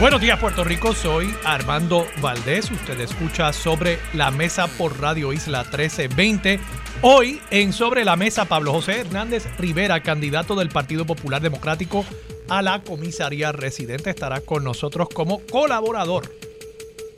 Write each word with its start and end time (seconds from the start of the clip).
Buenos 0.00 0.22
días 0.22 0.40
Puerto 0.40 0.64
Rico, 0.64 0.94
soy 0.94 1.34
Armando 1.44 2.06
Valdés, 2.22 2.70
usted 2.70 2.98
escucha 3.00 3.52
sobre 3.52 3.98
la 4.14 4.30
mesa 4.30 4.66
por 4.66 4.98
Radio 4.98 5.30
Isla 5.30 5.58
1320. 5.64 6.58
Hoy 7.02 7.38
en 7.50 7.74
Sobre 7.74 8.06
la 8.06 8.16
Mesa 8.16 8.46
Pablo 8.46 8.72
José 8.72 9.00
Hernández 9.00 9.44
Rivera, 9.58 10.02
candidato 10.02 10.54
del 10.54 10.70
Partido 10.70 11.04
Popular 11.04 11.42
Democrático 11.42 12.06
a 12.48 12.62
la 12.62 12.82
comisaría 12.82 13.52
residente, 13.52 14.08
estará 14.08 14.40
con 14.40 14.64
nosotros 14.64 15.10
como 15.12 15.40
colaborador 15.40 16.22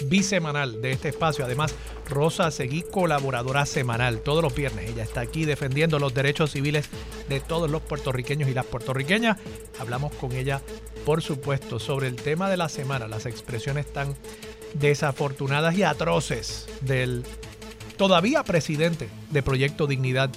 bisemanal 0.06 0.80
de 0.82 0.92
este 0.92 1.08
espacio. 1.08 1.44
Además, 1.44 1.74
Rosa 2.08 2.50
Seguí, 2.50 2.82
colaboradora 2.82 3.66
semanal, 3.66 4.20
todos 4.20 4.42
los 4.42 4.54
viernes. 4.54 4.90
Ella 4.90 5.02
está 5.02 5.20
aquí 5.20 5.44
defendiendo 5.44 5.98
los 5.98 6.14
derechos 6.14 6.52
civiles 6.52 6.88
de 7.28 7.40
todos 7.40 7.70
los 7.70 7.82
puertorriqueños 7.82 8.48
y 8.48 8.54
las 8.54 8.66
puertorriqueñas. 8.66 9.38
Hablamos 9.78 10.12
con 10.14 10.32
ella 10.32 10.62
por 11.04 11.22
supuesto, 11.22 11.78
sobre 11.78 12.08
el 12.08 12.16
tema 12.16 12.48
de 12.48 12.56
la 12.56 12.68
semana, 12.68 13.08
las 13.08 13.26
expresiones 13.26 13.92
tan 13.92 14.14
desafortunadas 14.74 15.76
y 15.76 15.82
atroces 15.82 16.66
del 16.80 17.24
todavía 17.96 18.44
presidente 18.44 19.08
de 19.30 19.42
Proyecto 19.42 19.86
Dignidad, 19.86 20.30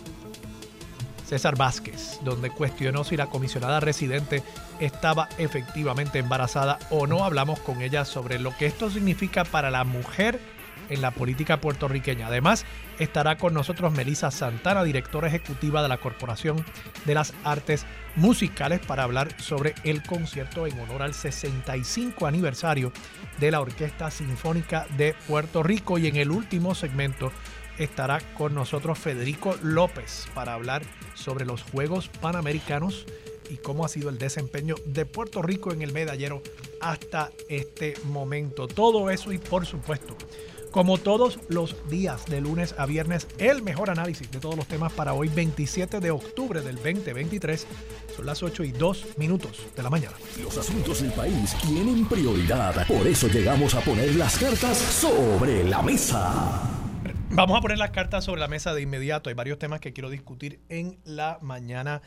César 1.26 1.58
Vázquez, 1.58 2.20
donde 2.24 2.50
cuestionó 2.50 3.04
si 3.04 3.18
la 3.18 3.28
comisionada 3.28 3.80
residente 3.80 4.44
estaba 4.80 5.28
efectivamente 5.38 6.20
embarazada 6.20 6.78
o 6.90 7.08
no. 7.08 7.24
Hablamos 7.24 7.60
con 7.60 7.82
ella 7.82 8.06
sobre 8.06 8.40
lo 8.40 8.56
que 8.56 8.68
esto 8.68 8.90
significa 8.90 9.44
para 9.44 9.72
la 9.72 9.84
mujer 9.84 10.40
en 10.90 11.02
la 11.02 11.12
política 11.12 11.62
puertorriqueña. 11.62 12.28
Además, 12.28 12.66
estará 13.00 13.38
con 13.38 13.54
nosotros 13.54 13.92
Melissa 13.94 14.32
Santana, 14.32 14.84
directora 14.84 15.28
ejecutiva 15.28 15.82
de 15.82 15.90
la 15.90 15.98
Corporación 15.98 16.64
de 17.06 17.14
las 17.14 17.34
Artes 17.44 17.86
Musicales, 18.16 18.80
para 18.86 19.04
hablar 19.04 19.30
sobre 19.42 19.76
el 19.84 20.04
concierto 20.04 20.68
en 20.68 20.80
honor 20.80 21.02
al 21.02 21.14
65 21.14 22.28
aniversario 22.28 22.92
de 23.40 23.52
la 23.52 23.62
Orquesta 23.62 24.12
Sinfónica 24.12 24.88
de 24.98 25.16
Puerto 25.28 25.64
Rico. 25.64 25.98
Y 25.98 26.08
en 26.08 26.16
el 26.16 26.32
último 26.32 26.76
segmento 26.76 27.32
estará 27.78 28.20
con 28.36 28.54
nosotros 28.54 28.98
Federico 29.00 29.56
López 29.62 30.28
para 30.34 30.54
hablar 30.54 30.84
sobre 31.14 31.46
los 31.46 31.64
Juegos 31.64 32.10
Panamericanos 32.10 33.06
y 33.50 33.58
cómo 33.58 33.86
ha 33.86 33.90
sido 33.90 34.10
el 34.10 34.18
desempeño 34.18 34.76
de 34.86 35.06
Puerto 35.06 35.42
Rico 35.42 35.72
en 35.72 35.82
el 35.82 35.92
medallero 35.92 36.42
hasta 36.82 37.32
este 37.50 37.94
momento. 38.06 38.68
Todo 38.68 39.10
eso 39.10 39.32
y 39.32 39.38
por 39.38 39.66
supuesto 39.66 40.16
como 40.76 40.98
todos 40.98 41.40
los 41.48 41.74
días, 41.90 42.26
de 42.26 42.42
lunes 42.42 42.76
a 42.78 42.86
viernes, 42.86 43.28
el 43.38 43.62
mejor 43.62 43.90
análisis 43.90 44.30
de 44.30 44.42
todos 44.42 44.58
los 44.58 44.68
temas 44.68 44.92
para 44.92 45.14
hoy, 45.14 45.30
27 45.30 46.02
de 46.02 46.12
octubre 46.12 46.60
del 46.60 46.76
2023. 46.76 47.66
Son 48.14 48.26
las 48.26 48.44
8 48.44 48.62
y 48.66 48.74
2 48.74 49.06
minutos 49.16 49.68
de 49.74 49.84
la 49.84 49.90
mañana. 49.90 50.18
Los 50.44 50.58
asuntos 50.58 51.02
del 51.02 51.14
país 51.14 51.56
tienen 51.62 52.06
prioridad. 52.06 52.86
Por 52.88 53.08
eso 53.08 53.30
llegamos 53.30 53.74
a 53.74 53.80
poner 53.80 54.16
las 54.16 54.38
cartas 54.38 54.78
sobre 54.78 55.64
la 55.64 55.82
mesa. 55.82 56.62
Vamos 57.32 57.58
a 57.58 57.62
poner 57.62 57.78
las 57.78 57.92
cartas 57.92 58.24
sobre 58.24 58.42
la 58.42 58.48
mesa 58.48 58.74
de 58.74 58.82
inmediato. 58.82 59.30
Hay 59.30 59.36
varios 59.36 59.60
temas 59.60 59.80
que 59.80 59.94
quiero 59.94 60.10
discutir 60.10 60.60
en 60.70 60.98
la 61.04 61.38
mañana 61.42 62.02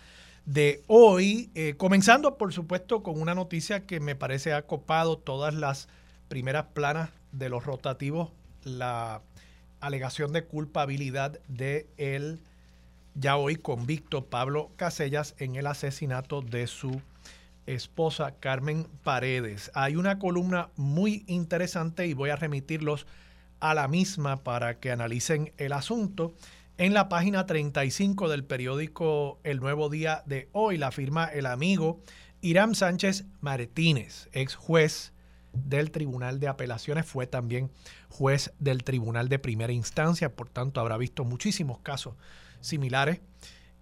de 0.46 0.82
hoy. 0.86 1.50
Eh, 1.54 1.74
comenzando, 1.76 2.38
por 2.38 2.52
supuesto, 2.52 3.02
con 3.02 3.20
una 3.20 3.34
noticia 3.34 3.86
que 3.86 4.00
me 4.00 4.14
parece 4.14 4.54
ha 4.54 4.62
copado 4.62 5.18
todas 5.18 5.54
las 5.54 5.88
primeras 6.28 6.66
planas 6.72 7.10
de 7.32 7.48
los 7.48 7.64
rotativos 7.64 8.30
la 8.64 9.22
alegación 9.80 10.32
de 10.32 10.44
culpabilidad 10.44 11.40
de 11.48 11.86
ya 13.14 13.36
hoy 13.36 13.56
convicto 13.56 14.26
Pablo 14.26 14.70
Casellas 14.76 15.34
en 15.38 15.56
el 15.56 15.66
asesinato 15.66 16.42
de 16.42 16.66
su 16.66 17.00
esposa 17.66 18.34
Carmen 18.40 18.86
Paredes. 19.04 19.70
Hay 19.74 19.96
una 19.96 20.18
columna 20.18 20.70
muy 20.76 21.24
interesante 21.26 22.06
y 22.06 22.14
voy 22.14 22.30
a 22.30 22.36
remitirlos 22.36 23.04
a 23.04 23.27
la 23.60 23.88
misma 23.88 24.42
para 24.44 24.78
que 24.78 24.90
analicen 24.90 25.52
el 25.56 25.72
asunto. 25.72 26.34
En 26.76 26.94
la 26.94 27.08
página 27.08 27.46
35 27.46 28.28
del 28.28 28.44
periódico 28.44 29.40
El 29.42 29.60
Nuevo 29.60 29.88
Día 29.88 30.22
de 30.26 30.48
hoy 30.52 30.78
la 30.78 30.92
firma 30.92 31.24
el 31.26 31.46
amigo 31.46 32.00
Irán 32.40 32.76
Sánchez 32.76 33.24
Martínez, 33.40 34.28
ex 34.32 34.54
juez 34.54 35.12
del 35.52 35.90
Tribunal 35.90 36.38
de 36.38 36.46
Apelaciones, 36.46 37.04
fue 37.04 37.26
también 37.26 37.70
juez 38.08 38.52
del 38.60 38.84
Tribunal 38.84 39.28
de 39.28 39.40
Primera 39.40 39.72
Instancia, 39.72 40.36
por 40.36 40.48
tanto 40.48 40.80
habrá 40.80 40.96
visto 40.96 41.24
muchísimos 41.24 41.80
casos 41.80 42.14
similares. 42.60 43.20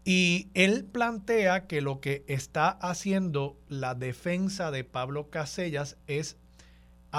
Y 0.04 0.48
él 0.54 0.84
plantea 0.84 1.66
que 1.66 1.80
lo 1.80 2.00
que 2.00 2.24
está 2.28 2.68
haciendo 2.68 3.58
la 3.68 3.94
defensa 3.94 4.70
de 4.70 4.84
Pablo 4.84 5.30
Casellas 5.30 5.96
es 6.06 6.38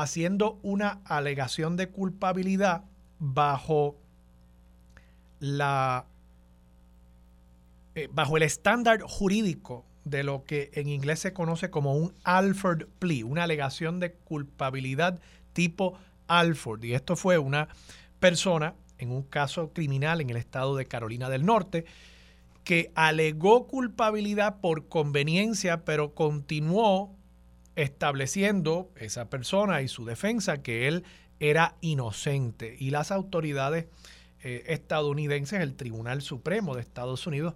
haciendo 0.02 0.60
una 0.64 1.02
alegación 1.06 1.76
de 1.76 1.90
culpabilidad 1.90 2.84
bajo 3.20 3.96
la 5.40 6.06
eh, 7.96 8.08
bajo 8.12 8.38
el 8.38 8.44
estándar 8.44 9.02
jurídico 9.02 9.86
de 10.06 10.24
lo 10.24 10.44
que 10.44 10.70
en 10.74 10.88
inglés 10.88 11.20
se 11.20 11.34
conoce 11.34 11.70
como 11.70 11.96
un 11.96 12.14
Alford 12.24 12.88
plea, 13.00 13.26
una 13.26 13.44
alegación 13.44 14.00
de 14.00 14.14
culpabilidad 14.14 15.20
tipo 15.54 15.98
Alford. 16.28 16.84
Y 16.84 16.94
esto 16.94 17.16
fue 17.16 17.38
una 17.38 17.68
persona 18.20 18.76
en 19.00 19.12
un 19.12 19.24
caso 19.24 19.74
criminal 19.74 20.22
en 20.22 20.30
el 20.30 20.38
estado 20.38 20.76
de 20.76 20.86
Carolina 20.86 21.30
del 21.30 21.46
Norte 21.46 21.86
que 22.64 22.92
alegó 22.96 23.66
culpabilidad 23.66 24.60
por 24.60 24.88
conveniencia, 24.90 25.86
pero 25.86 26.14
continuó 26.14 27.17
estableciendo 27.78 28.92
esa 28.96 29.30
persona 29.30 29.82
y 29.82 29.88
su 29.88 30.04
defensa 30.04 30.62
que 30.64 30.88
él 30.88 31.04
era 31.40 31.76
inocente. 31.80 32.76
Y 32.80 32.90
las 32.90 33.12
autoridades 33.12 33.86
eh, 34.44 34.64
estadounidenses, 34.68 35.62
el 35.62 35.76
Tribunal 35.76 36.24
Supremo 36.24 36.76
de 36.76 36.82
Estados 36.82 37.26
Unidos, 37.28 37.54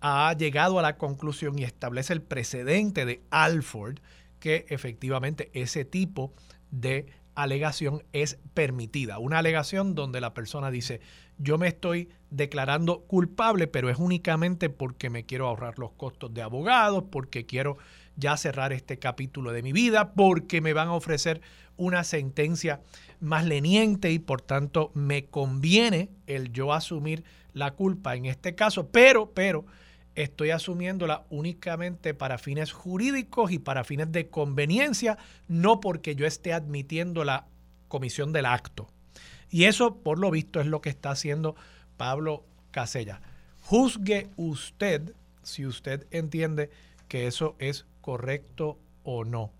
ha 0.00 0.34
llegado 0.36 0.80
a 0.80 0.82
la 0.82 0.98
conclusión 0.98 1.58
y 1.60 1.62
establece 1.62 2.12
el 2.12 2.22
precedente 2.22 3.06
de 3.06 3.22
Alford 3.30 4.00
que 4.40 4.66
efectivamente 4.68 5.48
ese 5.54 5.84
tipo 5.84 6.34
de 6.72 7.06
alegación 7.36 8.02
es 8.12 8.38
permitida. 8.54 9.20
Una 9.20 9.38
alegación 9.38 9.94
donde 9.94 10.20
la 10.20 10.34
persona 10.34 10.72
dice, 10.72 11.00
yo 11.38 11.56
me 11.56 11.68
estoy 11.68 12.08
declarando 12.30 13.02
culpable, 13.04 13.68
pero 13.68 13.90
es 13.90 13.98
únicamente 13.98 14.70
porque 14.70 15.08
me 15.08 15.24
quiero 15.24 15.46
ahorrar 15.46 15.78
los 15.78 15.92
costos 15.92 16.34
de 16.34 16.42
abogados, 16.42 17.04
porque 17.12 17.46
quiero 17.46 17.78
ya 18.16 18.36
cerrar 18.36 18.72
este 18.72 18.98
capítulo 18.98 19.52
de 19.52 19.62
mi 19.62 19.72
vida, 19.72 20.12
porque 20.12 20.60
me 20.60 20.72
van 20.72 20.88
a 20.88 20.94
ofrecer 20.94 21.40
una 21.76 22.04
sentencia 22.04 22.80
más 23.20 23.44
leniente 23.44 24.10
y 24.10 24.18
por 24.18 24.42
tanto 24.42 24.90
me 24.94 25.24
conviene 25.26 26.10
el 26.26 26.52
yo 26.52 26.72
asumir 26.72 27.24
la 27.54 27.72
culpa 27.72 28.14
en 28.14 28.26
este 28.26 28.54
caso, 28.54 28.88
pero, 28.88 29.30
pero, 29.32 29.64
estoy 30.14 30.50
asumiéndola 30.50 31.24
únicamente 31.30 32.14
para 32.14 32.38
fines 32.38 32.72
jurídicos 32.72 33.50
y 33.50 33.58
para 33.58 33.84
fines 33.84 34.12
de 34.12 34.28
conveniencia, 34.28 35.18
no 35.48 35.80
porque 35.80 36.14
yo 36.14 36.26
esté 36.26 36.52
admitiendo 36.52 37.24
la 37.24 37.46
comisión 37.88 38.32
del 38.32 38.46
acto. 38.46 38.88
Y 39.50 39.64
eso, 39.64 39.96
por 39.96 40.18
lo 40.18 40.30
visto, 40.30 40.60
es 40.60 40.66
lo 40.66 40.80
que 40.80 40.90
está 40.90 41.10
haciendo 41.10 41.56
Pablo 41.96 42.44
Casella. 42.70 43.20
Juzgue 43.60 44.28
usted 44.36 45.14
si 45.42 45.66
usted 45.66 46.06
entiende 46.10 46.70
que 47.08 47.26
eso 47.26 47.56
es 47.58 47.86
correcto 48.02 48.78
o 49.02 49.24
no. 49.24 49.52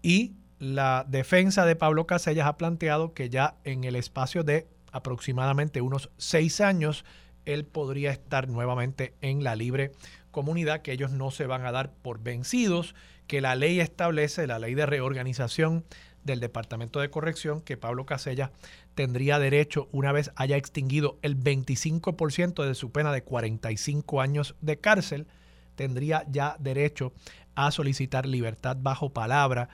Y 0.00 0.34
la 0.60 1.04
defensa 1.08 1.66
de 1.66 1.74
Pablo 1.74 2.06
Casellas 2.06 2.46
ha 2.46 2.56
planteado 2.56 3.12
que 3.12 3.28
ya 3.28 3.56
en 3.64 3.82
el 3.82 3.96
espacio 3.96 4.44
de 4.44 4.68
aproximadamente 4.92 5.80
unos 5.80 6.10
seis 6.16 6.60
años, 6.60 7.04
él 7.44 7.64
podría 7.64 8.12
estar 8.12 8.48
nuevamente 8.48 9.14
en 9.20 9.42
la 9.42 9.56
libre 9.56 9.90
comunidad, 10.30 10.82
que 10.82 10.92
ellos 10.92 11.10
no 11.10 11.32
se 11.32 11.46
van 11.46 11.66
a 11.66 11.72
dar 11.72 11.92
por 11.92 12.22
vencidos, 12.22 12.94
que 13.26 13.40
la 13.40 13.56
ley 13.56 13.80
establece, 13.80 14.46
la 14.46 14.58
ley 14.58 14.74
de 14.74 14.86
reorganización 14.86 15.84
del 16.22 16.40
Departamento 16.40 17.00
de 17.00 17.10
Corrección, 17.10 17.60
que 17.60 17.76
Pablo 17.76 18.06
Casella 18.06 18.52
tendría 18.94 19.38
derecho, 19.38 19.88
una 19.92 20.12
vez 20.12 20.30
haya 20.36 20.56
extinguido 20.56 21.18
el 21.22 21.38
25% 21.38 22.64
de 22.64 22.74
su 22.74 22.92
pena 22.92 23.12
de 23.12 23.22
45 23.22 24.20
años 24.20 24.54
de 24.60 24.78
cárcel, 24.78 25.26
tendría 25.74 26.24
ya 26.30 26.56
derecho 26.60 27.12
a 27.54 27.70
solicitar 27.70 28.26
libertad 28.26 28.76
bajo 28.80 29.12
palabra 29.12 29.68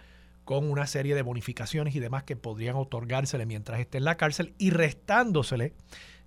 con 0.44 0.70
una 0.70 0.86
serie 0.86 1.14
de 1.14 1.22
bonificaciones 1.22 1.94
y 1.94 2.00
demás 2.00 2.24
que 2.24 2.36
podrían 2.36 2.76
otorgársele 2.76 3.46
mientras 3.46 3.80
esté 3.80 3.98
en 3.98 4.04
la 4.04 4.16
cárcel 4.16 4.54
y 4.58 4.70
restándosele 4.70 5.74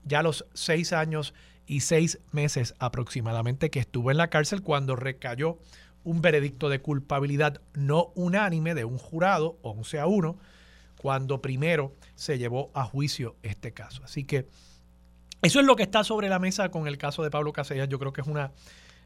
ya 0.03 0.23
los 0.23 0.45
seis 0.53 0.94
años 0.94 1.33
y 1.65 1.81
seis 1.81 2.19
meses 2.31 2.75
aproximadamente 2.79 3.69
que 3.69 3.79
estuvo 3.79 4.11
en 4.11 4.17
la 4.17 4.29
cárcel 4.29 4.61
cuando 4.61 4.95
recayó 4.95 5.59
un 6.03 6.21
veredicto 6.21 6.69
de 6.69 6.81
culpabilidad 6.81 7.61
no 7.73 8.11
unánime 8.15 8.75
de 8.75 8.85
un 8.85 8.97
jurado, 8.97 9.57
11 9.61 9.99
a 9.99 10.07
1, 10.07 10.38
cuando 10.97 11.41
primero 11.41 11.95
se 12.15 12.38
llevó 12.38 12.71
a 12.73 12.83
juicio 12.83 13.35
este 13.41 13.73
caso. 13.73 14.03
Así 14.03 14.25
que 14.25 14.47
eso 15.41 15.59
es 15.59 15.65
lo 15.65 15.75
que 15.75 15.83
está 15.83 16.03
sobre 16.03 16.29
la 16.29 16.39
mesa 16.39 16.69
con 16.69 16.88
el 16.88 16.97
caso 16.97 17.23
de 17.23 17.29
Pablo 17.29 17.53
Casellas. 17.53 17.89
Yo 17.89 17.99
creo 17.99 18.13
que 18.13 18.21
es 18.21 18.27
una 18.27 18.51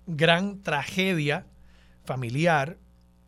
gran 0.06 0.62
tragedia 0.62 1.48
familiar, 2.08 2.78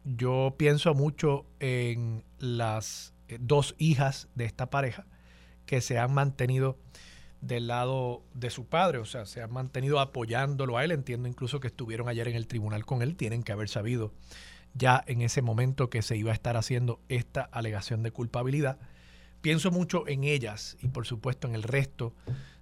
yo 0.03 0.55
pienso 0.57 0.95
mucho 0.95 1.45
en 1.59 2.23
las 2.39 3.13
eh, 3.27 3.37
dos 3.39 3.75
hijas 3.77 4.29
de 4.33 4.45
esta 4.45 4.71
pareja 4.71 5.05
que 5.67 5.81
se 5.81 5.99
han 5.99 6.13
mantenido 6.13 6.79
del 7.41 7.67
lado 7.67 8.23
de 8.33 8.49
su 8.49 8.65
padre, 8.65 8.97
o 8.97 9.05
sea, 9.05 9.25
se 9.25 9.41
han 9.41 9.51
mantenido 9.53 9.99
apoyándolo 9.99 10.77
a 10.77 10.83
él. 10.83 10.91
Entiendo 10.91 11.27
incluso 11.27 11.59
que 11.59 11.67
estuvieron 11.67 12.09
ayer 12.09 12.27
en 12.27 12.35
el 12.35 12.47
tribunal 12.47 12.85
con 12.85 13.01
él, 13.01 13.15
tienen 13.15 13.43
que 13.43 13.51
haber 13.51 13.69
sabido 13.69 14.13
ya 14.73 15.03
en 15.07 15.21
ese 15.21 15.41
momento 15.41 15.89
que 15.89 16.01
se 16.01 16.17
iba 16.17 16.31
a 16.31 16.33
estar 16.33 16.57
haciendo 16.57 16.99
esta 17.09 17.41
alegación 17.41 18.01
de 18.01 18.11
culpabilidad. 18.11 18.79
Pienso 19.41 19.71
mucho 19.71 20.07
en 20.07 20.23
ellas 20.23 20.77
y 20.81 20.87
por 20.87 21.05
supuesto 21.05 21.47
en 21.47 21.55
el 21.55 21.63
resto 21.63 22.13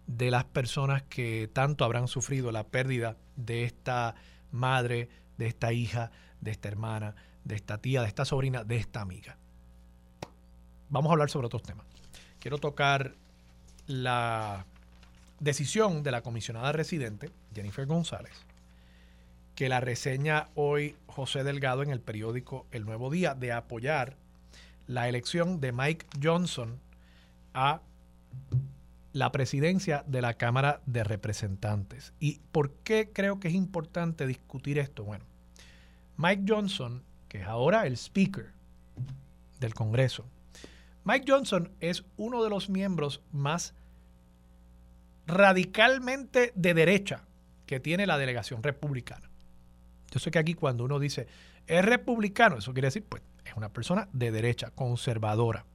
de 0.06 0.31
las 0.31 0.46
personas 0.46 1.04
que 1.04 1.50
tanto 1.52 1.86
habrán 1.86 2.08
sufrido 2.08 2.52
la 2.52 2.66
pérdida 2.66 3.18
de 3.36 3.63
esta 3.63 4.16
madre, 4.52 5.10
de 5.38 5.48
esta 5.48 5.74
hija, 5.74 6.12
de 6.42 6.51
esta 6.51 6.68
hermana, 6.68 7.16
de 7.44 7.56
esta 7.56 7.78
tía, 7.78 8.01
de 8.01 8.07
esta 8.07 8.25
sobrina, 8.25 8.63
de 8.63 8.78
esta 8.78 9.01
amiga. 9.01 9.38
Vamos 10.89 11.10
a 11.10 11.13
hablar 11.13 11.30
sobre 11.30 11.48
otros 11.48 11.63
temas. 11.63 11.86
Quiero 12.39 12.57
tocar 12.57 13.16
la 13.88 14.66
decisión 15.39 16.04
de 16.04 16.12
la 16.12 16.22
comisionada 16.22 16.72
residente, 16.72 17.31
Jennifer 17.54 17.86
González, 17.86 18.34
que 19.56 19.69
la 19.69 19.80
reseña 19.80 20.50
hoy 20.56 20.95
José 21.07 21.44
Delgado 21.44 21.84
en 21.84 21.89
el 21.89 22.00
periódico 22.00 22.66
El 22.72 22.86
Nuevo 22.86 23.10
Día, 23.10 23.34
de 23.34 23.51
apoyar 23.51 24.16
la 24.88 25.10
elección 25.10 25.60
de 25.60 25.72
Mike 25.72 26.06
Johnson 26.22 26.80
a 27.54 27.81
la 29.18 29.31
presidencia 29.31 30.04
de 30.06 30.22
la 30.22 30.36
Cámara 30.36 30.81
de 30.86 31.04
Representantes. 31.04 32.14
¿Y 32.19 32.40
por 32.52 32.72
qué 32.84 33.10
creo 33.12 33.40
que 33.40 33.48
es 33.48 33.56
importante 33.56 34.28
discutir 34.28 34.78
esto? 34.78 35.04
Bueno, 35.04 35.25
Mike 36.18 36.44
Johnson, 36.48 37.04
que 37.28 37.42
es 37.42 37.48
ahora 37.48 37.88
el 37.88 37.94
Speaker 37.98 38.52
del 39.60 39.74
Congreso, 39.74 40.24
Mike 41.04 41.25
Johnson 41.28 41.72
es 41.80 42.04
uno 42.18 42.44
de 42.44 42.52
los 42.52 42.69
miembros 42.69 43.22
más 43.31 43.74
radicalmente 45.25 46.52
de 46.56 46.74
derecha 46.75 47.24
que 47.66 47.80
tiene 47.80 48.06
la 48.06 48.20
delegación 48.20 48.62
republicana. 48.62 49.30
Yo 50.12 50.20
sé 50.20 50.30
que 50.30 50.40
aquí 50.40 50.54
cuando 50.54 50.84
uno 50.86 51.00
dice 51.00 51.28
es 51.66 51.84
republicano, 51.84 52.58
eso 52.58 52.72
quiere 52.72 52.88
decir, 52.88 53.04
pues 53.10 53.24
es 53.44 53.56
una 53.56 53.70
persona 53.70 54.10
de 54.13 54.31
derecha, 54.31 54.70
conservadora. 54.70 55.66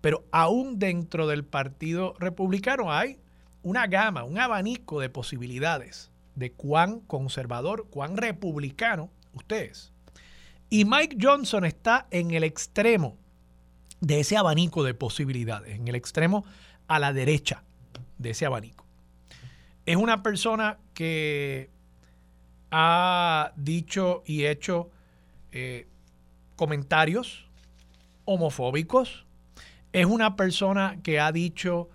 Pero 0.00 0.24
aún 0.30 0.78
dentro 0.78 1.26
del 1.26 1.44
Partido 1.44 2.14
Republicano 2.18 2.92
hay 2.92 3.18
una 3.62 3.86
gama, 3.86 4.24
un 4.24 4.38
abanico 4.38 5.00
de 5.00 5.08
posibilidades 5.08 6.10
de 6.34 6.52
cuán 6.52 7.00
conservador, 7.00 7.88
cuán 7.90 8.16
republicano 8.16 9.10
ustedes. 9.32 9.92
Y 10.70 10.84
Mike 10.84 11.16
Johnson 11.20 11.64
está 11.64 12.06
en 12.10 12.30
el 12.30 12.44
extremo 12.44 13.16
de 14.00 14.20
ese 14.20 14.36
abanico 14.36 14.84
de 14.84 14.94
posibilidades, 14.94 15.74
en 15.74 15.88
el 15.88 15.94
extremo 15.94 16.44
a 16.86 16.98
la 16.98 17.12
derecha 17.12 17.64
de 18.18 18.30
ese 18.30 18.46
abanico. 18.46 18.84
Es 19.86 19.96
una 19.96 20.22
persona 20.22 20.78
que 20.94 21.70
ha 22.70 23.52
dicho 23.56 24.22
y 24.26 24.46
hecho 24.46 24.90
eh, 25.52 25.86
comentarios 26.56 27.48
homofóbicos. 28.24 29.25
Es 29.96 30.04
una 30.04 30.36
persona 30.36 30.98
que 31.02 31.20
ha 31.20 31.32
dicho 31.32 31.88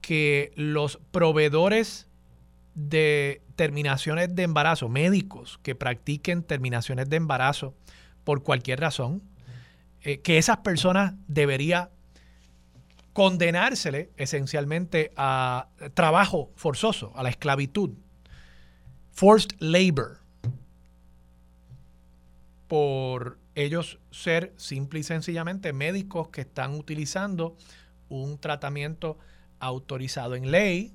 que 0.00 0.52
los 0.54 1.00
proveedores 1.10 2.06
de 2.76 3.42
terminaciones 3.56 4.32
de 4.32 4.44
embarazo, 4.44 4.88
médicos 4.88 5.58
que 5.64 5.74
practiquen 5.74 6.44
terminaciones 6.44 7.10
de 7.10 7.16
embarazo 7.16 7.74
por 8.22 8.44
cualquier 8.44 8.78
razón, 8.78 9.24
eh, 10.02 10.20
que 10.20 10.38
esas 10.38 10.58
personas 10.58 11.14
debería 11.26 11.90
condenársele 13.12 14.12
esencialmente 14.16 15.10
a 15.16 15.66
trabajo 15.94 16.52
forzoso, 16.54 17.10
a 17.16 17.24
la 17.24 17.30
esclavitud, 17.30 17.90
forced 19.10 19.56
labor, 19.58 20.20
por 22.68 23.36
ellos 23.62 23.98
ser 24.10 24.52
simple 24.56 25.00
y 25.00 25.02
sencillamente 25.02 25.72
médicos 25.72 26.28
que 26.28 26.42
están 26.42 26.74
utilizando 26.74 27.56
un 28.08 28.38
tratamiento 28.38 29.18
autorizado 29.60 30.34
en 30.34 30.50
ley, 30.50 30.94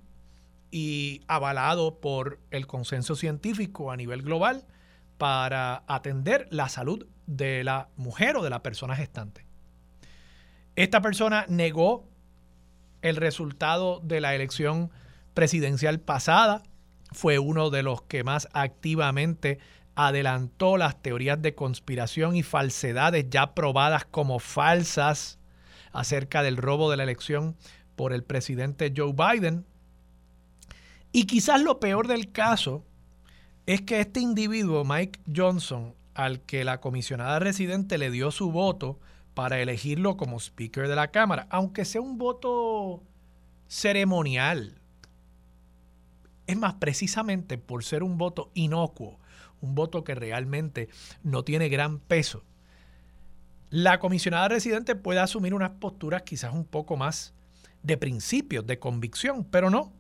y 0.74 1.22
avalado 1.28 2.00
por 2.00 2.40
el 2.50 2.66
consenso 2.66 3.16
científico 3.16 3.92
a 3.92 3.96
nivel 3.96 4.24
global 4.24 4.66
para 5.20 5.84
atender 5.86 6.48
la 6.50 6.68
salud 6.68 7.06
de 7.28 7.64
la 7.64 7.90
mujer 7.96 8.38
o 8.38 8.42
de 8.42 8.50
la 8.50 8.64
persona 8.64 8.96
gestante. 8.96 9.46
Esta 10.76 11.00
persona 11.00 11.46
negó 11.48 12.10
el 13.04 13.18
resultado 13.18 14.00
de 14.00 14.20
la 14.20 14.34
elección 14.34 14.90
presidencial 15.36 16.00
pasada, 16.00 16.64
fue 17.12 17.38
uno 17.38 17.70
de 17.70 17.84
los 17.84 18.02
que 18.02 18.24
más 18.24 18.50
activamente 18.54 19.60
adelantó 19.96 20.78
las 20.78 21.02
teorías 21.02 21.42
de 21.42 21.56
conspiración 21.56 22.36
y 22.36 22.44
falsedades 22.44 23.30
ya 23.30 23.54
probadas 23.54 24.06
como 24.06 24.40
falsas 24.40 25.40
acerca 25.92 26.42
del 26.42 26.58
robo 26.58 26.90
de 26.90 26.98
la 26.98 27.04
elección 27.04 27.56
por 27.96 28.14
el 28.14 28.24
presidente 28.24 28.94
Joe 28.96 29.14
Biden. 29.14 29.66
Y 31.12 31.26
quizás 31.26 31.62
lo 31.62 31.80
peor 31.80 32.08
del 32.08 32.32
caso 32.32 32.84
es 33.66 33.82
que 33.82 34.00
este 34.00 34.20
individuo, 34.20 34.84
Mike 34.84 35.20
Johnson, 35.34 35.94
al 36.16 36.42
que 36.42 36.64
la 36.64 36.82
comisionada 36.82 37.40
residente 37.40 37.98
le 37.98 38.12
dio 38.12 38.32
su 38.32 38.52
voto 38.52 39.00
para 39.34 39.60
elegirlo 39.60 40.18
como 40.18 40.40
speaker 40.40 40.88
de 40.88 40.96
la 40.96 41.10
Cámara, 41.10 41.48
aunque 41.50 41.86
sea 41.86 42.02
un 42.02 42.18
voto 42.18 43.02
ceremonial, 43.68 44.76
es 46.46 46.58
más, 46.58 46.76
precisamente 46.76 47.58
por 47.58 47.84
ser 47.84 48.04
un 48.04 48.18
voto 48.18 48.52
inocuo, 48.54 49.20
un 49.64 49.76
voto 49.76 50.04
que 50.04 50.14
realmente 50.14 50.90
no 51.24 51.44
tiene 51.44 51.70
gran 51.70 52.00
peso, 52.00 52.44
la 53.70 53.98
comisionada 54.00 54.50
residente 54.50 54.96
puede 54.96 55.20
asumir 55.20 55.56
unas 55.56 55.72
posturas 55.72 56.22
quizás 56.22 56.54
un 56.54 56.66
poco 56.66 56.96
más 56.96 57.34
de 57.82 57.98
principios, 57.98 58.68
de 58.68 58.78
convicción, 58.78 59.46
pero 59.46 59.72
no 59.72 59.92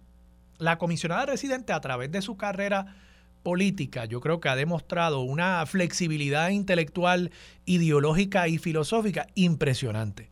la 0.59 0.77
comisionada 0.77 1.25
residente 1.25 1.73
a 1.73 1.81
través 1.81 2.11
de 2.11 2.21
su 2.21 2.37
carrera 2.37 2.95
política, 3.41 4.05
yo 4.05 4.21
creo 4.21 4.39
que 4.39 4.49
ha 4.49 4.55
demostrado 4.55 5.21
una 5.21 5.65
flexibilidad 5.65 6.49
intelectual, 6.49 7.31
ideológica 7.65 8.47
y 8.47 8.57
filosófica 8.57 9.27
impresionante. 9.33 10.29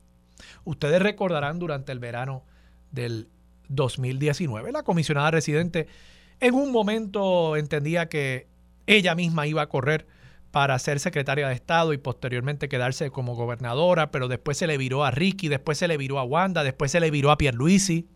Ustedes 0.64 1.02
recordarán 1.02 1.58
durante 1.58 1.92
el 1.92 2.00
verano 2.00 2.44
del 2.92 3.28
2019, 3.70 4.72
la 4.72 4.84
comisionada 4.84 5.32
residente 5.32 5.88
en 6.40 6.54
un 6.54 6.72
momento 6.72 7.56
entendía 7.58 8.08
que 8.08 8.51
ella 8.88 9.16
misma 9.16 9.48
iba 9.48 9.62
a 9.62 9.70
correr 9.70 10.08
para 10.52 10.78
ser 10.80 11.00
secretaria 11.00 11.48
de 11.48 11.54
Estado 11.54 11.94
y 11.94 11.98
posteriormente 11.98 12.68
quedarse 12.68 13.10
como 13.10 13.36
gobernadora, 13.36 14.12
pero 14.12 14.28
después 14.28 14.58
se 14.58 14.68
le 14.68 14.78
viró 14.78 15.06
a 15.06 15.12
Ricky, 15.12 15.48
después 15.48 15.78
se 15.78 15.88
le 15.88 15.98
viró 15.98 16.20
a 16.20 16.24
Wanda, 16.24 16.64
después 16.64 16.92
se 16.92 17.00
le 17.00 17.10
viró 17.10 17.32
a 17.32 17.38
Pierluisi. 17.38 18.08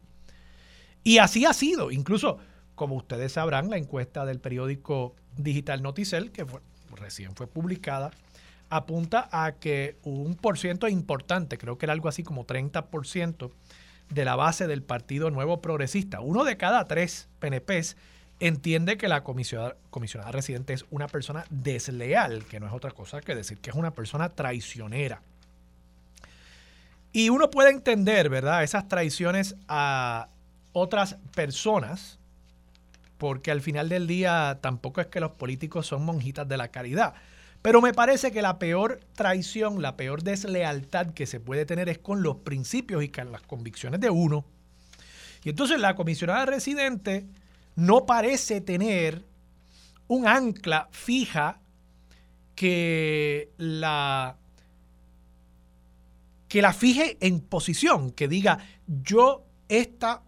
Y 1.04 1.20
así 1.20 1.46
ha 1.46 1.54
sido. 1.54 1.92
Incluso, 1.92 2.40
como 2.76 2.96
ustedes 2.96 3.34
sabrán, 3.34 3.70
la 3.70 3.78
encuesta 3.78 4.26
del 4.26 4.40
periódico 4.40 5.16
digital 5.38 5.82
Noticel, 5.82 6.32
que 6.32 6.46
recién 6.96 7.36
fue 7.36 7.48
publicada, 7.48 8.12
apunta 8.70 9.30
a 9.32 9.54
que 9.54 9.98
un 10.04 10.36
por 10.36 10.58
ciento 10.58 10.88
importante, 10.88 11.58
creo 11.58 11.78
que 11.78 11.86
era 11.86 11.94
algo 11.94 12.10
así 12.10 12.24
como 12.24 12.46
30% 12.46 13.52
de 14.10 14.26
la 14.26 14.36
base 14.36 14.68
del 14.68 14.84
Partido 14.84 15.32
Nuevo 15.32 15.62
Progresista, 15.62 16.20
uno 16.20 16.44
de 16.44 16.58
cada 16.58 16.86
tres 16.86 17.30
PNPs, 17.40 17.96
entiende 18.40 18.98
que 18.98 19.08
la 19.08 19.24
comisionada, 19.24 19.76
comisionada 19.90 20.32
residente 20.32 20.74
es 20.74 20.86
una 20.90 21.08
persona 21.08 21.46
desleal, 21.50 22.46
que 22.46 22.60
no 22.60 22.68
es 22.68 22.74
otra 22.74 22.92
cosa 22.92 23.22
que 23.22 23.36
decir 23.36 23.58
que 23.60 23.70
es 23.70 23.76
una 23.76 23.92
persona 23.92 24.30
traicionera. 24.30 25.22
Y 27.14 27.30
uno 27.30 27.50
puede 27.50 27.70
entender, 27.70 28.30
¿verdad?, 28.30 28.64
esas 28.64 28.90
traiciones 28.90 29.56
a 29.70 30.28
otras 30.74 31.16
personas, 31.34 32.20
porque 33.18 33.52
al 33.52 33.62
final 33.62 33.88
del 33.88 34.08
día 34.08 34.60
tampoco 34.60 35.00
es 35.00 35.08
que 35.08 35.22
los 35.22 35.32
políticos 35.32 35.88
son 35.88 36.04
monjitas 36.04 36.46
de 36.48 36.58
la 36.58 36.68
caridad, 36.68 37.14
Pero 37.66 37.82
me 37.82 37.96
parece 37.96 38.32
que 38.32 38.44
la 38.44 38.60
peor 38.60 39.00
traición, 39.16 39.82
la 39.82 39.98
peor 39.98 40.22
deslealtad 40.22 41.16
que 41.16 41.26
se 41.26 41.40
puede 41.40 41.66
tener 41.66 41.90
es 41.90 41.98
con 41.98 42.22
los 42.22 42.36
principios 42.36 43.04
y 43.04 43.10
con 43.10 43.32
las 43.32 43.42
convicciones 43.42 44.00
de 44.00 44.12
uno. 44.12 44.46
Y 45.44 45.50
entonces 45.50 45.80
la 45.80 45.96
comisionada 45.96 46.46
residente 46.46 47.26
no 47.76 48.06
parece 48.06 48.62
tener 48.62 49.26
un 50.08 50.28
ancla 50.28 50.88
fija 50.92 51.60
que 52.56 53.50
la 53.58 54.38
que 56.48 56.62
la 56.62 56.74
fije 56.74 57.18
en 57.20 57.42
posición, 57.42 58.12
que 58.12 58.28
diga 58.28 58.60
yo 58.88 59.44
esta 59.68 60.22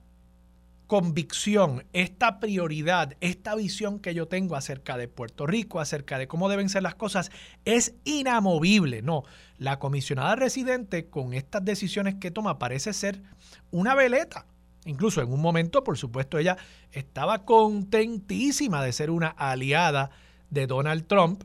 convicción, 0.87 1.85
esta 1.93 2.39
prioridad, 2.39 3.15
esta 3.19 3.55
visión 3.55 3.99
que 3.99 4.13
yo 4.13 4.27
tengo 4.27 4.55
acerca 4.55 4.97
de 4.97 5.07
Puerto 5.07 5.45
Rico, 5.45 5.79
acerca 5.79 6.17
de 6.17 6.27
cómo 6.27 6.49
deben 6.49 6.69
ser 6.69 6.83
las 6.83 6.95
cosas, 6.95 7.29
es 7.65 7.93
inamovible. 8.05 9.01
No, 9.01 9.23
la 9.57 9.79
comisionada 9.79 10.35
residente 10.35 11.07
con 11.09 11.33
estas 11.33 11.63
decisiones 11.63 12.15
que 12.15 12.31
toma 12.31 12.57
parece 12.57 12.93
ser 12.93 13.21
una 13.69 13.95
veleta. 13.95 14.45
Incluso 14.87 15.21
en 15.21 15.31
un 15.31 15.41
momento, 15.41 15.83
por 15.83 15.97
supuesto, 15.97 16.37
ella 16.37 16.57
estaba 16.91 17.43
contentísima 17.43 18.83
de 18.83 18.93
ser 18.93 19.09
una 19.11 19.27
aliada 19.27 20.09
de 20.49 20.65
Donald 20.65 21.05
Trump. 21.07 21.43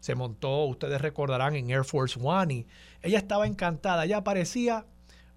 Se 0.00 0.14
montó, 0.14 0.64
ustedes 0.64 1.00
recordarán, 1.02 1.54
en 1.54 1.70
Air 1.70 1.84
Force 1.84 2.18
One 2.20 2.54
y 2.54 2.66
ella 3.02 3.18
estaba 3.18 3.46
encantada. 3.46 4.06
Ella 4.06 4.24
parecía 4.24 4.86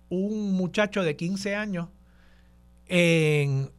un 0.09 0.53
muchacho 0.53 1.03
de 1.03 1.15
15 1.17 1.55
años 1.55 1.89
en 2.87 3.69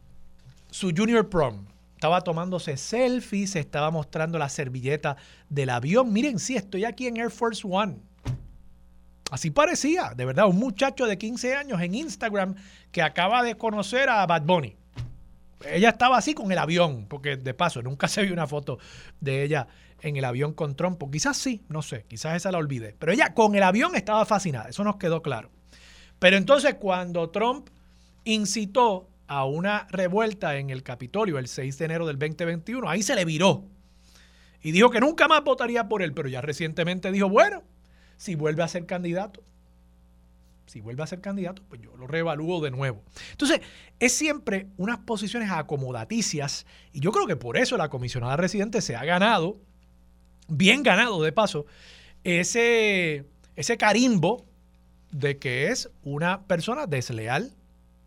su 0.69 0.93
junior 0.95 1.29
prom. 1.29 1.65
Estaba 1.95 2.21
tomándose 2.21 2.77
selfies, 2.77 3.51
se 3.51 3.59
estaba 3.59 3.89
mostrando 3.89 4.37
la 4.37 4.49
servilleta 4.49 5.17
del 5.49 5.69
avión. 5.69 6.13
Miren, 6.13 6.37
sí, 6.37 6.55
estoy 6.55 6.85
aquí 6.85 7.07
en 7.07 7.17
Air 7.17 7.31
Force 7.31 7.65
One. 7.67 7.97
Así 9.33 9.49
parecía, 9.49 10.13
de 10.15 10.25
verdad, 10.25 10.47
un 10.47 10.57
muchacho 10.57 11.07
de 11.07 11.17
15 11.17 11.55
años 11.55 11.81
en 11.81 11.95
Instagram 11.95 12.53
que 12.91 13.01
acaba 13.01 13.41
de 13.41 13.55
conocer 13.55 14.07
a 14.07 14.23
Bad 14.27 14.43
Bunny. 14.43 14.75
Ella 15.65 15.89
estaba 15.89 16.17
así 16.17 16.35
con 16.35 16.51
el 16.51 16.59
avión, 16.59 17.07
porque 17.09 17.35
de 17.35 17.53
paso 17.55 17.81
nunca 17.81 18.07
se 18.09 18.21
vio 18.21 18.31
una 18.31 18.45
foto 18.45 18.77
de 19.21 19.41
ella 19.41 19.65
en 20.01 20.17
el 20.17 20.25
avión 20.25 20.53
con 20.53 20.75
Trump. 20.75 21.01
Quizás 21.11 21.35
sí, 21.35 21.63
no 21.67 21.81
sé, 21.81 22.05
quizás 22.07 22.35
esa 22.35 22.51
la 22.51 22.59
olvidé. 22.59 22.95
Pero 22.99 23.11
ella 23.11 23.33
con 23.33 23.55
el 23.55 23.63
avión 23.63 23.95
estaba 23.95 24.23
fascinada, 24.25 24.69
eso 24.69 24.83
nos 24.83 24.97
quedó 24.97 25.23
claro. 25.23 25.49
Pero 26.19 26.37
entonces 26.37 26.75
cuando 26.75 27.31
Trump 27.31 27.69
incitó 28.25 29.09
a 29.25 29.45
una 29.45 29.87
revuelta 29.89 30.57
en 30.57 30.69
el 30.69 30.83
Capitolio 30.83 31.39
el 31.39 31.47
6 31.47 31.75
de 31.79 31.85
enero 31.85 32.05
del 32.05 32.19
2021. 32.19 32.87
Ahí 32.87 33.01
se 33.01 33.15
le 33.15 33.25
viró 33.25 33.63
y 34.61 34.73
dijo 34.73 34.91
que 34.91 34.99
nunca 34.99 35.27
más 35.27 35.43
votaría 35.43 35.89
por 35.89 36.03
él, 36.03 36.13
pero 36.13 36.29
ya 36.29 36.41
recientemente 36.41 37.11
dijo, 37.11 37.29
bueno, 37.29 37.63
si 38.17 38.35
vuelve 38.35 38.63
a 38.63 38.67
ser 38.67 38.85
candidato, 38.85 39.41
si 40.65 40.81
vuelve 40.81 41.03
a 41.03 41.07
ser 41.07 41.21
candidato, 41.21 41.61
pues 41.67 41.81
yo 41.81 41.95
lo 41.97 42.07
reevalúo 42.07 42.61
de 42.61 42.71
nuevo. 42.71 43.03
Entonces, 43.31 43.61
es 43.99 44.13
siempre 44.13 44.67
unas 44.77 44.99
posiciones 44.99 45.51
acomodaticias 45.51 46.65
y 46.91 46.99
yo 46.99 47.11
creo 47.11 47.27
que 47.27 47.35
por 47.35 47.57
eso 47.57 47.77
la 47.77 47.89
comisionada 47.89 48.37
residente 48.37 48.81
se 48.81 48.95
ha 48.95 49.03
ganado, 49.05 49.57
bien 50.47 50.83
ganado 50.83 51.21
de 51.21 51.31
paso, 51.31 51.65
ese, 52.23 53.25
ese 53.55 53.77
carimbo 53.77 54.45
de 55.11 55.37
que 55.37 55.67
es 55.67 55.89
una 56.03 56.43
persona 56.43 56.87
desleal, 56.87 57.53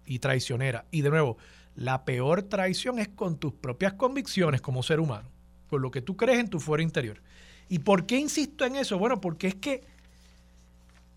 y 0.06 0.20
traicionera. 0.20 0.86
Y 0.90 1.02
de 1.02 1.10
nuevo, 1.10 1.36
la 1.74 2.04
peor 2.04 2.42
traición 2.42 2.98
es 2.98 3.08
con 3.08 3.36
tus 3.36 3.52
propias 3.52 3.94
convicciones 3.94 4.60
como 4.60 4.82
ser 4.82 5.00
humano, 5.00 5.28
con 5.68 5.82
lo 5.82 5.90
que 5.90 6.00
tú 6.00 6.16
crees 6.16 6.38
en 6.38 6.48
tu 6.48 6.60
fuero 6.60 6.82
interior. 6.82 7.20
¿Y 7.68 7.80
por 7.80 8.06
qué 8.06 8.16
insisto 8.16 8.64
en 8.64 8.76
eso? 8.76 8.98
Bueno, 8.98 9.20
porque 9.20 9.48
es 9.48 9.54
que 9.56 9.82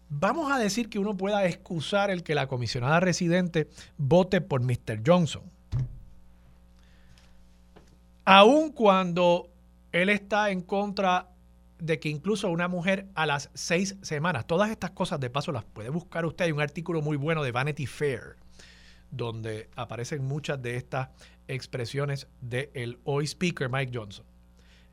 vamos 0.10 0.52
a 0.52 0.58
decir 0.58 0.90
que 0.90 1.00
uno 1.00 1.16
pueda 1.16 1.46
excusar 1.46 2.10
el 2.10 2.24
que 2.24 2.36
la 2.36 2.48
comisionada 2.48 3.00
residente 3.00 3.68
vote 3.98 4.42
por 4.42 4.62
Mr. 4.62 5.02
Johnson. 5.06 5.44
Aun 8.26 8.72
cuando 8.72 9.50
él 9.92 10.10
está 10.10 10.52
en 10.52 10.62
contra 10.62 11.30
de 11.80 12.00
que 12.00 12.10
incluso 12.10 12.50
una 12.50 12.68
mujer 12.68 13.08
a 13.16 13.26
las 13.26 13.50
seis 13.54 13.96
semanas, 14.02 14.46
todas 14.46 14.70
estas 14.70 14.92
cosas 14.92 15.20
de 15.20 15.30
paso 15.30 15.52
las 15.52 15.64
puede 15.64 15.90
buscar 15.90 16.26
usted. 16.26 16.46
Hay 16.46 16.52
un 16.52 16.62
artículo 16.62 17.02
muy 17.02 17.18
bueno 17.18 17.44
de 17.44 17.52
Vanity 17.52 17.86
Fair 17.86 18.36
donde 19.12 19.70
aparecen 19.76 20.24
muchas 20.24 20.62
de 20.62 20.76
estas 20.76 21.10
expresiones 21.48 22.28
del 22.42 23.00
hoy 23.04 23.26
speaker 23.26 23.70
Mike 23.70 23.92
Johnson. 23.94 24.26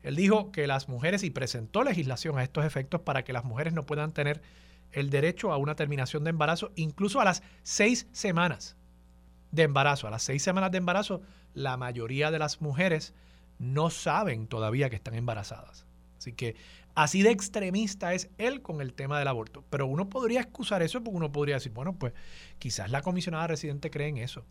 Él 0.01 0.15
dijo 0.15 0.51
que 0.51 0.67
las 0.67 0.89
mujeres, 0.89 1.23
y 1.23 1.29
presentó 1.29 1.83
legislación 1.83 2.37
a 2.37 2.43
estos 2.43 2.65
efectos 2.65 3.01
para 3.01 3.23
que 3.23 3.33
las 3.33 3.43
mujeres 3.43 3.73
no 3.73 3.83
puedan 3.83 4.13
tener 4.13 4.41
el 4.91 5.09
derecho 5.09 5.51
a 5.51 5.57
una 5.57 5.75
terminación 5.75 6.23
de 6.23 6.29
embarazo, 6.31 6.71
incluso 6.75 7.19
a 7.19 7.25
las 7.25 7.43
seis 7.63 8.07
semanas 8.11 8.75
de 9.51 9.63
embarazo. 9.63 10.07
A 10.07 10.11
las 10.11 10.23
seis 10.23 10.43
semanas 10.43 10.71
de 10.71 10.77
embarazo, 10.77 11.21
la 11.53 11.77
mayoría 11.77 12.31
de 12.31 12.39
las 12.39 12.61
mujeres 12.61 13.13
no 13.59 13.89
saben 13.89 14.47
todavía 14.47 14.89
que 14.89 14.95
están 14.95 15.15
embarazadas. 15.15 15.85
Así 16.17 16.33
que 16.33 16.55
Así 16.97 17.21
de 17.21 17.29
extremista 17.29 18.15
es 18.15 18.31
él 18.39 18.63
con 18.63 18.81
el 18.81 18.91
tema 18.95 19.19
del 19.19 19.27
aborto. 19.27 19.63
Pero 19.69 19.85
uno 19.85 20.09
podría 20.09 20.41
excusar 20.41 20.81
eso 20.81 21.03
porque 21.03 21.15
uno 21.15 21.31
podría 21.31 21.53
decir, 21.53 21.71
bueno, 21.71 21.93
pues 21.93 22.13
quizás 22.57 22.89
la 22.89 23.03
comisionada 23.03 23.45
residente 23.45 23.91
cree 23.91 24.07
en 24.07 24.17
eso. 24.17 24.43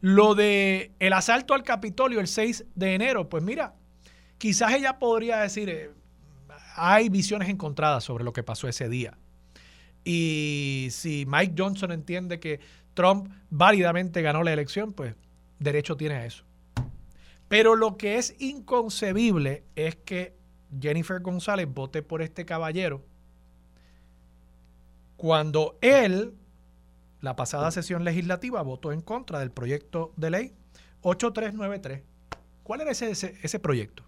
Lo 0.00 0.34
de 0.34 0.92
el 1.00 1.12
asalto 1.12 1.52
al 1.52 1.62
Capitolio 1.62 2.18
el 2.18 2.28
6 2.28 2.64
de 2.74 2.94
enero, 2.94 3.28
pues 3.28 3.44
mira, 3.44 3.74
quizás 4.38 4.72
ella 4.72 4.98
podría 4.98 5.40
decir, 5.40 5.68
eh, 5.68 5.90
hay 6.76 7.10
visiones 7.10 7.50
encontradas 7.50 8.04
sobre 8.04 8.24
lo 8.24 8.32
que 8.32 8.42
pasó 8.42 8.66
ese 8.66 8.88
día. 8.88 9.18
Y 10.04 10.88
si 10.90 11.26
Mike 11.26 11.54
Johnson 11.56 11.92
entiende 11.92 12.40
que 12.40 12.60
Trump 12.94 13.30
válidamente 13.50 14.22
ganó 14.22 14.42
la 14.42 14.52
elección, 14.52 14.92
pues 14.92 15.14
derecho 15.58 15.96
tiene 15.96 16.16
a 16.16 16.26
eso. 16.26 16.44
Pero 17.48 17.74
lo 17.74 17.96
que 17.96 18.16
es 18.16 18.36
inconcebible 18.38 19.64
es 19.74 19.96
que 19.96 20.36
Jennifer 20.80 21.20
González 21.20 21.66
vote 21.68 22.02
por 22.02 22.22
este 22.22 22.44
caballero 22.44 23.02
cuando 25.20 25.76
él, 25.82 26.32
la 27.20 27.36
pasada 27.36 27.70
sesión 27.70 28.04
legislativa, 28.04 28.62
votó 28.62 28.90
en 28.90 29.02
contra 29.02 29.38
del 29.38 29.50
proyecto 29.50 30.14
de 30.16 30.30
ley 30.30 30.52
8393. 31.02 32.02
¿Cuál 32.62 32.80
era 32.80 32.92
ese, 32.92 33.10
ese, 33.10 33.58
proyecto? 33.58 34.04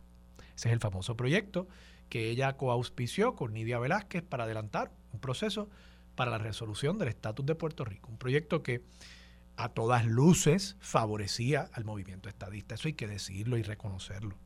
Ese 0.56 0.68
es 0.68 0.72
el 0.72 0.80
famoso 0.80 1.14
proyecto 1.14 1.68
que 2.08 2.30
ella 2.30 2.56
coauspició 2.56 3.34
con 3.34 3.52
Nidia 3.52 3.78
Velázquez 3.78 4.22
para 4.22 4.44
adelantar 4.44 4.90
un 5.12 5.20
proceso 5.20 5.68
para 6.14 6.30
la 6.30 6.38
resolución 6.38 6.98
del 6.98 7.08
estatus 7.08 7.46
de 7.46 7.54
Puerto 7.54 7.84
Rico. 7.84 8.08
Un 8.10 8.18
proyecto 8.18 8.62
que 8.62 8.82
a 9.56 9.68
todas 9.68 10.06
luces 10.06 10.76
favorecía 10.80 11.68
al 11.72 11.84
movimiento 11.84 12.28
estadista. 12.28 12.74
Eso 12.74 12.88
hay 12.88 12.94
que 12.94 13.06
decirlo 13.06 13.56
y 13.56 13.62
reconocerlo 13.62 14.36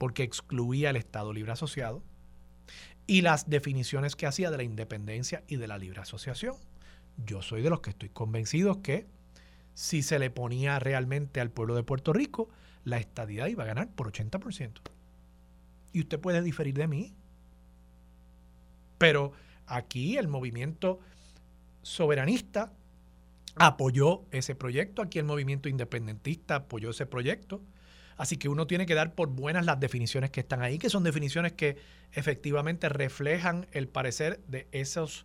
porque 0.00 0.22
excluía 0.22 0.88
el 0.88 0.96
Estado 0.96 1.30
libre 1.34 1.52
asociado 1.52 2.02
y 3.06 3.20
las 3.20 3.50
definiciones 3.50 4.16
que 4.16 4.26
hacía 4.26 4.50
de 4.50 4.56
la 4.56 4.62
independencia 4.62 5.44
y 5.46 5.56
de 5.56 5.68
la 5.68 5.76
libre 5.76 6.00
asociación. 6.00 6.54
Yo 7.18 7.42
soy 7.42 7.60
de 7.60 7.68
los 7.68 7.80
que 7.80 7.90
estoy 7.90 8.08
convencidos 8.08 8.78
que 8.78 9.06
si 9.74 10.02
se 10.02 10.18
le 10.18 10.30
ponía 10.30 10.78
realmente 10.78 11.38
al 11.38 11.50
pueblo 11.50 11.74
de 11.74 11.82
Puerto 11.82 12.14
Rico, 12.14 12.48
la 12.84 12.96
estadidad 12.96 13.48
iba 13.48 13.64
a 13.64 13.66
ganar 13.66 13.90
por 13.90 14.10
80%. 14.10 14.80
Y 15.92 16.00
usted 16.00 16.18
puede 16.18 16.40
diferir 16.40 16.74
de 16.74 16.88
mí. 16.88 17.14
Pero 18.96 19.32
aquí 19.70 20.18
el 20.18 20.28
movimiento 20.28 21.00
soberanista 21.82 22.72
apoyó 23.56 24.22
ese 24.30 24.54
proyecto, 24.54 25.02
aquí 25.02 25.18
el 25.18 25.24
movimiento 25.24 25.68
independentista 25.68 26.56
apoyó 26.56 26.90
ese 26.90 27.06
proyecto. 27.06 27.62
Así 28.16 28.36
que 28.36 28.50
uno 28.50 28.66
tiene 28.66 28.84
que 28.84 28.94
dar 28.94 29.14
por 29.14 29.28
buenas 29.28 29.64
las 29.64 29.80
definiciones 29.80 30.30
que 30.30 30.40
están 30.40 30.60
ahí, 30.60 30.78
que 30.78 30.90
son 30.90 31.04
definiciones 31.04 31.52
que 31.52 31.78
efectivamente 32.12 32.90
reflejan 32.90 33.66
el 33.72 33.88
parecer 33.88 34.40
de 34.46 34.68
esos 34.72 35.24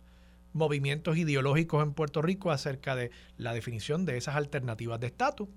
movimientos 0.54 1.18
ideológicos 1.18 1.82
en 1.82 1.92
Puerto 1.92 2.22
Rico 2.22 2.50
acerca 2.50 2.96
de 2.96 3.10
la 3.36 3.52
definición 3.52 4.06
de 4.06 4.16
esas 4.16 4.36
alternativas 4.36 4.98
de 4.98 5.08
estatus. 5.08 5.48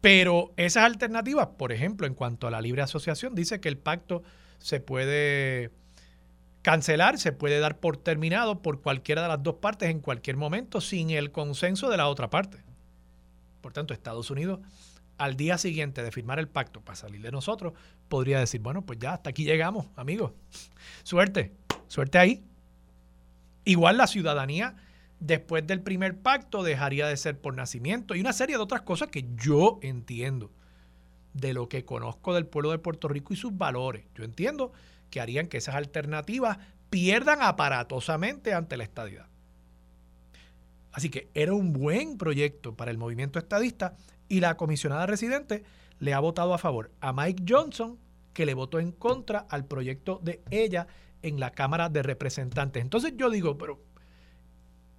Pero 0.00 0.52
esas 0.56 0.84
alternativas, 0.84 1.48
por 1.58 1.72
ejemplo, 1.72 2.06
en 2.06 2.14
cuanto 2.14 2.46
a 2.46 2.50
la 2.50 2.62
libre 2.62 2.80
asociación, 2.82 3.34
dice 3.34 3.60
que 3.60 3.68
el 3.68 3.76
pacto 3.76 4.22
se 4.58 4.80
puede 4.80 5.70
cancelar, 6.64 7.18
se 7.18 7.30
puede 7.30 7.60
dar 7.60 7.78
por 7.78 7.98
terminado 7.98 8.62
por 8.62 8.80
cualquiera 8.80 9.20
de 9.22 9.28
las 9.28 9.42
dos 9.42 9.56
partes 9.56 9.90
en 9.90 10.00
cualquier 10.00 10.38
momento 10.38 10.80
sin 10.80 11.10
el 11.10 11.30
consenso 11.30 11.90
de 11.90 11.98
la 11.98 12.08
otra 12.08 12.30
parte. 12.30 12.56
Por 13.60 13.74
tanto, 13.74 13.92
Estados 13.92 14.30
Unidos 14.30 14.60
al 15.18 15.36
día 15.36 15.58
siguiente 15.58 16.02
de 16.02 16.10
firmar 16.10 16.38
el 16.38 16.48
pacto 16.48 16.80
para 16.80 16.96
salir 16.96 17.20
de 17.20 17.30
nosotros, 17.30 17.74
podría 18.08 18.40
decir, 18.40 18.62
bueno, 18.62 18.80
pues 18.80 18.98
ya 18.98 19.12
hasta 19.12 19.28
aquí 19.28 19.44
llegamos, 19.44 19.86
amigos. 19.94 20.32
Suerte, 21.02 21.52
suerte 21.86 22.16
ahí. 22.18 22.42
Igual 23.66 23.98
la 23.98 24.06
ciudadanía, 24.06 24.74
después 25.20 25.66
del 25.66 25.82
primer 25.82 26.18
pacto, 26.18 26.62
dejaría 26.62 27.06
de 27.06 27.16
ser 27.18 27.38
por 27.38 27.54
nacimiento 27.54 28.14
y 28.14 28.20
una 28.20 28.32
serie 28.32 28.56
de 28.56 28.62
otras 28.62 28.82
cosas 28.82 29.08
que 29.08 29.26
yo 29.36 29.78
entiendo. 29.82 30.50
de 31.34 31.52
lo 31.52 31.68
que 31.68 31.84
conozco 31.84 32.32
del 32.32 32.46
pueblo 32.46 32.70
de 32.70 32.78
Puerto 32.78 33.08
Rico 33.08 33.34
y 33.34 33.36
sus 33.36 33.56
valores. 33.56 34.04
Yo 34.14 34.24
entiendo 34.24 34.72
que 35.14 35.20
harían 35.20 35.46
que 35.46 35.58
esas 35.58 35.76
alternativas 35.76 36.58
pierdan 36.90 37.40
aparatosamente 37.40 38.52
ante 38.52 38.76
la 38.76 38.82
estadidad. 38.82 39.28
Así 40.90 41.08
que 41.08 41.28
era 41.34 41.54
un 41.54 41.72
buen 41.72 42.18
proyecto 42.18 42.74
para 42.74 42.90
el 42.90 42.98
movimiento 42.98 43.38
estadista 43.38 43.94
y 44.28 44.40
la 44.40 44.56
comisionada 44.56 45.06
residente 45.06 45.62
le 46.00 46.14
ha 46.14 46.18
votado 46.18 46.52
a 46.52 46.58
favor 46.58 46.90
a 47.00 47.12
Mike 47.12 47.44
Johnson, 47.48 47.96
que 48.32 48.44
le 48.44 48.54
votó 48.54 48.80
en 48.80 48.90
contra 48.90 49.46
al 49.50 49.66
proyecto 49.66 50.18
de 50.20 50.42
ella 50.50 50.88
en 51.22 51.38
la 51.38 51.52
Cámara 51.52 51.88
de 51.88 52.02
Representantes. 52.02 52.82
Entonces 52.82 53.12
yo 53.16 53.30
digo, 53.30 53.56
pero 53.56 53.84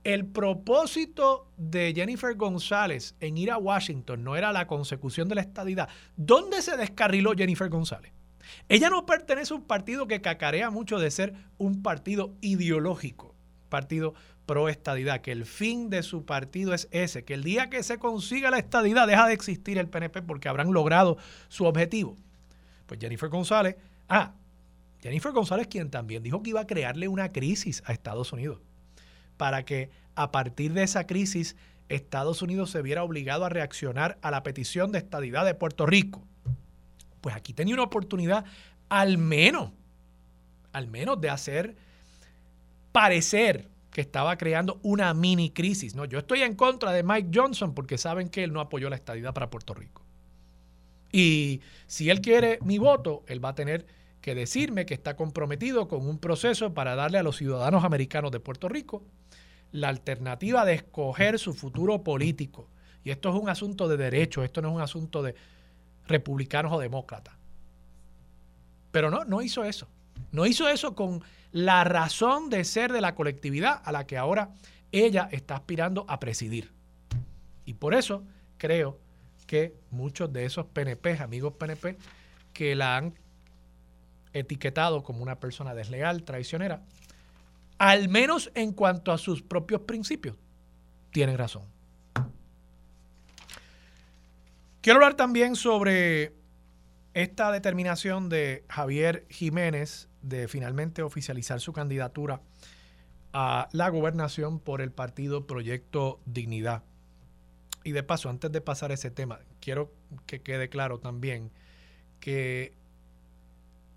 el 0.06 0.26
propósito 0.28 1.52
de 1.58 1.92
Jennifer 1.94 2.38
González 2.38 3.16
en 3.20 3.38
ir 3.38 3.52
a 3.52 3.58
Washington 3.58 4.24
no 4.24 4.38
era 4.38 4.54
la 4.54 4.66
consecución 4.66 5.28
de 5.28 5.36
la 5.36 5.42
estadidad. 5.42 5.90
¿Dónde 6.16 6.62
se 6.62 6.78
descarriló 6.78 7.34
Jennifer 7.34 7.68
González? 7.68 8.15
Ella 8.70 8.90
no 8.90 9.06
pertenece 9.06 9.54
a 9.54 9.58
un 9.58 9.64
partido 9.64 10.08
que 10.08 10.22
cacarea 10.22 10.70
mucho 10.70 11.00
de 11.00 11.12
ser 11.12 11.34
un 11.58 11.82
partido 11.84 12.34
ideológico, 12.42 13.36
partido 13.70 14.14
pro 14.46 14.70
estadidad, 14.70 15.22
que 15.22 15.32
el 15.32 15.46
fin 15.46 15.90
de 15.90 16.04
su 16.04 16.26
partido 16.26 16.74
es 16.74 16.88
ese, 16.92 17.24
que 17.24 17.34
el 17.34 17.44
día 17.44 17.70
que 17.70 17.84
se 17.84 17.98
consiga 17.98 18.52
la 18.52 18.60
estadidad 18.60 19.08
deja 19.08 19.28
de 19.28 19.34
existir 19.34 19.78
el 19.78 19.90
PNP 19.90 20.22
porque 20.22 20.50
habrán 20.50 20.72
logrado 20.72 21.18
su 21.48 21.66
objetivo. 21.66 22.16
Pues 22.86 23.00
Jennifer 23.00 23.30
González, 23.30 23.76
ah, 24.08 24.34
Jennifer 25.02 25.32
González 25.32 25.68
quien 25.68 25.90
también 25.90 26.24
dijo 26.24 26.44
que 26.44 26.52
iba 26.52 26.62
a 26.62 26.68
crearle 26.68 27.08
una 27.08 27.32
crisis 27.32 27.82
a 27.86 27.94
Estados 27.94 28.32
Unidos, 28.34 28.60
para 29.38 29.66
que 29.66 29.90
a 30.16 30.32
partir 30.32 30.74
de 30.74 30.84
esa 30.84 31.08
crisis 31.08 31.56
Estados 31.90 32.42
Unidos 32.42 32.72
se 32.72 32.82
viera 32.82 33.04
obligado 33.04 33.46
a 33.46 33.50
reaccionar 33.50 34.18
a 34.22 34.32
la 34.32 34.44
petición 34.44 34.92
de 34.92 35.00
estadidad 35.00 35.46
de 35.46 35.54
Puerto 35.54 35.86
Rico. 35.86 36.24
Pues 37.26 37.36
aquí 37.36 37.54
tenía 37.54 37.74
una 37.74 37.82
oportunidad 37.82 38.46
al 38.88 39.18
menos, 39.18 39.72
al 40.74 40.88
menos 40.88 41.20
de 41.20 41.32
hacer 41.32 41.76
parecer 42.92 43.68
que 43.90 44.02
estaba 44.02 44.38
creando 44.38 44.80
una 44.84 45.12
mini 45.16 45.50
crisis. 45.50 45.96
No, 45.96 46.06
yo 46.06 46.20
estoy 46.20 46.44
en 46.44 46.54
contra 46.54 46.92
de 46.92 47.02
Mike 47.02 47.32
Johnson 47.34 47.74
porque 47.74 47.98
saben 47.98 48.30
que 48.30 48.44
él 48.44 48.54
no 48.54 48.60
apoyó 48.60 48.92
la 48.92 48.96
estadidad 48.96 49.34
para 49.34 49.50
Puerto 49.50 49.74
Rico. 49.74 50.04
Y 51.12 51.62
si 51.88 52.12
él 52.12 52.22
quiere 52.22 52.60
mi 52.62 52.78
voto, 52.78 53.24
él 53.26 53.44
va 53.44 53.50
a 53.50 53.56
tener 53.56 53.88
que 54.22 54.36
decirme 54.36 54.86
que 54.86 54.94
está 54.94 55.16
comprometido 55.16 55.88
con 55.88 56.08
un 56.08 56.20
proceso 56.20 56.76
para 56.76 56.94
darle 56.94 57.18
a 57.18 57.24
los 57.24 57.38
ciudadanos 57.38 57.84
americanos 57.84 58.30
de 58.30 58.40
Puerto 58.40 58.70
Rico 58.70 59.02
la 59.72 59.90
alternativa 59.90 60.64
de 60.64 60.76
escoger 60.76 61.40
su 61.40 61.56
futuro 61.56 62.04
político. 62.04 62.70
Y 63.04 63.10
esto 63.10 63.30
es 63.30 63.42
un 63.42 63.50
asunto 63.50 63.88
de 63.88 63.98
derecho, 63.98 64.44
esto 64.44 64.62
no 64.62 64.68
es 64.68 64.76
un 64.76 64.82
asunto 64.82 65.24
de 65.24 65.34
republicanos 66.08 66.72
o 66.72 66.80
demócratas. 66.80 67.36
Pero 68.92 69.10
no, 69.10 69.26
no 69.26 69.42
hizo 69.42 69.64
eso. 69.64 69.88
No 70.32 70.46
hizo 70.46 70.70
eso 70.70 70.96
con 70.96 71.24
la 71.52 71.84
razón 71.84 72.50
de 72.50 72.64
ser 72.64 72.92
de 72.92 73.02
la 73.02 73.16
colectividad 73.16 73.82
a 73.84 73.92
la 73.92 74.06
que 74.06 74.18
ahora 74.18 74.52
ella 74.92 75.30
está 75.32 75.56
aspirando 75.56 76.06
a 76.08 76.20
presidir. 76.20 76.72
Y 77.66 77.74
por 77.74 77.94
eso 77.94 78.24
creo 78.58 79.00
que 79.48 79.76
muchos 79.92 80.32
de 80.32 80.46
esos 80.46 80.66
PNP, 80.66 81.20
amigos 81.20 81.54
PNP, 81.54 81.98
que 82.54 82.76
la 82.76 82.98
han 82.98 83.14
etiquetado 84.34 85.04
como 85.04 85.22
una 85.22 85.40
persona 85.40 85.74
desleal, 85.74 86.24
traicionera, 86.24 86.82
al 87.78 88.10
menos 88.10 88.52
en 88.56 88.74
cuanto 88.74 89.12
a 89.12 89.18
sus 89.18 89.42
propios 89.42 89.82
principios, 89.82 90.36
tienen 91.12 91.38
razón. 91.38 91.64
Quiero 94.86 94.98
hablar 94.98 95.16
también 95.16 95.56
sobre 95.56 96.36
esta 97.16 97.52
determinación 97.52 98.30
de 98.30 98.66
Javier 98.70 99.26
Jiménez 99.32 100.10
de 100.22 100.48
finalmente 100.48 101.02
oficializar 101.02 101.60
su 101.60 101.74
candidatura 101.74 102.44
a 103.34 103.68
la 103.72 103.90
gobernación 103.90 104.60
por 104.60 104.82
el 104.82 104.92
partido 104.92 105.48
Proyecto 105.48 106.20
Dignidad. 106.28 106.84
Y 107.84 107.94
de 107.94 108.04
paso, 108.04 108.30
antes 108.30 108.52
de 108.52 108.62
pasar 108.62 108.92
ese 108.92 109.10
tema, 109.10 109.40
quiero 109.60 109.92
que 110.28 110.44
quede 110.44 110.70
claro 110.70 111.00
también 111.00 111.50
que 112.20 112.76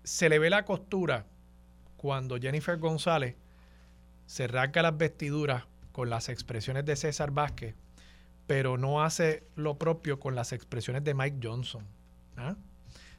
se 0.03 0.27
le 0.27 0.39
ve 0.39 0.49
la 0.49 0.65
costura 0.65 1.27
cuando 1.97 2.39
Jennifer 2.39 2.79
González 2.79 3.35
se 4.25 4.47
rasga 4.47 4.81
las 4.81 4.97
vestiduras 4.97 5.65
con 5.91 6.09
las 6.09 6.29
expresiones 6.29 6.83
de 6.83 6.95
César 6.95 7.29
Vázquez, 7.29 7.75
pero 8.49 8.79
no 8.79 9.03
hace 9.03 9.43
lo 9.55 9.77
propio 9.77 10.19
con 10.19 10.33
las 10.33 10.53
expresiones 10.53 11.03
de 11.03 11.13
Mike 11.13 11.37
Johnson. 11.39 11.85
¿ah? 12.35 12.55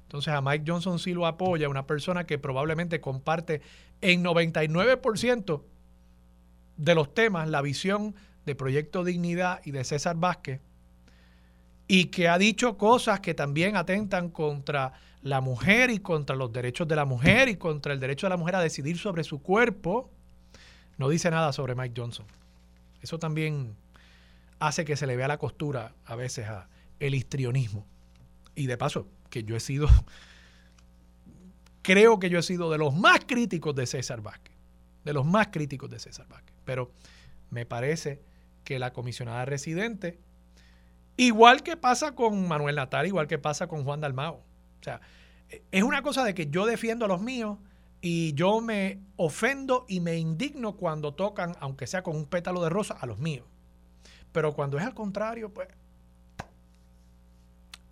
Entonces 0.02 0.34
a 0.34 0.40
Mike 0.40 0.64
Johnson 0.66 0.98
sí 0.98 1.14
lo 1.14 1.24
apoya, 1.24 1.68
una 1.68 1.86
persona 1.86 2.26
que 2.26 2.36
probablemente 2.36 3.00
comparte 3.00 3.62
en 4.00 4.24
99% 4.24 5.62
de 6.78 6.94
los 6.96 7.14
temas 7.14 7.48
la 7.48 7.62
visión 7.62 8.16
de 8.44 8.56
Proyecto 8.56 9.04
Dignidad 9.04 9.60
y 9.64 9.70
de 9.70 9.84
César 9.84 10.16
Vázquez, 10.16 10.60
y 11.86 12.06
que 12.06 12.26
ha 12.26 12.36
dicho 12.36 12.76
cosas 12.76 13.20
que 13.20 13.32
también 13.32 13.76
atentan 13.76 14.30
contra 14.30 14.94
la 15.22 15.40
mujer 15.40 15.90
y 15.90 16.00
contra 16.00 16.34
los 16.34 16.52
derechos 16.52 16.88
de 16.88 16.96
la 16.96 17.04
mujer 17.04 17.48
y 17.48 17.54
contra 17.54 17.92
el 17.92 18.00
derecho 18.00 18.26
de 18.26 18.30
la 18.30 18.36
mujer 18.36 18.56
a 18.56 18.60
decidir 18.60 18.98
sobre 18.98 19.22
su 19.22 19.40
cuerpo, 19.40 20.10
no 20.98 21.08
dice 21.08 21.30
nada 21.30 21.52
sobre 21.52 21.76
Mike 21.76 21.94
Johnson. 21.96 22.26
Eso 23.00 23.20
también 23.20 23.76
hace 24.60 24.84
que 24.84 24.96
se 24.96 25.06
le 25.06 25.16
vea 25.16 25.26
la 25.26 25.38
costura 25.38 25.94
a 26.04 26.14
veces 26.14 26.46
a 26.46 26.68
el 27.00 27.14
histrionismo. 27.14 27.86
Y 28.54 28.66
de 28.66 28.76
paso, 28.76 29.08
que 29.30 29.42
yo 29.42 29.56
he 29.56 29.60
sido, 29.60 29.88
creo 31.82 32.18
que 32.18 32.30
yo 32.30 32.38
he 32.38 32.42
sido 32.42 32.70
de 32.70 32.78
los 32.78 32.94
más 32.94 33.20
críticos 33.26 33.74
de 33.74 33.86
César 33.86 34.20
Vázquez, 34.20 34.54
de 35.04 35.12
los 35.12 35.24
más 35.24 35.48
críticos 35.48 35.90
de 35.90 35.98
César 35.98 36.28
Vázquez. 36.28 36.54
Pero 36.64 36.92
me 37.48 37.66
parece 37.66 38.22
que 38.64 38.78
la 38.78 38.92
comisionada 38.92 39.44
residente, 39.46 40.20
igual 41.16 41.62
que 41.62 41.76
pasa 41.76 42.14
con 42.14 42.46
Manuel 42.46 42.76
Natal, 42.76 43.06
igual 43.06 43.26
que 43.26 43.38
pasa 43.38 43.66
con 43.66 43.84
Juan 43.84 44.00
Dalmao, 44.00 44.34
o 44.34 44.82
sea, 44.82 45.00
es 45.72 45.82
una 45.82 46.02
cosa 46.02 46.22
de 46.22 46.34
que 46.34 46.48
yo 46.48 46.66
defiendo 46.66 47.06
a 47.06 47.08
los 47.08 47.20
míos 47.20 47.58
y 48.00 48.34
yo 48.34 48.60
me 48.60 49.00
ofendo 49.16 49.84
y 49.88 50.00
me 50.00 50.16
indigno 50.16 50.76
cuando 50.76 51.14
tocan, 51.14 51.56
aunque 51.60 51.86
sea 51.86 52.02
con 52.02 52.16
un 52.16 52.26
pétalo 52.26 52.62
de 52.62 52.68
rosa, 52.68 52.94
a 52.94 53.06
los 53.06 53.18
míos. 53.18 53.46
Pero 54.32 54.54
cuando 54.54 54.78
es 54.78 54.84
al 54.84 54.94
contrario, 54.94 55.50
pues... 55.52 55.68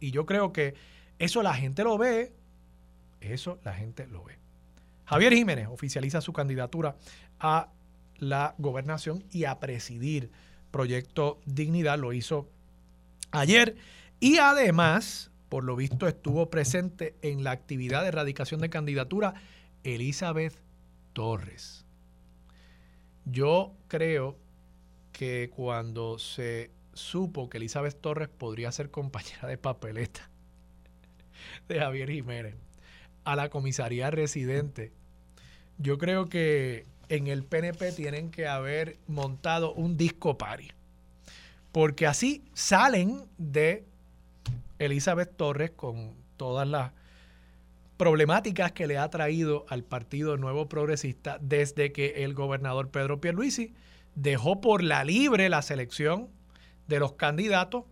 Y 0.00 0.10
yo 0.12 0.26
creo 0.26 0.52
que 0.52 0.74
eso 1.18 1.42
la 1.42 1.54
gente 1.54 1.82
lo 1.82 1.98
ve, 1.98 2.32
eso 3.20 3.58
la 3.64 3.74
gente 3.74 4.06
lo 4.06 4.24
ve. 4.24 4.38
Javier 5.06 5.32
Jiménez 5.32 5.68
oficializa 5.68 6.20
su 6.20 6.32
candidatura 6.32 6.96
a 7.40 7.70
la 8.18 8.54
gobernación 8.58 9.24
y 9.30 9.44
a 9.44 9.58
presidir 9.58 10.30
Proyecto 10.70 11.40
Dignidad, 11.46 11.98
lo 11.98 12.12
hizo 12.12 12.48
ayer 13.30 13.76
y 14.20 14.38
además, 14.38 15.30
por 15.48 15.64
lo 15.64 15.76
visto, 15.76 16.06
estuvo 16.06 16.50
presente 16.50 17.14
en 17.22 17.42
la 17.42 17.52
actividad 17.52 18.02
de 18.02 18.08
erradicación 18.08 18.60
de 18.60 18.68
candidatura 18.68 19.34
Elizabeth 19.84 20.60
Torres. 21.12 21.86
Yo 23.24 23.72
creo 23.88 24.36
que 25.18 25.50
cuando 25.50 26.20
se 26.20 26.70
supo 26.94 27.50
que 27.50 27.56
Elizabeth 27.56 28.00
Torres 28.00 28.28
podría 28.28 28.70
ser 28.70 28.88
compañera 28.92 29.48
de 29.48 29.58
papeleta 29.58 30.30
de 31.68 31.80
Javier 31.80 32.08
Jiménez 32.08 32.54
a 33.24 33.34
la 33.34 33.48
comisaría 33.48 34.12
residente, 34.12 34.92
yo 35.76 35.98
creo 35.98 36.26
que 36.26 36.86
en 37.08 37.26
el 37.26 37.42
PNP 37.42 37.90
tienen 37.90 38.30
que 38.30 38.46
haber 38.46 38.96
montado 39.08 39.74
un 39.74 39.96
disco 39.96 40.38
pari. 40.38 40.70
Porque 41.72 42.06
así 42.06 42.44
salen 42.54 43.24
de 43.38 43.84
Elizabeth 44.78 45.36
Torres 45.36 45.72
con 45.72 46.14
todas 46.36 46.68
las 46.68 46.92
problemáticas 47.96 48.70
que 48.70 48.86
le 48.86 48.98
ha 48.98 49.10
traído 49.10 49.66
al 49.68 49.82
Partido 49.82 50.36
Nuevo 50.36 50.68
Progresista 50.68 51.38
desde 51.40 51.90
que 51.90 52.22
el 52.22 52.34
gobernador 52.34 52.88
Pedro 52.90 53.20
Pierluisi 53.20 53.74
dejó 54.20 54.60
por 54.60 54.82
la 54.82 55.04
libre 55.04 55.48
la 55.48 55.62
selección 55.62 56.28
de 56.88 56.98
los 56.98 57.12
candidatos 57.12 57.84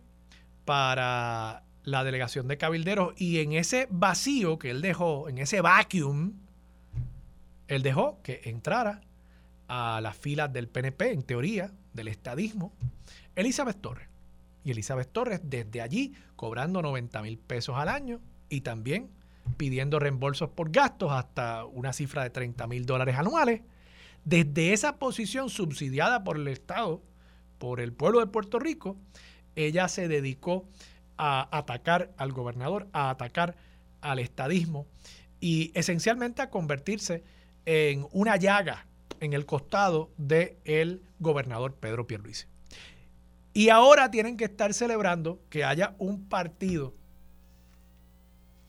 para 0.65 1.63
la 1.83 2.03
delegación 2.03 2.47
de 2.47 2.57
cabilderos 2.57 3.13
y 3.15 3.39
en 3.39 3.53
ese 3.53 3.87
vacío 3.89 4.59
que 4.59 4.71
él 4.71 4.81
dejó, 4.81 5.29
en 5.29 5.37
ese 5.37 5.61
vacuum, 5.61 6.33
él 7.67 7.81
dejó 7.81 8.21
que 8.23 8.41
entrara 8.45 9.01
a 9.69 10.01
las 10.01 10.17
filas 10.17 10.51
del 10.51 10.67
PNP, 10.67 11.11
en 11.11 11.23
teoría, 11.23 11.71
del 11.93 12.09
estadismo, 12.09 12.73
Elizabeth 13.35 13.79
Torres. 13.79 14.09
Y 14.63 14.71
Elizabeth 14.71 15.11
Torres 15.11 15.39
desde 15.43 15.81
allí 15.81 16.13
cobrando 16.35 16.81
90 16.81 17.21
mil 17.21 17.37
pesos 17.37 17.77
al 17.77 17.87
año 17.87 18.19
y 18.49 18.61
también 18.61 19.09
pidiendo 19.55 19.99
reembolsos 19.99 20.49
por 20.49 20.71
gastos 20.71 21.13
hasta 21.13 21.63
una 21.63 21.93
cifra 21.93 22.23
de 22.23 22.31
30 22.31 22.67
mil 22.67 22.85
dólares 22.85 23.15
anuales. 23.15 23.61
Desde 24.27 24.73
esa 24.73 24.97
posición 24.97 25.49
subsidiada 25.49 26.25
por 26.25 26.35
el 26.35 26.49
Estado, 26.49 27.01
por 27.59 27.79
el 27.79 27.93
pueblo 27.93 28.19
de 28.19 28.27
Puerto 28.27 28.59
Rico, 28.59 28.97
ella 29.55 29.87
se 29.87 30.09
dedicó 30.09 30.67
a 31.15 31.47
atacar 31.57 32.11
al 32.17 32.33
gobernador, 32.33 32.89
a 32.91 33.09
atacar 33.09 33.55
al 34.01 34.19
estadismo 34.19 34.85
y 35.39 35.71
esencialmente 35.75 36.41
a 36.41 36.49
convertirse 36.49 37.23
en 37.65 38.05
una 38.11 38.35
llaga 38.35 38.85
en 39.21 39.31
el 39.31 39.45
costado 39.45 40.11
del 40.17 41.01
gobernador 41.19 41.75
Pedro 41.75 42.05
Pierluisi. 42.05 42.47
Y 43.53 43.69
ahora 43.69 44.11
tienen 44.11 44.35
que 44.35 44.43
estar 44.43 44.73
celebrando 44.73 45.39
que 45.49 45.63
haya 45.63 45.95
un 45.99 46.27
partido 46.27 46.93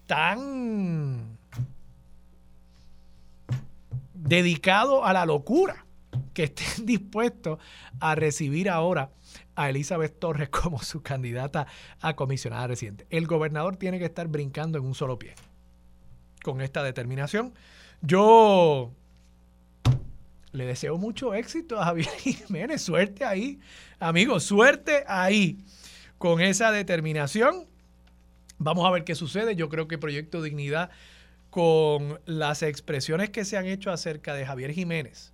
tan 0.07 1.38
dedicado 4.19 5.05
a 5.05 5.13
la 5.13 5.25
locura 5.25 5.87
que 6.35 6.45
estén 6.45 6.87
dispuestos 6.87 7.59
a 8.01 8.15
recibir 8.15 8.69
ahora 8.69 9.11
a 9.55 9.71
Elizabeth 9.71 10.19
Torres 10.19 10.49
como 10.49 10.83
su 10.83 11.03
candidata 11.03 11.67
a 12.01 12.15
comisionada 12.17 12.67
residente. 12.67 13.07
El 13.11 13.27
gobernador 13.27 13.77
tiene 13.77 13.99
que 13.99 14.05
estar 14.05 14.29
brincando 14.29 14.79
en 14.79 14.85
un 14.85 14.95
solo 14.95 15.19
pie 15.19 15.35
con 16.43 16.61
esta 16.61 16.83
determinación. 16.83 17.55
Yo 18.01 18.93
le 20.53 20.67
deseo 20.67 20.97
mucho 20.99 21.35
éxito 21.35 21.81
a 21.81 21.87
Javier 21.87 22.09
Jiménez. 22.19 22.83
Suerte 22.83 23.25
ahí, 23.25 23.61
amigos, 23.99 24.45
suerte 24.45 25.05
ahí 25.07 25.59
con 26.19 26.41
esa 26.41 26.71
determinación. 26.71 27.67
Vamos 28.59 28.87
a 28.87 28.91
ver 28.91 29.05
qué 29.05 29.15
sucede. 29.15 29.57
Yo 29.57 29.69
creo 29.69 29.89
que 29.89 29.99
Proyecto 29.99 30.43
Dignidad, 30.43 30.91
con 31.59 32.21
las 32.25 32.63
expresiones 32.63 33.31
que 33.31 33.45
se 33.45 33.57
han 33.57 33.67
hecho 33.67 33.91
acerca 33.91 34.33
de 34.33 34.47
Javier 34.47 34.71
Jiménez, 34.71 35.33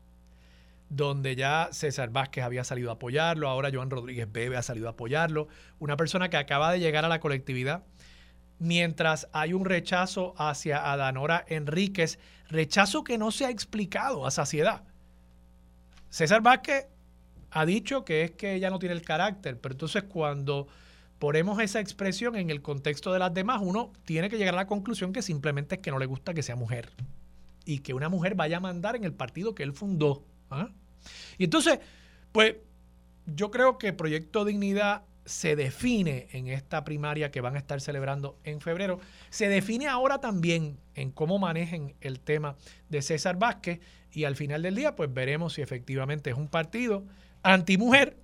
donde 0.89 1.37
ya 1.37 1.69
César 1.71 2.09
Vázquez 2.09 2.45
había 2.45 2.65
salido 2.65 2.89
a 2.89 2.95
apoyarlo, 2.95 3.47
ahora 3.47 3.69
Joan 3.71 3.91
Rodríguez 3.91 4.33
Bebe 4.33 4.57
ha 4.57 4.63
salido 4.63 4.87
a 4.87 4.93
apoyarlo, 4.93 5.49
una 5.81 5.99
persona 5.99 6.31
que 6.31 6.39
acaba 6.39 6.73
de 6.73 6.81
llegar 6.81 7.05
a 7.05 7.09
la 7.09 7.21
colectividad, 7.21 7.83
mientras 8.59 9.29
hay 9.35 9.53
un 9.53 9.67
rechazo 9.67 10.33
hacia 10.39 10.91
Adanora 10.91 11.45
Enríquez, 11.47 12.19
rechazo 12.49 13.05
que 13.05 13.19
no 13.19 13.31
se 13.31 13.45
ha 13.45 13.51
explicado 13.51 14.27
a 14.27 14.31
saciedad. 14.31 14.83
César 16.09 16.41
Vázquez 16.41 16.87
ha 17.51 17.67
dicho 17.67 18.07
que 18.07 18.23
es 18.23 18.31
que 18.31 18.55
ella 18.55 18.71
no 18.71 18.79
tiene 18.79 18.95
el 18.95 19.03
carácter, 19.03 19.61
pero 19.61 19.75
entonces 19.75 20.05
cuando 20.05 20.69
ponemos 21.19 21.61
esa 21.61 21.81
expresión 21.81 22.37
en 22.37 22.51
el 22.51 22.63
contexto 22.63 23.13
de 23.13 23.19
las 23.19 23.33
demás, 23.33 23.61
uno 23.63 23.93
tiene 24.05 24.29
que 24.29 24.37
llegar 24.37 24.55
a 24.55 24.59
la 24.59 24.67
conclusión 24.67 25.13
que 25.13 25.23
simplemente 25.23 25.77
es 25.77 25.81
que 25.81 25.91
no 25.91 25.99
le 25.99 26.07
gusta 26.07 26.35
que 26.35 26.43
sea 26.43 26.57
mujer 26.57 26.91
y 27.65 27.79
que 27.79 27.95
una 27.95 28.09
mujer 28.09 28.35
vaya 28.35 28.59
a 28.59 28.61
mandar 28.61 28.97
en 28.97 29.05
el 29.05 29.13
partido 29.13 29.55
que 29.55 29.63
él 29.63 29.73
fundó. 29.73 30.25
¿ah? 30.51 30.69
Y 31.39 31.45
entonces, 31.45 31.79
pues 32.33 32.57
yo 33.27 33.51
creo 33.51 33.79
que 33.79 33.93
Proyecto 33.93 34.45
Dignidad 34.45 35.03
se 35.25 35.57
define 35.57 36.29
en 36.33 36.49
esta 36.49 36.85
primaria 36.85 37.31
que 37.31 37.41
van 37.41 37.55
a 37.55 37.59
estar 37.59 37.81
celebrando 37.81 38.39
en 38.45 38.61
febrero, 38.61 39.01
se 39.31 39.49
define 39.49 39.89
ahora 39.89 40.21
también 40.21 40.79
en 40.95 41.11
cómo 41.11 41.39
manejen 41.39 41.95
el 42.03 42.21
tema 42.21 42.57
de 42.91 43.01
César 43.01 43.39
Vázquez 43.39 43.81
y 44.13 44.25
al 44.25 44.37
final 44.37 44.63
del 44.63 44.75
día 44.75 44.95
pues 44.95 45.13
veremos 45.13 45.55
si 45.55 45.63
efectivamente 45.63 46.31
es 46.31 46.37
un 46.37 46.49
partido 46.49 47.05
antimujer 47.43 48.19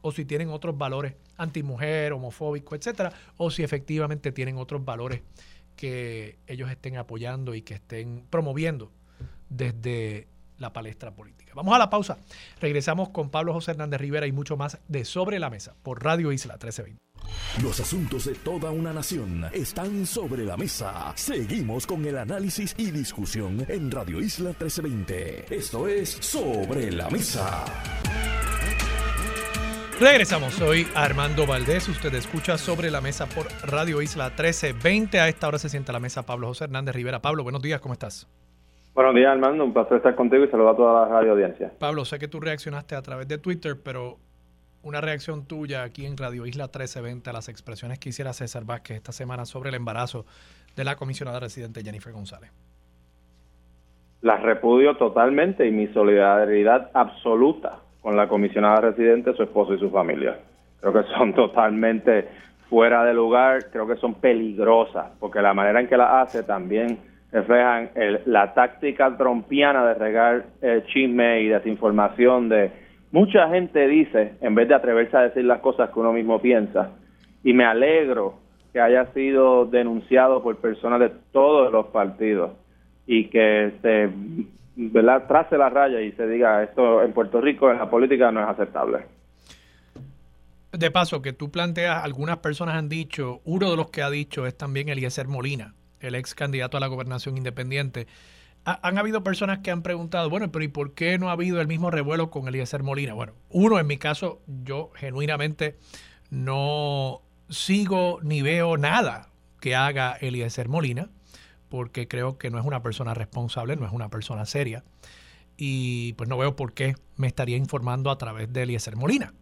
o 0.00 0.10
si 0.10 0.24
tienen 0.24 0.48
otros 0.48 0.78
valores 0.78 1.14
antimujer, 1.38 2.12
homofóbico, 2.12 2.74
etcétera, 2.74 3.12
o 3.38 3.50
si 3.50 3.62
efectivamente 3.62 4.32
tienen 4.32 4.58
otros 4.58 4.84
valores 4.84 5.22
que 5.76 6.38
ellos 6.46 6.70
estén 6.70 6.96
apoyando 6.96 7.54
y 7.54 7.62
que 7.62 7.74
estén 7.74 8.24
promoviendo 8.28 8.92
desde 9.48 10.28
la 10.58 10.72
palestra 10.72 11.14
política. 11.14 11.52
Vamos 11.54 11.74
a 11.74 11.78
la 11.78 11.88
pausa. 11.88 12.18
Regresamos 12.60 13.10
con 13.10 13.30
Pablo 13.30 13.52
José 13.52 13.70
Hernández 13.70 14.00
Rivera 14.00 14.26
y 14.26 14.32
mucho 14.32 14.56
más 14.56 14.78
de 14.88 15.04
Sobre 15.04 15.38
la 15.38 15.50
Mesa 15.50 15.74
por 15.82 16.02
Radio 16.02 16.32
Isla 16.32 16.54
1320. 16.54 16.98
Los 17.62 17.80
asuntos 17.80 18.24
de 18.26 18.34
toda 18.34 18.70
una 18.70 18.92
nación 18.92 19.44
están 19.52 20.06
sobre 20.06 20.44
la 20.44 20.56
mesa. 20.56 21.12
Seguimos 21.16 21.86
con 21.86 22.04
el 22.04 22.18
análisis 22.18 22.74
y 22.76 22.90
discusión 22.90 23.64
en 23.68 23.90
Radio 23.90 24.20
Isla 24.20 24.50
1320. 24.50 25.54
Esto 25.54 25.88
es 25.88 26.10
Sobre 26.20 26.92
la 26.92 27.08
Mesa. 27.10 27.77
Regresamos, 30.00 30.54
soy 30.54 30.86
Armando 30.94 31.44
Valdés, 31.44 31.88
usted 31.88 32.14
escucha 32.14 32.56
sobre 32.56 32.88
la 32.88 33.00
mesa 33.00 33.26
por 33.26 33.46
Radio 33.68 34.00
Isla 34.00 34.26
1320. 34.26 35.18
A 35.18 35.26
esta 35.26 35.48
hora 35.48 35.58
se 35.58 35.68
sienta 35.68 35.92
la 35.92 35.98
mesa 35.98 36.24
Pablo 36.24 36.46
José 36.46 36.64
Hernández 36.64 36.94
Rivera. 36.94 37.20
Pablo, 37.20 37.42
buenos 37.42 37.60
días, 37.62 37.80
¿cómo 37.80 37.94
estás? 37.94 38.28
Buenos 38.94 39.12
días, 39.16 39.32
Armando. 39.32 39.64
Un 39.64 39.72
placer 39.72 39.96
estar 39.96 40.14
contigo 40.14 40.44
y 40.44 40.48
saludar 40.50 40.74
a 40.74 40.76
toda 40.76 41.00
la 41.00 41.08
radio 41.08 41.32
audiencia. 41.32 41.72
Pablo, 41.80 42.04
sé 42.04 42.20
que 42.20 42.28
tú 42.28 42.38
reaccionaste 42.38 42.94
a 42.94 43.02
través 43.02 43.26
de 43.26 43.38
Twitter, 43.38 43.76
pero 43.82 44.18
una 44.84 45.00
reacción 45.00 45.46
tuya 45.46 45.82
aquí 45.82 46.06
en 46.06 46.16
Radio 46.16 46.46
Isla 46.46 46.66
1320 46.66 47.30
a 47.30 47.32
las 47.32 47.48
expresiones 47.48 47.98
que 47.98 48.10
hiciera 48.10 48.32
César 48.32 48.64
Vázquez 48.64 48.98
esta 48.98 49.10
semana 49.10 49.46
sobre 49.46 49.70
el 49.70 49.74
embarazo 49.74 50.26
de 50.76 50.84
la 50.84 50.94
comisionada 50.94 51.40
residente 51.40 51.82
Jennifer 51.82 52.12
González. 52.12 52.52
Las 54.20 54.42
repudio 54.42 54.96
totalmente 54.96 55.66
y 55.66 55.72
mi 55.72 55.88
solidaridad 55.88 56.92
absoluta 56.94 57.80
con 58.08 58.16
la 58.16 58.26
comisionada 58.26 58.80
residente, 58.80 59.34
su 59.34 59.42
esposo 59.42 59.74
y 59.74 59.78
su 59.78 59.90
familia. 59.90 60.38
Creo 60.80 60.94
que 60.94 61.02
son 61.12 61.34
totalmente 61.34 62.26
fuera 62.70 63.04
de 63.04 63.12
lugar, 63.12 63.66
creo 63.70 63.86
que 63.86 63.96
son 63.96 64.14
peligrosas, 64.14 65.10
porque 65.20 65.42
la 65.42 65.52
manera 65.52 65.78
en 65.78 65.88
que 65.88 65.96
la 65.98 66.22
hace 66.22 66.42
también 66.42 67.00
reflejan 67.30 67.90
la 68.24 68.54
táctica 68.54 69.14
trompiana 69.14 69.84
de 69.88 69.92
regar 69.92 70.46
el 70.62 70.86
chisme 70.86 71.42
y 71.42 71.48
desinformación 71.48 72.48
de 72.48 72.70
mucha 73.12 73.46
gente 73.50 73.86
dice 73.86 74.36
en 74.40 74.54
vez 74.54 74.68
de 74.68 74.76
atreverse 74.76 75.14
a 75.14 75.24
decir 75.24 75.44
las 75.44 75.60
cosas 75.60 75.90
que 75.90 76.00
uno 76.00 76.14
mismo 76.14 76.40
piensa 76.40 76.92
y 77.44 77.52
me 77.52 77.66
alegro 77.66 78.38
que 78.72 78.80
haya 78.80 79.04
sido 79.12 79.66
denunciado 79.66 80.42
por 80.42 80.56
personas 80.56 81.00
de 81.00 81.12
todos 81.30 81.70
los 81.70 81.88
partidos 81.88 82.52
y 83.06 83.28
que 83.28 83.72
se 83.82 84.08
¿verdad? 84.78 85.26
trace 85.26 85.58
la 85.58 85.68
raya 85.68 86.00
y 86.00 86.12
se 86.12 86.26
diga 86.28 86.62
esto 86.62 87.02
en 87.02 87.12
Puerto 87.12 87.40
Rico 87.40 87.70
en 87.70 87.78
la 87.78 87.90
política 87.90 88.30
no 88.30 88.40
es 88.42 88.48
aceptable. 88.48 89.06
De 90.72 90.90
paso, 90.90 91.20
que 91.20 91.32
tú 91.32 91.50
planteas, 91.50 92.04
algunas 92.04 92.38
personas 92.38 92.76
han 92.76 92.88
dicho, 92.88 93.40
uno 93.44 93.70
de 93.70 93.76
los 93.76 93.90
que 93.90 94.02
ha 94.02 94.10
dicho 94.10 94.46
es 94.46 94.56
también 94.56 94.88
Eliezer 94.88 95.26
Molina, 95.26 95.74
el 95.98 96.14
ex 96.14 96.34
candidato 96.34 96.76
a 96.76 96.80
la 96.80 96.86
gobernación 96.86 97.36
independiente. 97.36 98.06
han 98.64 98.98
habido 98.98 99.24
personas 99.24 99.58
que 99.60 99.72
han 99.72 99.82
preguntado, 99.82 100.30
bueno, 100.30 100.52
pero 100.52 100.64
¿y 100.64 100.68
por 100.68 100.94
qué 100.94 101.18
no 101.18 101.30
ha 101.30 101.32
habido 101.32 101.60
el 101.60 101.66
mismo 101.66 101.90
revuelo 101.90 102.30
con 102.30 102.46
Eliezer 102.46 102.82
Molina? 102.84 103.14
Bueno, 103.14 103.32
uno, 103.48 103.80
en 103.80 103.86
mi 103.86 103.96
caso, 103.96 104.42
yo 104.46 104.90
genuinamente 104.94 105.76
no 106.30 107.22
sigo 107.48 108.20
ni 108.22 108.42
veo 108.42 108.76
nada 108.76 109.30
que 109.60 109.74
haga 109.74 110.12
Eliezer 110.20 110.68
Molina, 110.68 111.08
porque 111.68 112.08
creo 112.08 112.38
que 112.38 112.50
no 112.50 112.58
es 112.58 112.64
una 112.64 112.82
persona 112.82 113.14
responsable, 113.14 113.76
no 113.76 113.86
es 113.86 113.92
una 113.92 114.08
persona 114.08 114.46
seria, 114.46 114.84
y 115.56 116.12
pues 116.14 116.28
no 116.28 116.38
veo 116.38 116.56
por 116.56 116.72
qué 116.72 116.94
me 117.16 117.26
estaría 117.26 117.56
informando 117.56 118.10
a 118.10 118.18
través 118.18 118.52
de 118.52 118.62
Eliezer 118.62 118.96
Molina. 118.96 119.34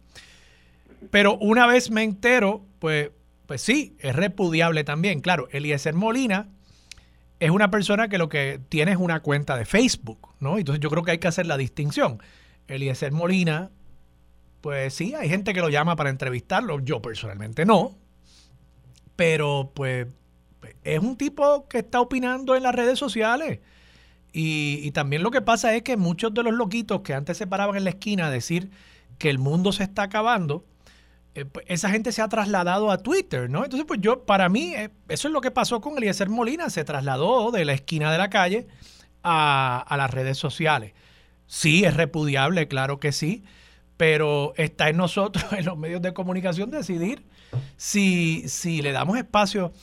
Pero 1.11 1.37
una 1.37 1.67
vez 1.67 1.91
me 1.91 2.03
entero, 2.03 2.65
pues 2.79 3.11
pues 3.47 3.61
sí, 3.61 3.95
es 3.99 4.15
repudiable 4.15 4.83
también. 4.83 5.21
Claro, 5.21 5.47
Eliezer 5.51 5.95
Molina 5.95 6.49
es 7.39 7.49
una 7.49 7.71
persona 7.71 8.09
que 8.09 8.17
lo 8.17 8.29
que 8.29 8.59
tiene 8.69 8.91
es 8.91 8.97
una 8.97 9.21
cuenta 9.21 9.57
de 9.57 9.65
Facebook, 9.65 10.35
¿no? 10.39 10.57
Entonces 10.57 10.81
yo 10.81 10.89
creo 10.89 11.03
que 11.03 11.11
hay 11.11 11.17
que 11.17 11.29
hacer 11.29 11.47
la 11.47 11.57
distinción. 11.57 12.21
Eliezer 12.67 13.13
Molina, 13.13 13.71
pues 14.61 14.93
sí, 14.93 15.15
hay 15.15 15.29
gente 15.29 15.53
que 15.53 15.61
lo 15.61 15.69
llama 15.69 15.95
para 15.95 16.09
entrevistarlo, 16.09 16.79
yo 16.81 17.01
personalmente 17.01 17.65
no, 17.65 17.97
pero 19.15 19.71
pues 19.73 20.07
es 20.83 20.99
un 20.99 21.17
tipo 21.17 21.67
que 21.67 21.79
está 21.79 22.01
opinando 22.01 22.55
en 22.55 22.63
las 22.63 22.75
redes 22.75 22.99
sociales. 22.99 23.59
Y, 24.33 24.91
también 24.91 25.23
lo 25.23 25.31
que 25.31 25.41
pasa 25.41 25.75
es 25.75 25.81
que 25.81 25.97
muchos 25.97 26.33
de 26.33 26.43
los 26.43 26.53
loquitos 26.53 27.01
que 27.01 27.15
antes 27.15 27.37
se 27.37 27.47
paraban 27.47 27.75
en 27.75 27.85
la 27.85 27.89
esquina 27.89 28.27
a 28.27 28.29
decir 28.29 28.69
que 29.17 29.31
el 29.31 29.39
mundo 29.39 29.71
se 29.71 29.83
está 29.83 30.03
acabando, 30.03 30.63
eh, 31.33 31.45
pues, 31.45 31.65
esa 31.67 31.89
gente 31.89 32.11
se 32.11 32.21
ha 32.21 32.27
trasladado 32.27 32.91
a 32.91 32.99
Twitter, 32.99 33.49
¿no? 33.49 33.63
Entonces, 33.63 33.85
pues 33.87 33.99
yo, 33.99 34.25
para 34.25 34.47
mí, 34.47 34.75
eh, 34.75 34.91
eso 35.07 35.27
es 35.27 35.33
lo 35.33 35.41
que 35.41 35.49
pasó 35.49 35.81
con 35.81 35.97
Eliezer 35.97 36.29
Molina, 36.29 36.69
se 36.69 36.83
trasladó 36.83 37.49
de 37.51 37.65
la 37.65 37.73
esquina 37.73 38.11
de 38.11 38.17
la 38.19 38.29
calle 38.29 38.67
a, 39.23 39.95
las 39.97 40.11
redes 40.11 40.37
sociales. 40.37 40.93
Sí, 41.47 41.83
es 41.83 41.95
repudiable, 41.95 42.67
claro 42.67 42.99
que 42.99 43.11
sí, 43.11 43.43
pero 43.97 44.53
está 44.57 44.89
en 44.89 44.97
nosotros, 44.97 45.45
en 45.53 45.65
los 45.65 45.77
medios 45.77 46.01
de 46.01 46.13
comunicación, 46.13 46.69
decidir 46.69 47.25
si, 47.75 48.47
si 48.47 48.81
le 48.83 48.91
damos 48.91 49.17
espacio 49.17 49.73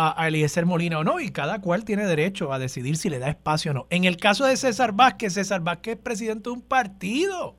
a, 0.00 0.22
a, 0.22 0.28
Eliezer 0.28 0.66
Molina 0.66 0.98
o 0.98 1.04
no, 1.04 1.18
y 1.18 1.30
cada 1.30 1.60
cual 1.60 1.84
tiene 1.84 2.06
derecho 2.06 2.52
a 2.52 2.58
decidir 2.58 2.96
si 2.96 3.10
le 3.10 3.18
da 3.18 3.28
espacio 3.28 3.72
o 3.72 3.74
no. 3.74 3.86
En 3.90 4.04
el 4.04 4.16
caso 4.16 4.44
de 4.44 4.56
César 4.56 4.92
Vázquez, 4.92 5.34
César 5.34 5.60
Vázquez 5.62 5.96
es 5.96 6.00
presidente 6.02 6.50
de 6.50 6.54
un 6.54 6.62
partido 6.62 7.56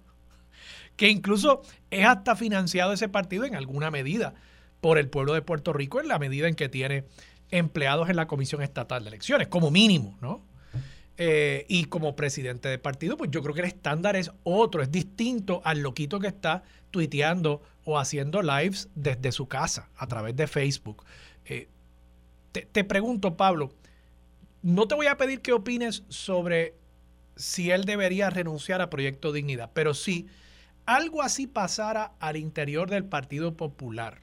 que 0.96 1.10
incluso 1.10 1.62
es 1.92 2.06
hasta 2.06 2.36
financiado 2.36 2.94
ese 2.94 3.10
partido 3.10 3.46
en 3.46 3.56
alguna 3.56 3.92
medida 3.92 4.36
por 4.82 4.98
el 4.98 5.10
pueblo 5.10 5.34
de 5.34 5.42
Puerto 5.42 5.74
Rico 5.74 6.00
en 6.00 6.08
la 6.08 6.20
medida 6.20 6.48
en 6.48 6.56
que 6.56 6.70
tiene 6.70 7.06
empleados 7.52 8.10
en 8.10 8.16
la 8.16 8.28
Comisión 8.28 8.62
Estatal 8.62 9.04
de 9.04 9.10
Elecciones, 9.10 9.48
como 9.48 9.72
mínimo, 9.72 10.18
¿no? 10.22 10.44
eh, 11.22 11.66
y 11.68 11.84
como 11.86 12.16
presidente 12.16 12.70
de 12.70 12.80
partido, 12.80 13.18
pues 13.18 13.30
yo 13.30 13.42
creo 13.42 13.54
que 13.54 13.60
el 13.60 13.68
estándar 13.68 14.16
es 14.16 14.32
otro, 14.44 14.82
es 14.82 14.90
distinto 14.90 15.62
al 15.66 15.82
loquito 15.82 16.18
que 16.18 16.28
está 16.28 16.64
tuiteando 16.92 17.62
o 17.84 18.00
haciendo 18.00 18.42
lives 18.42 18.88
desde 18.96 19.34
su 19.34 19.48
casa 19.48 19.90
a 19.98 20.08
través 20.08 20.38
de 20.38 20.48
Facebook. 20.48 21.04
Eh, 21.44 21.68
te, 22.52 22.62
te 22.62 22.84
pregunto, 22.84 23.38
Pablo, 23.38 23.70
no 24.62 24.88
te 24.88 24.96
voy 24.96 25.08
a 25.08 25.18
pedir 25.18 25.42
que 25.42 25.54
opines 25.54 26.04
sobre 26.10 26.74
si 27.36 27.72
él 27.72 27.86
debería 27.86 28.30
renunciar 28.30 28.82
a 28.82 28.90
Proyecto 28.90 29.32
Dignidad, 29.32 29.72
pero 29.74 29.94
si 29.94 30.28
algo 30.86 31.22
así 31.22 31.48
pasara 31.48 32.14
al 32.20 32.36
interior 32.36 32.90
del 32.90 33.06
Partido 33.06 33.56
Popular, 33.56 34.22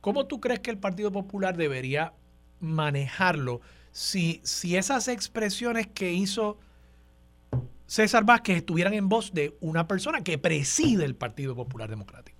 ¿cómo 0.00 0.26
tú 0.26 0.40
crees 0.40 0.60
que 0.60 0.70
el 0.70 0.78
Partido 0.78 1.12
Popular 1.12 1.56
debería 1.56 2.14
manejarlo? 2.60 3.60
si, 3.92 4.40
si 4.42 4.76
esas 4.76 5.06
expresiones 5.08 5.86
que 5.86 6.12
hizo 6.12 6.58
César 7.86 8.24
Vázquez 8.24 8.56
estuvieran 8.56 8.94
en 8.94 9.08
voz 9.08 9.32
de 9.34 9.52
una 9.60 9.86
persona 9.86 10.24
que 10.24 10.38
preside 10.38 11.04
el 11.04 11.14
Partido 11.14 11.54
Popular 11.54 11.90
Democrático. 11.90 12.38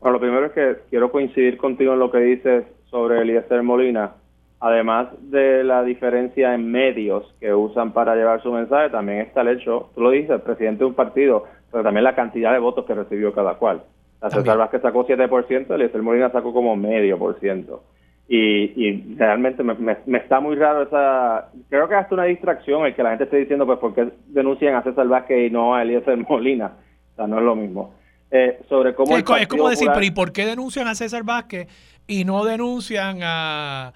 Bueno, 0.00 0.18
lo 0.18 0.20
primero 0.20 0.46
es 0.46 0.52
que 0.52 0.76
quiero 0.90 1.10
coincidir 1.10 1.56
contigo 1.56 1.94
en 1.94 1.98
lo 1.98 2.10
que 2.10 2.18
dices 2.18 2.64
sobre 2.90 3.22
Eliezer 3.22 3.62
Molina. 3.62 4.14
Además 4.64 5.08
de 5.20 5.62
la 5.62 5.82
diferencia 5.82 6.54
en 6.54 6.70
medios 6.70 7.22
que 7.38 7.52
usan 7.52 7.92
para 7.92 8.16
llevar 8.16 8.42
su 8.42 8.50
mensaje, 8.50 8.88
también 8.88 9.18
está 9.18 9.42
el 9.42 9.48
hecho, 9.48 9.90
tú 9.94 10.00
lo 10.00 10.08
dices, 10.08 10.30
el 10.30 10.40
presidente 10.40 10.78
de 10.78 10.84
un 10.86 10.94
partido, 10.94 11.44
pero 11.70 11.84
también 11.84 12.02
la 12.02 12.14
cantidad 12.14 12.50
de 12.50 12.60
votos 12.60 12.86
que 12.86 12.94
recibió 12.94 13.34
cada 13.34 13.56
cual. 13.56 13.82
La 14.22 14.30
César 14.30 14.56
Vázquez 14.56 14.80
sacó 14.80 15.06
7%, 15.06 15.70
Eliezer 15.70 16.00
Molina 16.00 16.30
sacó 16.32 16.54
como 16.54 16.76
medio 16.76 17.18
por 17.18 17.38
ciento. 17.40 17.82
Y, 18.26 19.14
realmente 19.16 19.62
me, 19.62 20.16
está 20.16 20.40
muy 20.40 20.56
raro 20.56 20.84
esa 20.84 21.50
creo 21.68 21.86
que 21.86 21.92
es 21.92 22.00
hasta 22.00 22.14
una 22.14 22.24
distracción 22.24 22.86
el 22.86 22.94
que 22.94 23.02
la 23.02 23.10
gente 23.10 23.24
esté 23.24 23.36
diciendo 23.36 23.66
pues 23.66 23.78
por 23.78 23.94
qué 23.94 24.12
denuncian 24.28 24.76
a 24.76 24.82
César 24.82 25.06
Vázquez 25.06 25.46
y 25.46 25.50
no 25.52 25.74
a 25.74 25.82
Eliezer 25.82 26.16
Molina 26.26 26.72
o 27.12 27.16
sea 27.16 27.26
no 27.26 27.36
es 27.36 27.44
lo 27.44 27.54
mismo 27.54 27.92
eh, 28.30 28.60
sobre 28.70 28.94
cómo 28.94 29.14
es, 29.14 29.24
como 29.46 29.68
decir 29.68 29.90
pero 29.92 30.06
y 30.06 30.10
por 30.10 30.32
qué 30.32 30.46
denuncian 30.46 30.88
a 30.88 30.94
César 30.94 31.22
Vázquez 31.22 31.68
y 32.06 32.24
no 32.24 32.46
denuncian 32.46 33.18
a 33.22 33.92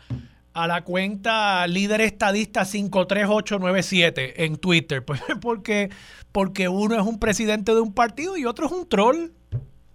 a 0.62 0.66
la 0.66 0.82
cuenta 0.82 1.66
líder 1.66 2.00
estadista 2.00 2.64
53897 2.64 4.44
en 4.44 4.56
Twitter 4.56 5.04
pues 5.04 5.22
porque 5.42 5.88
porque 6.32 6.68
uno 6.68 6.94
es 6.94 7.06
un 7.06 7.18
presidente 7.20 7.74
de 7.74 7.80
un 7.80 7.94
partido 7.94 8.36
y 8.36 8.44
otro 8.44 8.66
es 8.66 8.72
un 8.72 8.88
troll 8.88 9.30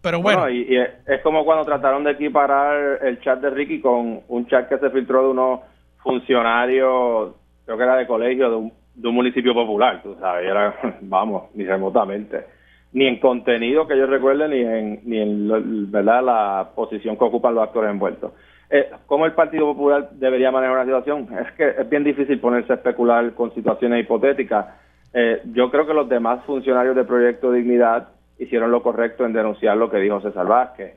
pero 0.02 0.22
bueno. 0.22 0.50
y, 0.50 0.76
es 0.76 1.22
como 1.24 1.46
cuando 1.46 1.64
trataron 1.64 2.04
de 2.04 2.12
equiparar 2.12 3.00
el 3.04 3.22
chat 3.22 3.40
de 3.40 3.50
Ricky 3.50 3.80
con 3.80 4.20
un 4.28 4.48
chat 4.48 4.68
que 4.68 4.78
se 4.78 4.90
filtró 4.90 5.24
de 5.24 5.30
unos 5.30 5.62
funcionarios, 6.04 7.34
creo 7.66 7.78
que 7.78 7.84
era 7.84 7.96
de 7.96 8.06
colegio, 8.06 8.50
de 8.50 8.56
un, 8.58 8.74
de 8.96 9.08
un 9.08 9.16
municipio 9.16 9.54
popular, 9.54 10.04
tú 10.04 10.16
sabes, 10.20 10.46
era, 10.46 10.76
vamos, 11.02 11.44
ni 11.56 11.64
remotamente. 11.64 12.46
Ni 12.92 13.08
en 13.08 13.20
contenido 13.20 13.88
que 13.88 13.98
yo 13.98 14.06
recuerde, 14.06 14.50
ni 14.50 14.60
en, 14.60 15.00
ni 15.06 15.20
en 15.20 15.90
¿verdad? 15.90 16.22
la 16.22 16.70
posición 16.76 17.18
que 17.18 17.24
ocupan 17.24 17.56
los 17.56 17.64
actores 17.64 17.90
envueltos. 17.90 18.34
Eh, 18.76 18.90
¿Cómo 19.06 19.28
el 19.28 19.34
Partido 19.34 19.68
Popular 19.68 20.10
debería 20.14 20.50
manejar 20.50 20.78
una 20.78 20.86
situación? 20.86 21.30
Es 21.40 21.52
que 21.52 21.80
es 21.80 21.88
bien 21.88 22.04
difícil 22.04 22.40
ponerse 22.40 22.74
a 22.74 22.78
especular 22.78 23.32
con 23.36 23.54
situaciones 23.54 24.04
hipotéticas. 24.04 24.66
Eh, 25.14 25.44
yo 25.54 25.70
creo 25.70 25.86
que 25.86 25.94
los 25.94 26.10
demás 26.10 26.44
funcionarios 26.46 26.96
del 26.96 27.06
Proyecto 27.06 27.52
Dignidad 27.52 28.10
hicieron 28.40 28.72
lo 28.72 28.82
correcto 28.82 29.28
en 29.28 29.34
denunciar 29.34 29.78
lo 29.78 29.92
que 29.92 29.98
dijo 29.98 30.22
César 30.22 30.48
Vázquez. 30.48 30.96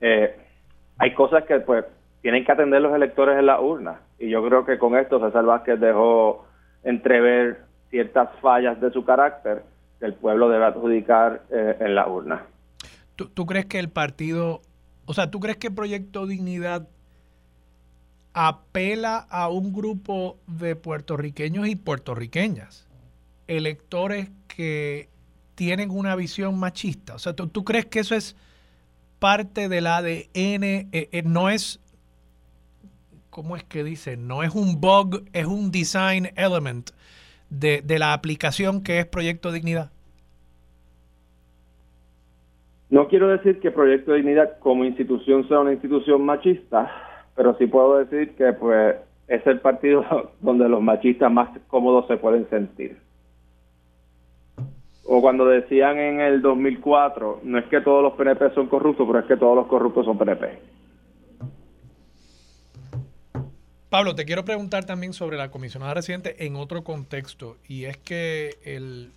Eh, 0.00 0.36
hay 0.98 1.14
cosas 1.14 1.42
que 1.46 1.58
pues 1.58 1.84
tienen 2.22 2.44
que 2.44 2.52
atender 2.52 2.80
los 2.80 2.94
electores 2.94 3.36
en 3.36 3.46
la 3.46 3.60
urna 3.60 4.02
y 4.20 4.28
yo 4.28 4.46
creo 4.46 4.64
que 4.64 4.78
con 4.78 4.96
esto 4.96 5.18
César 5.18 5.44
Vázquez 5.44 5.80
dejó 5.80 6.46
entrever 6.84 7.58
ciertas 7.90 8.28
fallas 8.40 8.80
de 8.80 8.92
su 8.92 9.04
carácter 9.04 9.64
que 9.98 10.06
el 10.06 10.14
pueblo 10.14 10.48
debe 10.48 10.66
adjudicar 10.66 11.42
eh, 11.50 11.76
en 11.80 11.96
la 11.96 12.06
urna. 12.06 12.46
¿Tú, 13.16 13.28
¿Tú 13.30 13.46
crees 13.46 13.66
que 13.66 13.80
el 13.80 13.88
partido, 13.88 14.60
o 15.06 15.12
sea, 15.12 15.28
tú 15.28 15.40
crees 15.40 15.56
que 15.56 15.72
Proyecto 15.72 16.28
Dignidad 16.28 16.86
apela 18.38 19.26
a 19.30 19.48
un 19.48 19.72
grupo 19.72 20.36
de 20.46 20.76
puertorriqueños 20.76 21.66
y 21.68 21.74
puertorriqueñas, 21.74 22.86
electores 23.46 24.28
que 24.46 25.08
tienen 25.54 25.90
una 25.90 26.14
visión 26.16 26.60
machista. 26.60 27.14
O 27.14 27.18
sea, 27.18 27.32
¿tú, 27.32 27.64
crees 27.64 27.86
que 27.86 28.00
eso 28.00 28.14
es 28.14 28.36
parte 29.18 29.70
del 29.70 29.86
ADN? 29.86 30.26
Eh, 30.34 30.88
eh, 30.92 31.22
no 31.24 31.48
es, 31.48 31.80
¿cómo 33.30 33.56
es 33.56 33.64
que 33.64 33.82
dice? 33.82 34.18
No 34.18 34.42
es 34.42 34.54
un 34.54 34.82
bug, 34.82 35.24
es 35.32 35.46
un 35.46 35.70
design 35.70 36.28
element 36.36 36.90
de, 37.48 37.80
de 37.80 37.98
la 37.98 38.12
aplicación 38.12 38.82
que 38.82 38.98
es 38.98 39.06
Proyecto 39.06 39.50
Dignidad. 39.50 39.90
No 42.90 43.08
quiero 43.08 43.28
decir 43.28 43.60
que 43.60 43.70
Proyecto 43.70 44.12
Dignidad 44.12 44.58
como 44.58 44.84
institución 44.84 45.48
sea 45.48 45.60
una 45.60 45.72
institución 45.72 46.22
machista, 46.22 47.05
pero 47.36 47.56
sí 47.58 47.66
puedo 47.66 47.98
decir 47.98 48.34
que 48.34 48.52
pues 48.54 48.96
es 49.28 49.46
el 49.46 49.60
partido 49.60 50.04
donde 50.40 50.68
los 50.68 50.82
machistas 50.82 51.30
más 51.30 51.50
cómodos 51.68 52.06
se 52.08 52.16
pueden 52.16 52.48
sentir 52.50 52.96
o 55.08 55.20
cuando 55.20 55.46
decían 55.46 55.98
en 55.98 56.20
el 56.20 56.42
2004, 56.42 57.40
no 57.44 57.58
es 57.58 57.64
que 57.66 57.80
todos 57.80 58.02
los 58.02 58.14
PNP 58.14 58.52
son 58.54 58.68
corruptos, 58.68 59.06
pero 59.06 59.20
es 59.20 59.26
que 59.26 59.36
todos 59.36 59.56
los 59.56 59.66
corruptos 59.68 60.04
son 60.04 60.18
PNP. 60.18 60.58
Pablo, 63.88 64.14
te 64.16 64.24
quiero 64.24 64.44
preguntar 64.44 64.84
también 64.84 65.12
sobre 65.12 65.36
la 65.36 65.50
comisionada 65.50 65.94
residente 65.94 66.44
en 66.44 66.56
otro 66.56 66.82
contexto, 66.82 67.56
y 67.68 67.84
es 67.84 67.96
que 67.98 68.56
el 68.64 69.12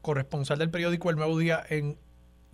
corresponsal 0.00 0.58
del 0.58 0.70
periódico 0.70 1.10
El 1.10 1.16
Nuevo 1.16 1.36
Día 1.38 1.60
en 1.68 1.96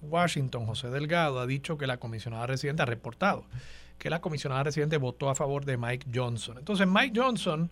Washington, 0.00 0.64
José 0.66 0.88
Delgado, 0.88 1.40
ha 1.40 1.46
dicho 1.46 1.76
que 1.76 1.86
la 1.86 1.98
comisionada 1.98 2.46
residente 2.46 2.82
ha 2.82 2.86
reportado 2.86 3.44
que 3.98 4.10
la 4.10 4.20
comisionada 4.20 4.64
residente 4.64 4.96
votó 4.98 5.28
a 5.30 5.34
favor 5.34 5.64
de 5.64 5.76
Mike 5.76 6.08
Johnson. 6.14 6.58
Entonces, 6.58 6.86
Mike 6.86 7.18
Johnson 7.18 7.70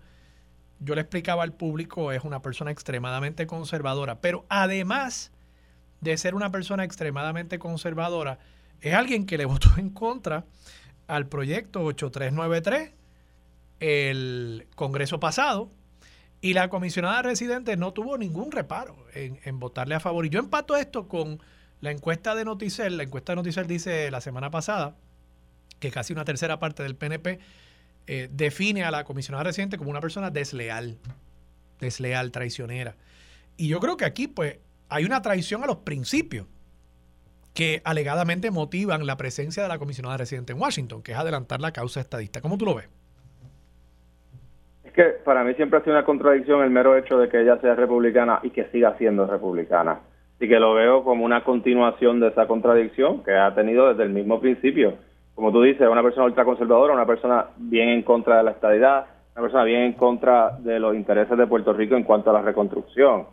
yo 0.81 0.95
le 0.95 1.01
explicaba 1.01 1.43
al 1.43 1.53
público, 1.53 2.13
es 2.13 2.25
una 2.25 2.43
persona 2.43 2.71
extremadamente 2.71 3.47
conservadora, 3.47 4.21
pero 4.21 4.45
además 4.49 5.33
de 6.01 6.17
ser 6.17 6.35
una 6.35 6.51
persona 6.51 6.85
extremadamente 6.85 7.59
conservadora, 7.59 8.39
es 8.81 8.95
alguien 8.95 9.27
que 9.27 9.39
le 9.39 9.45
votó 9.47 9.71
en 9.79 9.91
contra 9.91 10.45
al 11.07 11.27
proyecto 11.27 11.83
8393 11.83 12.93
el 13.81 14.67
Congreso 14.77 15.21
pasado 15.21 15.71
y 16.41 16.55
la 16.55 16.69
comisionada 16.69 17.23
residente 17.23 17.77
no 17.77 17.93
tuvo 17.93 18.19
ningún 18.19 18.53
reparo 18.53 18.97
en, 19.15 19.41
en, 19.45 19.59
votarle 19.59 19.95
a 19.95 20.01
favor. 20.01 20.27
Y 20.27 20.31
yo 20.31 20.41
empato 20.41 20.77
esto 20.77 21.09
con 21.09 21.41
la 21.81 21.91
encuesta 21.91 22.35
de 22.35 22.45
Noticel. 22.45 22.97
La 22.97 23.03
encuesta 23.03 23.33
de 23.33 23.37
Noticel 23.37 23.67
dice 23.67 24.11
la 24.11 24.21
semana 24.21 24.51
pasada 24.51 24.95
que 25.85 25.91
casi 25.91 26.15
una 26.15 26.25
tercera 26.25 26.59
parte 26.59 26.83
del 26.83 26.97
PNP 26.97 27.39
eh, 28.07 28.29
define 28.33 28.85
a 28.85 28.91
la 28.91 29.05
comisionada 29.05 29.45
residente 29.45 29.77
como 29.77 29.91
una 29.91 30.01
persona 30.01 30.31
desleal, 30.31 30.97
desleal, 31.79 32.33
traicionera. 32.33 32.95
Y 33.59 33.69
yo 33.69 33.81
creo 33.81 33.99
que 33.99 34.07
aquí, 34.07 34.27
pues, 34.27 34.59
hay 34.89 35.05
una 35.05 35.21
traición 35.21 35.63
a 35.63 35.67
los 35.67 35.77
principios 35.77 36.47
que 37.53 37.83
alegadamente 37.85 38.51
motivan 38.51 39.07
la 39.07 39.17
presencia 39.17 39.63
de 39.63 39.69
la 39.69 39.79
comisionada 39.79 40.17
residente 40.17 40.55
en 40.55 40.61
Washington, 40.61 41.03
que 41.03 41.13
es 41.13 41.19
adelantar 41.19 41.61
la 41.61 41.73
causa 41.73 42.01
estadista. 42.01 42.41
¿Cómo 42.41 42.57
tú 42.57 42.65
lo 42.65 42.77
ves? 42.77 42.89
Es 44.85 44.93
que 44.93 45.05
para 45.25 45.45
mí 45.45 45.53
siempre 45.55 45.79
ha 45.79 45.83
sido 45.83 45.97
una 45.97 46.07
contradicción 46.07 46.63
el 46.63 46.71
mero 46.71 46.97
hecho 46.97 47.19
de 47.19 47.29
que 47.29 47.43
ella 47.43 47.61
sea 47.61 47.75
republicana 47.75 48.41
y 48.43 48.51
que 48.51 48.65
siga 48.73 48.97
siendo 48.97 49.27
republicana. 49.27 50.01
Y 50.41 50.49
que 50.49 50.59
lo 50.59 50.73
veo 50.75 51.05
como 51.05 51.27
una 51.27 51.45
continuación 51.45 52.21
de 52.21 52.29
esa 52.29 52.47
contradicción 52.47 53.23
que 53.23 53.33
ha 53.33 53.55
tenido 53.55 53.91
desde 53.91 54.05
el 54.05 54.11
mismo 54.11 54.41
principio 54.41 54.97
como 55.35 55.51
tú 55.51 55.63
dices, 55.63 55.89
una 55.89 56.03
persona 56.03 56.27
ultraconservadora, 56.27 56.95
una 56.95 57.07
persona 57.07 57.47
bien 57.57 57.89
en 57.89 58.03
contra 58.03 58.37
de 58.39 58.45
la 58.45 58.53
estadidad, 58.53 59.07
una 59.35 59.43
persona 59.43 59.65
bien 59.65 59.83
en 59.83 59.93
contra 59.95 60.51
de 60.61 60.79
los 60.79 60.95
intereses 60.95 61.37
de 61.37 61.47
Puerto 61.47 61.73
Rico 61.73 61.97
en 61.97 62.05
cuanto 62.05 62.31
a 62.31 62.35
la 62.35 62.43
reconstrucción. 62.43 63.27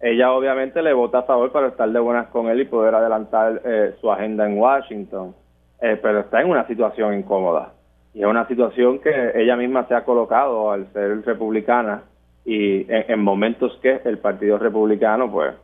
Ella 0.00 0.32
obviamente 0.32 0.80
le 0.80 0.92
vota 0.92 1.18
a 1.18 1.22
favor 1.24 1.50
para 1.50 1.68
estar 1.68 1.90
de 1.90 1.98
buenas 1.98 2.28
con 2.28 2.48
él 2.48 2.60
y 2.60 2.66
poder 2.66 2.94
adelantar 2.94 3.60
eh, 3.64 3.94
su 4.00 4.10
agenda 4.10 4.46
en 4.46 4.56
Washington, 4.56 5.34
eh, 5.80 5.98
pero 6.00 6.20
está 6.20 6.40
en 6.40 6.50
una 6.50 6.64
situación 6.68 7.14
incómoda. 7.18 7.72
Y 8.14 8.20
es 8.20 8.26
una 8.26 8.46
situación 8.46 9.00
que 9.00 9.32
ella 9.34 9.56
misma 9.56 9.86
se 9.88 9.94
ha 9.94 10.04
colocado 10.04 10.70
al 10.70 10.86
ser 10.92 11.24
republicana 11.24 12.02
y 12.44 12.86
en 12.88 13.20
momentos 13.20 13.76
que 13.82 14.00
el 14.04 14.18
Partido 14.18 14.58
Republicano 14.58 15.30
pues 15.30 15.54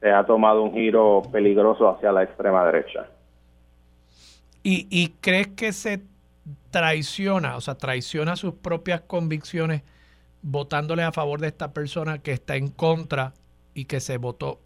se 0.00 0.10
ha 0.10 0.24
tomado 0.24 0.62
un 0.62 0.72
giro 0.72 1.22
peligroso 1.32 1.88
hacia 1.88 2.12
la 2.12 2.22
extrema 2.22 2.64
derecha. 2.66 3.06
¿Y, 4.62 5.14
crees 5.20 5.48
que 5.48 5.72
se 5.72 6.02
traiciona, 6.70 7.56
o 7.56 7.60
sea, 7.60 7.76
traiciona 7.76 8.36
sus 8.36 8.54
propias 8.54 9.00
convicciones 9.00 9.82
votándole 10.42 11.02
a 11.02 11.12
favor 11.12 11.40
de 11.40 11.48
esta 11.48 11.72
persona 11.72 12.18
que 12.18 12.32
está 12.32 12.56
en 12.56 12.68
contra 12.68 13.32
y 13.72 13.86
que 13.86 14.00
se 14.00 14.18
votó, 14.18 14.60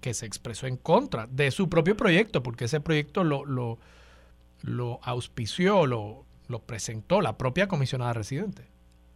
que 0.00 0.14
se 0.14 0.26
expresó 0.26 0.66
en 0.66 0.76
contra 0.76 1.26
de 1.26 1.50
su 1.50 1.68
propio 1.68 1.96
proyecto, 1.96 2.42
porque 2.42 2.66
ese 2.66 2.80
proyecto 2.80 3.24
lo, 3.24 3.44
lo, 4.62 5.00
auspició, 5.02 5.86
lo 5.86 6.24
presentó 6.66 7.20
la 7.20 7.36
propia 7.36 7.66
comisionada 7.66 8.12
residente? 8.12 8.68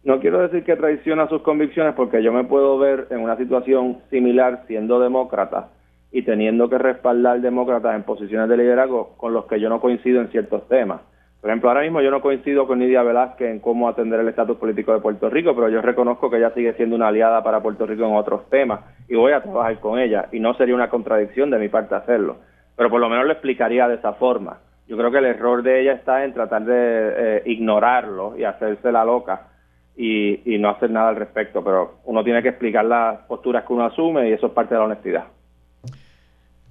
no 0.03 0.19
quiero 0.19 0.41
decir 0.41 0.63
que 0.63 0.75
traiciona 0.75 1.27
sus 1.29 1.41
convicciones 1.41 1.95
porque 1.95 2.21
yo 2.21 2.33
me 2.33 2.43
puedo 2.43 2.77
ver 2.77 3.07
en 3.09 3.19
una 3.19 3.37
situación 3.37 3.99
similar 4.09 4.65
siendo 4.67 4.99
demócrata 4.99 5.69
y 6.13 6.21
teniendo 6.21 6.69
que 6.69 6.77
respaldar 6.77 7.41
demócratas 7.41 7.95
en 7.95 8.03
posiciones 8.03 8.47
de 8.47 8.55
liderazgo 8.55 9.17
con 9.17 9.33
los 9.33 9.45
que 9.45 9.59
yo 9.59 9.67
no 9.67 9.81
coincido 9.81 10.21
en 10.21 10.29
ciertos 10.29 10.67
temas. 10.69 11.01
Por 11.41 11.49
ejemplo, 11.49 11.69
ahora 11.69 11.81
mismo 11.81 12.01
yo 12.01 12.11
no 12.11 12.21
coincido 12.21 12.67
con 12.67 12.79
Nidia 12.79 13.01
Velázquez 13.01 13.49
en 13.49 13.59
cómo 13.59 13.89
atender 13.89 14.19
el 14.19 14.27
estatus 14.27 14.57
político 14.57 14.93
de 14.93 14.99
Puerto 14.99 15.27
Rico, 15.29 15.55
pero 15.55 15.69
yo 15.69 15.81
reconozco 15.81 16.29
que 16.29 16.37
ella 16.37 16.51
sigue 16.51 16.73
siendo 16.75 16.95
una 16.95 17.07
aliada 17.07 17.43
para 17.43 17.63
Puerto 17.63 17.87
Rico 17.87 18.05
en 18.05 18.13
otros 18.13 18.47
temas 18.49 18.81
y 19.09 19.15
voy 19.15 19.31
a 19.31 19.41
trabajar 19.41 19.79
con 19.79 19.99
ella 19.99 20.27
y 20.31 20.39
no 20.39 20.53
sería 20.53 20.75
una 20.75 20.87
contradicción 20.87 21.49
de 21.49 21.57
mi 21.57 21.67
parte 21.67 21.95
hacerlo, 21.95 22.37
pero 22.77 22.91
por 22.91 23.01
lo 23.01 23.09
menos 23.09 23.25
lo 23.25 23.33
explicaría 23.33 23.87
de 23.87 23.95
esa 23.95 24.13
forma. 24.13 24.59
Yo 24.87 24.95
creo 24.95 25.09
que 25.09 25.17
el 25.17 25.25
error 25.25 25.63
de 25.63 25.81
ella 25.81 25.93
está 25.93 26.23
en 26.23 26.33
tratar 26.33 26.63
de 26.63 26.75
eh, 26.77 27.43
ignorarlo 27.47 28.37
y 28.37 28.43
hacerse 28.43 28.91
la 28.91 29.03
loca 29.03 29.47
y, 29.97 30.53
y 30.53 30.59
no 30.59 30.69
hacer 30.69 30.91
nada 30.91 31.09
al 31.09 31.15
respecto, 31.15 31.63
pero 31.63 31.95
uno 32.05 32.23
tiene 32.23 32.43
que 32.43 32.49
explicar 32.49 32.85
las 32.85 33.21
posturas 33.23 33.65
que 33.65 33.73
uno 33.73 33.85
asume 33.85 34.29
y 34.29 34.33
eso 34.33 34.45
es 34.45 34.53
parte 34.53 34.75
de 34.75 34.79
la 34.79 34.85
honestidad. 34.85 35.23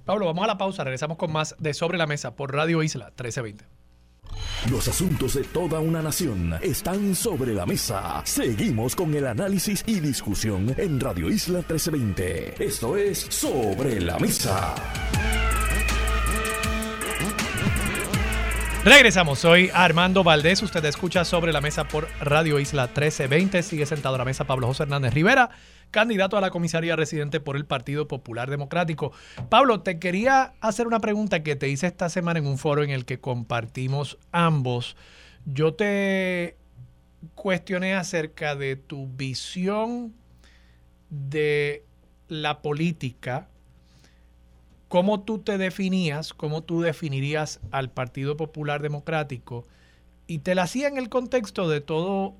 Pablo, 0.05 0.25
vamos 0.25 0.43
a 0.43 0.47
la 0.47 0.57
pausa, 0.57 0.83
regresamos 0.83 1.17
con 1.17 1.31
más 1.31 1.55
de 1.59 1.73
Sobre 1.73 1.97
la 1.97 2.05
Mesa 2.05 2.35
por 2.35 2.53
Radio 2.53 2.83
Isla 2.83 3.05
1320. 3.05 3.65
Los 4.69 4.87
asuntos 4.87 5.33
de 5.35 5.43
toda 5.43 5.79
una 5.79 6.01
nación 6.01 6.55
están 6.61 7.15
sobre 7.15 7.53
la 7.53 7.65
mesa. 7.65 8.21
Seguimos 8.25 8.95
con 8.95 9.13
el 9.13 9.27
análisis 9.27 9.83
y 9.85 9.99
discusión 9.99 10.73
en 10.77 10.99
Radio 10.99 11.29
Isla 11.29 11.59
1320. 11.59 12.63
Esto 12.63 12.97
es 12.97 13.19
Sobre 13.19 14.01
la 14.01 14.17
Mesa. 14.19 14.75
Regresamos, 18.85 19.39
soy 19.39 19.71
Armando 19.73 20.25
Valdés, 20.25 20.61
usted 20.61 20.83
escucha 20.83 21.23
sobre 21.23 21.53
la 21.53 21.61
mesa 21.61 21.87
por 21.87 22.09
Radio 22.19 22.59
Isla 22.59 22.87
1320, 22.87 23.63
sigue 23.63 23.85
sentado 23.85 24.15
a 24.15 24.17
la 24.17 24.25
mesa 24.25 24.43
Pablo 24.43 24.67
José 24.67 24.83
Hernández 24.83 25.13
Rivera, 25.13 25.51
candidato 25.89 26.35
a 26.35 26.41
la 26.41 26.49
comisaría 26.49 26.97
residente 26.97 27.39
por 27.39 27.55
el 27.55 27.65
Partido 27.65 28.09
Popular 28.09 28.49
Democrático. 28.49 29.13
Pablo, 29.47 29.79
te 29.79 29.99
quería 29.99 30.55
hacer 30.59 30.85
una 30.85 30.99
pregunta 30.99 31.43
que 31.43 31.55
te 31.55 31.69
hice 31.69 31.87
esta 31.87 32.09
semana 32.09 32.39
en 32.39 32.45
un 32.45 32.57
foro 32.57 32.83
en 32.83 32.89
el 32.89 33.05
que 33.05 33.21
compartimos 33.21 34.17
ambos. 34.33 34.97
Yo 35.45 35.75
te 35.75 36.57
cuestioné 37.35 37.95
acerca 37.95 38.53
de 38.57 38.75
tu 38.75 39.07
visión 39.07 40.13
de 41.09 41.85
la 42.27 42.61
política 42.61 43.47
¿cómo 44.93 45.21
tú 45.21 45.39
te 45.39 45.57
definías, 45.57 46.35
cómo 46.35 46.61
tú 46.61 46.81
definirías 46.81 47.59
al 47.71 47.89
Partido 47.89 48.37
Popular 48.37 48.79
Democrático? 48.79 49.65
Y 50.27 50.37
te 50.37 50.53
la 50.53 50.61
hacía 50.61 50.87
en 50.87 50.99
el 50.99 51.09
contexto 51.09 51.67
de 51.67 51.81
todo, 51.81 52.35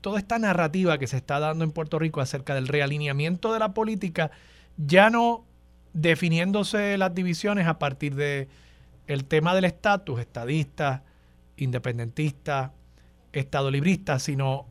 toda 0.00 0.18
esta 0.18 0.38
narrativa 0.38 0.96
que 0.96 1.06
se 1.06 1.18
está 1.18 1.40
dando 1.40 1.62
en 1.62 1.70
Puerto 1.70 1.98
Rico 1.98 2.22
acerca 2.22 2.54
del 2.54 2.66
realineamiento 2.66 3.52
de 3.52 3.58
la 3.58 3.74
política, 3.74 4.30
ya 4.78 5.10
no 5.10 5.44
definiéndose 5.92 6.96
las 6.96 7.14
divisiones 7.14 7.66
a 7.66 7.78
partir 7.78 8.14
de 8.14 8.48
el 9.06 9.26
tema 9.26 9.54
del 9.54 9.66
estatus, 9.66 10.20
estadista, 10.20 11.02
independentista, 11.58 12.72
estado 13.34 13.70
librista, 13.70 14.18
sino 14.18 14.64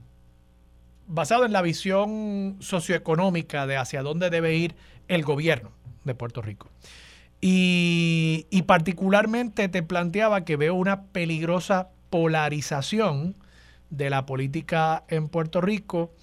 basado 1.05 1.45
en 1.45 1.51
la 1.51 1.61
visión 1.61 2.55
socioeconómica 2.61 3.67
de 3.67 3.77
hacia 3.77 4.01
dónde 4.01 4.31
debe 4.31 4.55
ir 4.55 4.73
el 5.07 5.21
gobierno 5.21 5.69
de 6.03 6.15
Puerto 6.15 6.41
Rico. 6.41 6.69
Y, 7.45 8.63
particularmente 8.67 9.67
te 9.67 9.83
planteaba 9.83 10.45
que 10.45 10.55
veo 10.55 10.75
una 10.75 11.03
peligrosa 11.07 11.89
polarización 12.09 13.35
de 13.89 14.09
la 14.09 14.25
política 14.25 15.03
en 15.09 15.27
Puerto 15.27 15.59
Rico, 15.59 16.13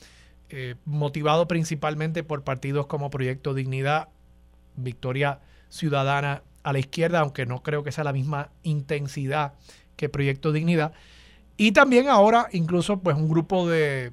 eh, 0.49 0.77
motivado 0.87 1.47
principalmente 1.47 2.25
por 2.25 2.43
partidos 2.43 2.87
como 2.87 3.11
Proyecto 3.11 3.53
Dignidad, 3.53 4.09
Victoria 4.77 5.41
Ciudadana 5.69 6.43
a 6.63 6.73
la 6.73 6.79
izquierda, 6.79 7.21
aunque 7.21 7.45
no 7.45 7.63
creo 7.63 7.85
que 7.85 7.93
sea 7.93 8.05
la 8.05 8.15
misma 8.15 8.49
intensidad 8.63 9.53
que 9.97 10.09
Proyecto 10.09 10.53
Dignidad. 10.53 10.93
Y 11.59 11.73
también 11.73 12.09
ahora 12.09 12.49
incluso 12.53 13.01
pues 13.01 13.15
un 13.17 13.29
grupo 13.29 13.69
de, 13.69 14.13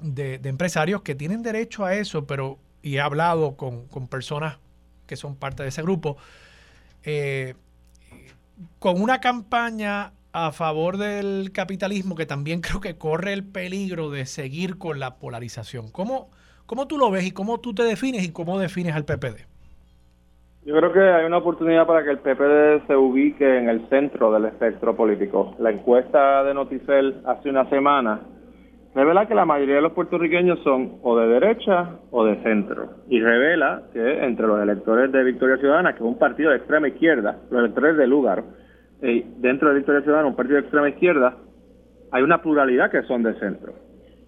de, 0.00 0.40
empresarios 0.44 1.02
que 1.02 1.14
tienen 1.14 1.42
derecho 1.42 1.84
a 1.84 1.94
eso, 1.94 2.26
pero 2.26 2.58
y 2.82 2.96
he 2.96 3.00
hablado 3.00 3.56
con, 3.56 3.86
con 3.88 4.08
personas 4.08 4.58
que 5.06 5.16
son 5.16 5.36
parte 5.36 5.62
de 5.62 5.70
ese 5.70 5.82
grupo, 5.82 6.16
eh, 7.04 7.54
con 8.78 9.00
una 9.00 9.20
campaña 9.20 10.12
a 10.32 10.52
favor 10.52 10.98
del 10.98 11.50
capitalismo 11.52 12.14
que 12.14 12.26
también 12.26 12.60
creo 12.60 12.80
que 12.80 12.98
corre 12.98 13.32
el 13.32 13.44
peligro 13.44 14.10
de 14.10 14.26
seguir 14.26 14.76
con 14.76 15.00
la 15.00 15.16
polarización. 15.16 15.90
¿Cómo, 15.90 16.30
cómo 16.66 16.86
tú 16.86 16.98
lo 16.98 17.10
ves 17.10 17.24
y 17.24 17.30
cómo 17.30 17.58
tú 17.58 17.74
te 17.74 17.84
defines 17.84 18.24
y 18.24 18.32
cómo 18.32 18.58
defines 18.58 18.94
al 18.94 19.04
PPD? 19.04 19.46
Yo 20.66 20.74
creo 20.74 20.92
que 20.92 21.00
hay 21.00 21.24
una 21.24 21.38
oportunidad 21.38 21.86
para 21.86 22.02
que 22.02 22.10
el 22.10 22.18
PPD 22.18 22.88
se 22.88 22.96
ubique 22.96 23.58
en 23.58 23.68
el 23.68 23.88
centro 23.88 24.32
del 24.32 24.46
espectro 24.46 24.96
político. 24.96 25.54
La 25.60 25.70
encuesta 25.70 26.42
de 26.42 26.54
Noticel 26.54 27.22
hace 27.24 27.48
una 27.48 27.70
semana 27.70 28.20
revela 28.96 29.26
que 29.26 29.34
la 29.34 29.44
mayoría 29.44 29.74
de 29.74 29.82
los 29.82 29.92
puertorriqueños 29.92 30.58
son 30.60 30.94
o 31.02 31.18
de 31.18 31.28
derecha 31.28 31.98
o 32.10 32.24
de 32.24 32.42
centro. 32.42 32.94
Y 33.10 33.20
revela 33.20 33.82
que 33.92 34.24
entre 34.24 34.46
los 34.46 34.58
electores 34.58 35.12
de 35.12 35.22
Victoria 35.22 35.58
Ciudadana, 35.58 35.92
que 35.92 35.98
es 35.98 36.04
un 36.04 36.18
partido 36.18 36.50
de 36.50 36.56
extrema 36.56 36.88
izquierda, 36.88 37.36
los 37.50 37.60
electores 37.60 37.98
del 37.98 38.08
lugar, 38.08 38.42
eh, 39.02 39.26
dentro 39.36 39.68
de 39.68 39.74
Victoria 39.74 40.00
Ciudadana, 40.00 40.28
un 40.28 40.34
partido 40.34 40.56
de 40.56 40.62
extrema 40.62 40.88
izquierda, 40.88 41.36
hay 42.10 42.22
una 42.22 42.40
pluralidad 42.40 42.90
que 42.90 43.02
son 43.02 43.22
de 43.22 43.34
centro. 43.34 43.74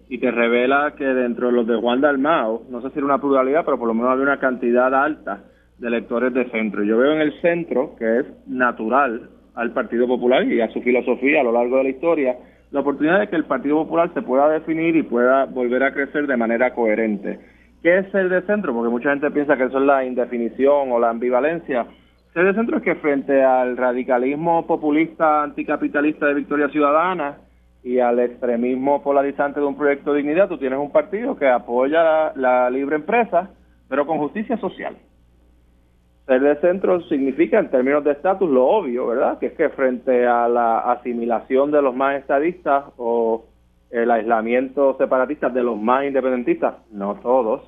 Y 0.07 0.19
te 0.19 0.29
revela 0.29 0.93
que 0.95 1.05
dentro 1.05 1.47
de 1.47 1.53
los 1.53 1.65
de 1.65 1.75
Juan 1.75 2.01
Dalmao, 2.01 2.65
no 2.69 2.81
sé 2.81 2.91
si 2.91 2.99
era 2.99 3.05
una 3.05 3.19
pluralidad, 3.19 3.65
pero 3.65 3.79
por 3.79 3.87
lo 3.87 3.95
menos 3.95 4.11
hay 4.11 4.21
una 4.21 4.39
cantidad 4.39 4.93
alta 4.93 5.45
de 5.79 5.87
electores 5.87 6.31
de 6.31 6.47
centro. 6.51 6.83
Yo 6.83 6.99
veo 6.99 7.13
en 7.13 7.21
el 7.21 7.33
centro, 7.41 7.95
que 7.97 8.19
es 8.19 8.25
natural 8.45 9.31
al 9.55 9.73
Partido 9.73 10.05
Popular 10.05 10.43
y 10.43 10.61
a 10.61 10.69
su 10.69 10.81
filosofía 10.81 11.41
a 11.41 11.43
lo 11.43 11.53
largo 11.53 11.77
de 11.77 11.83
la 11.85 11.89
historia, 11.89 12.37
la 12.71 12.81
oportunidad 12.81 13.19
de 13.19 13.27
que 13.27 13.35
el 13.35 13.45
Partido 13.45 13.77
Popular 13.77 14.11
se 14.13 14.21
pueda 14.21 14.49
definir 14.49 14.95
y 14.95 15.03
pueda 15.03 15.45
volver 15.45 15.83
a 15.83 15.93
crecer 15.93 16.27
de 16.27 16.37
manera 16.37 16.73
coherente. 16.73 17.39
¿Qué 17.81 17.97
es 17.97 18.11
ser 18.11 18.29
de 18.29 18.41
centro? 18.43 18.73
Porque 18.73 18.89
mucha 18.89 19.09
gente 19.09 19.31
piensa 19.31 19.57
que 19.57 19.63
eso 19.63 19.79
es 19.79 19.85
la 19.85 20.05
indefinición 20.05 20.91
o 20.91 20.99
la 20.99 21.09
ambivalencia. 21.09 21.87
Ser 22.33 22.45
de 22.45 22.53
centro 22.53 22.77
es 22.77 22.83
que 22.83 22.95
frente 22.95 23.41
al 23.43 23.75
radicalismo 23.77 24.67
populista 24.67 25.43
anticapitalista 25.43 26.27
de 26.27 26.35
Victoria 26.35 26.69
Ciudadana 26.69 27.37
y 27.83 27.99
al 27.99 28.19
extremismo 28.19 29.01
polarizante 29.01 29.59
de 29.59 29.65
un 29.65 29.77
proyecto 29.77 30.11
de 30.11 30.17
dignidad, 30.17 30.49
tú 30.49 30.57
tienes 30.57 30.77
un 30.77 30.91
partido 30.91 31.37
que 31.37 31.47
apoya 31.47 32.33
la 32.35 32.69
libre 32.69 32.97
empresa, 32.97 33.49
pero 33.87 34.05
con 34.05 34.19
justicia 34.19 34.57
social. 34.57 34.95
Ser 36.29 36.41
de 36.41 36.55
centro 36.57 37.01
significa, 37.07 37.57
en 37.57 37.71
términos 37.71 38.03
de 38.03 38.11
estatus, 38.11 38.47
lo 38.47 38.67
obvio, 38.67 39.07
¿verdad? 39.07 39.39
Que 39.39 39.47
es 39.47 39.53
que 39.53 39.67
frente 39.69 40.27
a 40.27 40.47
la 40.47 40.77
asimilación 40.81 41.71
de 41.71 41.81
los 41.81 41.95
más 41.95 42.19
estadistas 42.19 42.85
o 42.97 43.45
el 43.89 44.11
aislamiento 44.11 44.95
separatista 44.99 45.49
de 45.49 45.63
los 45.63 45.75
más 45.75 46.05
independentistas, 46.05 46.75
no 46.91 47.15
todos, 47.15 47.63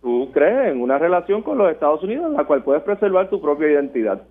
tú 0.00 0.30
crees 0.32 0.72
en 0.72 0.80
una 0.80 0.98
relación 0.98 1.42
con 1.42 1.58
los 1.58 1.72
Estados 1.72 2.04
Unidos 2.04 2.26
en 2.26 2.34
la 2.34 2.44
cual 2.44 2.62
puedes 2.62 2.84
preservar 2.84 3.28
tu 3.28 3.40
propia 3.40 3.72
identidad. 3.72 4.22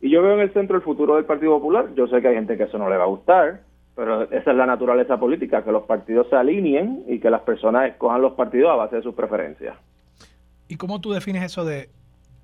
Y 0.00 0.08
yo 0.08 0.22
veo 0.22 0.34
en 0.34 0.40
el 0.42 0.52
centro 0.52 0.76
el 0.76 0.82
futuro 0.82 1.16
del 1.16 1.24
Partido 1.24 1.58
Popular. 1.58 1.86
Yo 1.96 2.06
sé 2.06 2.22
que 2.22 2.28
hay 2.28 2.36
gente 2.36 2.56
que 2.56 2.62
eso 2.62 2.78
no 2.78 2.88
le 2.88 2.96
va 2.96 3.02
a 3.02 3.08
gustar, 3.08 3.62
pero 3.96 4.30
esa 4.30 4.50
es 4.52 4.56
la 4.56 4.66
naturaleza 4.66 5.18
política, 5.18 5.64
que 5.64 5.72
los 5.72 5.86
partidos 5.86 6.28
se 6.30 6.36
alineen 6.36 7.02
y 7.08 7.18
que 7.18 7.30
las 7.30 7.40
personas 7.40 7.88
escojan 7.88 8.22
los 8.22 8.34
partidos 8.34 8.70
a 8.70 8.76
base 8.76 8.94
de 8.94 9.02
sus 9.02 9.16
preferencias. 9.16 9.76
¿Y 10.68 10.76
cómo 10.76 11.00
tú 11.00 11.10
defines 11.10 11.42
eso 11.42 11.64
de 11.64 11.88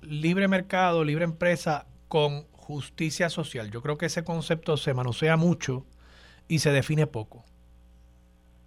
libre 0.09 0.47
mercado, 0.47 1.03
libre 1.03 1.25
empresa 1.25 1.85
con 2.07 2.43
justicia 2.53 3.29
social. 3.29 3.69
Yo 3.71 3.81
creo 3.81 3.97
que 3.97 4.07
ese 4.07 4.23
concepto 4.23 4.77
se 4.77 4.93
manosea 4.93 5.37
mucho 5.37 5.83
y 6.47 6.59
se 6.59 6.71
define 6.71 7.07
poco. 7.07 7.43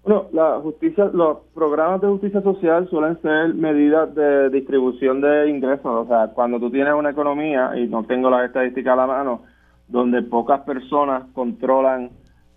Bueno, 0.03 0.29
la 0.33 0.59
justicia, 0.61 1.11
los 1.12 1.38
programas 1.55 2.00
de 2.00 2.09
justicia 2.09 2.40
social 2.42 2.88
suelen 2.88 3.20
ser 3.20 3.55
medidas 3.55 4.14
de 4.14 4.48
distribución 4.48 5.20
de 5.20 5.50
ingresos. 5.50 5.85
O 5.85 6.07
sea, 6.07 6.29
cuando 6.29 6.59
tú 6.59 6.70
tienes 6.70 6.94
una 6.94 7.11
economía, 7.11 7.72
y 7.76 7.87
no 7.87 8.05
tengo 8.05 8.31
las 8.31 8.46
estadísticas 8.46 8.94
a 8.94 8.96
la 8.96 9.07
mano, 9.07 9.42
donde 9.88 10.22
pocas 10.22 10.61
personas 10.61 11.24
controlan 11.35 12.11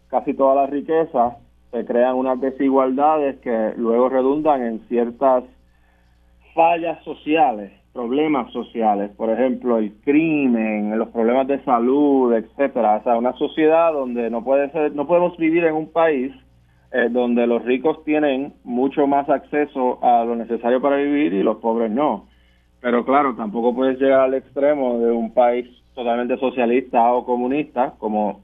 casi 0.08 0.34
toda 0.34 0.56
la 0.56 0.68
riqueza, 0.68 1.38
se 1.72 1.86
crean 1.86 2.16
unas 2.16 2.40
desigualdades 2.40 3.40
que 3.40 3.74
luego 3.76 4.08
redundan 4.08 4.62
en 4.62 4.88
ciertas 4.88 5.44
fallas 6.54 7.04
sociales 7.04 7.83
problemas 7.94 8.52
sociales, 8.52 9.12
por 9.16 9.30
ejemplo, 9.30 9.78
el 9.78 9.94
crimen, 10.02 10.98
los 10.98 11.10
problemas 11.10 11.48
de 11.48 11.64
salud, 11.64 12.34
etcétera. 12.34 12.98
O 12.98 13.04
sea, 13.04 13.18
una 13.18 13.34
sociedad 13.34 13.94
donde 13.94 14.30
no 14.32 14.44
puede 14.44 14.72
ser, 14.72 14.94
no 14.96 15.06
podemos 15.06 15.38
vivir 15.38 15.64
en 15.64 15.76
un 15.76 15.92
país 15.92 16.34
eh, 16.92 17.08
donde 17.10 17.46
los 17.46 17.64
ricos 17.64 18.04
tienen 18.04 18.54
mucho 18.64 19.06
más 19.06 19.30
acceso 19.30 20.00
a 20.04 20.26
lo 20.26 20.36
necesario 20.36 20.82
para 20.82 20.98
vivir 20.98 21.34
y 21.34 21.44
los 21.44 21.58
pobres 21.58 21.92
no. 21.92 22.28
Pero 22.82 23.06
claro, 23.06 23.36
tampoco 23.36 23.76
puedes 23.76 24.00
llegar 24.00 24.22
al 24.22 24.34
extremo 24.34 25.00
de 25.00 25.12
un 25.12 25.34
país 25.34 25.68
totalmente 25.94 26.38
socialista 26.38 27.14
o 27.14 27.26
comunista, 27.26 27.94
como 28.00 28.42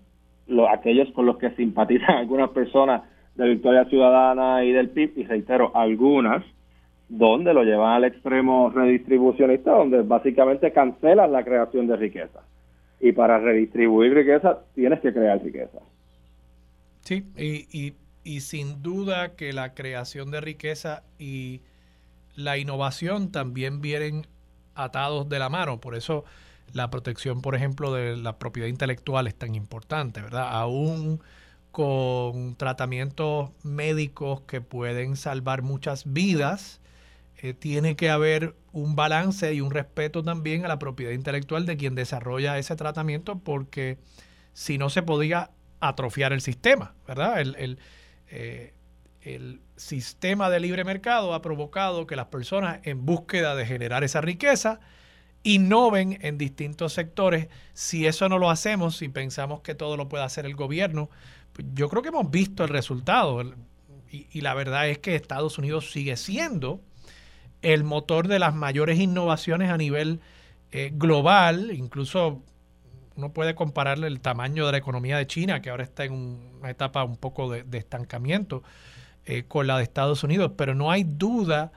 aquellos 0.69 1.11
con 1.11 1.25
los 1.25 1.37
que 1.37 1.49
simpatizan 1.51 2.15
algunas 2.17 2.51
personas 2.51 3.01
de 3.35 3.49
Victoria 3.49 3.85
Ciudadana 3.85 4.63
y 4.63 4.71
del 4.71 4.89
PIB, 4.89 5.13
y 5.17 5.23
reitero, 5.23 5.71
algunas 5.73 6.43
donde 7.09 7.53
lo 7.53 7.63
llevan 7.63 7.93
al 7.93 8.05
extremo 8.05 8.69
redistribucionista, 8.69 9.71
donde 9.71 10.03
básicamente 10.03 10.71
cancelan 10.71 11.31
la 11.31 11.43
creación 11.43 11.87
de 11.87 11.97
riqueza. 11.97 12.41
Y 12.99 13.11
para 13.11 13.39
redistribuir 13.39 14.13
riqueza 14.13 14.59
tienes 14.75 14.99
que 14.99 15.11
crear 15.11 15.41
riqueza. 15.43 15.79
Sí, 17.01 17.25
y, 17.35 17.93
y 18.23 18.39
sin 18.41 18.83
duda 18.83 19.35
que 19.35 19.53
la 19.53 19.73
creación 19.73 20.31
de 20.31 20.41
riqueza 20.41 21.03
y 21.17 21.61
la 22.35 22.57
innovación 22.57 23.31
también 23.31 23.81
vienen 23.81 24.27
atados 24.75 25.27
de 25.29 25.39
la 25.39 25.49
mano. 25.49 25.79
Por 25.79 25.95
eso 25.95 26.25
la 26.73 26.89
protección, 26.89 27.41
por 27.41 27.55
ejemplo, 27.55 27.93
de 27.93 28.17
la 28.17 28.37
propiedad 28.37 28.67
intelectual 28.67 29.27
es 29.27 29.35
tan 29.35 29.55
importante, 29.55 30.21
¿verdad? 30.21 30.47
Aún 30.49 31.21
con 31.71 32.55
tratamientos 32.55 33.51
médicos 33.63 34.41
que 34.41 34.61
pueden 34.61 35.15
salvar 35.15 35.61
muchas 35.61 36.11
vidas, 36.11 36.78
eh, 37.41 37.53
tiene 37.53 37.95
que 37.95 38.09
haber 38.09 38.55
un 38.71 38.95
balance 38.95 39.53
y 39.53 39.61
un 39.61 39.71
respeto 39.71 40.23
también 40.23 40.65
a 40.65 40.67
la 40.67 40.79
propiedad 40.79 41.11
intelectual 41.11 41.65
de 41.65 41.77
quien 41.77 41.95
desarrolla 41.95 42.57
ese 42.57 42.75
tratamiento, 42.75 43.39
porque 43.39 43.97
si 44.53 44.77
no 44.77 44.89
se 44.89 45.03
podía 45.03 45.51
atrofiar 45.79 46.33
el 46.33 46.41
sistema, 46.41 46.93
¿verdad? 47.07 47.39
El, 47.39 47.55
el, 47.55 47.79
eh, 48.29 48.73
el 49.21 49.61
sistema 49.75 50.49
de 50.49 50.59
libre 50.59 50.83
mercado 50.83 51.33
ha 51.33 51.41
provocado 51.41 52.07
que 52.07 52.15
las 52.15 52.27
personas 52.27 52.79
en 52.83 53.05
búsqueda 53.05 53.55
de 53.55 53.65
generar 53.65 54.03
esa 54.03 54.21
riqueza 54.21 54.79
innoven 55.43 56.19
en 56.21 56.37
distintos 56.37 56.93
sectores. 56.93 57.47
Si 57.73 58.05
eso 58.05 58.29
no 58.29 58.37
lo 58.37 58.49
hacemos, 58.49 58.97
si 58.97 59.09
pensamos 59.09 59.61
que 59.61 59.75
todo 59.75 59.97
lo 59.97 60.09
puede 60.09 60.23
hacer 60.23 60.45
el 60.45 60.55
gobierno, 60.55 61.09
pues 61.53 61.67
yo 61.73 61.89
creo 61.89 62.01
que 62.01 62.09
hemos 62.09 62.29
visto 62.29 62.63
el 62.63 62.69
resultado. 62.69 63.41
Y, 64.11 64.41
la 64.41 64.53
verdad 64.53 64.89
es 64.89 64.99
que 64.99 65.15
Estados 65.15 65.57
Unidos 65.57 65.91
sigue 65.91 66.17
siendo 66.17 66.81
el 67.61 67.83
motor 67.83 68.27
de 68.27 68.39
las 68.39 68.55
mayores 68.55 68.99
innovaciones 68.99 69.69
a 69.69 69.77
nivel 69.77 70.21
eh, 70.71 70.91
global, 70.93 71.71
incluso 71.73 72.41
uno 73.15 73.33
puede 73.33 73.53
compararle 73.53 74.07
el 74.07 74.21
tamaño 74.21 74.65
de 74.65 74.71
la 74.71 74.77
economía 74.77 75.17
de 75.17 75.27
China, 75.27 75.61
que 75.61 75.69
ahora 75.69 75.83
está 75.83 76.05
en 76.05 76.13
una 76.13 76.69
etapa 76.69 77.03
un 77.03 77.17
poco 77.17 77.51
de, 77.51 77.77
estancamiento, 77.77 78.63
eh, 79.25 79.43
con 79.47 79.67
la 79.67 79.77
de 79.77 79.83
Estados 79.83 80.23
Unidos, 80.23 80.53
pero 80.55 80.73
no 80.73 80.89
hay 80.89 81.03
duda 81.03 81.71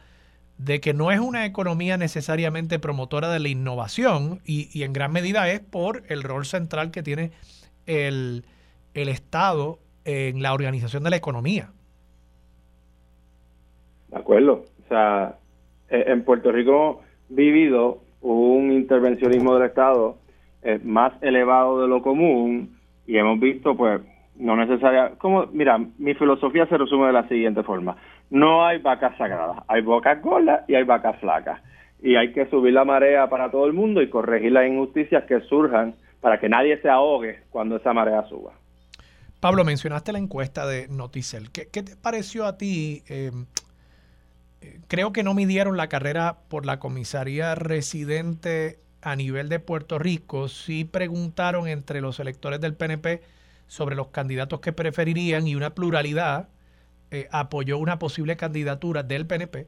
de 0.58 0.80
que 0.80 0.94
no 0.94 1.10
es 1.10 1.18
una 1.18 1.44
economía 1.44 1.96
necesariamente 1.96 2.78
promotora 2.78 3.28
de 3.28 3.40
la 3.40 3.48
innovación 3.48 4.40
y, 4.44 4.82
en 4.82 4.92
gran 4.92 5.10
medida 5.10 5.50
es 5.50 5.60
por 5.60 6.04
el 6.08 6.22
rol 6.22 6.46
central 6.46 6.92
que 6.92 7.02
tiene 7.02 7.32
el, 7.86 8.44
el 8.94 9.08
Estado 9.08 9.80
en 10.04 10.42
la 10.42 10.52
organización 10.52 11.02
de 11.02 11.10
la 11.10 11.16
economía. 11.16 11.72
De 14.08 14.18
acuerdo. 14.18 14.64
O 14.84 14.88
sea, 14.88 15.38
eh, 15.92 16.04
en 16.08 16.24
Puerto 16.24 16.50
Rico 16.50 17.02
vivido 17.28 18.00
un 18.22 18.72
intervencionismo 18.72 19.54
del 19.54 19.68
Estado 19.68 20.16
eh, 20.62 20.80
más 20.82 21.12
elevado 21.22 21.82
de 21.82 21.88
lo 21.88 22.02
común 22.02 22.78
y 23.06 23.18
hemos 23.18 23.38
visto, 23.38 23.76
pues, 23.76 24.00
no 24.36 24.56
necesaria, 24.56 25.12
como, 25.18 25.46
mira, 25.52 25.78
mi 25.98 26.14
filosofía 26.14 26.66
se 26.66 26.78
resume 26.78 27.08
de 27.08 27.12
la 27.12 27.28
siguiente 27.28 27.62
forma. 27.62 27.96
No 28.30 28.64
hay 28.64 28.78
vacas 28.78 29.16
sagradas, 29.18 29.58
hay 29.68 29.82
vacas 29.82 30.22
gordas 30.22 30.64
y 30.66 30.74
hay 30.74 30.84
vacas 30.84 31.18
flacas. 31.20 31.60
Y 32.00 32.16
hay 32.16 32.32
que 32.32 32.46
subir 32.46 32.72
la 32.72 32.84
marea 32.84 33.28
para 33.28 33.50
todo 33.50 33.66
el 33.66 33.74
mundo 33.74 34.00
y 34.00 34.08
corregir 34.08 34.52
las 34.52 34.66
injusticias 34.66 35.24
que 35.24 35.40
surjan 35.42 35.94
para 36.20 36.40
que 36.40 36.48
nadie 36.48 36.80
se 36.80 36.88
ahogue 36.88 37.40
cuando 37.50 37.76
esa 37.76 37.92
marea 37.92 38.24
suba. 38.28 38.52
Pablo, 39.40 39.64
mencionaste 39.64 40.12
la 40.12 40.18
encuesta 40.18 40.66
de 40.66 40.88
Noticel. 40.88 41.50
¿Qué, 41.50 41.66
te 41.66 41.96
pareció 41.96 42.46
a 42.46 42.56
ti? 42.56 43.02
Eh, 43.08 43.32
creo 44.88 45.12
que 45.12 45.22
no 45.22 45.34
midieron 45.34 45.76
la 45.76 45.88
carrera 45.88 46.38
por 46.48 46.66
la 46.66 46.78
comisaría 46.78 47.54
residente 47.54 48.78
a 49.02 49.16
nivel 49.16 49.48
de 49.48 49.58
Puerto 49.58 49.98
Rico. 49.98 50.48
Sí 50.48 50.84
preguntaron 50.84 51.68
entre 51.68 52.00
los 52.00 52.20
electores 52.20 52.60
del 52.60 52.74
PNP 52.74 53.20
sobre 53.66 53.96
los 53.96 54.08
candidatos 54.08 54.60
que 54.60 54.72
preferirían 54.72 55.46
y 55.46 55.54
una 55.54 55.70
pluralidad 55.70 56.48
eh, 57.10 57.28
apoyó 57.30 57.78
una 57.78 57.98
posible 57.98 58.36
candidatura 58.36 59.02
del 59.02 59.26
PNP, 59.26 59.66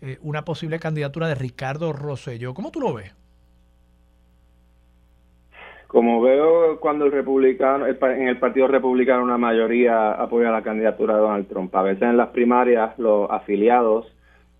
eh, 0.00 0.18
una 0.22 0.44
posible 0.44 0.78
candidatura 0.78 1.28
de 1.28 1.34
Ricardo 1.34 1.92
Rosselló. 1.92 2.54
¿Cómo 2.54 2.70
tú 2.70 2.80
lo 2.80 2.94
ves? 2.94 3.14
Como 5.88 6.20
veo 6.20 6.80
cuando 6.80 7.06
el 7.06 7.12
republicano, 7.12 7.86
en 7.86 8.28
el 8.28 8.38
Partido 8.38 8.66
Republicano 8.66 9.22
una 9.22 9.38
mayoría 9.38 10.12
apoya 10.12 10.50
la 10.50 10.62
candidatura 10.62 11.14
de 11.14 11.20
Donald 11.20 11.48
Trump. 11.48 11.74
A 11.74 11.82
veces 11.82 12.02
en 12.02 12.16
las 12.16 12.28
primarias 12.28 12.98
los 12.98 13.30
afiliados 13.30 14.12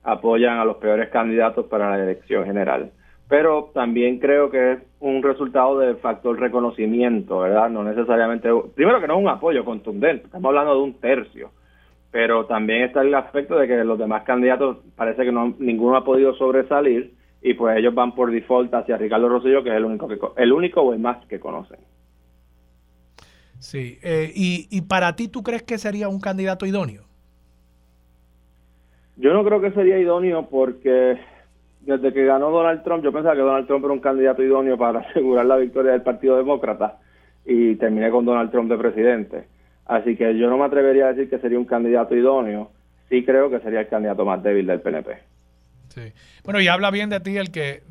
apoyan 0.06 0.58
a 0.58 0.64
los 0.64 0.76
peores 0.76 1.10
candidatos 1.10 1.66
para 1.66 1.90
la 1.90 2.02
elección 2.02 2.44
general. 2.44 2.92
Pero 3.28 3.72
también 3.74 4.20
creo 4.20 4.50
que 4.50 4.72
es 4.72 4.78
un 5.00 5.20
resultado 5.20 5.80
del 5.80 5.96
factor 5.96 6.38
reconocimiento, 6.38 7.40
¿verdad? 7.40 7.68
No 7.68 7.82
necesariamente, 7.82 8.48
primero 8.76 9.00
que 9.00 9.08
no 9.08 9.14
es 9.14 9.20
un 9.20 9.28
apoyo 9.28 9.64
contundente, 9.64 10.26
estamos 10.26 10.48
hablando 10.48 10.76
de 10.76 10.80
un 10.80 10.94
tercio, 11.00 11.50
pero 12.12 12.46
también 12.46 12.82
está 12.82 13.02
el 13.02 13.12
aspecto 13.14 13.58
de 13.58 13.66
que 13.66 13.82
los 13.82 13.98
demás 13.98 14.22
candidatos 14.22 14.78
parece 14.94 15.24
que 15.24 15.32
no 15.32 15.56
ninguno 15.58 15.96
ha 15.96 16.04
podido 16.04 16.34
sobresalir 16.36 17.14
y 17.42 17.54
pues 17.54 17.76
ellos 17.76 17.92
van 17.92 18.14
por 18.14 18.30
default 18.30 18.72
hacia 18.72 18.96
Ricardo 18.96 19.28
Rosselló, 19.28 19.64
que 19.64 19.70
es 19.70 19.76
el 19.76 19.84
único 19.84 20.34
el 20.36 20.52
único 20.52 20.82
o 20.82 20.92
el 20.92 21.00
más 21.00 21.26
que 21.26 21.40
conocen. 21.40 21.80
Sí, 23.58 23.98
eh, 24.02 24.30
y, 24.34 24.68
y 24.70 24.82
para 24.82 25.16
ti, 25.16 25.26
¿tú 25.26 25.42
crees 25.42 25.64
que 25.64 25.78
sería 25.78 26.08
un 26.08 26.20
candidato 26.20 26.64
idóneo? 26.64 27.05
Yo 29.16 29.32
no 29.32 29.44
creo 29.44 29.60
que 29.60 29.72
sería 29.72 29.98
idóneo 29.98 30.46
porque 30.48 31.18
desde 31.80 32.12
que 32.12 32.24
ganó 32.24 32.50
Donald 32.50 32.82
Trump, 32.82 33.02
yo 33.04 33.12
pensaba 33.12 33.34
que 33.34 33.40
Donald 33.40 33.66
Trump 33.66 33.84
era 33.84 33.94
un 33.94 34.00
candidato 34.00 34.42
idóneo 34.42 34.76
para 34.76 35.00
asegurar 35.10 35.46
la 35.46 35.56
victoria 35.56 35.92
del 35.92 36.02
Partido 36.02 36.36
Demócrata 36.36 36.98
y 37.44 37.76
terminé 37.76 38.10
con 38.10 38.24
Donald 38.24 38.50
Trump 38.50 38.70
de 38.70 38.76
presidente. 38.76 39.44
Así 39.86 40.16
que 40.16 40.36
yo 40.36 40.50
no 40.50 40.58
me 40.58 40.64
atrevería 40.64 41.06
a 41.06 41.12
decir 41.12 41.30
que 41.30 41.38
sería 41.38 41.58
un 41.58 41.64
candidato 41.64 42.14
idóneo. 42.14 42.72
Sí 43.08 43.24
creo 43.24 43.48
que 43.48 43.60
sería 43.60 43.80
el 43.80 43.88
candidato 43.88 44.24
más 44.24 44.42
débil 44.42 44.66
del 44.66 44.80
PNP. 44.80 45.16
Sí. 45.88 46.12
Bueno, 46.44 46.60
y 46.60 46.66
habla 46.66 46.90
bien 46.90 47.08
de 47.08 47.20
ti 47.20 47.36
el 47.36 47.52
que 47.52 47.82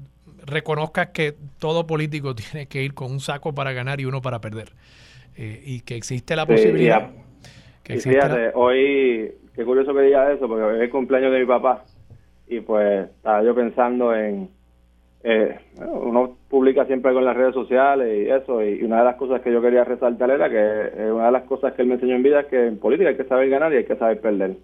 reconozcas 0.45 1.07
que 1.07 1.34
todo 1.57 1.88
político 1.88 2.36
tiene 2.51 2.67
que 2.67 2.84
ir 2.84 2.93
con 2.93 3.11
un 3.11 3.21
saco 3.21 3.55
para 3.55 3.71
ganar 3.71 4.01
y 4.01 4.05
uno 4.05 4.21
para 4.21 4.41
perder. 4.41 4.73
Eh, 5.38 5.61
y 5.65 5.82
que 5.82 5.95
existe 5.95 6.36
la 6.36 6.45
posibilidad. 6.45 7.09
que 7.84 7.97
fíjate, 7.97 8.51
hoy 8.53 9.34
Qué 9.56 9.64
curioso 9.64 9.93
que 9.93 10.01
diga 10.01 10.32
eso, 10.32 10.47
porque 10.47 10.78
es 10.78 10.82
el 10.84 10.89
cumpleaños 10.89 11.32
de 11.32 11.39
mi 11.39 11.45
papá 11.45 11.86
y 12.47 12.60
pues 12.62 13.10
estaba 13.10 13.43
yo 13.43 13.56
pensando 13.56 14.16
en... 14.16 14.49
Eh, 15.28 15.58
uno 15.80 16.38
publica 16.49 16.86
siempre 16.86 17.12
en 17.12 17.26
las 17.26 17.36
redes 17.36 17.56
sociales 17.56 18.08
y 18.16 18.30
eso, 18.30 18.64
y 18.64 18.84
una 18.84 18.99
de 18.99 19.06
las 19.06 19.16
cosas 19.16 19.41
que 19.41 19.51
yo 19.51 19.60
quería 19.60 19.84
resaltar 19.84 20.30
era 20.30 20.47
que 20.47 20.56
eh, 20.56 21.12
una 21.12 21.26
de 21.26 21.32
las 21.32 21.43
cosas 21.45 21.74
que 21.74 21.82
él 21.82 21.88
me 21.88 21.95
enseñó 21.95 22.16
en 22.16 22.22
vida 22.22 22.41
es 22.41 22.45
que 22.45 22.68
en 22.68 22.78
política 22.78 23.10
hay 23.10 23.18
que 23.18 23.24
saber 23.24 23.49
ganar 23.49 23.74
y 23.74 23.78
hay 23.78 23.86
que 23.86 23.95
saber 23.95 24.22
perder. 24.22 24.58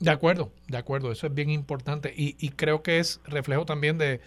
De 0.00 0.10
acuerdo, 0.10 0.50
de 0.68 0.76
acuerdo, 0.76 1.10
eso 1.10 1.26
es 1.26 1.34
bien 1.34 1.48
importante 1.48 2.12
y, 2.14 2.50
creo 2.50 2.82
que 2.82 2.98
es 2.98 3.22
reflejo 3.26 3.64
también 3.64 3.96
de, 3.96 4.20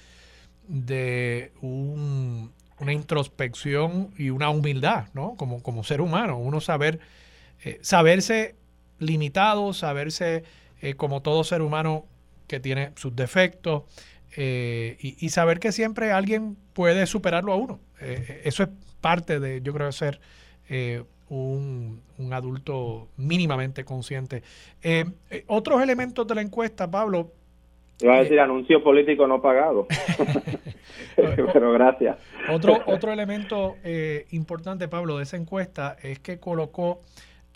de 0.67 1.51
una 1.61 2.91
introspección 2.91 4.09
y 4.17 4.31
una 4.31 4.49
humildad, 4.49 5.05
¿no? 5.13 5.35
Como, 5.37 5.61
como 5.61 5.83
ser 5.83 6.01
humano, 6.01 6.39
uno 6.39 6.61
saber, 6.61 6.99
eh, 7.63 7.77
saberse 7.81 8.55
limitado, 9.01 9.73
saberse 9.73 10.43
eh, 10.81 10.95
como 10.95 11.21
todo 11.21 11.43
ser 11.43 11.61
humano 11.61 12.05
que 12.47 12.59
tiene 12.59 12.91
sus 12.95 13.15
defectos 13.15 13.83
eh, 14.37 14.97
y, 14.99 15.29
saber 15.29 15.59
que 15.59 15.73
siempre 15.73 16.11
alguien 16.11 16.55
puede 16.73 17.05
superarlo 17.05 17.51
a 17.51 17.57
uno. 17.57 17.79
Eh, 17.99 18.41
eso 18.45 18.63
es 18.63 18.69
parte 19.01 19.39
de, 19.39 19.61
yo 19.61 19.73
creo, 19.73 19.91
ser 19.91 20.21
un, 21.27 22.01
adulto 22.31 23.09
mínimamente 23.17 23.83
consciente. 23.83 24.43
otros 25.47 25.81
elementos 25.81 26.25
de 26.25 26.35
la 26.35 26.41
encuesta, 26.41 26.89
Pablo. 26.89 27.31
Iba 27.99 28.15
a 28.15 28.19
decir 28.21 28.39
anuncio 28.39 28.81
político 28.81 29.27
no 29.27 29.41
pagado. 29.41 29.85
Pero 31.15 31.73
gracias. 31.73 32.17
Otro, 32.49 32.79
otro 32.85 33.11
elemento 33.11 33.75
importante, 34.31 34.87
Pablo, 34.87 35.17
de 35.17 35.23
esa 35.23 35.35
encuesta 35.35 35.97
es 36.01 36.19
que 36.19 36.39
colocó 36.39 37.01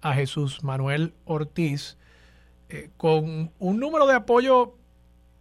a 0.05 0.13
Jesús 0.13 0.63
Manuel 0.63 1.13
Ortiz 1.25 1.97
eh, 2.69 2.89
con 2.95 3.49
un 3.57 3.79
número 3.79 4.05
de 4.05 4.13
apoyo 4.13 4.75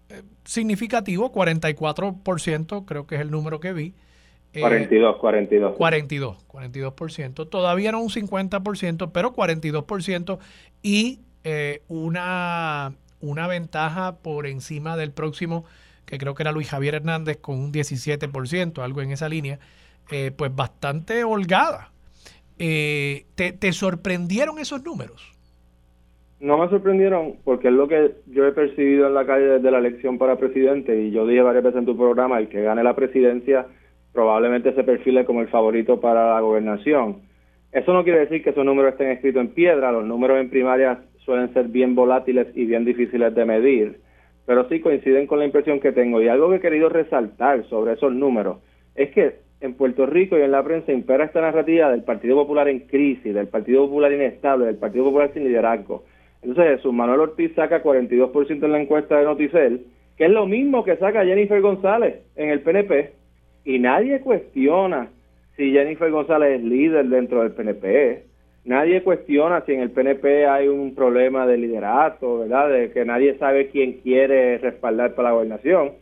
eh, 0.08 0.22
significativo, 0.44 1.30
44%, 1.30 2.86
creo 2.86 3.06
que 3.06 3.16
es 3.16 3.20
el 3.20 3.30
número 3.30 3.60
que 3.60 3.74
vi. 3.74 3.92
42, 4.58 5.16
42. 5.16 5.76
42, 5.76 6.48
42%. 6.48 7.48
Todavía 7.50 7.92
no 7.92 8.00
un 8.00 8.08
50%, 8.08 9.10
pero 9.12 9.34
42% 9.34 10.38
y 10.82 11.20
eh, 11.42 11.82
una, 11.88 12.94
una 13.20 13.46
ventaja 13.46 14.16
por 14.16 14.46
encima 14.46 14.96
del 14.96 15.12
próximo, 15.12 15.66
que 16.06 16.16
creo 16.16 16.34
que 16.34 16.42
era 16.42 16.52
Luis 16.52 16.70
Javier 16.70 16.94
Hernández, 16.94 17.36
con 17.36 17.58
un 17.58 17.70
17%, 17.70 18.82
algo 18.82 19.02
en 19.02 19.10
esa 19.10 19.28
línea, 19.28 19.58
pues 20.36 20.54
bastante 20.54 21.24
holgada. 21.24 21.93
Eh, 22.58 23.26
¿te, 23.34 23.52
¿Te 23.52 23.72
sorprendieron 23.72 24.58
esos 24.58 24.84
números? 24.84 25.32
No 26.40 26.58
me 26.58 26.68
sorprendieron 26.68 27.36
porque 27.44 27.68
es 27.68 27.74
lo 27.74 27.88
que 27.88 28.12
yo 28.26 28.46
he 28.46 28.52
percibido 28.52 29.06
en 29.06 29.14
la 29.14 29.24
calle 29.24 29.46
desde 29.46 29.70
la 29.70 29.78
elección 29.78 30.18
para 30.18 30.36
presidente 30.36 31.00
y 31.00 31.10
yo 31.10 31.26
dije 31.26 31.40
varias 31.42 31.64
veces 31.64 31.78
en 31.78 31.86
tu 31.86 31.96
programa, 31.96 32.38
el 32.38 32.48
que 32.48 32.62
gane 32.62 32.82
la 32.82 32.94
presidencia 32.94 33.66
probablemente 34.12 34.72
se 34.74 34.84
perfile 34.84 35.24
como 35.24 35.40
el 35.40 35.48
favorito 35.48 36.00
para 36.00 36.34
la 36.34 36.40
gobernación. 36.40 37.22
Eso 37.72 37.92
no 37.92 38.04
quiere 38.04 38.20
decir 38.20 38.42
que 38.42 38.50
esos 38.50 38.64
números 38.64 38.92
estén 38.92 39.10
escritos 39.10 39.40
en 39.40 39.48
piedra, 39.48 39.90
los 39.90 40.04
números 40.04 40.38
en 40.38 40.50
primarias 40.50 40.98
suelen 41.24 41.52
ser 41.52 41.68
bien 41.68 41.94
volátiles 41.94 42.46
y 42.54 42.64
bien 42.66 42.84
difíciles 42.84 43.34
de 43.34 43.44
medir, 43.44 44.00
pero 44.46 44.68
sí 44.68 44.80
coinciden 44.80 45.26
con 45.26 45.40
la 45.40 45.46
impresión 45.46 45.80
que 45.80 45.92
tengo. 45.92 46.22
Y 46.22 46.28
algo 46.28 46.50
que 46.50 46.56
he 46.56 46.60
querido 46.60 46.88
resaltar 46.88 47.64
sobre 47.68 47.94
esos 47.94 48.12
números 48.12 48.58
es 48.94 49.10
que 49.10 49.43
en 49.64 49.74
Puerto 49.74 50.04
Rico 50.04 50.36
y 50.36 50.42
en 50.42 50.50
la 50.50 50.62
prensa 50.62 50.92
impera 50.92 51.24
esta 51.24 51.40
narrativa 51.40 51.90
del 51.90 52.02
Partido 52.02 52.36
Popular 52.36 52.68
en 52.68 52.80
crisis, 52.80 53.32
del 53.32 53.48
Partido 53.48 53.86
Popular 53.86 54.12
inestable, 54.12 54.66
del 54.66 54.76
Partido 54.76 55.04
Popular 55.04 55.30
sin 55.32 55.44
liderazgo. 55.44 56.04
Entonces 56.42 56.76
Jesús 56.76 56.92
Manuel 56.92 57.20
Ortiz 57.20 57.54
saca 57.54 57.82
42% 57.82 58.62
en 58.62 58.72
la 58.72 58.80
encuesta 58.80 59.18
de 59.18 59.24
Noticel, 59.24 59.86
que 60.18 60.26
es 60.26 60.30
lo 60.30 60.46
mismo 60.46 60.84
que 60.84 60.96
saca 60.96 61.24
Jennifer 61.24 61.60
González 61.62 62.16
en 62.36 62.50
el 62.50 62.60
PNP 62.60 63.12
y 63.64 63.78
nadie 63.78 64.20
cuestiona 64.20 65.08
si 65.56 65.72
Jennifer 65.72 66.10
González 66.10 66.60
es 66.60 66.64
líder 66.64 67.06
dentro 67.06 67.40
del 67.40 67.52
PNP. 67.52 68.24
Nadie 68.66 69.02
cuestiona 69.02 69.62
si 69.62 69.72
en 69.72 69.80
el 69.80 69.90
PNP 69.90 70.46
hay 70.46 70.68
un 70.68 70.94
problema 70.94 71.46
de 71.46 71.56
liderato, 71.56 72.40
¿verdad? 72.40 72.70
De 72.70 72.90
que 72.90 73.04
nadie 73.04 73.38
sabe 73.38 73.68
quién 73.68 73.94
quiere 74.02 74.58
respaldar 74.58 75.14
para 75.14 75.30
la 75.30 75.34
gobernación. 75.34 75.92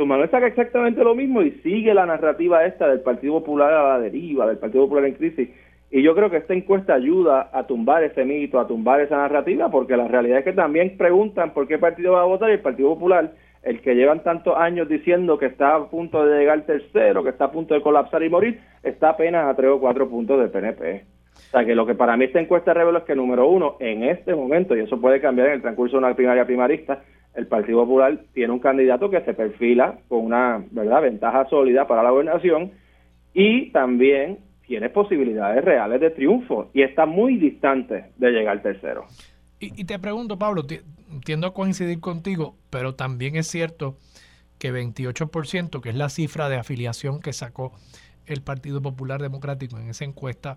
Su 0.00 0.06
Manuel 0.06 0.30
saca 0.30 0.46
exactamente 0.46 1.04
lo 1.04 1.14
mismo 1.14 1.42
y 1.42 1.50
sigue 1.62 1.92
la 1.92 2.06
narrativa 2.06 2.64
esta 2.64 2.88
del 2.88 3.00
Partido 3.00 3.34
Popular 3.34 3.70
a 3.70 3.88
la 3.90 4.00
deriva, 4.00 4.46
del 4.46 4.56
Partido 4.56 4.84
Popular 4.84 5.04
en 5.04 5.12
crisis. 5.12 5.50
Y 5.90 6.00
yo 6.00 6.14
creo 6.14 6.30
que 6.30 6.38
esta 6.38 6.54
encuesta 6.54 6.94
ayuda 6.94 7.50
a 7.52 7.66
tumbar 7.66 8.02
ese 8.02 8.24
mito, 8.24 8.58
a 8.58 8.66
tumbar 8.66 9.02
esa 9.02 9.18
narrativa, 9.18 9.70
porque 9.70 9.98
la 9.98 10.08
realidad 10.08 10.38
es 10.38 10.44
que 10.46 10.54
también 10.54 10.96
preguntan 10.96 11.52
por 11.52 11.68
qué 11.68 11.76
partido 11.76 12.12
va 12.12 12.22
a 12.22 12.24
votar 12.24 12.48
y 12.48 12.54
el 12.54 12.60
Partido 12.60 12.94
Popular 12.94 13.32
el 13.62 13.82
que 13.82 13.94
llevan 13.94 14.22
tantos 14.22 14.56
años 14.56 14.88
diciendo 14.88 15.36
que 15.36 15.44
está 15.44 15.74
a 15.74 15.90
punto 15.90 16.24
de 16.24 16.38
llegar 16.38 16.62
tercero, 16.62 17.22
que 17.22 17.28
está 17.28 17.44
a 17.44 17.52
punto 17.52 17.74
de 17.74 17.82
colapsar 17.82 18.22
y 18.22 18.30
morir, 18.30 18.58
está 18.82 19.10
apenas 19.10 19.50
a 19.50 19.54
tres 19.54 19.68
o 19.68 19.80
cuatro 19.80 20.08
puntos 20.08 20.40
del 20.40 20.48
PNP. 20.48 21.04
O 21.34 21.50
sea 21.50 21.66
que 21.66 21.74
lo 21.74 21.84
que 21.84 21.94
para 21.94 22.16
mí 22.16 22.24
esta 22.24 22.40
encuesta 22.40 22.72
revela 22.72 23.00
es 23.00 23.04
que 23.04 23.14
número 23.14 23.46
uno, 23.46 23.76
en 23.80 24.04
este 24.04 24.34
momento, 24.34 24.74
y 24.74 24.80
eso 24.80 24.98
puede 24.98 25.20
cambiar 25.20 25.48
en 25.48 25.54
el 25.56 25.60
transcurso 25.60 25.98
de 25.98 26.04
una 26.06 26.14
primaria 26.14 26.46
primarista, 26.46 27.02
el 27.34 27.46
Partido 27.46 27.84
Popular 27.84 28.20
tiene 28.34 28.52
un 28.52 28.58
candidato 28.58 29.10
que 29.10 29.20
se 29.22 29.34
perfila 29.34 29.98
con 30.08 30.24
una 30.24 30.64
verdad 30.70 31.02
ventaja 31.02 31.48
sólida 31.48 31.86
para 31.86 32.02
la 32.02 32.10
gobernación 32.10 32.72
y 33.32 33.70
también 33.70 34.38
tiene 34.66 34.88
posibilidades 34.88 35.64
reales 35.64 36.00
de 36.00 36.10
triunfo 36.10 36.70
y 36.72 36.82
está 36.82 37.06
muy 37.06 37.36
distante 37.36 38.12
de 38.16 38.30
llegar 38.30 38.62
tercero. 38.62 39.06
Y, 39.62 39.84
te 39.84 39.98
pregunto, 39.98 40.38
Pablo, 40.38 40.64
tiendo 41.24 41.46
a 41.46 41.52
coincidir 41.52 42.00
contigo, 42.00 42.56
pero 42.70 42.94
también 42.94 43.36
es 43.36 43.46
cierto 43.46 43.98
que 44.58 44.72
28%, 44.72 45.82
que 45.82 45.90
es 45.90 45.94
la 45.94 46.08
cifra 46.08 46.48
de 46.48 46.56
afiliación 46.56 47.20
que 47.20 47.34
sacó 47.34 47.72
el 48.24 48.42
Partido 48.42 48.80
Popular 48.80 49.20
Democrático 49.20 49.76
en 49.76 49.90
esa 49.90 50.04
encuesta, 50.04 50.54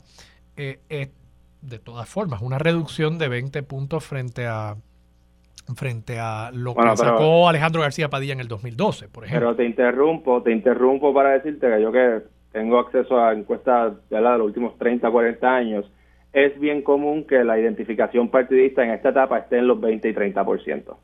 eh, 0.56 0.80
es 0.88 1.10
de 1.62 1.80
todas 1.80 2.08
formas 2.08 2.42
una 2.42 2.60
reducción 2.60 3.18
de 3.18 3.28
20 3.28 3.64
puntos 3.64 4.06
frente 4.06 4.48
a 4.48 4.78
frente 5.76 6.20
a 6.20 6.52
lo 6.54 6.76
que 6.76 6.98
sacó 6.98 7.48
Alejandro 7.48 7.82
García 7.82 8.10
Padilla 8.10 8.34
en 8.34 8.40
el 8.40 8.48
2012, 8.48 9.08
por 9.08 9.26
ejemplo. 9.26 9.48
Pero 9.48 9.56
te 9.56 9.66
interrumpo, 9.66 10.42
te 10.44 10.52
interrumpo 10.52 11.14
para 11.14 11.32
decirte 11.32 11.70
que 11.70 11.82
yo 11.82 11.92
que 11.92 12.22
tengo 12.52 12.80
acceso 12.80 13.20
a 13.20 13.34
encuestas 13.34 13.94
de 14.10 14.22
los 14.22 14.42
últimos 14.42 14.78
30, 14.78 15.10
40 15.10 15.56
años, 15.56 15.92
es 16.34 16.60
bien 16.60 16.82
común 16.82 17.26
que 17.26 17.44
la 17.44 17.60
identificación 17.60 18.30
partidista 18.30 18.84
en 18.84 18.92
esta 18.92 19.10
etapa 19.10 19.40
esté 19.40 19.58
en 19.58 19.68
los 19.68 19.80
20 19.80 20.10
y 20.10 20.14
30%. 20.14 20.96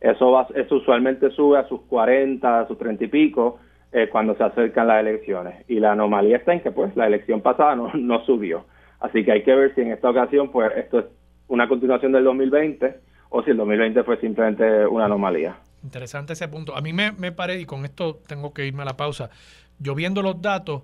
Eso, 0.00 0.30
va, 0.30 0.46
eso 0.54 0.76
usualmente 0.76 1.30
sube 1.30 1.58
a 1.58 1.68
sus 1.68 1.80
40, 1.82 2.60
a 2.60 2.66
sus 2.68 2.78
30 2.78 3.04
y 3.04 3.08
pico 3.08 3.58
eh, 3.92 4.08
cuando 4.10 4.34
se 4.36 4.44
acercan 4.44 4.86
las 4.86 5.00
elecciones. 5.00 5.64
Y 5.68 5.80
la 5.80 5.92
anomalía 5.92 6.36
está 6.38 6.52
en 6.52 6.60
que 6.60 6.70
pues 6.70 6.94
la 6.96 7.06
elección 7.06 7.40
pasada 7.40 7.74
no, 7.74 7.92
no 7.94 8.24
subió. 8.24 8.64
Así 9.00 9.24
que 9.24 9.32
hay 9.32 9.42
que 9.42 9.54
ver 9.54 9.74
si 9.74 9.82
en 9.82 9.92
esta 9.92 10.10
ocasión 10.10 10.50
pues 10.50 10.72
esto 10.76 11.00
es 11.00 11.06
una 11.48 11.68
continuación 11.68 12.12
del 12.12 12.24
2020 12.24 13.07
o 13.30 13.42
si 13.42 13.50
el 13.50 13.56
2020 13.56 14.02
fue 14.04 14.20
simplemente 14.20 14.86
una 14.86 15.06
anomalía. 15.06 15.58
Interesante 15.82 16.32
ese 16.32 16.48
punto. 16.48 16.76
A 16.76 16.80
mí 16.80 16.92
me, 16.92 17.12
me 17.12 17.32
parece, 17.32 17.60
y 17.60 17.66
con 17.66 17.84
esto 17.84 18.20
tengo 18.26 18.52
que 18.52 18.66
irme 18.66 18.82
a 18.82 18.86
la 18.86 18.96
pausa, 18.96 19.30
yo 19.78 19.94
viendo 19.94 20.22
los 20.22 20.42
datos, 20.42 20.82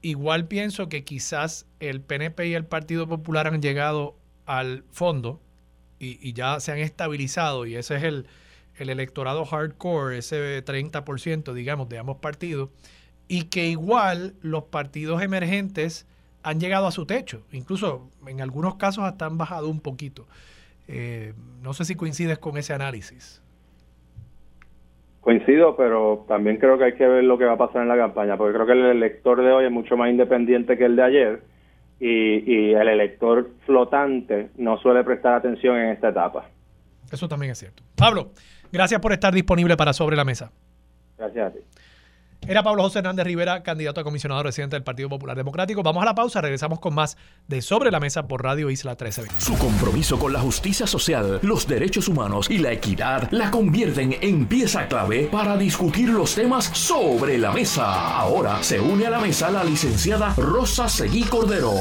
igual 0.00 0.46
pienso 0.46 0.88
que 0.88 1.04
quizás 1.04 1.66
el 1.80 2.00
PNP 2.00 2.48
y 2.48 2.54
el 2.54 2.64
Partido 2.64 3.08
Popular 3.08 3.46
han 3.46 3.62
llegado 3.62 4.16
al 4.46 4.84
fondo 4.90 5.40
y, 5.98 6.32
ya 6.32 6.58
se 6.58 6.72
han 6.72 6.78
estabilizado 6.78 7.64
y 7.64 7.76
ese 7.76 7.96
es 7.96 8.02
el, 8.02 8.26
electorado 8.76 9.44
hardcore, 9.44 10.18
ese 10.18 10.64
30%, 10.64 11.52
digamos, 11.52 11.88
de 11.88 11.98
ambos 11.98 12.16
partidos, 12.16 12.70
y 13.28 13.44
que 13.44 13.68
igual 13.68 14.34
los 14.42 14.64
partidos 14.64 15.22
emergentes 15.22 16.06
han 16.42 16.58
llegado 16.58 16.88
a 16.88 16.90
su 16.90 17.06
techo, 17.06 17.44
incluso 17.52 18.10
en 18.26 18.40
algunos 18.40 18.74
casos 18.74 19.04
hasta 19.04 19.26
han 19.26 19.38
bajado 19.38 19.68
un 19.68 19.78
poquito. 19.78 20.26
Eh, 20.88 21.32
no 21.62 21.72
sé 21.72 21.84
si 21.84 21.94
coincides 21.94 22.38
con 22.38 22.56
ese 22.56 22.74
análisis. 22.74 23.42
Coincido, 25.20 25.76
pero 25.76 26.24
también 26.26 26.56
creo 26.56 26.78
que 26.78 26.84
hay 26.84 26.94
que 26.94 27.06
ver 27.06 27.22
lo 27.22 27.38
que 27.38 27.44
va 27.44 27.52
a 27.52 27.58
pasar 27.58 27.82
en 27.82 27.88
la 27.88 27.96
campaña, 27.96 28.36
porque 28.36 28.54
creo 28.54 28.66
que 28.66 28.72
el 28.72 28.84
elector 28.86 29.40
de 29.40 29.52
hoy 29.52 29.64
es 29.66 29.70
mucho 29.70 29.96
más 29.96 30.10
independiente 30.10 30.76
que 30.76 30.84
el 30.84 30.96
de 30.96 31.02
ayer 31.02 31.42
y, 32.00 32.72
el 32.72 32.88
elector 32.88 33.50
flotante 33.64 34.50
no 34.56 34.76
suele 34.78 35.04
prestar 35.04 35.34
atención 35.34 35.76
en 35.76 35.90
esta 35.90 36.08
etapa. 36.08 36.48
Eso 37.12 37.28
también 37.28 37.52
es 37.52 37.58
cierto. 37.58 37.84
Pablo, 37.96 38.32
gracias 38.72 39.00
por 39.00 39.12
estar 39.12 39.32
disponible 39.32 39.76
para 39.76 39.92
Sobre 39.92 40.16
la 40.16 40.24
Mesa. 40.24 40.50
Gracias 41.16 41.46
a 41.46 41.52
ti. 41.52 41.60
Era 42.48 42.64
Pablo 42.64 42.82
José 42.82 42.98
Hernández 42.98 43.24
Rivera, 43.24 43.62
candidato 43.62 44.00
a 44.00 44.04
comisionado 44.04 44.42
residente 44.42 44.74
del 44.74 44.82
Partido 44.82 45.08
Popular 45.08 45.36
Democrático. 45.36 45.84
Vamos 45.84 46.02
a 46.02 46.06
la 46.06 46.14
pausa, 46.16 46.40
regresamos 46.40 46.80
con 46.80 46.92
más 46.92 47.16
de 47.46 47.62
Sobre 47.62 47.92
la 47.92 48.00
Mesa 48.00 48.26
por 48.26 48.42
Radio 48.42 48.68
Isla 48.68 48.92
1320. 48.92 49.40
Su 49.40 49.56
compromiso 49.56 50.18
con 50.18 50.32
la 50.32 50.40
justicia 50.40 50.88
social, 50.88 51.38
los 51.42 51.68
derechos 51.68 52.08
humanos 52.08 52.50
y 52.50 52.58
la 52.58 52.72
equidad 52.72 53.28
la 53.30 53.52
convierten 53.52 54.16
en 54.20 54.46
pieza 54.46 54.88
clave 54.88 55.28
para 55.30 55.56
discutir 55.56 56.08
los 56.08 56.34
temas 56.34 56.64
sobre 56.64 57.38
la 57.38 57.52
mesa. 57.52 58.16
Ahora 58.16 58.60
se 58.62 58.80
une 58.80 59.06
a 59.06 59.10
la 59.10 59.20
mesa 59.20 59.48
la 59.48 59.62
licenciada 59.62 60.34
Rosa 60.36 60.88
Seguí 60.88 61.22
Cordero. 61.22 61.72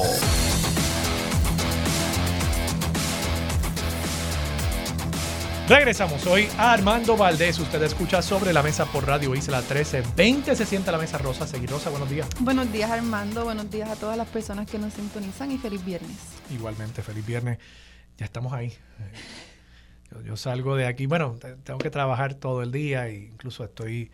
Regresamos 5.71 6.27
hoy 6.27 6.49
a 6.57 6.73
Armando 6.73 7.15
Valdés. 7.15 7.57
Usted 7.57 7.81
escucha 7.83 8.21
sobre 8.21 8.51
la 8.51 8.61
mesa 8.61 8.83
por 8.83 9.07
Radio 9.07 9.33
Isla 9.33 9.61
13. 9.61 10.03
20 10.17 10.53
se 10.53 10.65
sienta 10.65 10.91
la 10.91 10.97
mesa 10.97 11.17
rosa. 11.17 11.47
Seguir 11.47 11.69
Rosa, 11.69 11.89
buenos 11.89 12.09
días. 12.09 12.27
Buenos 12.41 12.69
días, 12.73 12.91
Armando. 12.91 13.45
Buenos 13.45 13.71
días 13.71 13.89
a 13.89 13.95
todas 13.95 14.17
las 14.17 14.27
personas 14.27 14.69
que 14.69 14.77
nos 14.77 14.93
sintonizan 14.93 15.49
y 15.49 15.57
feliz 15.57 15.85
viernes. 15.85 16.17
Igualmente, 16.49 17.01
feliz 17.01 17.25
viernes. 17.25 17.57
Ya 18.17 18.25
estamos 18.25 18.51
ahí. 18.51 18.73
Yo, 20.25 20.35
salgo 20.35 20.75
de 20.75 20.87
aquí. 20.87 21.05
Bueno, 21.05 21.39
tengo 21.63 21.79
que 21.79 21.89
trabajar 21.89 22.33
todo 22.33 22.63
el 22.63 22.73
día 22.73 23.07
e 23.07 23.15
incluso 23.31 23.63
estoy 23.63 24.11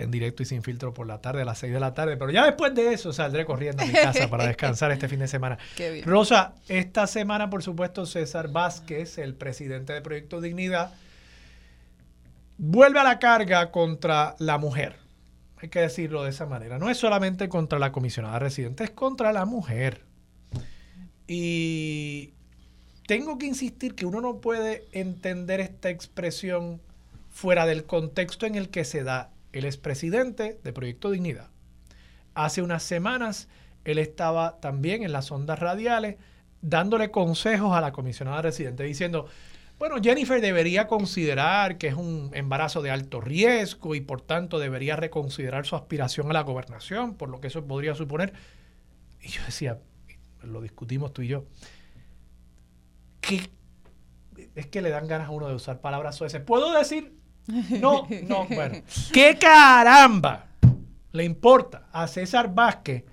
en 0.00 0.10
directo 0.10 0.42
y 0.42 0.46
sin 0.46 0.62
filtro 0.62 0.94
por 0.94 1.06
la 1.06 1.20
tarde, 1.20 1.42
a 1.42 1.44
las 1.44 1.58
6 1.58 1.72
de 1.72 1.80
la 1.80 1.92
tarde. 1.92 2.16
Pero 2.16 2.30
ya 2.30 2.46
después 2.46 2.74
de 2.74 2.92
eso 2.92 3.12
saldré 3.12 3.44
corriendo 3.44 3.82
a 3.82 3.86
mi 3.86 3.92
casa 3.92 4.28
para 4.28 4.46
descansar 4.48 4.90
este 4.90 5.08
fin 5.08 5.18
de 5.18 5.28
semana. 5.28 5.58
Rosa, 6.04 6.54
esta 6.68 7.06
semana, 7.06 7.50
por 7.50 7.62
supuesto, 7.62 8.06
César 8.06 8.48
Vázquez, 8.48 9.18
el 9.18 9.34
presidente 9.34 9.92
de 9.92 10.00
Proyecto 10.00 10.40
Dignidad, 10.40 10.92
vuelve 12.56 12.98
a 12.98 13.04
la 13.04 13.18
carga 13.18 13.70
contra 13.70 14.36
la 14.38 14.58
mujer. 14.58 14.96
Hay 15.58 15.68
que 15.68 15.80
decirlo 15.80 16.24
de 16.24 16.30
esa 16.30 16.46
manera. 16.46 16.78
No 16.78 16.88
es 16.88 16.96
solamente 16.96 17.50
contra 17.50 17.78
la 17.78 17.92
comisionada 17.92 18.38
residente, 18.38 18.84
es 18.84 18.90
contra 18.90 19.32
la 19.32 19.44
mujer. 19.44 20.04
Y 21.26 22.32
tengo 23.06 23.36
que 23.38 23.46
insistir 23.46 23.94
que 23.94 24.06
uno 24.06 24.22
no 24.22 24.40
puede 24.40 24.86
entender 24.92 25.60
esta 25.60 25.90
expresión 25.90 26.80
fuera 27.28 27.66
del 27.66 27.84
contexto 27.84 28.46
en 28.46 28.54
el 28.54 28.70
que 28.70 28.84
se 28.84 29.04
da 29.04 29.30
él 29.52 29.64
es 29.64 29.76
presidente 29.76 30.58
de 30.62 30.72
Proyecto 30.72 31.10
Dignidad. 31.10 31.50
Hace 32.34 32.62
unas 32.62 32.82
semanas 32.82 33.48
él 33.84 33.98
estaba 33.98 34.60
también 34.60 35.02
en 35.02 35.12
las 35.12 35.30
ondas 35.30 35.58
radiales 35.58 36.16
dándole 36.62 37.10
consejos 37.10 37.74
a 37.74 37.80
la 37.80 37.92
comisionada 37.92 38.42
residente 38.42 38.84
diciendo, 38.84 39.26
bueno, 39.78 39.96
Jennifer 40.02 40.40
debería 40.42 40.86
considerar 40.86 41.78
que 41.78 41.88
es 41.88 41.94
un 41.94 42.30
embarazo 42.34 42.82
de 42.82 42.90
alto 42.90 43.20
riesgo 43.20 43.94
y 43.94 44.02
por 44.02 44.20
tanto 44.20 44.58
debería 44.58 44.94
reconsiderar 44.94 45.64
su 45.64 45.74
aspiración 45.74 46.28
a 46.30 46.34
la 46.34 46.42
gobernación, 46.42 47.14
por 47.14 47.30
lo 47.30 47.40
que 47.40 47.46
eso 47.46 47.64
podría 47.64 47.94
suponer. 47.94 48.34
Y 49.22 49.28
yo 49.28 49.42
decía, 49.46 49.78
lo 50.42 50.60
discutimos 50.60 51.14
tú 51.14 51.22
y 51.22 51.28
yo, 51.28 51.46
que 53.22 53.50
es 54.54 54.66
que 54.66 54.82
le 54.82 54.90
dan 54.90 55.06
ganas 55.06 55.28
a 55.28 55.30
uno 55.30 55.48
de 55.48 55.54
usar 55.54 55.80
palabras 55.80 56.16
suaves. 56.16 56.38
Puedo 56.40 56.72
decir 56.76 57.19
no, 57.80 58.06
no, 58.26 58.46
bueno. 58.46 58.78
¿Qué 59.12 59.36
caramba 59.38 60.46
le 61.12 61.24
importa 61.24 61.88
a 61.92 62.06
César 62.06 62.54
Vázquez 62.54 63.04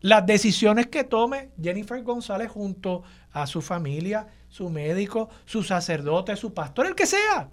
las 0.00 0.24
decisiones 0.26 0.86
que 0.86 1.04
tome 1.04 1.50
Jennifer 1.60 2.02
González 2.02 2.50
junto 2.50 3.02
a 3.32 3.46
su 3.46 3.60
familia, 3.60 4.28
su 4.48 4.70
médico, 4.70 5.28
su 5.44 5.62
sacerdote, 5.62 6.36
su 6.36 6.54
pastor, 6.54 6.86
el 6.86 6.94
que 6.94 7.06
sea, 7.06 7.50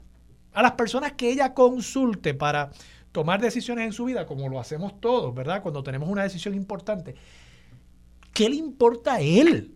a 0.53 0.61
las 0.61 0.73
personas 0.73 1.13
que 1.13 1.29
ella 1.29 1.53
consulte 1.53 2.33
para 2.33 2.71
tomar 3.11 3.41
decisiones 3.41 3.85
en 3.85 3.93
su 3.93 4.05
vida, 4.05 4.25
como 4.25 4.47
lo 4.49 4.59
hacemos 4.59 4.99
todos, 4.99 5.33
¿verdad? 5.33 5.61
Cuando 5.61 5.83
tenemos 5.83 6.09
una 6.09 6.23
decisión 6.23 6.53
importante. 6.53 7.15
¿Qué 8.33 8.49
le 8.49 8.57
importa 8.57 9.15
a 9.15 9.21
él? 9.21 9.75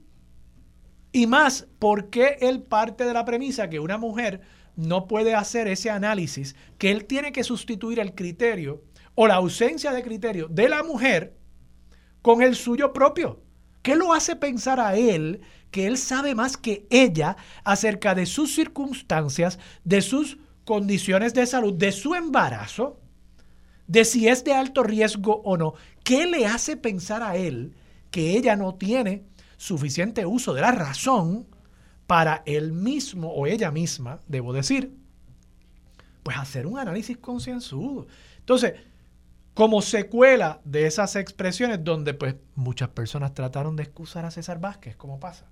Y 1.12 1.26
más, 1.26 1.68
¿por 1.80 2.10
qué 2.10 2.38
él 2.42 2.62
parte 2.62 3.06
de 3.06 3.14
la 3.14 3.26
premisa 3.26 3.70
que 3.70 3.80
una 3.80 3.98
mujer 3.98 4.42
no 4.80 5.08
puede 5.08 5.36
hacer 5.36 5.68
ese 5.68 5.90
análisis, 5.90 6.56
que 6.78 6.90
él 6.90 7.06
tiene 7.06 7.34
que 7.34 7.44
sustituir 7.44 8.00
el 8.00 8.16
criterio 8.16 8.82
o 9.14 9.28
la 9.28 9.36
ausencia 9.36 9.92
de 9.92 10.04
criterio 10.04 10.48
de 10.48 10.70
la 10.70 10.84
mujer 10.84 11.38
con 12.22 12.42
el 12.42 12.56
suyo 12.56 12.94
propio? 12.94 13.44
¿Qué 13.82 13.96
lo 13.96 14.14
hace 14.14 14.38
pensar 14.38 14.80
a 14.80 14.96
él 14.96 15.42
que 15.70 15.86
él 15.86 15.98
sabe 15.98 16.34
más 16.34 16.56
que 16.56 16.88
ella 16.90 17.36
acerca 17.66 18.16
de 18.16 18.26
sus 18.26 18.56
circunstancias, 18.56 19.60
de 19.84 20.02
sus 20.02 20.38
condiciones 20.64 21.34
de 21.34 21.46
salud, 21.46 21.74
de 21.74 21.92
su 21.92 22.16
embarazo, 22.16 23.02
de 23.86 24.06
si 24.06 24.30
es 24.30 24.46
de 24.46 24.54
alto 24.54 24.84
riesgo 24.84 25.42
o 25.44 25.58
no? 25.58 25.74
¿Qué 26.06 26.26
le 26.26 26.46
hace 26.46 26.78
pensar 26.78 27.22
a 27.22 27.36
él 27.36 27.76
que 28.12 28.38
ella 28.38 28.56
no 28.56 28.76
tiene 28.76 29.26
suficiente 29.58 30.26
uso 30.26 30.54
de 30.54 30.62
la 30.62 30.72
razón 30.72 31.48
para 32.10 32.42
él 32.48 32.72
mismo 32.72 33.32
o 33.32 33.46
ella 33.46 33.70
misma, 33.70 34.20
debo 34.28 34.52
decir, 34.52 34.98
pues 36.24 36.38
hacer 36.38 36.66
un 36.66 36.80
análisis 36.80 37.16
concienzudo. 37.20 38.08
Entonces, 38.40 38.74
como 39.54 39.84
secuela 39.84 40.60
de 40.66 40.88
esas 40.88 41.16
expresiones 41.16 41.84
donde 41.84 42.16
pues 42.16 42.36
muchas 42.56 42.90
personas 42.90 43.36
trataron 43.36 43.76
de 43.76 43.84
excusar 43.84 44.26
a 44.26 44.32
César 44.32 44.60
Vázquez, 44.60 44.96
como 44.96 45.20
pasa. 45.20 45.52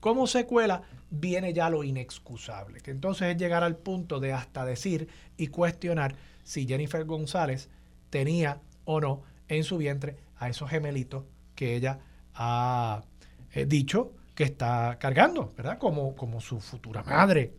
Como 0.00 0.26
secuela 0.26 0.82
viene 1.08 1.52
ya 1.52 1.70
lo 1.70 1.84
inexcusable, 1.84 2.80
que 2.80 2.90
entonces 2.90 3.28
es 3.28 3.36
llegar 3.36 3.62
al 3.62 3.76
punto 3.76 4.18
de 4.18 4.32
hasta 4.32 4.64
decir 4.64 5.06
y 5.36 5.46
cuestionar 5.46 6.16
si 6.42 6.66
Jennifer 6.66 7.04
González 7.04 7.68
tenía 8.10 8.60
o 8.86 9.00
no 9.00 9.22
en 9.46 9.62
su 9.62 9.78
vientre 9.78 10.16
a 10.34 10.48
esos 10.48 10.68
gemelitos 10.68 11.22
que 11.54 11.76
ella 11.76 12.00
ha 12.34 13.04
eh, 13.52 13.66
dicho 13.66 14.16
está 14.44 14.98
cargando, 14.98 15.52
¿verdad? 15.56 15.78
Como, 15.78 16.14
como 16.14 16.40
su 16.40 16.60
futura 16.60 17.02
madre. 17.02 17.54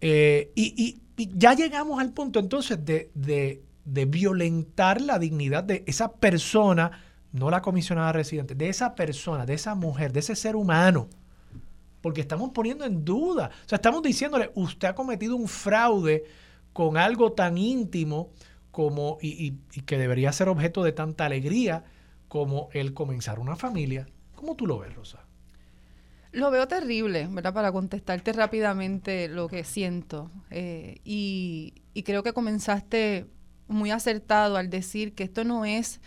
Eh, 0.00 0.52
y, 0.54 1.00
ya 1.16 1.54
llegamos 1.54 1.98
al 1.98 2.12
punto 2.12 2.38
entonces 2.38 2.84
de, 2.84 3.10
de, 3.14 4.04
violentar 4.04 5.00
la 5.00 5.18
dignidad 5.18 5.64
de 5.64 5.82
esa 5.86 6.12
persona, 6.12 6.90
no 7.32 7.50
la 7.50 7.62
comisionada 7.62 8.12
residente, 8.12 8.54
de 8.54 8.68
esa 8.68 8.94
persona, 8.94 9.46
de 9.46 9.54
esa 9.54 9.74
mujer, 9.74 10.12
de 10.12 10.20
ese 10.20 10.36
ser 10.36 10.56
humano. 10.56 11.08
Porque 12.02 12.20
estamos 12.20 12.50
poniendo 12.50 12.84
en 12.84 13.04
duda, 13.04 13.50
o 13.64 13.68
sea, 13.68 13.76
estamos 13.76 14.02
diciéndole, 14.02 14.50
usted 14.54 14.88
ha 14.88 14.94
cometido 14.94 15.36
un 15.36 15.48
fraude 15.48 16.24
con 16.74 16.98
algo 16.98 17.32
tan 17.32 17.56
íntimo 17.56 18.30
como, 18.70 19.16
y, 19.22 19.54
y 19.72 19.80
que 19.80 19.96
debería 19.96 20.30
ser 20.32 20.50
objeto 20.50 20.84
de 20.84 20.92
tanta 20.92 21.24
alegría 21.24 21.84
como 22.28 22.68
el 22.72 22.92
comenzar 22.92 23.38
una 23.38 23.56
familia. 23.56 24.06
¿Cómo 24.34 24.54
tú 24.54 24.66
lo 24.66 24.78
ves, 24.78 24.94
Rosa? 24.94 25.25
Lo 26.36 26.50
veo 26.50 26.68
terrible, 26.68 27.28
¿verdad? 27.30 27.54
Para 27.54 27.72
contestarte 27.72 28.30
rápidamente 28.34 29.26
lo 29.26 29.48
que 29.48 29.64
siento. 29.64 30.30
Eh, 30.50 30.96
y, 31.02 31.72
creo 32.04 32.22
que 32.22 32.34
comenzaste 32.34 33.24
muy 33.68 33.90
acertado 33.90 34.58
al 34.58 34.68
decir 34.68 35.14
que 35.14 35.24
esto 35.24 35.44
no 35.44 35.64
es 35.64 35.98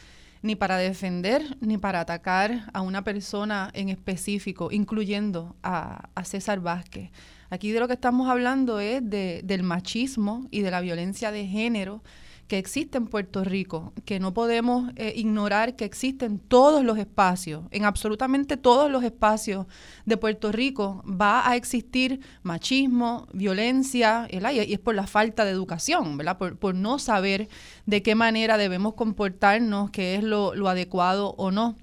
ni 0.43 0.55
para 0.55 0.77
defender 0.77 1.57
ni 1.61 1.79
para 1.79 2.01
atacar 2.01 2.69
a 2.73 2.81
una 2.81 3.03
persona 3.03 3.71
en 3.73 3.89
específico, 3.89 4.69
incluyendo 4.71 5.55
a, 5.63 6.09
a 6.13 6.23
César 6.25 6.59
Vázquez. 6.59 7.09
Aquí 7.49 7.71
de 7.71 7.79
lo 7.79 7.87
que 7.87 7.95
estamos 7.95 8.29
hablando 8.29 8.79
es 8.79 9.01
de, 9.03 9.41
del 9.43 9.63
machismo 9.63 10.47
y 10.51 10.61
de 10.61 10.69
la 10.69 10.81
violencia 10.81 11.31
de 11.31 11.47
género 11.47 12.03
que 12.49 12.57
existe 12.57 12.97
en 12.97 13.05
Puerto 13.05 13.43
Rico, 13.43 13.93
que 14.05 14.19
no 14.19 14.33
podemos 14.33 14.91
eh, 14.95 15.13
ignorar 15.15 15.75
que 15.75 15.85
existen 15.85 16.39
todos 16.39 16.83
los 16.83 16.97
espacios, 16.97 17.63
en 17.69 17.85
absolutamente 17.85 18.57
todos 18.57 18.89
los 18.89 19.03
espacios 19.03 19.67
de 20.05 20.17
Puerto 20.17 20.51
Rico 20.51 21.03
va 21.05 21.47
a 21.47 21.55
existir 21.55 22.21
machismo, 22.41 23.27
violencia, 23.33 24.27
y 24.31 24.73
es 24.73 24.79
por 24.79 24.95
la 24.95 25.05
falta 25.05 25.45
de 25.45 25.51
educación, 25.51 26.17
¿verdad? 26.17 26.39
Por, 26.39 26.73
no 26.73 26.97
saber 26.97 27.49
de 27.85 28.01
qué 28.01 28.15
manera 28.15 28.57
debemos 28.57 28.95
comportarnos, 28.95 29.91
qué 29.91 30.15
es 30.15 30.23
lo, 30.23 30.67
adecuado 30.67 31.35
o 31.37 31.51
no. 31.51 31.75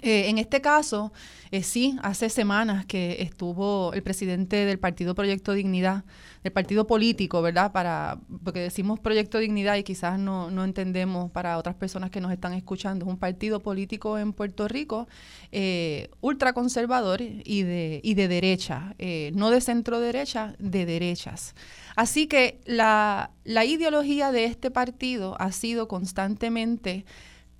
Eh, 0.00 0.30
en 0.30 0.38
este 0.38 0.60
caso, 0.60 1.12
eh, 1.50 1.62
sí, 1.62 1.96
hace 2.02 2.30
semanas 2.30 2.86
que 2.86 3.20
estuvo 3.20 3.92
el 3.92 4.02
presidente 4.02 4.64
del 4.64 4.78
Partido 4.78 5.14
Proyecto 5.14 5.52
Dignidad, 5.52 6.04
del 6.42 6.50
partido 6.50 6.86
político, 6.86 7.42
¿verdad? 7.42 7.72
Para, 7.72 8.18
porque 8.42 8.60
decimos 8.60 8.98
Proyecto 8.98 9.38
Dignidad 9.38 9.76
y 9.76 9.82
quizás 9.82 10.18
no, 10.18 10.50
no 10.50 10.64
entendemos 10.64 11.30
para 11.30 11.58
otras 11.58 11.74
personas 11.74 12.10
que 12.10 12.22
nos 12.22 12.32
están 12.32 12.54
escuchando, 12.54 13.04
es 13.04 13.10
un 13.10 13.18
partido 13.18 13.60
político 13.60 14.16
en 14.18 14.32
Puerto 14.32 14.66
Rico 14.66 15.08
eh, 15.52 16.08
ultraconservador 16.22 17.20
y 17.20 17.62
de, 17.62 18.00
y 18.02 18.14
de 18.14 18.28
derecha, 18.28 18.94
eh, 18.98 19.30
no 19.34 19.50
de 19.50 19.60
centro 19.60 20.00
derecha, 20.00 20.54
de 20.58 20.86
derechas. 20.86 21.54
Así 21.96 22.26
que 22.26 22.60
la, 22.64 23.30
la 23.44 23.66
ideología 23.66 24.32
de 24.32 24.46
este 24.46 24.70
partido 24.70 25.36
ha 25.38 25.52
sido 25.52 25.86
constantemente 25.86 27.04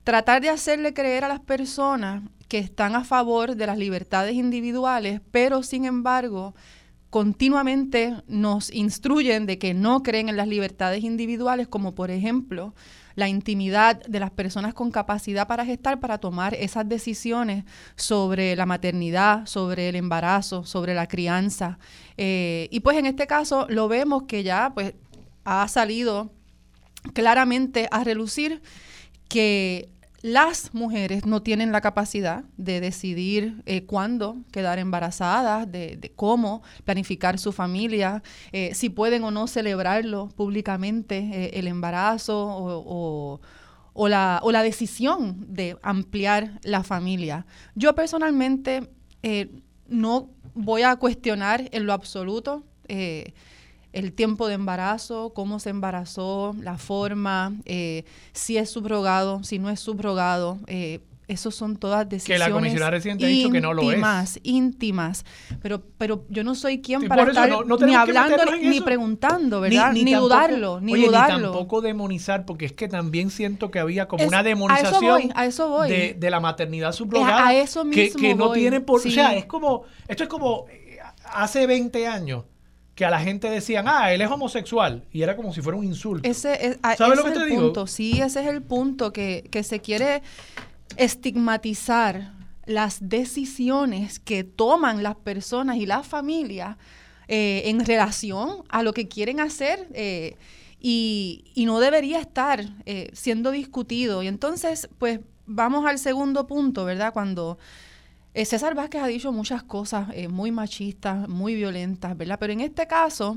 tratar 0.05 0.43
de 0.43 0.51
hacerle 0.51 0.95
creer 0.95 1.25
a 1.25 1.29
las 1.29 1.41
personas 1.41 2.23
que 2.49 2.59
están 2.59 2.95
a 2.95 3.05
favor 3.05 3.57
de 3.57 3.67
las 3.67 3.79
libertades 3.79 4.35
individuales, 4.35 5.21
pero 5.31 5.63
sin 5.63 5.85
embargo 5.85 6.55
continuamente 7.09 8.17
nos 8.27 8.73
instruyen 8.73 9.45
de 9.47 9.59
que 9.59 9.75
no 9.75 10.03
creen 10.03 10.29
en 10.29 10.37
las 10.37 10.49
libertades 10.49 11.05
individuales, 11.05 11.69
como 11.69 11.95
por 11.95 12.11
ejemplo 12.11 12.75
la 13.15 13.29
intimidad 13.29 14.03
de 14.05 14.19
las 14.19 14.31
personas 14.31 14.73
con 14.73 14.91
capacidad 14.91 15.47
para 15.47 15.67
gestar, 15.67 16.01
para 16.01 16.19
tomar 16.19 16.55
esas 16.55 16.89
decisiones 16.89 17.65
sobre 17.97 18.57
la 18.57 18.65
maternidad, 18.65 19.45
sobre 19.45 19.91
el 19.91 19.97
embarazo, 19.97 20.65
sobre 20.65 20.95
la 20.95 21.07
crianza. 21.07 21.79
Eh, 22.17 22.69
y 22.71 22.81
pues 22.81 22.97
en 22.97 23.05
este 23.05 23.27
caso 23.27 23.67
lo 23.69 23.89
vemos 23.89 24.23
que 24.23 24.43
ya 24.43 24.73
pues 24.73 24.95
ha 25.45 25.69
salido 25.69 26.33
claramente 27.13 27.89
a 27.91 28.05
relucir 28.05 28.63
que 29.33 29.89
las 30.21 30.75
mujeres 30.75 31.25
no 31.25 31.43
tienen 31.43 31.73
la 31.73 31.81
capacidad 31.81 32.45
de 32.59 32.81
decidir 32.81 33.63
eh, 33.65 33.85
cuándo 33.87 34.37
quedar 34.53 34.79
embarazadas, 34.79 35.73
de, 35.73 36.13
cómo 36.17 36.63
planificar 36.85 37.39
su 37.39 37.51
familia, 37.51 38.23
eh, 38.53 38.75
si 38.75 38.91
pueden 38.91 39.25
o 39.25 39.31
no 39.31 39.47
celebrarlo 39.47 40.29
públicamente, 40.29 41.17
eh, 41.33 41.51
el 41.55 41.67
embarazo 41.67 42.47
o, 42.47 43.41
la, 44.09 44.41
o, 44.43 44.53
la, 44.53 44.63
decisión 44.63 45.47
de 45.49 45.79
ampliar 45.83 46.61
la 46.63 46.83
familia. 46.83 47.47
Yo 47.75 47.95
personalmente 47.95 48.91
no 49.89 50.29
voy 50.55 50.83
a 50.83 50.97
cuestionar 50.97 51.71
en 51.73 51.87
lo 51.87 51.95
absoluto 51.95 52.65
el 53.93 54.13
tiempo 54.13 54.49
de 54.49 54.55
embarazo, 54.55 55.33
cómo 55.35 55.59
se 55.59 55.71
embarazó, 55.71 56.55
la 56.61 56.79
forma, 56.79 57.53
eh, 57.65 58.05
si 58.33 58.57
es 58.57 58.71
subrogado, 58.71 59.43
si 59.45 59.59
no 59.59 59.71
es 59.71 59.81
subrogado. 59.81 60.59
Eh, 60.67 61.01
esos 61.29 61.55
son 61.55 61.77
todas 61.77 62.09
decisiones 62.09 62.43
que 62.43 62.51
la 62.51 62.55
comisionada 62.55 62.91
reciente 62.91 63.25
ha 63.25 63.29
dicho 63.29 63.51
que 63.51 63.61
no 63.61 63.73
lo 63.73 63.91
es. 63.91 64.41
íntimas, 64.43 65.25
pero 65.63 65.83
pero 65.97 66.27
yo 66.29 66.45
no 66.45 66.55
soy 66.55 66.83
quien 66.83 67.07
para 67.09 67.23
estar 67.23 67.49
ni 67.87 67.95
hablando 67.95 68.45
ni, 68.61 68.81
preguntando, 68.81 69.61
¿verdad? 69.61 69.93
Ni, 69.93 70.13
dudarlo, 70.13 70.81
ni 70.81 70.95
dudarlo. 70.95 71.37
Ni 71.37 71.43
tampoco 71.45 71.81
demonizar, 71.81 72.45
porque 72.45 72.67
es 72.67 72.73
que 72.73 72.89
también 72.89 73.31
siento 73.31 73.71
que 73.71 73.79
había 73.79 74.09
como 74.09 74.27
una 74.27 74.43
demonización 74.43 75.33
a 75.35 75.47
eso 75.47 75.69
voy, 75.69 75.91
De, 75.91 76.31
la 76.31 76.41
maternidad 76.41 76.93
subrogada 76.93 77.49
a 77.49 77.55
eso 77.55 77.85
mismo 77.85 78.21
que, 78.21 78.35
no 78.35 78.53
tiene 78.53 78.81
por, 78.81 79.01
o 79.01 79.11
sea, 79.11 79.35
es 79.37 79.47
como 79.47 79.85
esto 80.09 80.25
es 80.25 80.29
como 80.29 80.67
eh, 80.69 80.99
hace 81.25 81.67
20 81.67 82.07
años 82.07 82.45
que 82.95 83.05
a 83.05 83.11
la 83.11 83.21
gente 83.21 83.49
decían, 83.49 83.87
ah, 83.89 84.13
él 84.13 84.21
es 84.21 84.31
homosexual, 84.31 85.05
y 85.11 85.23
era 85.23 85.37
como 85.37 85.53
si 85.53 85.63
fuera 85.63 85.79
un 85.79 85.85
insulto. 85.85 86.29
Ese 86.29 86.79
¿Sabes 86.97 87.19
lo 87.19 87.25
que 87.25 87.31
te 87.31 87.45
digo? 87.47 87.63
Punto. 87.63 87.87
Sí, 87.87 88.21
ese 88.21 88.41
es 88.43 88.47
el 88.47 88.63
punto, 88.63 89.13
que, 89.13 89.49
se 89.63 89.81
quiere 89.81 90.23
estigmatizar 90.97 92.33
las 92.67 93.09
decisiones 93.09 94.19
que 94.19 94.45
toman 94.45 95.03
las 95.03 95.17
personas 95.17 95.77
y 95.79 95.87
las 95.87 96.07
familias 96.07 96.77
eh, 97.29 97.63
en 97.67 97.85
relación 97.85 98.63
a 98.69 98.83
lo 98.83 98.93
que 98.93 99.09
quieren 99.09 99.41
hacer 99.41 99.89
eh, 99.95 100.37
y, 100.79 101.45
y, 101.55 101.65
no 101.65 101.81
debería 101.81 102.21
estar 102.21 102.65
eh, 102.85 103.11
siendo 103.15 103.53
discutido. 103.53 104.23
Y 104.23 104.27
entonces, 104.27 104.89
pues 104.99 105.21
vamos 105.47 105.87
al 105.87 105.99
segundo 105.99 106.47
punto, 106.47 106.85
¿verdad? 106.85 107.13
Cuando 107.13 107.59
eh, 108.35 108.45
César 108.47 108.75
Vázquez 108.75 109.03
ha 109.03 109.07
dicho 109.07 109.31
muchas 109.31 109.63
cosas 109.63 110.09
eh, 110.15 110.29
muy 110.29 110.51
machistas, 110.51 111.29
muy 111.29 111.55
violentas, 111.55 112.17
¿verdad? 112.17 112.39
Pero 112.41 112.53
en 112.55 112.61
este 112.61 112.87
caso, 112.87 113.37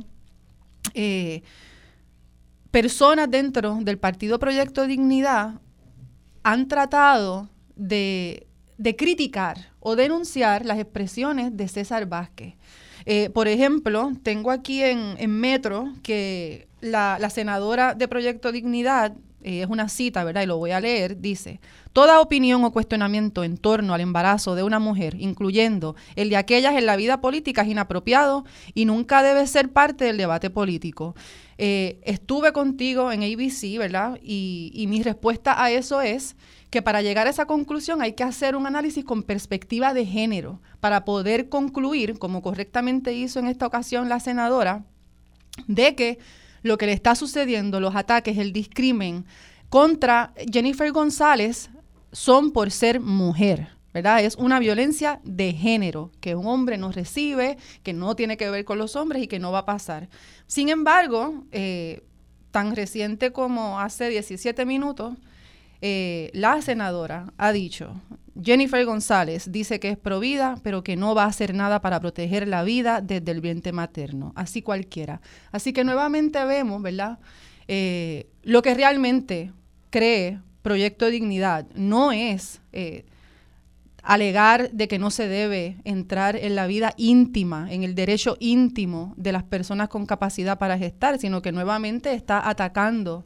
eh, 0.93 1.41
personas 2.71 3.29
dentro 3.29 3.79
del 3.81 3.97
Partido 3.97 4.39
Proyecto 4.39 4.87
Dignidad 4.87 5.59
han 6.43 6.67
tratado 6.67 7.49
de, 7.75 8.47
criticar 8.97 9.73
o 9.79 9.95
denunciar 9.95 10.65
las 10.65 10.79
expresiones 10.79 11.55
de 11.57 11.67
César 11.67 12.05
Vázquez. 12.05 12.55
Por 13.33 13.47
ejemplo, 13.47 14.13
tengo 14.23 14.51
aquí 14.51 14.81
en, 14.81 15.31
Metro 15.31 15.93
que 16.03 16.67
la, 16.81 17.29
senadora 17.29 17.93
de 17.93 18.07
Proyecto 18.07 18.51
Dignidad, 18.51 19.13
eh, 19.45 19.61
es 19.61 19.69
una 19.69 19.89
cita, 19.89 20.23
¿verdad? 20.23 20.41
Y 20.41 20.47
lo 20.47 20.57
voy 20.57 20.71
a 20.71 20.79
leer, 20.79 21.21
dice, 21.21 21.59
toda 21.93 22.19
opinión 22.19 22.63
o 22.63 22.71
cuestionamiento 22.71 23.43
en 23.43 23.57
torno 23.57 23.93
al 23.93 24.01
embarazo 24.01 24.55
de 24.55 24.63
una 24.63 24.79
mujer, 24.79 25.15
incluyendo 25.19 25.95
el 26.15 26.31
de 26.31 26.37
aquellas 26.37 26.73
en 26.73 26.87
la 26.87 26.95
vida 26.95 27.21
política, 27.21 27.61
es 27.61 27.67
inapropiado 27.67 28.43
y 28.73 28.85
nunca 28.85 29.21
debe 29.21 29.45
ser 29.45 29.69
parte 29.69 30.05
del 30.05 30.17
debate 30.17 30.49
político. 30.49 31.15
Eh, 31.59 31.99
estuve 32.05 32.53
contigo 32.53 33.11
en 33.11 33.21
ABC, 33.21 33.77
¿verdad? 33.77 34.19
Y, 34.23 34.71
y 34.73 34.87
mi 34.87 35.03
respuesta 35.03 35.63
a 35.63 35.69
eso 35.69 36.01
es 36.01 36.35
que 36.71 36.81
para 36.81 37.03
llegar 37.03 37.27
a 37.27 37.29
esa 37.29 37.45
conclusión 37.45 38.01
hay 38.01 38.13
que 38.13 38.23
hacer 38.23 38.55
un 38.55 38.65
análisis 38.65 39.05
con 39.05 39.21
perspectiva 39.21 39.93
de 39.93 40.07
género 40.07 40.59
para 40.79 41.05
poder 41.05 41.49
concluir, 41.49 42.17
como 42.17 42.41
correctamente 42.41 43.13
hizo 43.13 43.37
en 43.37 43.45
esta 43.45 43.67
ocasión 43.67 44.09
la 44.09 44.19
senadora, 44.19 44.85
de 45.67 45.93
que 45.93 46.17
lo 46.65 46.79
que 46.79 46.87
le 46.87 46.93
está 46.93 47.13
sucediendo, 47.13 47.79
los 47.79 47.95
ataques, 47.95 48.39
el 48.39 48.51
discrimen 48.51 49.25
contra 49.69 50.33
Jennifer 50.51 50.91
González 50.91 51.69
son 52.11 52.51
por 52.51 52.71
ser 52.71 52.99
mujer. 52.99 53.69
¿verdad? 53.93 54.21
Es 54.21 54.35
una 54.35 54.59
violencia 54.59 55.21
de 55.23 55.53
género 55.53 56.11
que 56.19 56.35
un 56.35 56.47
hombre 56.47 56.77
no 56.77 56.91
recibe, 56.91 57.57
que 57.81 57.93
no 57.93 58.13
tiene 58.15 58.35
que 58.35 58.49
ver 58.49 58.65
con 58.65 58.77
los 58.77 58.97
hombres 58.97 59.23
y 59.23 59.27
que 59.27 59.39
no 59.39 59.53
va 59.53 59.59
a 59.59 59.65
pasar. 59.65 60.09
Sin 60.47 60.67
embargo, 60.67 61.45
eh, 61.53 62.01
tan 62.51 62.75
reciente 62.75 63.31
como 63.31 63.79
hace 63.79 64.09
17 64.09 64.65
minutos, 64.65 65.13
eh, 65.81 66.29
la 66.33 66.61
senadora 66.61 67.31
ha 67.37 67.53
dicho, 67.53 67.93
Jennifer 68.41 68.85
González 68.85 69.51
dice 69.51 69.79
que 69.79 69.89
es 69.89 69.97
provida, 69.97 70.57
pero 70.61 70.83
que 70.83 70.95
no 70.95 71.15
va 71.15 71.23
a 71.23 71.27
hacer 71.27 71.53
nada 71.53 71.81
para 71.81 71.99
proteger 71.99 72.47
la 72.47 72.63
vida 72.63 73.01
desde 73.01 73.31
el 73.31 73.41
vientre 73.41 73.71
materno, 73.71 74.33
así 74.35 74.61
cualquiera. 74.61 75.21
Así 75.51 75.71
que 75.71 75.83
nuevamente 75.83 76.43
vemos, 76.43 76.81
¿verdad? 76.81 77.19
Eh, 77.67 78.27
lo 78.43 78.61
que 78.61 78.73
realmente 78.73 79.51
cree 79.89 80.39
Proyecto 80.61 81.07
Dignidad 81.07 81.67
no 81.75 82.11
es 82.11 82.59
eh, 82.73 83.05
alegar 84.01 84.71
de 84.71 84.87
que 84.87 84.99
no 84.99 85.11
se 85.11 85.27
debe 85.27 85.77
entrar 85.83 86.35
en 86.35 86.55
la 86.55 86.67
vida 86.67 86.93
íntima, 86.97 87.71
en 87.71 87.83
el 87.83 87.95
derecho 87.95 88.35
íntimo 88.39 89.13
de 89.15 89.31
las 89.31 89.43
personas 89.43 89.89
con 89.89 90.05
capacidad 90.05 90.57
para 90.57 90.77
gestar, 90.77 91.19
sino 91.19 91.41
que 91.41 91.51
nuevamente 91.51 92.13
está 92.13 92.49
atacando 92.49 93.25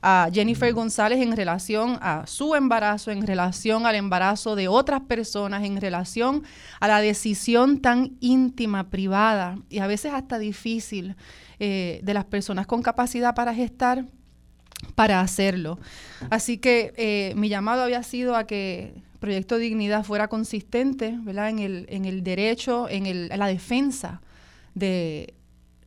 a 0.00 0.28
Jennifer 0.32 0.72
González 0.72 1.20
en 1.20 1.36
relación 1.36 1.98
a 2.00 2.26
su 2.26 2.54
embarazo, 2.54 3.10
en 3.10 3.26
relación 3.26 3.86
al 3.86 3.96
embarazo 3.96 4.54
de 4.54 4.68
otras 4.68 5.00
personas, 5.02 5.64
en 5.64 5.80
relación 5.80 6.44
a 6.80 6.88
la 6.88 7.00
decisión 7.00 7.80
tan 7.80 8.16
íntima, 8.20 8.90
privada 8.90 9.58
y 9.68 9.80
a 9.80 9.86
veces 9.86 10.12
hasta 10.12 10.38
difícil 10.38 11.16
eh, 11.58 12.00
de 12.02 12.14
las 12.14 12.24
personas 12.24 12.66
con 12.66 12.82
capacidad 12.82 13.34
para 13.34 13.54
gestar 13.54 14.04
para 14.94 15.20
hacerlo. 15.20 15.78
Así 16.30 16.58
que 16.58 16.92
eh, 16.96 17.32
mi 17.36 17.48
llamado 17.48 17.82
había 17.82 18.02
sido 18.04 18.36
a 18.36 18.46
que 18.46 19.02
Proyecto 19.18 19.58
Dignidad 19.58 20.04
fuera 20.04 20.28
consistente 20.28 21.18
¿verdad? 21.20 21.48
En, 21.48 21.58
el, 21.58 21.86
en 21.88 22.04
el 22.04 22.22
derecho, 22.22 22.88
en, 22.88 23.06
el, 23.06 23.32
en 23.32 23.38
la 23.38 23.48
defensa 23.48 24.22
de 24.74 25.34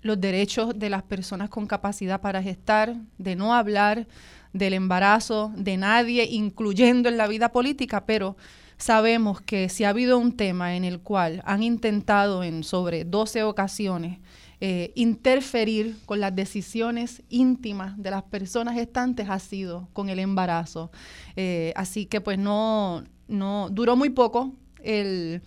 los 0.01 0.19
derechos 0.19 0.77
de 0.77 0.89
las 0.89 1.03
personas 1.03 1.49
con 1.49 1.67
capacidad 1.67 2.21
para 2.21 2.41
gestar, 2.41 2.95
de 3.17 3.35
no 3.35 3.53
hablar 3.53 4.07
del 4.53 4.73
embarazo 4.73 5.51
de 5.55 5.77
nadie, 5.77 6.25
incluyendo 6.25 7.09
en 7.09 7.17
la 7.17 7.27
vida 7.27 7.51
política, 7.51 8.05
pero 8.05 8.35
sabemos 8.77 9.41
que 9.41 9.69
si 9.69 9.83
ha 9.83 9.89
habido 9.89 10.17
un 10.17 10.35
tema 10.35 10.75
en 10.75 10.83
el 10.83 10.99
cual 10.99 11.41
han 11.45 11.63
intentado 11.63 12.43
en 12.43 12.63
sobre 12.63 13.05
12 13.05 13.43
ocasiones 13.43 14.19
eh, 14.63 14.91
interferir 14.93 15.97
con 16.05 16.19
las 16.19 16.35
decisiones 16.35 17.23
íntimas 17.29 17.97
de 17.97 18.11
las 18.11 18.21
personas 18.21 18.75
gestantes 18.75 19.27
ha 19.27 19.39
sido 19.39 19.87
con 19.91 20.09
el 20.09 20.19
embarazo. 20.19 20.91
Eh, 21.35 21.73
así 21.75 22.05
que 22.05 22.21
pues 22.21 22.37
no, 22.37 23.03
no 23.27 23.69
duró 23.71 23.95
muy 23.95 24.11
poco 24.11 24.53
el 24.83 25.41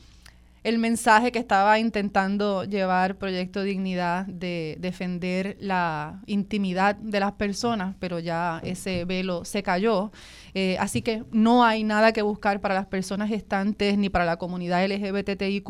el 0.65 0.79
mensaje 0.79 1.31
que 1.31 1.39
estaba 1.39 1.79
intentando 1.79 2.65
llevar 2.65 3.17
Proyecto 3.17 3.62
Dignidad 3.62 4.25
de 4.25 4.79
defender 4.81 5.59
la 5.61 6.23
intimidad 6.25 6.97
de 6.97 7.21
las 7.21 7.33
personas, 7.33 7.95
pero 8.01 8.19
ya 8.19 8.62
ese 8.65 9.05
velo 9.05 9.45
se 9.45 9.62
cayó. 9.62 10.11
Eh, 10.55 10.79
así 10.81 11.03
que 11.03 11.23
no 11.31 11.65
hay 11.65 11.85
nada 11.85 12.12
que 12.12 12.23
buscar 12.23 12.62
para 12.62 12.75
las 12.75 12.87
personas 12.87 13.29
gestantes 13.29 13.99
ni 13.99 14.09
para 14.09 14.25
la 14.25 14.39
comunidad 14.39 14.87
LGBTIQ 14.87 15.69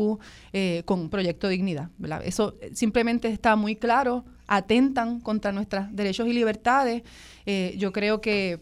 eh, 0.53 0.83
con 0.85 1.11
Proyecto 1.11 1.49
Dignidad. 1.49 1.91
Eso 2.23 2.55
simplemente 2.73 3.27
está 3.27 3.57
muy 3.57 3.75
claro, 3.75 4.25
atentan 4.47 5.19
contra 5.19 5.51
nuestros 5.51 5.87
derechos 5.91 6.29
y 6.29 6.33
libertades. 6.33 7.03
Eh, 7.47 7.75
yo 7.79 7.93
creo 7.93 8.21
que 8.21 8.61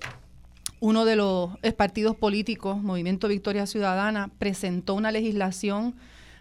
uno 0.80 1.04
de 1.04 1.16
los 1.16 1.50
partidos 1.76 2.16
políticos, 2.16 2.82
Movimiento 2.82 3.28
Victoria 3.28 3.66
Ciudadana, 3.66 4.30
presentó 4.38 4.94
una 4.94 5.12
legislación 5.12 5.94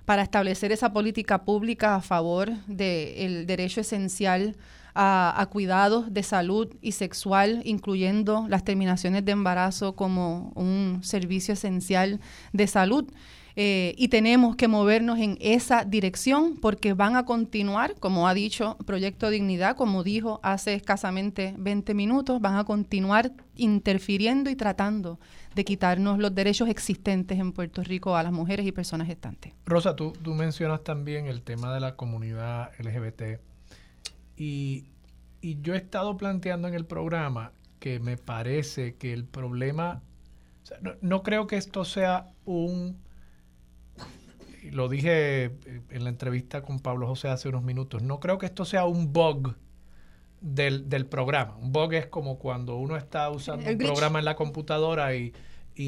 para 0.06 0.24
establecer 0.24 0.72
esa 0.72 0.94
política 0.94 1.44
pública 1.44 1.96
a 1.96 2.02
favor 2.02 2.52
del 2.68 3.46
derecho 3.46 3.82
esencial 3.82 4.56
a, 4.94 5.48
cuidados 5.50 6.14
de 6.14 6.24
salud 6.24 6.68
y 6.82 6.94
sexual, 6.94 7.62
incluyendo 7.66 8.46
las 8.50 8.64
terminaciones 8.64 9.24
de 9.26 9.32
embarazo 9.32 9.96
como 9.96 10.52
un 10.56 11.00
servicio 11.04 11.54
esencial 11.54 12.20
de 12.52 12.68
salud. 12.68 13.06
Eh, 13.56 13.96
y 13.98 14.08
tenemos 14.08 14.56
que 14.56 14.68
movernos 14.68 15.20
en 15.20 15.38
esa 15.42 15.84
dirección 15.84 16.58
porque 16.58 16.94
van 16.94 17.16
a 17.16 17.26
continuar, 17.26 17.96
como 18.00 18.28
ha 18.28 18.34
dicho 18.34 18.78
Proyecto 18.86 19.30
Dignidad, 19.30 19.76
como 19.76 20.04
dijo 20.04 20.40
hace 20.44 20.74
escasamente 20.74 21.54
20 21.58 21.94
minutos, 21.94 22.40
van 22.40 22.56
a 22.56 22.64
continuar 22.64 23.32
interfiriendo 23.56 24.50
y 24.50 24.56
tratando 24.56 25.20
de 25.56 25.66
quitarnos 25.66 26.18
los 26.20 26.34
derechos 26.34 26.70
existentes 26.70 27.40
en 27.40 27.52
Puerto 27.52 27.84
Rico 27.84 28.16
a 28.16 28.24
las 28.24 28.32
mujeres 28.32 28.66
y 28.66 28.72
personas 28.72 29.08
gestantes. 29.08 29.54
Rosa, 29.66 29.96
tú, 29.96 30.14
tú 30.24 30.34
mencionas 30.34 30.84
también 30.84 31.28
el 31.28 31.42
tema 31.42 31.74
de 31.74 31.82
la 31.82 31.96
comunidad 31.96 32.72
LGBT 32.80 33.42
y, 34.42 34.88
yo 35.42 35.74
he 35.74 35.78
estado 35.78 36.18
planteando 36.18 36.68
en 36.68 36.74
el 36.74 36.86
programa 36.86 37.52
que 37.80 38.00
me 38.00 38.18
parece 38.18 38.96
que 38.96 39.14
el 39.14 39.26
problema, 39.26 40.02
no, 41.02 41.24
creo 41.24 41.48
que 41.48 41.58
esto 41.58 41.84
sea 41.84 42.28
un, 42.46 42.98
lo 44.70 44.88
dije 44.90 45.46
en 45.90 46.04
la 46.04 46.10
entrevista 46.10 46.62
con 46.62 46.80
Pablo 46.80 47.08
José 47.08 47.30
hace 47.30 47.50
unos 47.50 47.64
minutos, 47.64 48.04
no 48.04 48.20
creo 48.20 48.38
que 48.38 48.46
esto 48.46 48.66
sea 48.66 48.86
un 48.86 49.12
bug 49.12 49.56
del, 50.40 50.90
del, 50.90 51.06
programa. 51.06 51.56
Un 51.58 51.72
bug 51.72 51.94
es 51.94 52.08
como 52.08 52.38
cuando 52.38 52.76
uno 52.76 52.98
está 52.98 53.30
usando 53.30 53.70
un 53.70 53.78
programa 53.78 54.20
en 54.20 54.26
la 54.26 54.36
computadora 54.36 55.16
y, 55.16 55.34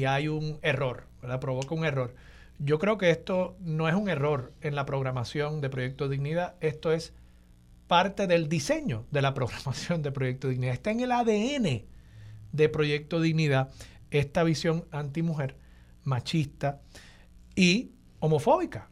hay 0.06 0.26
un 0.26 0.58
error, 0.62 1.06
¿verdad? 1.22 1.38
Provoca 1.38 1.72
un 1.72 1.84
error. 1.84 2.16
Yo 2.58 2.80
creo 2.80 2.98
que 2.98 3.10
esto 3.10 3.56
no 3.60 3.88
es 3.88 3.94
un 3.94 4.08
error 4.08 4.52
en 4.60 4.74
la 4.74 4.86
programación 4.86 5.60
de 5.60 5.70
Proyecto 5.70 6.08
Dignidad, 6.08 6.56
esto 6.60 6.92
es 6.92 7.12
parte 7.86 8.26
del 8.26 8.48
diseño 8.48 9.06
de 9.12 9.22
la 9.22 9.34
programación 9.34 10.02
de 10.02 10.10
Proyecto 10.10 10.48
Dignidad. 10.48 10.74
Está 10.74 10.90
en 10.90 11.00
el 11.00 11.12
ADN 11.12 11.84
de 12.50 12.68
Proyecto 12.68 13.20
Dignidad 13.20 13.70
esta 14.10 14.42
visión 14.42 14.84
antimujer, 14.90 15.56
machista 16.02 16.80
y 17.54 17.92
homofóbica. 18.24 18.88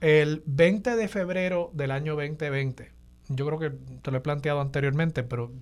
El 0.00 0.42
20 0.46 0.96
de 0.96 1.06
febrero 1.08 1.70
del 1.74 1.90
año 1.90 2.16
2020, 2.16 2.90
yo 3.28 3.46
creo 3.46 3.58
que 3.58 3.70
te 4.00 4.10
lo 4.10 4.16
he 4.16 4.20
planteado 4.20 4.62
anteriormente, 4.62 5.22
pero 5.22 5.52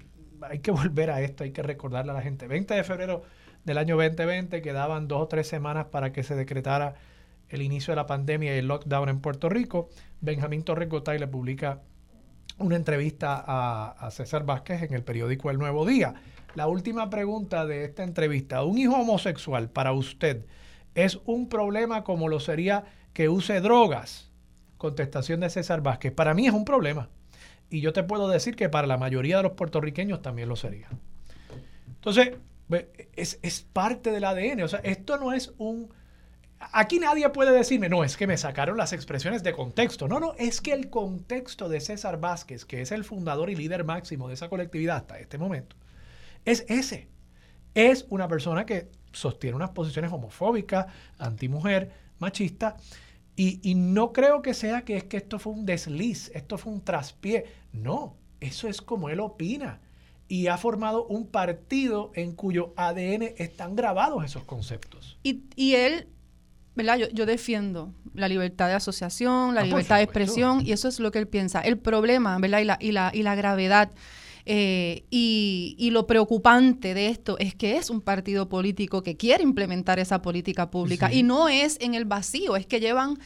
hay 0.43 0.61
que 0.61 0.71
volver 0.71 1.11
a 1.11 1.21
esto, 1.21 1.43
hay 1.43 1.51
que 1.51 1.63
recordarle 1.63 2.13
a 2.13 2.15
la 2.15 2.23
gente. 2.23 2.47
20 2.47 2.75
de 2.75 2.85
febrero 2.85 3.23
del 3.65 3.79
año 3.79 3.97
2020, 3.97 4.63
quedaban 4.63 5.09
dos 5.09 5.23
o 5.23 5.27
tres 5.27 5.49
semanas 5.49 5.87
para 5.87 6.13
que 6.13 6.23
se 6.23 6.37
decretara 6.37 6.95
el 7.49 7.63
inicio 7.63 7.91
de 7.91 7.97
la 7.97 8.07
pandemia 8.07 8.55
y 8.55 8.59
el 8.59 8.69
lockdown 8.69 9.09
en 9.09 9.21
Puerto 9.21 9.49
Rico. 9.49 9.89
Benjamín 10.21 10.63
Torres 10.63 10.89
Gotay 10.89 11.19
le 11.19 11.27
publica 11.27 11.81
una 12.59 12.77
entrevista 12.77 13.43
a, 13.45 13.91
a, 13.99 14.11
César 14.13 14.45
Vázquez 14.45 14.83
en 14.83 14.95
el 14.95 15.03
periódico 15.03 15.51
El 15.51 15.59
Nuevo 15.59 15.85
Día. 15.85 16.15
La 16.55 16.69
última 16.69 17.11
pregunta 17.11 17.67
de 17.67 17.85
esta 17.85 18.05
entrevista, 18.05 18.63
¿un 18.63 18.79
hijo 18.79 18.95
homosexual 18.95 19.71
para 19.71 19.93
usted 19.93 20.45
es 20.95 21.21
un 21.27 21.49
problema 21.49 22.03
como 22.03 22.29
lo 22.29 22.41
sería 22.41 22.85
que 23.19 23.29
use 23.29 23.61
drogas? 23.61 24.31
Contestación 24.77 25.41
de 25.41 25.51
César 25.51 25.83
Vázquez. 25.83 26.13
Para 26.13 26.35
mí 26.35 26.47
es 26.47 26.53
un 26.53 26.65
problema. 26.65 27.09
Y 27.69 27.81
yo 27.81 27.93
te 27.93 28.05
puedo 28.05 28.29
decir 28.29 28.55
que 28.55 28.69
para 28.69 28.87
la 28.87 28.97
mayoría 28.97 29.39
de 29.39 29.43
los 29.43 29.53
puertorriqueños 29.55 30.23
también 30.23 30.49
lo 30.49 30.55
sería. 30.55 30.89
Entonces, 31.89 32.37
es, 33.17 33.41
es 33.43 33.63
parte 33.63 34.13
del 34.13 34.23
ADN. 34.23 34.63
O 34.63 34.69
sea, 34.69 34.79
esto 34.85 35.19
no 35.19 35.33
es 35.33 35.53
un... 35.59 35.93
Aquí 36.61 37.01
nadie 37.01 37.29
puede 37.31 37.51
decirme, 37.51 37.89
no, 37.89 38.05
es 38.05 38.17
que 38.17 38.29
me 38.29 38.37
sacaron 38.37 38.77
las 38.77 38.93
expresiones 38.93 39.43
de 39.43 39.53
contexto. 39.53 40.07
No, 40.07 40.21
no, 40.21 40.35
es 40.39 40.61
que 40.61 40.73
el 40.73 40.89
contexto 40.89 41.69
de 41.69 41.81
César 41.81 42.21
Vázquez, 42.21 42.65
que 42.65 42.83
es 42.83 42.93
el 42.93 43.03
fundador 43.03 43.51
y 43.51 43.57
líder 43.57 43.83
máximo 43.83 44.29
de 44.29 44.35
esa 44.35 44.49
colectividad 44.49 44.99
hasta 44.99 45.19
este 45.19 45.39
momento, 45.39 45.75
es 46.45 46.65
ese. 46.69 47.09
Es 47.75 48.07
una 48.11 48.29
persona 48.29 48.65
que 48.65 48.93
sostiene 49.11 49.57
unas 49.57 49.71
posiciones 49.71 50.13
homofóbicas, 50.13 50.87
antimujer, 51.19 51.91
machistas, 52.21 52.75
y, 53.39 53.61
y 53.63 53.77
no 53.77 54.13
creo 54.13 54.43
que 54.43 54.53
sea 54.53 54.83
que 54.83 54.97
es 54.97 55.05
que 55.05 55.17
esto 55.17 55.39
fue 55.39 55.53
un 55.53 55.65
desliz, 55.65 56.33
esto 56.35 56.59
fue 56.59 56.73
un 56.73 56.83
traspié. 56.83 57.45
No, 57.73 58.17
eso 58.41 58.67
es 58.67 58.83
como 58.83 59.11
él 59.11 59.21
opina. 59.21 59.81
Y 60.27 60.49
ha 60.49 60.59
formado 60.59 61.07
un 61.07 61.29
partido 61.29 62.11
en 62.17 62.33
cuyo 62.33 62.75
ADN 62.77 63.35
están 63.37 63.77
grabados 63.77 64.25
esos 64.25 64.43
conceptos. 64.43 65.19
Y, 65.23 65.45
y 65.55 65.77
él, 65.77 66.09
¿verdad? 66.75 66.99
Yo, 66.99 67.09
yo, 67.11 67.27
defiendo 67.27 67.95
la 68.13 68.27
libertad 68.27 68.67
de 68.67 68.75
asociación, 68.75 69.55
la 69.55 69.61
ah, 69.61 69.65
libertad 69.65 69.99
de 69.99 70.03
expresión, 70.03 70.67
y 70.67 70.73
eso 70.73 70.89
es 70.89 70.99
lo 70.99 71.13
que 71.13 71.21
él 71.21 71.29
piensa. 71.29 71.61
El 71.61 71.79
problema, 71.79 72.37
¿verdad? 72.41 72.59
Y 72.59 72.65
la, 72.65 72.79
y 72.81 72.91
la, 72.91 73.13
y 73.15 73.23
la 73.23 73.37
gravedad 73.37 73.93
eh, 74.51 75.05
y, 75.11 75.77
y, 75.79 75.91
lo 75.91 76.07
preocupante 76.07 76.95
de 76.95 77.09
esto 77.09 77.37
es 77.39 77.55
que 77.55 77.77
es 77.77 77.91
un 77.91 78.01
partido 78.01 78.49
político 78.49 79.03
que 79.03 79.15
quiere 79.15 79.43
implementar 79.43 79.99
esa 79.99 80.23
política 80.23 80.71
pública 80.71 81.13
y 81.13 81.23
no 81.23 81.51
es 81.51 81.77
en 81.81 81.95
el 81.95 82.07
vacío, 82.07 82.57
es 82.57 82.65
que 82.65 82.81
llevan 82.81 83.19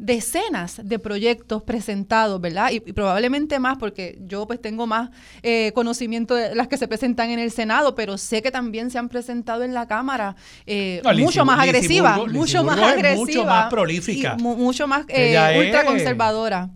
decenas 0.00 0.80
de 0.82 0.98
proyectos 0.98 1.62
presentados, 1.62 2.40
¿verdad? 2.40 2.70
Y, 2.70 2.80
probablemente 2.80 3.58
más, 3.58 3.76
porque 3.78 4.18
yo 4.22 4.46
pues 4.46 4.60
tengo 4.60 4.86
más 4.86 5.10
eh, 5.42 5.72
conocimiento 5.74 6.34
de 6.34 6.54
las 6.54 6.68
que 6.68 6.78
se 6.78 6.88
presentan 6.88 7.30
en 7.30 7.38
el 7.38 7.50
Senado, 7.50 7.94
pero 7.94 8.16
sé 8.16 8.40
que 8.40 8.50
también 8.50 8.90
se 8.90 8.98
han 8.98 9.08
presentado 9.08 9.62
en 9.62 9.74
la 9.74 9.86
Cámara 9.86 10.36
eh, 10.66 11.02
mucho 11.18 11.44
más 11.44 11.60
agresivas, 11.60 12.18
mucho 12.28 12.64
más 12.64 12.78
agresivas. 12.78 13.18
Mucho 13.18 13.44
más 13.44 13.70
prolífica. 13.70 14.36
mucho 14.36 14.86
más 14.86 15.04
eh, 15.08 15.66
ultraconservadora. 15.66 16.70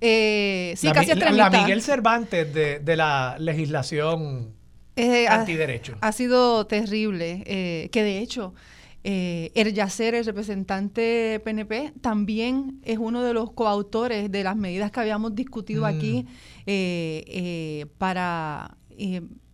Eh, 0.00 0.74
sí, 0.76 0.86
la, 0.86 0.92
casi 0.92 1.14
La, 1.14 1.50
Miguel 1.50 1.82
Cervantes 1.82 2.52
de, 2.52 2.96
la 2.96 3.36
legislación 3.38 4.54
eh, 4.96 5.28
antiderecho. 5.28 5.96
Ha, 6.00 6.12
sido 6.12 6.66
terrible, 6.66 7.42
eh, 7.46 7.88
que 7.92 8.02
de 8.02 8.18
hecho... 8.18 8.54
Eh, 9.08 9.52
el 9.54 9.72
Yacer, 9.72 10.16
el 10.16 10.24
representante 10.24 11.40
PNP, 11.44 11.92
también 12.00 12.80
es 12.82 12.98
uno 12.98 13.22
de 13.22 13.32
los 13.34 13.52
coautores 13.52 14.32
de 14.32 14.42
las 14.42 14.56
medidas 14.56 14.90
que 14.90 14.98
habíamos 14.98 15.32
discutido 15.36 15.82
mm. 15.82 15.84
aquí 15.84 16.26
eh, 16.66 17.86
para 17.98 18.76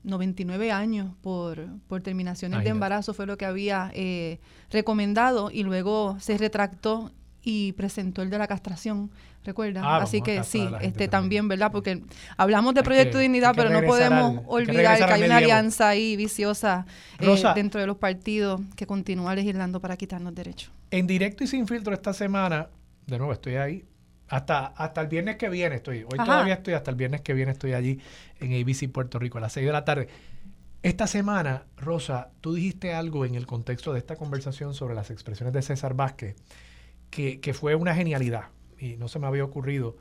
99 0.04 0.72
años 0.72 1.12
por, 1.20 1.66
por 1.86 2.00
terminaciones 2.00 2.64
de 2.64 2.70
embarazo, 2.70 3.12
fue 3.12 3.26
lo 3.26 3.36
que 3.36 3.44
había 3.44 3.92
recomendado 4.70 5.50
y 5.52 5.64
luego 5.64 6.16
se 6.18 6.38
retractó 6.38 7.12
y 7.42 7.72
presentó 7.72 8.22
el 8.22 8.30
de 8.30 8.38
la 8.38 8.46
castración, 8.46 9.10
recuerda. 9.44 9.82
Ah, 9.84 10.02
Así 10.02 10.22
que 10.22 10.44
sí, 10.44 10.68
este 10.80 11.08
también, 11.08 11.48
¿verdad? 11.48 11.72
Porque 11.72 12.02
hablamos 12.36 12.74
de 12.74 12.82
Proyecto 12.82 13.18
de 13.18 13.24
Dignidad, 13.24 13.52
pero 13.56 13.70
no 13.70 13.82
podemos 13.82 14.42
olvidar 14.46 14.98
que, 14.98 15.04
hay 15.04 15.22
una 15.24 15.38
alianza 15.38 15.88
ahí 15.88 16.16
viciosa 16.16 16.86
eh, 17.18 17.42
dentro 17.54 17.80
de 17.80 17.86
los 17.86 17.96
partidos 17.96 18.60
que 18.76 18.86
continúa 18.86 19.34
legislando 19.34 19.80
para 19.80 19.96
quitarnos 19.96 20.34
derechos. 20.34 20.70
En 20.90 21.06
directo 21.06 21.42
y 21.42 21.46
sin 21.46 21.66
filtro 21.66 21.92
esta 21.92 22.12
semana, 22.12 22.68
de 23.06 23.18
nuevo 23.18 23.32
estoy 23.32 23.56
ahí, 23.56 23.84
hasta, 24.28 24.66
hasta 24.66 25.00
el 25.00 25.08
viernes 25.08 25.36
que 25.36 25.48
viene 25.48 25.76
estoy, 25.76 26.04
hoy 26.04 26.16
todavía 26.16 26.54
estoy, 26.54 26.74
hasta 26.74 26.90
el 26.90 26.96
viernes 26.96 27.20
que 27.20 27.34
viene 27.34 27.52
estoy 27.52 27.74
allí 27.74 28.00
en 28.40 28.52
ABC 28.52 28.90
Puerto 28.90 29.18
Rico 29.18 29.38
a 29.38 29.40
las 29.42 29.52
6 29.52 29.66
de 29.66 29.72
la 29.72 29.84
tarde. 29.84 30.08
Esta 30.82 31.06
semana, 31.06 31.64
Rosa, 31.76 32.30
tú 32.40 32.54
dijiste 32.54 32.94
algo 32.94 33.24
en 33.24 33.34
el 33.34 33.46
contexto 33.46 33.92
de 33.92 33.98
esta 33.98 34.16
conversación 34.16 34.74
sobre 34.74 34.94
las 34.94 35.10
expresiones 35.10 35.52
de 35.52 35.62
César 35.62 35.94
Vázquez 35.94 36.36
que, 37.12 37.52
fue 37.52 37.74
una 37.74 37.94
genialidad 37.94 38.46
y 38.78 38.96
no 38.96 39.06
se 39.06 39.18
me 39.18 39.26
había 39.26 39.44
ocurrido, 39.44 39.96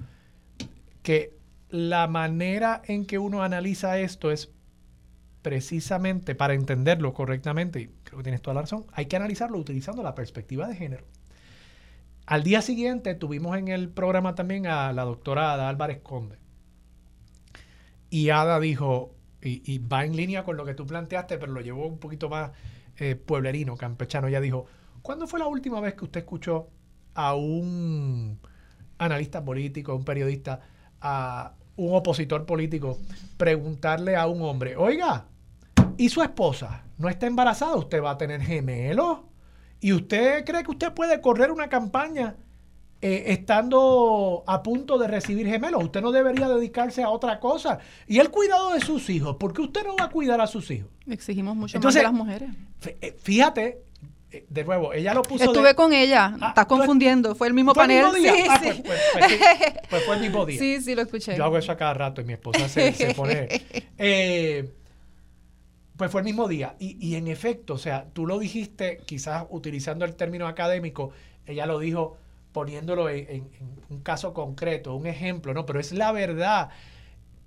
que 1.03 1.37
la 1.69 2.07
manera 2.07 2.81
en 2.85 3.05
que 3.05 3.19
uno 3.19 3.43
analiza 3.43 3.99
esto 3.99 4.31
es 4.31 4.49
precisamente 5.41 6.35
para 6.35 6.53
entenderlo 6.53 7.13
correctamente, 7.13 7.81
y 7.81 7.87
creo 8.03 8.19
que 8.19 8.23
tienes 8.23 8.41
toda 8.41 8.55
la 8.55 8.61
razón, 8.61 8.85
hay 8.93 9.07
que 9.07 9.17
analizarlo 9.17 9.57
utilizando 9.57 10.01
la 10.03 10.15
perspectiva 10.15 10.67
de 10.67 10.75
género. 10.75 11.05
Al 12.25 12.43
día 12.43 12.61
siguiente 12.61 13.13
tuvimos 13.13 13.57
en 13.57 13.67
el 13.67 13.89
programa 13.89 14.33
también 14.33 14.65
a 14.65 14.93
la 14.93 15.03
doctora 15.03 15.53
Ada 15.53 15.67
Álvarez 15.67 15.99
Conde. 16.01 16.37
Y 18.09 18.29
Ada 18.29 18.59
dijo, 18.59 19.15
y, 19.41 19.79
va 19.79 20.05
en 20.05 20.15
línea 20.15 20.43
con 20.43 20.55
lo 20.55 20.63
que 20.63 20.75
tú 20.75 20.85
planteaste, 20.85 21.37
pero 21.37 21.51
lo 21.51 21.59
llevó 21.59 21.87
un 21.87 21.99
poquito 21.99 22.29
más 22.29 22.51
eh, 22.97 23.15
pueblerino, 23.15 23.75
campechano. 23.75 24.27
Ella 24.27 24.39
dijo, 24.39 24.65
¿cuándo 25.01 25.27
fue 25.27 25.39
la 25.39 25.47
última 25.47 25.81
vez 25.81 25.95
que 25.95 26.05
usted 26.05 26.21
escuchó 26.21 26.69
a 27.13 27.35
un 27.35 28.39
analista 28.97 29.43
político, 29.43 29.91
a 29.91 29.95
un 29.95 30.05
periodista, 30.05 30.61
a 31.01 31.53
un 31.75 31.95
opositor 31.95 32.45
político, 32.45 32.99
preguntarle 33.37 34.15
a 34.15 34.27
un 34.27 34.41
hombre, 34.43 34.75
oiga, 34.75 35.25
¿y 35.97 36.09
su 36.09 36.21
esposa 36.21 36.83
no 36.97 37.09
está 37.09 37.27
embarazada? 37.27 37.75
¿Usted 37.75 38.01
va 38.01 38.11
a 38.11 38.17
tener 38.17 38.41
gemelos? 38.41 39.19
¿Y 39.79 39.93
usted 39.93 40.45
cree 40.45 40.63
que 40.63 40.71
usted 40.71 40.93
puede 40.93 41.19
correr 41.21 41.51
una 41.51 41.67
campaña 41.67 42.35
eh, 43.01 43.23
estando 43.27 44.43
a 44.45 44.61
punto 44.61 44.99
de 44.99 45.07
recibir 45.07 45.47
gemelos? 45.47 45.83
Usted 45.83 46.01
no 46.01 46.11
debería 46.11 46.47
dedicarse 46.47 47.01
a 47.01 47.09
otra 47.09 47.39
cosa. 47.39 47.79
Y 48.07 48.19
el 48.19 48.29
cuidado 48.29 48.73
de 48.73 48.81
sus 48.81 49.09
hijos, 49.09 49.37
¿por 49.37 49.53
qué 49.53 49.61
usted 49.61 49.83
no 49.83 49.95
va 49.95 50.05
a 50.05 50.09
cuidar 50.09 50.39
a 50.39 50.45
sus 50.45 50.69
hijos? 50.69 50.91
Exigimos 51.07 51.55
mucho 51.55 51.79
más 51.79 51.93
de 51.95 52.03
las 52.03 52.13
mujeres. 52.13 52.51
Eh, 52.85 53.17
fíjate, 53.19 53.81
de 54.47 54.63
nuevo, 54.63 54.93
ella 54.93 55.13
lo 55.13 55.23
puso. 55.23 55.43
Estuve 55.43 55.75
con 55.75 55.93
ella, 55.93 56.35
ah, 56.39 56.49
estás 56.49 56.65
confundiendo, 56.65 57.35
fue 57.35 57.47
el 57.47 57.53
mismo 57.53 57.73
panel. 57.73 58.05
El 58.05 58.21
mismo 58.21 58.33
día? 58.35 58.45
Ah, 58.49 58.59
pues, 58.61 58.81
pues, 58.81 58.99
pues, 59.13 59.41
pues, 59.89 60.03
fue 60.03 60.15
el 60.15 60.21
mismo 60.21 60.45
día. 60.45 60.59
Sí, 60.59 60.81
sí, 60.81 60.95
lo 60.95 61.01
escuché. 61.01 61.35
Yo 61.35 61.43
hago 61.43 61.57
eso 61.57 61.71
a 61.71 61.77
cada 61.77 61.93
rato 61.93 62.21
y 62.21 62.23
mi 62.23 62.33
esposa 62.33 62.69
se, 62.69 63.13
pone. 63.15 63.47
Eh, 63.97 64.71
pues 65.97 66.11
fue 66.11 66.21
el 66.21 66.25
mismo 66.25 66.47
día. 66.47 66.75
Y, 66.79 66.97
y, 67.05 67.15
en 67.15 67.27
efecto, 67.27 67.73
o 67.73 67.77
sea, 67.77 68.05
tú 68.13 68.25
lo 68.25 68.39
dijiste, 68.39 69.01
quizás 69.05 69.45
utilizando 69.49 70.05
el 70.05 70.15
término 70.15 70.47
académico, 70.47 71.11
ella 71.45 71.65
lo 71.65 71.79
dijo 71.79 72.17
poniéndolo 72.53 73.09
en, 73.09 73.29
en 73.29 73.49
un 73.89 74.01
caso 74.01 74.33
concreto, 74.33 74.95
un 74.95 75.07
ejemplo, 75.07 75.53
¿no? 75.53 75.65
Pero 75.65 75.79
es 75.79 75.91
la 75.91 76.11
verdad 76.11 76.69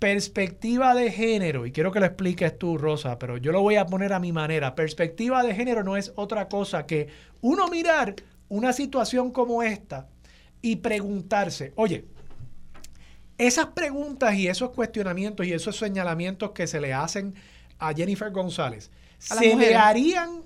perspectiva 0.05 0.93
de 0.93 1.11
género, 1.11 1.65
y 1.65 1.71
quiero 1.71 1.91
que 1.91 1.99
lo 1.99 2.05
expliques 2.05 2.59
tú, 2.59 2.77
Rosa, 2.77 3.17
pero 3.17 3.37
yo 3.37 3.51
lo 3.51 3.63
voy 3.63 3.77
a 3.77 3.87
poner 3.87 4.13
a 4.13 4.19
mi 4.19 4.31
manera. 4.31 4.75
Perspectiva 4.75 5.41
de 5.41 5.55
género 5.55 5.83
no 5.83 5.97
es 5.97 6.13
otra 6.15 6.47
cosa 6.47 6.85
que 6.85 7.07
uno 7.41 7.67
mirar 7.69 8.13
una 8.47 8.71
situación 8.71 9.31
como 9.31 9.63
esta 9.63 10.07
y 10.61 10.75
preguntarse, 10.75 11.73
oye, 11.75 12.05
esas 13.39 13.65
preguntas 13.69 14.35
y 14.35 14.47
esos 14.47 14.69
cuestionamientos 14.69 15.43
y 15.47 15.53
esos 15.53 15.75
señalamientos 15.75 16.51
que 16.51 16.67
se 16.67 16.79
le 16.79 16.93
hacen 16.93 17.33
a 17.79 17.91
Jennifer 17.91 18.29
González, 18.29 18.91
¿se 19.17 19.55
le 19.55 19.73
harían 19.73 20.43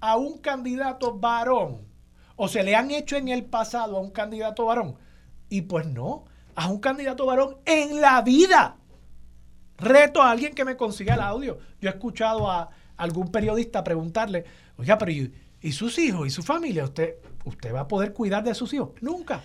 a 0.00 0.16
un 0.16 0.38
candidato 0.38 1.16
varón? 1.16 1.82
¿O 2.34 2.48
se 2.48 2.64
le 2.64 2.74
han 2.74 2.90
hecho 2.90 3.14
en 3.14 3.28
el 3.28 3.44
pasado 3.44 3.98
a 3.98 4.00
un 4.00 4.10
candidato 4.10 4.64
varón? 4.64 4.96
Y 5.48 5.62
pues 5.62 5.86
no, 5.86 6.24
a 6.56 6.66
un 6.66 6.80
candidato 6.80 7.24
varón 7.24 7.58
en 7.66 8.00
la 8.00 8.20
vida 8.22 8.78
Reto 9.78 10.22
a 10.22 10.30
alguien 10.30 10.54
que 10.54 10.64
me 10.64 10.76
consiga 10.76 11.14
el 11.14 11.20
audio. 11.20 11.58
Yo 11.80 11.90
he 11.90 11.92
escuchado 11.92 12.50
a 12.50 12.70
algún 12.96 13.30
periodista 13.30 13.84
preguntarle, 13.84 14.44
oiga, 14.76 14.98
pero 14.98 15.12
¿y, 15.12 15.72
sus 15.72 15.98
hijos 15.98 16.26
y 16.26 16.30
su 16.30 16.42
familia? 16.42 16.84
¿Usted, 16.84 17.16
¿Usted 17.44 17.74
va 17.74 17.80
a 17.80 17.88
poder 17.88 18.12
cuidar 18.12 18.44
de 18.44 18.54
sus 18.54 18.72
hijos? 18.72 18.90
Nunca. 19.00 19.42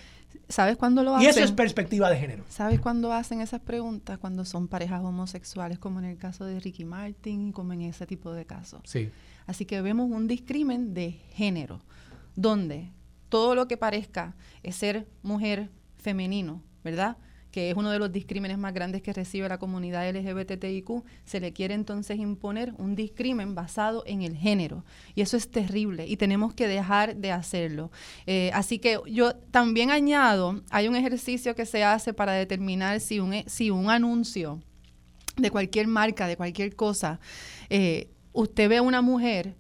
¿Sabes 0.48 0.78
cuándo 0.78 1.04
lo 1.04 1.16
hacen? 1.16 1.28
Y 1.28 1.30
eso 1.30 1.44
es 1.44 1.52
perspectiva 1.52 2.10
de 2.10 2.18
género. 2.18 2.44
¿Sabes 2.50 2.80
cuándo 2.80 3.12
hacen 3.14 3.42
esas 3.42 3.62
preguntas? 3.62 4.18
Cuando 4.18 4.46
son 4.46 4.68
parejas 4.68 5.02
homosexuales, 5.04 5.80
como 5.80 6.00
en 6.00 6.06
el 6.06 6.18
caso 6.18 6.46
de 6.46 6.60
Ricky 6.60 6.86
Martin, 6.86 7.52
como 7.52 7.74
en 7.74 7.82
ese 7.82 8.06
tipo 8.06 8.34
de 8.34 8.46
casos. 8.46 8.82
Sí. 8.86 9.10
Así 9.48 9.66
que 9.66 9.82
vemos 9.82 10.10
un 10.12 10.28
discrimen 10.28 10.94
de 10.94 11.20
género, 11.34 11.82
donde 12.36 12.92
todo 13.30 13.56
lo 13.56 13.68
que 13.68 13.78
parezca 13.78 14.36
es 14.64 14.76
ser 14.76 15.08
mujer 15.24 15.70
femenino, 15.98 16.62
¿verdad? 16.84 17.18
Que 17.52 17.70
es 17.70 17.78
uno 17.78 17.92
de 17.92 18.00
los 18.00 18.12
discrímenes 18.12 18.58
más 18.58 18.74
grandes 18.74 19.02
que 19.02 19.14
recibe 19.14 19.48
la 19.50 19.60
comunidad 19.60 20.10
LGBTIQ, 20.10 21.04
se 21.26 21.40
le 21.40 21.54
quiere 21.54 21.74
entonces 21.74 22.18
imponer 22.18 22.74
un 22.78 22.96
discrimen 22.96 23.54
basado 23.56 24.04
en 24.08 24.22
el 24.22 24.36
género. 24.36 24.86
Y 25.16 25.22
eso 25.22 25.38
es 25.38 25.52
terrible 25.52 26.08
y 26.08 26.18
tenemos 26.18 26.54
que 26.54 26.68
dejar 26.68 27.16
de 27.16 27.32
hacerlo. 27.32 27.92
Eh, 28.26 28.52
así 28.54 28.80
que 28.80 29.00
yo 29.08 29.36
también 29.36 29.92
añado, 29.92 30.62
hay 30.70 30.88
un 30.88 30.96
ejercicio 30.96 31.56
que 31.56 31.66
se 31.66 31.84
hace 31.84 32.14
para 32.14 32.34
determinar 32.34 33.00
si 33.00 33.20
un, 33.20 33.44
si 33.48 33.70
un 33.70 33.90
anuncio 33.90 34.62
de 35.38 35.52
cualquier 35.52 35.88
marca, 35.88 36.28
de 36.28 36.38
cualquier 36.38 36.76
cosa, 36.76 37.20
eh, 37.70 38.10
usted 38.34 38.70
ve 38.70 38.78
a 38.78 38.82
una 38.82 39.02
mujer 39.02 39.56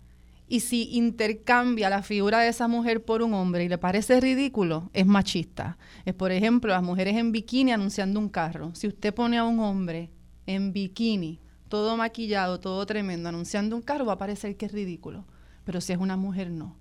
y 0.52 0.60
si 0.60 0.90
intercambia 0.98 1.90
la 1.90 2.04
figura 2.04 2.40
de 2.40 2.50
esa 2.50 2.68
mujer 2.68 3.06
por 3.06 3.22
un 3.22 3.34
hombre 3.34 3.64
y 3.64 3.70
le 3.70 3.78
parece 3.78 4.20
ridículo, 4.20 4.90
es 4.92 5.06
machista. 5.06 5.78
Es, 6.04 6.14
por 6.14 6.34
ejemplo, 6.34 6.74
las 6.74 6.84
mujeres 6.84 7.16
en 7.16 7.32
bikini 7.32 7.72
anunciando 7.72 8.20
un 8.20 8.28
carro. 8.28 8.76
Si 8.76 8.86
usted 8.86 9.14
pone 9.14 9.38
a 9.38 9.46
un 9.46 9.62
hombre 9.62 10.12
en 10.46 10.74
bikini, 10.74 11.40
todo 11.70 11.96
maquillado, 11.96 12.60
todo 12.60 12.86
tremendo, 12.86 13.30
anunciando 13.30 13.78
un 13.78 13.82
carro, 13.82 14.06
va 14.06 14.14
a 14.14 14.18
parecer 14.18 14.58
que 14.58 14.66
es 14.66 14.74
ridículo. 14.74 15.24
Pero 15.64 15.80
si 15.80 15.94
es 15.94 16.00
una 16.00 16.18
mujer, 16.18 16.52
no. 16.52 16.76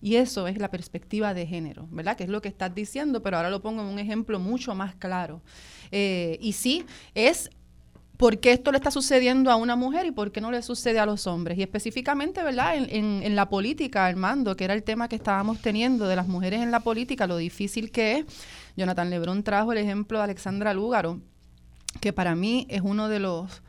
Y 0.00 0.14
eso 0.14 0.46
es 0.46 0.58
la 0.58 0.70
perspectiva 0.70 1.34
de 1.34 1.48
género, 1.48 1.88
¿verdad? 1.90 2.16
Que 2.16 2.22
es 2.22 2.30
lo 2.30 2.40
que 2.40 2.48
estás 2.48 2.76
diciendo, 2.76 3.24
pero 3.24 3.38
ahora 3.38 3.50
lo 3.50 3.60
pongo 3.60 3.82
en 3.82 3.88
un 3.88 3.98
ejemplo 3.98 4.38
mucho 4.38 4.72
más 4.76 4.94
claro. 4.94 5.42
Eh, 5.90 6.38
y 6.40 6.52
sí, 6.52 6.84
es 7.16 7.50
por 8.16 8.38
qué 8.38 8.52
esto 8.52 8.72
le 8.72 8.78
está 8.78 8.90
sucediendo 8.90 9.50
a 9.50 9.56
una 9.56 9.76
mujer 9.76 10.06
y 10.06 10.10
por 10.10 10.32
qué 10.32 10.40
no 10.40 10.50
le 10.50 10.62
sucede 10.62 10.98
a 10.98 11.06
los 11.06 11.26
hombres. 11.26 11.58
Y 11.58 11.62
específicamente, 11.62 12.42
¿verdad? 12.42 12.76
En, 12.76 13.22
en, 13.22 13.36
la 13.36 13.48
política, 13.48 14.06
Armando, 14.06 14.56
que 14.56 14.64
era 14.64 14.74
el 14.74 14.82
tema 14.82 15.08
que 15.08 15.16
estábamos 15.16 15.60
teniendo 15.60 16.06
de 16.06 16.16
las 16.16 16.28
mujeres 16.28 16.62
en 16.62 16.70
la 16.70 16.80
política, 16.80 17.26
lo 17.26 17.36
difícil 17.36 17.90
que 17.90 18.18
es. 18.18 18.26
Jonathan 18.76 19.10
Lebrón 19.10 19.42
trajo 19.42 19.72
el 19.72 19.78
ejemplo 19.78 20.18
de 20.18 20.24
Alexandra 20.24 20.72
Lúgaro, 20.72 21.20
que 22.00 22.12
para 22.12 22.34
mí 22.34 22.66
es 22.70 22.82
uno 22.82 23.08
de 23.08 23.20
los, 23.20 23.62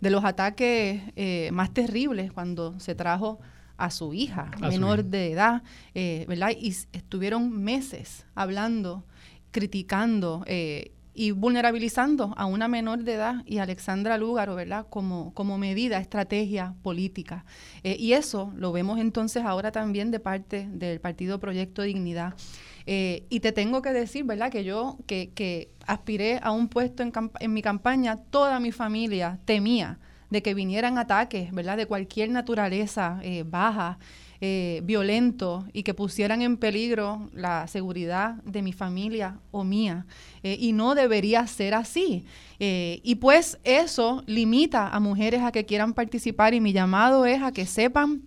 de 0.00 0.10
los 0.10 0.24
ataques 0.24 1.02
eh, 1.16 1.50
más 1.52 1.72
terribles 1.72 2.32
cuando 2.32 2.78
se 2.80 2.94
trajo 2.94 3.38
a 3.76 3.90
su 3.90 4.14
hija 4.14 4.50
menor 4.60 5.04
de 5.04 5.32
edad, 5.32 5.62
eh, 5.94 6.24
¿verdad? 6.28 6.52
Y 6.56 6.70
estuvieron 6.92 7.62
meses 7.62 8.24
hablando, 8.34 9.04
criticando 9.50 10.44
eh, 10.46 10.93
y 11.14 11.30
vulnerabilizando 11.30 12.34
a 12.36 12.46
una 12.46 12.66
menor 12.66 13.04
de 13.04 13.14
edad 13.14 13.36
y 13.46 13.58
a 13.58 13.62
Alexandra 13.62 14.18
Lúgaro, 14.18 14.56
¿verdad? 14.56 14.86
Como, 14.90 15.32
como 15.32 15.58
medida, 15.58 15.98
estrategia 15.98 16.74
política. 16.82 17.44
Eh, 17.84 17.96
y 17.98 18.12
eso 18.12 18.52
lo 18.56 18.72
vemos 18.72 18.98
entonces 18.98 19.44
ahora 19.44 19.70
también 19.70 20.10
de 20.10 20.18
parte 20.18 20.68
del 20.70 21.00
Partido 21.00 21.38
Proyecto 21.38 21.82
Dignidad. 21.82 22.34
Eh, 22.86 23.24
y 23.30 23.40
te 23.40 23.52
tengo 23.52 23.80
que 23.80 23.92
decir, 23.92 24.24
¿verdad? 24.24 24.50
Que 24.50 24.64
yo, 24.64 24.98
que, 25.06 25.30
que 25.30 25.70
aspiré 25.86 26.40
a 26.42 26.50
un 26.50 26.68
puesto 26.68 27.02
en, 27.02 27.52
mi 27.52 27.62
campaña, 27.62 28.16
toda 28.16 28.60
mi 28.60 28.72
familia 28.72 29.38
temía 29.44 29.98
de 30.30 30.42
que 30.42 30.52
vinieran 30.54 30.98
ataques, 30.98 31.52
¿verdad? 31.52 31.76
De 31.76 31.86
cualquier 31.86 32.30
naturaleza 32.30 33.20
eh, 33.22 33.44
baja, 33.46 33.98
eh, 34.46 34.82
violento 34.84 35.64
y 35.72 35.84
que 35.84 35.94
pusieran 35.94 36.42
en 36.42 36.58
peligro 36.58 37.30
la 37.32 37.66
seguridad 37.66 38.34
de 38.44 38.60
mi 38.60 38.74
familia 38.74 39.38
o 39.52 39.64
mía. 39.64 40.04
Eh, 40.42 40.58
y 40.60 40.74
no 40.74 40.94
debería 40.94 41.46
ser 41.46 41.72
así. 41.72 42.26
Eh, 42.60 43.00
y 43.02 43.14
pues 43.14 43.58
eso 43.64 44.22
limita 44.26 44.88
a 44.88 45.00
mujeres 45.00 45.40
a 45.40 45.50
que 45.50 45.64
quieran 45.64 45.94
participar 45.94 46.52
y 46.52 46.60
mi 46.60 46.74
llamado 46.74 47.24
es 47.24 47.42
a 47.42 47.52
que 47.52 47.64
sepan 47.64 48.20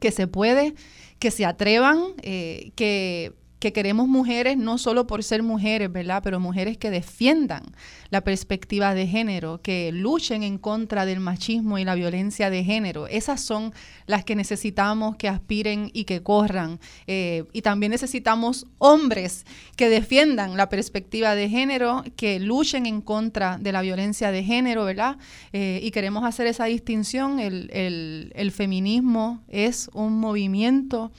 que 0.00 0.10
se 0.10 0.26
puede, 0.26 0.74
que 1.18 1.30
se 1.30 1.46
atrevan, 1.46 2.12
que 2.20 3.32
que 3.58 3.72
queremos 3.72 4.08
mujeres 4.08 4.56
no 4.56 4.78
solo 4.78 5.06
por 5.06 5.24
ser 5.24 5.42
mujeres, 5.42 5.90
¿verdad? 5.90 6.22
Pero 6.22 6.40
mujeres 6.40 6.76
que 6.76 6.90
defiendan 6.90 7.62
la 8.10 8.22
perspectiva 8.22 8.94
de 8.94 9.06
género, 9.06 9.60
que 9.62 9.90
luchen 9.92 10.42
en 10.42 10.58
contra 10.58 11.04
del 11.04 11.20
machismo 11.20 11.78
y 11.78 11.84
la 11.84 11.94
violencia 11.94 12.50
de 12.50 12.64
género. 12.64 13.06
Esas 13.06 13.40
son 13.40 13.72
las 14.06 14.24
que 14.24 14.36
necesitamos 14.36 15.16
que 15.16 15.28
aspiren 15.28 15.90
y 15.92 16.04
que 16.04 16.22
corran. 16.22 16.80
Eh, 17.06 17.44
y 17.52 17.62
también 17.62 17.90
necesitamos 17.90 18.66
hombres 18.78 19.44
que 19.76 19.88
defiendan 19.88 20.56
la 20.56 20.68
perspectiva 20.68 21.34
de 21.34 21.48
género, 21.48 22.04
que 22.16 22.40
luchen 22.40 22.86
en 22.86 23.00
contra 23.00 23.58
de 23.58 23.72
la 23.72 23.82
violencia 23.82 24.30
de 24.30 24.44
género, 24.44 24.84
¿verdad? 24.84 25.18
Eh, 25.52 25.80
y 25.82 25.90
queremos 25.90 26.24
hacer 26.24 26.46
esa 26.46 26.64
distinción. 26.64 27.38
El, 27.40 28.52
feminismo 28.54 29.42
es 29.48 29.90
un 29.92 30.18
movimiento 30.18 31.12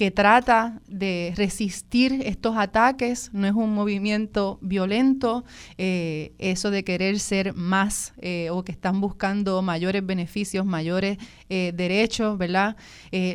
que 0.00 0.10
trata 0.10 0.80
de 0.88 1.34
resistir 1.36 2.22
estos 2.24 2.56
ataques, 2.56 3.28
no 3.34 3.46
es 3.46 3.52
un 3.52 3.74
movimiento 3.74 4.58
violento, 4.62 5.44
eh, 5.76 6.32
eso 6.38 6.70
de 6.70 6.84
querer 6.84 7.18
ser 7.18 7.52
más 7.52 8.14
eh, 8.16 8.48
o 8.48 8.64
que 8.64 8.72
están 8.72 9.02
buscando 9.02 9.60
mayores 9.60 10.06
beneficios, 10.06 10.64
mayores 10.64 11.18
eh, 11.50 11.72
derechos, 11.76 12.38
¿verdad? 12.38 12.78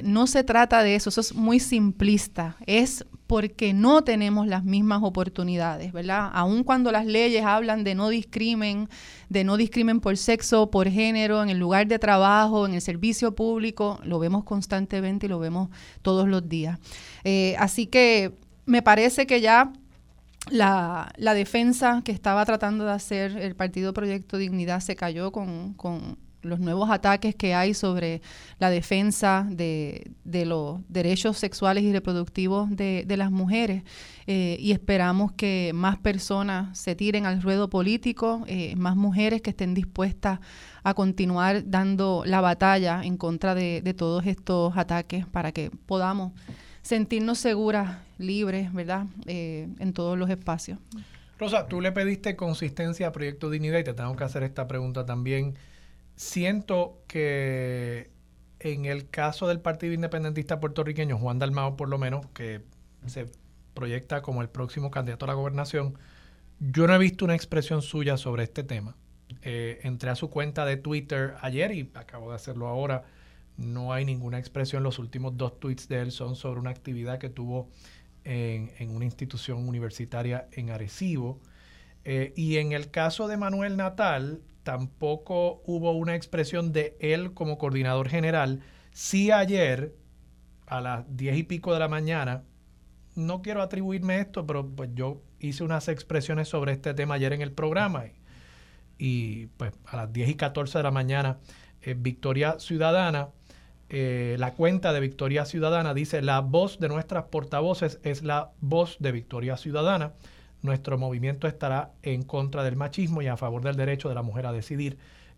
no 0.01 0.25
se 0.25 0.43
trata 0.43 0.81
de 0.81 0.95
eso, 0.95 1.09
eso 1.09 1.21
es 1.21 1.35
muy 1.35 1.59
simplista, 1.59 2.57
es 2.65 3.05
porque 3.27 3.73
no 3.73 4.03
tenemos 4.03 4.47
las 4.47 4.63
mismas 4.63 5.01
oportunidades, 5.03 5.91
¿verdad? 5.91 6.29
Aun 6.33 6.63
cuando 6.63 6.91
las 6.91 7.05
leyes 7.05 7.43
hablan 7.43 7.83
de 7.83 7.95
no 7.95 8.09
discrimen, 8.09 8.87
de 9.29 9.43
no 9.43 9.57
discrimen 9.57 9.99
por 9.99 10.17
sexo, 10.17 10.69
por 10.69 10.89
género, 10.89 11.41
en 11.41 11.49
el 11.49 11.57
lugar 11.57 11.87
de 11.87 11.97
trabajo, 11.97 12.65
en 12.65 12.75
el 12.75 12.81
servicio 12.81 13.33
público, 13.33 13.99
lo 14.03 14.19
vemos 14.19 14.43
constantemente 14.43 15.25
y 15.25 15.29
lo 15.29 15.39
vemos 15.39 15.69
todos 16.01 16.27
los 16.27 16.47
días. 16.47 16.79
Eh, 17.23 17.55
así 17.57 17.87
que 17.87 18.33
me 18.65 18.81
parece 18.81 19.25
que 19.25 19.41
ya 19.41 19.73
la, 20.49 21.11
defensa 21.17 22.01
que 22.05 22.11
estaba 22.11 22.45
tratando 22.45 22.85
de 22.85 22.91
hacer 22.91 23.37
el 23.37 23.55
Partido 23.55 23.93
Proyecto 23.93 24.37
Dignidad 24.37 24.79
se 24.79 24.95
cayó 24.95 25.31
con, 25.31 25.73
con 25.73 26.17
los 26.45 26.59
nuevos 26.59 26.89
ataques 26.89 27.35
que 27.35 27.53
hay 27.53 27.73
sobre 27.73 28.21
la 28.59 28.69
defensa 28.69 29.47
de, 29.49 30.11
los 30.23 30.79
derechos 30.87 31.37
sexuales 31.37 31.83
y 31.83 31.91
reproductivos 31.91 32.69
de, 32.75 33.05
las 33.17 33.31
mujeres 33.31 33.83
eh, 34.27 34.57
y 34.59 34.71
esperamos 34.71 35.31
que 35.31 35.71
más 35.73 35.97
personas 35.97 36.77
se 36.77 36.95
tiren 36.95 37.25
al 37.25 37.41
ruedo 37.41 37.69
político, 37.69 38.43
eh, 38.47 38.75
más 38.75 38.95
mujeres 38.95 39.41
que 39.41 39.51
estén 39.51 39.73
dispuestas 39.73 40.39
a 40.83 40.93
continuar 40.93 41.69
dando 41.69 42.23
la 42.25 42.41
batalla 42.41 43.01
en 43.03 43.17
contra 43.17 43.55
de, 43.55 43.81
todos 43.97 44.25
estos 44.25 44.77
ataques 44.77 45.25
para 45.25 45.51
que 45.51 45.71
podamos 45.85 46.33
sentirnos 46.81 47.39
seguras, 47.39 47.97
libres, 48.17 48.71
¿verdad?, 48.73 49.07
eh, 49.25 49.67
en 49.79 49.93
todos 49.93 50.17
los 50.17 50.29
espacios. 50.29 50.77
Rosa, 51.37 51.67
tú 51.67 51.81
le 51.81 51.91
pediste 51.91 52.35
consistencia 52.35 53.07
a 53.07 53.11
Proyecto 53.11 53.49
Dignidad 53.49 53.79
y 53.79 53.83
te 53.83 53.93
tengo 53.93 54.15
que 54.15 54.23
hacer 54.23 54.43
esta 54.43 54.67
pregunta 54.67 55.05
también 55.05 55.55
siento 56.15 57.01
que 57.07 58.09
en 58.59 58.85
el 58.85 59.09
caso 59.09 59.47
del 59.47 59.59
Partido 59.59 59.93
Independentista 59.93 60.59
puertorriqueño, 60.59 61.17
Juan 61.17 61.39
Dalmao 61.39 61.75
por 61.75 61.89
lo 61.89 61.97
menos, 61.97 62.25
que 62.27 62.61
se 63.05 63.29
proyecta 63.73 64.21
como 64.21 64.41
el 64.41 64.49
próximo 64.49 64.89
candidato 64.89 65.25
a 65.25 65.27
la 65.27 65.33
gobernación, 65.33 65.97
yo 66.59 66.87
no 66.87 66.95
he 66.95 66.97
visto 66.97 67.25
una 67.25 67.35
expresión 67.35 67.81
suya 67.81 68.17
sobre 68.17 68.43
este 68.43 68.63
tema. 68.63 68.95
Eh, 69.41 69.79
entré 69.83 70.09
a 70.09 70.15
su 70.15 70.29
cuenta 70.29 70.65
de 70.65 70.77
Twitter 70.77 71.35
ayer 71.41 71.71
y 71.71 71.91
acabo 71.93 72.29
de 72.29 72.35
hacerlo 72.35 72.67
ahora. 72.67 73.03
No 73.57 73.93
hay 73.93 74.05
ninguna 74.05 74.39
expresión. 74.39 74.83
Los 74.83 74.99
últimos 74.99 75.37
dos 75.37 75.59
tweets 75.59 75.87
de 75.87 76.01
él 76.01 76.11
son 76.11 76.35
sobre 76.35 76.59
una 76.59 76.69
actividad 76.69 77.19
que 77.19 77.29
tuvo 77.29 77.69
en, 78.23 78.89
una 78.89 79.05
institución 79.05 79.67
universitaria 79.67 80.47
en 80.51 80.69
Arecibo. 80.69 81.39
Eh, 82.03 82.33
y 82.35 82.57
en 82.57 82.71
el 82.71 82.91
caso 82.91 83.27
de 83.27 83.37
Manuel 83.37 83.77
Natal, 83.77 84.41
tampoco 84.65 85.61
hubo 85.65 85.91
una 85.91 86.15
expresión 86.15 86.73
de 86.73 86.97
él 86.99 87.33
como 87.33 87.57
coordinador 87.57 88.09
general. 88.09 88.63
Sí 88.91 89.31
ayer, 89.31 89.95
a 90.65 90.81
las 90.81 91.05
diez 91.15 91.37
y 91.37 91.43
pico 91.43 91.71
de 91.71 91.79
la 91.79 91.87
mañana, 91.87 92.43
no 93.13 93.43
quiero 93.43 93.61
atribuirme 93.61 94.19
esto, 94.19 94.45
pero 94.45 94.67
pues 94.67 94.89
yo 94.95 95.21
hice 95.39 95.63
unas 95.63 95.87
expresiones 95.87 96.49
sobre 96.49 96.73
este 96.73 96.95
tema 96.95 97.13
ayer 97.13 97.31
en 97.31 97.41
el 97.41 97.51
programa 97.51 98.05
y, 98.97 99.45
pues 99.57 99.71
a 99.85 99.97
las 99.97 100.11
10 100.11 100.29
y 100.29 100.35
14 100.35 100.79
de 100.79 100.83
la 100.83 100.91
mañana, 100.91 101.37
eh, 101.83 101.95
Victoria 101.95 102.59
Ciudadana, 102.59 103.29
eh, 103.89 104.35
la 104.39 104.53
cuenta 104.55 104.93
de 104.93 104.99
Victoria 104.99 105.45
Ciudadana 105.45 105.93
dice, 105.93 106.23
la 106.23 106.41
voz 106.41 106.79
de 106.79 106.89
nuestras 106.89 107.25
portavoces 107.25 107.99
es 108.01 108.23
la 108.23 108.51
voz 108.61 108.97
de 108.99 109.11
Victoria 109.11 109.57
Ciudadana 109.57 110.13
nuestro 110.65 110.97
movimiento 110.97 111.47
estará 111.47 111.93
en 112.03 112.23
contra 112.23 112.63
del 112.63 112.75
machismo 112.75 113.21
y 113.21 113.27
a 113.27 113.37
favor 113.37 113.61
del 113.61 113.75
derecho 113.75 114.09
de 114.09 114.15
la 114.15 114.21
mujer 114.21 114.45
a 114.45 114.51
decidir 114.51 114.97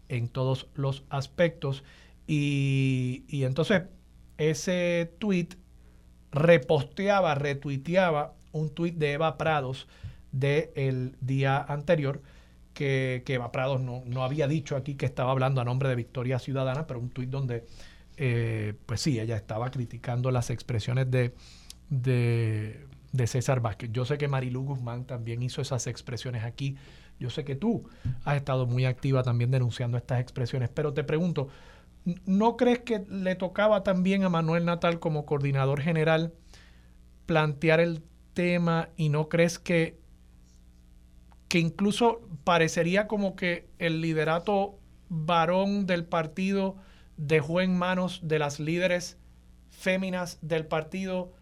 en 0.09 0.28
todos 0.28 0.67
los 0.75 1.03
aspectos. 1.09 1.84
Y, 2.28 3.23
entonces 3.30 3.84
ese 4.38 5.11
tweet 5.19 5.49
reposteaba, 6.32 7.36
retuiteaba 7.36 8.34
un 8.51 8.69
tweet 8.69 8.93
de 8.93 9.13
Eva 9.13 9.38
Prados 9.38 9.88
del 10.32 11.15
día 11.21 11.57
anterior, 11.61 12.21
que, 12.73 13.23
Eva 13.28 13.51
Prados 13.51 13.82
no, 13.82 14.03
no, 14.05 14.23
había 14.23 14.47
dicho 14.47 14.75
aquí 14.75 14.95
que 14.95 15.05
estaba 15.05 15.32
hablando 15.32 15.61
a 15.61 15.65
nombre 15.65 15.89
de 15.89 15.95
Victoria 15.95 16.38
Ciudadana, 16.38 16.86
pero 16.86 16.99
un 16.99 17.09
tweet 17.09 17.28
donde, 17.28 17.65
eh, 18.17 18.73
pues 18.86 19.01
sí, 19.01 19.19
ella 19.19 19.36
estaba 19.36 19.71
criticando 19.71 20.30
las 20.32 20.49
expresiones 20.49 21.09
de, 21.09 21.34
de 21.89 22.86
de 23.12 23.28
César 23.28 23.62
Vázquez. 23.62 23.91
Yo 23.91 24.05
sé 24.05 24.18
que 24.18 24.28
Marilu 24.28 24.64
Guzmán 24.64 25.05
también 25.05 25.41
hizo 25.41 25.62
esas 25.62 25.88
expresiones 25.88 26.43
aquí. 26.43 26.76
Yo 27.20 27.30
sé 27.30 27.43
que 27.43 27.55
tú 27.55 27.89
has 28.24 28.38
estado 28.38 28.66
muy 28.66 28.86
activa 28.86 29.24
también 29.24 29.51
denunciando 29.51 29.97
estas 29.97 30.20
expresiones, 30.20 30.70
pero 30.70 30.93
te 30.93 31.03
pregunto, 31.03 31.47
¿no 32.26 32.58
crees 32.58 32.80
que 32.80 33.05
le 33.10 33.36
tocaba 33.36 33.84
también 33.84 34.24
a 34.24 34.30
Manuel 34.30 34.66
Natal 34.66 34.99
como 34.99 35.26
coordinador 35.26 35.82
general 35.82 36.34
plantear 37.26 37.80
el 37.80 38.03
tema 38.34 38.89
y 38.97 39.10
no 39.10 39.30
crees 39.30 39.58
que, 39.58 39.99
que 41.47 41.60
incluso 41.60 42.22
parecería 42.43 43.08
como 43.08 43.36
que 43.36 43.68
el 43.80 44.01
liderato 44.01 44.80
varón 45.10 45.88
del 45.88 46.05
partido 46.05 46.76
dejó 47.18 47.62
en 47.62 47.78
manos 47.78 48.22
de 48.24 48.39
las 48.39 48.60
líderes 48.60 49.18
féminas 49.70 50.38
del 50.41 50.66
partido 50.66 51.34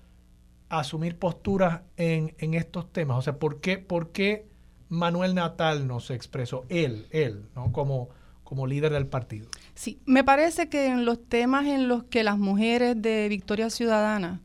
asumir 0.70 1.18
posturas 1.18 1.82
en, 1.98 2.54
estos 2.54 2.92
temas? 2.92 3.18
O 3.18 3.22
sea, 3.22 3.38
¿por 3.38 3.62
qué, 3.62 3.78
¿por 3.78 4.12
qué 4.12 4.48
Manuel 4.90 5.36
Natal 5.36 5.88
no 5.88 6.00
se 6.00 6.16
expresó? 6.16 6.66
Él, 6.70 7.08
él, 7.12 7.46
¿no? 7.56 7.72
Como, 7.72 8.10
como 8.44 8.68
líder 8.68 8.94
del 8.94 9.08
partido. 9.08 9.48
Sí, 9.74 10.00
me 10.06 10.24
parece 10.24 10.70
que 10.70 10.88
en 10.88 11.06
los 11.06 11.24
temas 11.28 11.66
en 11.66 11.88
los 11.88 12.04
que 12.06 12.24
las 12.24 12.38
mujeres 12.38 13.02
de 13.02 13.28
Victoria 13.30 13.70
Ciudadana 13.70 14.42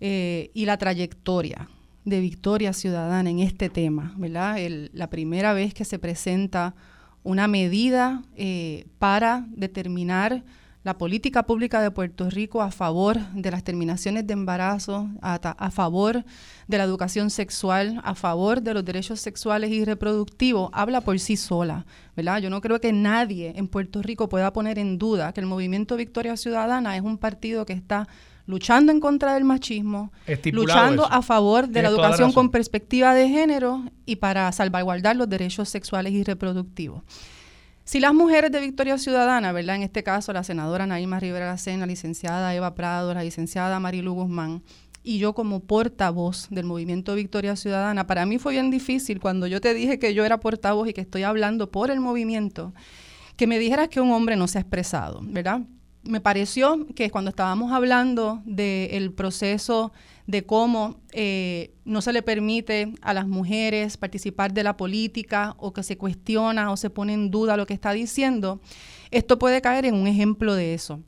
eh, 0.00 0.50
y 0.54 0.66
la 0.66 0.78
trayectoria 0.78 1.68
de 2.04 2.20
Victoria 2.20 2.72
Ciudadana 2.72 3.30
en 3.30 3.38
este 3.38 3.70
tema, 3.70 4.14
¿verdad? 4.16 4.58
la 4.92 5.08
primera 5.08 5.54
vez 5.54 5.72
que 5.72 5.84
se 5.84 5.98
presenta 5.98 6.74
una 7.22 7.48
medida 7.48 8.22
eh, 8.36 8.86
para 8.98 9.46
determinar 9.48 10.44
la 10.84 10.98
política 10.98 11.44
pública 11.44 11.80
de 11.80 11.90
Puerto 11.90 12.28
Rico 12.28 12.60
a 12.60 12.70
favor 12.70 13.18
de 13.32 13.50
las 13.50 13.64
terminaciones 13.64 14.26
de 14.26 14.34
embarazo, 14.34 15.08
a, 15.22 15.70
favor 15.70 16.24
de 16.68 16.78
la 16.78 16.84
educación 16.84 17.30
sexual, 17.30 18.02
a 18.04 18.14
favor 18.14 18.60
de 18.60 18.74
los 18.74 18.84
derechos 18.84 19.18
sexuales 19.18 19.70
y 19.70 19.82
reproductivos, 19.82 20.68
habla 20.74 21.00
por 21.00 21.18
sí 21.18 21.38
sola, 21.38 21.86
¿verdad? 22.14 22.38
Yo 22.38 22.50
no 22.50 22.60
creo 22.60 22.82
que 22.82 22.92
nadie 22.92 23.54
en 23.56 23.66
Puerto 23.66 24.02
Rico 24.02 24.28
pueda 24.28 24.52
poner 24.52 24.78
en 24.78 24.98
duda 24.98 25.32
que 25.32 25.40
el 25.40 25.46
Movimiento 25.46 25.96
Victoria 25.96 26.36
Ciudadana 26.36 26.96
es 26.96 27.02
un 27.02 27.16
partido 27.16 27.64
que 27.64 27.72
está 27.72 28.06
luchando 28.46 28.92
en 28.92 29.00
contra 29.00 29.32
del 29.32 29.44
machismo, 29.44 30.12
luchando 30.52 31.06
a 31.10 31.22
favor 31.22 31.66
de 31.66 31.80
la 31.80 31.88
educación 31.88 32.30
con 32.32 32.50
perspectiva 32.50 33.14
de 33.14 33.30
género 33.30 33.84
y 34.04 34.16
para 34.16 34.52
salvaguardar 34.52 35.16
los 35.16 35.30
derechos 35.30 35.70
sexuales 35.70 36.12
y 36.12 36.24
reproductivos. 36.24 37.02
Si 37.84 38.00
las 38.00 38.14
mujeres 38.14 38.50
de 38.50 38.60
Victoria 38.60 38.96
Ciudadana, 38.96 39.52
¿verdad? 39.52 39.76
En 39.76 39.82
este 39.82 40.02
caso, 40.02 40.32
la 40.32 40.42
senadora 40.42 40.86
Naima 40.86 41.20
Rivera 41.20 41.46
Lacena, 41.46 41.80
la 41.80 41.86
licenciada 41.86 42.54
Eva 42.54 42.74
Prado, 42.74 43.12
la 43.12 43.22
licenciada 43.22 43.78
Marilu 43.78 44.14
Guzmán, 44.14 44.62
y 45.02 45.18
yo 45.18 45.34
como 45.34 45.60
portavoz 45.60 46.48
del 46.48 46.64
movimiento 46.64 47.14
Victoria 47.14 47.56
Ciudadana, 47.56 48.06
para 48.06 48.24
mí 48.24 48.38
fue 48.38 48.52
bien 48.52 48.70
difícil 48.70 49.20
cuando 49.20 49.46
yo 49.46 49.60
te 49.60 49.74
dije 49.74 49.98
que 49.98 50.14
yo 50.14 50.24
era 50.24 50.40
portavoz 50.40 50.88
y 50.88 50.94
que 50.94 51.02
estoy 51.02 51.24
hablando 51.24 51.70
por 51.70 51.90
el 51.90 52.00
movimiento, 52.00 52.72
que 53.36 53.46
me 53.46 53.58
dijeras 53.58 53.88
que 53.88 54.00
un 54.00 54.12
hombre 54.12 54.36
no 54.36 54.48
se 54.48 54.56
ha 54.56 54.62
expresado, 54.62 55.20
¿verdad? 55.22 55.60
Me 56.04 56.22
pareció 56.22 56.86
que 56.94 57.10
cuando 57.10 57.28
estábamos 57.28 57.70
hablando 57.70 58.40
del 58.46 59.12
proceso 59.12 59.92
de 60.26 60.44
cómo 60.44 61.00
eh, 61.12 61.74
no 61.84 62.00
se 62.00 62.12
le 62.12 62.22
permite 62.22 62.92
a 63.02 63.12
las 63.12 63.26
mujeres 63.26 63.96
participar 63.96 64.52
de 64.54 64.62
la 64.62 64.76
política 64.76 65.54
o 65.58 65.72
que 65.72 65.82
se 65.82 65.98
cuestiona 65.98 66.70
o 66.70 66.76
se 66.76 66.90
pone 66.90 67.12
en 67.12 67.30
duda 67.30 67.56
lo 67.56 67.66
que 67.66 67.74
está 67.74 67.92
diciendo, 67.92 68.60
esto 69.10 69.38
puede 69.38 69.60
caer 69.60 69.84
en 69.84 69.94
un 69.94 70.06
ejemplo 70.06 70.54
de 70.54 70.74
eso. 70.74 71.00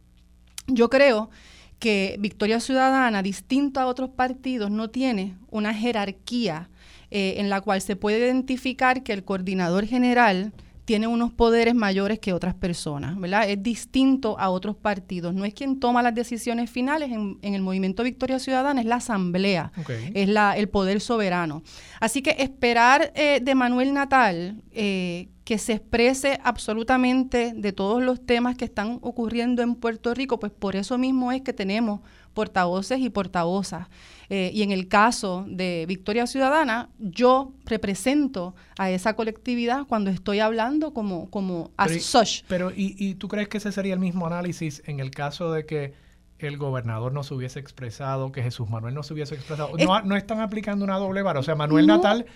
Yo 0.66 0.90
creo 0.90 1.30
que 1.78 2.16
Victoria 2.18 2.60
Ciudadana, 2.60 3.22
distinto 3.22 3.80
a 3.80 3.86
otros 3.86 4.10
partidos, 4.10 4.70
no 4.70 4.90
tiene 4.90 5.36
una 5.50 5.74
jerarquía 5.74 6.70
eh, 7.10 7.34
en 7.38 7.50
la 7.50 7.60
cual 7.60 7.80
se 7.80 7.96
puede 7.96 8.18
identificar 8.18 9.02
que 9.02 9.12
el 9.12 9.24
coordinador 9.24 9.86
general 9.86 10.52
tiene 10.86 11.08
unos 11.08 11.32
poderes 11.32 11.74
mayores 11.74 12.20
que 12.20 12.32
otras 12.32 12.54
personas, 12.54 13.18
¿verdad? 13.18 13.50
Es 13.50 13.60
distinto 13.60 14.38
a 14.38 14.50
otros 14.50 14.76
partidos. 14.76 15.34
No 15.34 15.44
es 15.44 15.52
quien 15.52 15.80
toma 15.80 16.00
las 16.00 16.14
decisiones 16.14 16.70
finales 16.70 17.10
en, 17.10 17.38
el 17.42 17.60
movimiento 17.60 18.04
Victoria 18.04 18.38
Ciudadana, 18.38 18.80
es 18.80 18.86
la 18.86 18.96
asamblea, 18.96 19.72
es 20.14 20.28
la, 20.28 20.56
el 20.56 20.68
poder 20.68 21.00
soberano. 21.00 21.64
Así 22.00 22.22
que 22.22 22.36
esperar 22.38 23.12
eh, 23.16 23.40
de 23.42 23.54
Manuel 23.56 23.92
Natal 23.92 24.62
eh, 24.70 25.28
que 25.46 25.58
se 25.58 25.74
exprese 25.74 26.40
absolutamente 26.42 27.52
de 27.54 27.72
todos 27.72 28.02
los 28.02 28.26
temas 28.26 28.56
que 28.56 28.64
están 28.64 28.98
ocurriendo 29.00 29.62
en 29.62 29.76
Puerto 29.76 30.12
Rico, 30.12 30.40
pues 30.40 30.50
por 30.50 30.74
eso 30.74 30.98
mismo 30.98 31.30
es 31.30 31.42
que 31.42 31.52
tenemos 31.52 32.00
portavoces 32.34 32.98
y 32.98 33.10
portavozas. 33.10 33.86
Eh, 34.28 34.50
y 34.52 34.62
en 34.62 34.72
el 34.72 34.88
caso 34.88 35.44
de 35.48 35.84
Victoria 35.86 36.26
Ciudadana, 36.26 36.88
yo 36.98 37.52
represento 37.64 38.56
a 38.76 38.90
esa 38.90 39.14
colectividad 39.14 39.86
cuando 39.86 40.10
estoy 40.10 40.40
hablando 40.40 40.92
como, 40.92 41.30
como 41.30 41.70
as 41.76 41.90
pero, 41.90 42.00
such. 42.00 42.42
Pero, 42.48 42.72
¿y, 42.74 43.14
tú 43.14 43.28
crees 43.28 43.46
que 43.48 43.58
ese 43.58 43.70
sería 43.70 43.94
el 43.94 44.00
mismo 44.00 44.26
análisis 44.26 44.82
en 44.86 44.98
el 44.98 45.12
caso 45.12 45.52
de 45.52 45.64
que 45.64 45.94
el 46.40 46.58
gobernador 46.58 47.12
no 47.12 47.22
se 47.22 47.34
hubiese 47.34 47.60
expresado, 47.60 48.32
que 48.32 48.42
Jesús 48.42 48.68
Manuel 48.68 48.94
no 48.94 49.04
se 49.04 49.14
hubiese 49.14 49.36
expresado? 49.36 49.70
no, 49.78 50.16
están 50.16 50.40
aplicando 50.40 50.84
una 50.84 50.96
doble 50.96 51.22
vara. 51.22 51.38
O 51.38 51.44
sea, 51.44 51.54
Manuel 51.54 51.86
Natal, 51.86 52.26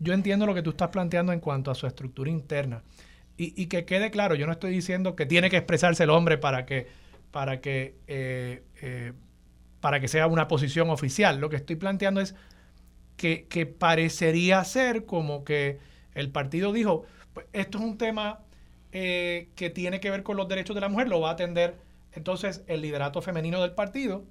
yo 0.00 0.12
entiendo 0.12 0.46
lo 0.46 0.54
que 0.54 0.62
tú 0.62 0.70
estás 0.70 0.88
planteando 0.88 1.32
en 1.32 1.40
cuanto 1.40 1.70
a 1.70 1.74
su 1.74 1.86
estructura 1.86 2.30
interna. 2.30 2.82
Y, 3.40 3.66
que 3.66 3.84
quede 3.84 4.10
claro, 4.10 4.34
yo 4.34 4.46
no 4.46 4.52
estoy 4.52 4.72
diciendo 4.72 5.14
que 5.14 5.24
tiene 5.24 5.48
que 5.48 5.58
expresarse 5.58 6.02
el 6.02 6.10
hombre 6.10 6.38
para 6.38 6.66
que, 6.66 6.88
para 7.30 7.60
que 7.60 7.94
eh, 8.08 8.64
eh, 8.82 9.12
para 9.80 10.00
que 10.00 10.08
sea 10.08 10.26
una 10.26 10.48
posición 10.48 10.90
oficial. 10.90 11.38
Lo 11.38 11.48
que 11.48 11.54
estoy 11.54 11.76
planteando 11.76 12.20
es 12.20 12.34
que, 13.16 13.46
parecería 13.78 14.64
ser 14.64 15.04
como 15.04 15.44
que 15.44 15.78
el 16.14 16.30
partido 16.30 16.72
dijo, 16.72 17.04
pues, 17.32 17.46
esto 17.52 17.78
es 17.78 17.84
un 17.84 17.96
tema 17.96 18.40
eh, 18.92 19.50
que 19.54 19.70
tiene 19.70 20.00
que 20.00 20.10
ver 20.10 20.22
con 20.22 20.36
los 20.36 20.48
derechos 20.48 20.74
de 20.74 20.80
la 20.80 20.88
mujer, 20.88 21.08
lo 21.08 21.20
va 21.20 21.30
a 21.30 21.32
atender 21.32 21.76
entonces 22.12 22.64
el 22.66 22.80
liderato 22.82 23.22
femenino 23.22 23.60
del 23.62 23.72
partido 23.72 24.24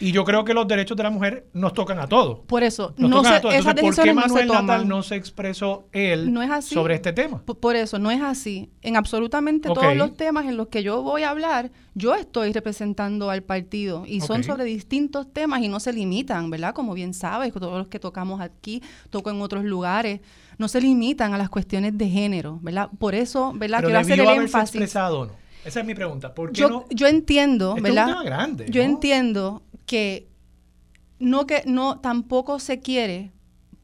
y 0.00 0.12
yo 0.12 0.24
creo 0.24 0.44
que 0.44 0.54
los 0.54 0.68
derechos 0.68 0.96
de 0.96 1.02
la 1.02 1.10
mujer 1.10 1.46
nos 1.52 1.72
tocan 1.72 1.98
a 1.98 2.06
todos. 2.06 2.40
Por 2.46 2.62
eso, 2.62 2.94
no 2.96 3.24
se, 3.24 3.40
¿por 3.40 3.94
qué 3.96 4.12
Manuel 4.12 4.46
no 4.46 4.54
Natal 4.62 4.88
no 4.88 5.02
se 5.02 5.16
expresó 5.16 5.88
él 5.92 6.32
sobre 6.62 6.94
este 6.94 7.12
tema? 7.12 7.42
Por, 7.42 7.76
eso, 7.76 7.98
no 7.98 8.10
es 8.10 8.22
así. 8.22 8.70
En 8.82 8.96
absolutamente 8.96 9.68
todos 9.68 9.96
los 9.96 10.16
temas 10.16 10.46
en 10.46 10.56
los 10.56 10.68
que 10.68 10.82
yo 10.82 11.02
voy 11.02 11.22
a 11.22 11.30
hablar, 11.30 11.70
yo 11.94 12.14
estoy 12.14 12.52
representando 12.52 13.30
al 13.30 13.42
partido 13.42 14.04
y 14.06 14.20
son 14.20 14.44
sobre 14.44 14.64
distintos 14.64 15.32
temas 15.32 15.62
y 15.62 15.68
no 15.68 15.80
se 15.80 15.92
limitan, 15.92 16.50
¿verdad? 16.50 16.74
Como 16.74 16.94
bien 16.94 17.14
sabes, 17.14 17.52
todos 17.52 17.78
los 17.78 17.88
que 17.88 17.98
tocamos 17.98 18.40
aquí, 18.40 18.82
toco 19.10 19.30
en 19.30 19.42
otros 19.42 19.64
lugares, 19.64 20.20
no 20.58 20.68
se 20.68 20.80
limitan 20.80 21.34
a 21.34 21.38
las 21.38 21.48
cuestiones 21.48 21.96
de 21.96 22.08
género, 22.08 22.58
¿verdad? 22.62 22.88
Por 22.98 23.14
eso, 23.14 23.52
¿verdad? 23.54 23.82
Quiero 23.82 23.98
hacer 23.98 24.20
el 24.20 24.28
énfasis. 24.28 24.76
expresado 24.76 25.26
no? 25.26 25.48
Esa 25.64 25.80
es 25.80 25.86
mi 25.86 25.94
pregunta. 25.94 26.32
¿Por 26.34 26.52
qué 26.52 26.60
yo, 26.60 26.70
no? 26.70 26.84
Yo 26.90 27.06
entiendo, 27.06 27.76
¿verdad? 27.80 28.24
grande, 28.24 28.66
yo 28.70 28.80
entiendo 28.80 29.62
que 29.88 30.28
no 31.18 31.46
que 31.46 31.64
no 31.66 31.98
tampoco 31.98 32.60
se 32.60 32.78
quiere 32.78 33.32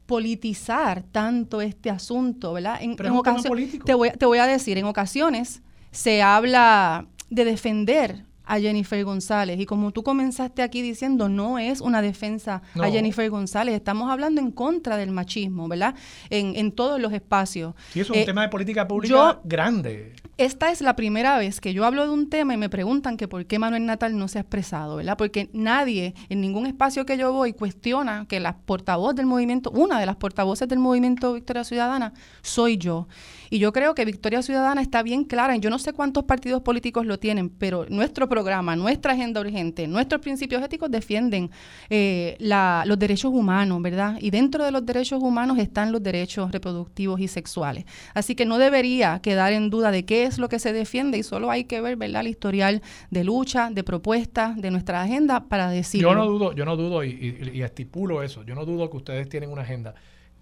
politizar 0.05 1.03
tanto 1.11 1.61
este 1.61 1.89
asunto, 1.89 2.53
¿verdad? 2.53 2.77
En, 2.79 2.95
en 2.97 3.11
ocasiones 3.13 3.79
te 3.83 3.93
voy, 3.95 4.11
te 4.11 4.25
voy 4.25 4.37
a 4.37 4.45
decir, 4.45 4.77
en 4.77 4.85
ocasiones 4.85 5.63
se 5.91 6.21
habla 6.21 7.07
de 7.29 7.43
defender 7.43 8.25
a 8.45 8.59
Jennifer 8.59 9.03
González. 9.03 9.59
Y 9.59 9.65
como 9.65 9.91
tú 9.91 10.03
comenzaste 10.03 10.61
aquí 10.61 10.81
diciendo, 10.81 11.29
no 11.29 11.59
es 11.59 11.81
una 11.81 12.01
defensa 12.01 12.61
a 12.79 12.89
Jennifer 12.89 13.29
González, 13.29 13.75
estamos 13.75 14.09
hablando 14.09 14.41
en 14.41 14.51
contra 14.51 14.97
del 14.97 15.11
machismo, 15.11 15.67
¿verdad? 15.67 15.95
En, 16.29 16.55
en 16.55 16.71
todos 16.71 16.99
los 16.99 17.13
espacios. 17.13 17.73
Sí, 17.91 18.01
es 18.01 18.09
un 18.09 18.17
eh, 18.17 18.25
tema 18.25 18.43
de 18.43 18.49
política 18.49 18.87
pública 18.87 19.39
grande. 19.43 20.13
Esta 20.37 20.69
es 20.69 20.81
la 20.81 20.97
primera 20.97 21.37
vez 21.37 21.61
que 21.61 21.73
yo 21.73 21.85
hablo 21.85 22.05
de 22.05 22.09
un 22.11 22.29
tema 22.29 22.53
y 22.53 22.57
me 22.57 22.69
preguntan 22.69 23.15
que 23.15 23.27
por 23.29 23.45
qué 23.45 23.57
Manuel 23.57 23.85
Natal 23.85 24.17
no 24.17 24.27
se 24.27 24.37
ha 24.37 24.41
expresado, 24.41 24.97
¿verdad? 24.97 25.15
Porque 25.17 25.49
nadie 25.53 26.13
en 26.27 26.41
ningún 26.41 26.65
espacio 26.65 27.05
que 27.05 27.17
yo 27.17 27.31
voy 27.31 27.53
cuestiona 27.53 28.25
que 28.27 28.41
la 28.41 28.57
portavoz 28.57 29.15
del 29.15 29.27
movimiento, 29.27 29.71
una 29.71 29.97
de 29.97 30.05
las 30.05 30.17
portavoces 30.17 30.67
del 30.67 30.79
movimiento 30.79 31.33
Victoria 31.33 31.63
Ciudadana, 31.63 32.13
soy 32.41 32.77
yo. 32.77 33.07
Y 33.49 33.59
yo 33.59 33.71
creo 33.71 33.95
que 33.95 34.05
Victoria 34.05 34.41
Ciudadana 34.41 34.81
está 34.81 35.03
bien 35.03 35.23
clara, 35.23 35.55
yo 35.57 35.69
no 35.69 35.79
sé 35.79 35.93
cuántos 35.93 36.23
partidos 36.23 36.61
políticos 36.61 37.05
lo 37.05 37.19
tienen, 37.19 37.49
pero 37.49 37.85
nuestro 37.89 38.27
programa, 38.27 38.75
nuestra 38.75 39.13
agenda 39.13 39.41
urgente, 39.41 39.87
nuestros 39.87 40.21
principios 40.21 40.63
éticos 40.63 40.89
defienden 40.91 41.51
eh, 41.89 42.37
los 42.39 42.99
derechos 42.99 43.31
humanos, 43.33 43.81
¿verdad? 43.81 44.17
Y 44.19 44.29
dentro 44.29 44.63
de 44.63 44.71
los 44.71 44.85
derechos 44.85 45.21
humanos 45.21 45.57
están 45.59 45.91
los 45.91 46.01
derechos 46.01 46.51
reproductivos 46.51 47.19
y 47.19 47.27
sexuales. 47.27 47.85
Así 48.13 48.35
que 48.35 48.45
no 48.45 48.57
debería 48.57 49.19
quedar 49.19 49.53
en 49.53 49.69
duda 49.69 49.91
de 49.91 50.05
qué 50.05 50.23
es 50.23 50.37
lo 50.37 50.49
que 50.49 50.59
se 50.59 50.73
defiende 50.73 51.17
y 51.17 51.23
solo 51.23 51.51
hay 51.51 51.65
que 51.65 51.81
ver, 51.81 51.95
¿verdad? 51.95 52.21
El 52.21 52.27
historial 52.27 52.81
de 53.09 53.23
lucha, 53.23 53.69
de 53.71 53.83
propuesta 53.83 54.53
de 54.57 54.71
nuestra 54.71 55.01
agenda 55.01 55.45
para 55.47 55.69
decir. 55.69 56.01
Yo 56.01 56.15
no 56.15 56.25
dudo, 56.25 56.53
yo 56.53 56.65
no 56.65 56.75
dudo 56.75 57.03
y, 57.03 57.51
y 57.53 57.61
estipulo 57.61 58.23
eso, 58.23 58.43
yo 58.43 58.55
no 58.55 58.65
dudo 58.65 58.89
que 58.89 58.97
ustedes 58.97 59.29
tienen 59.29 59.49
una 59.49 59.61
agenda 59.61 59.95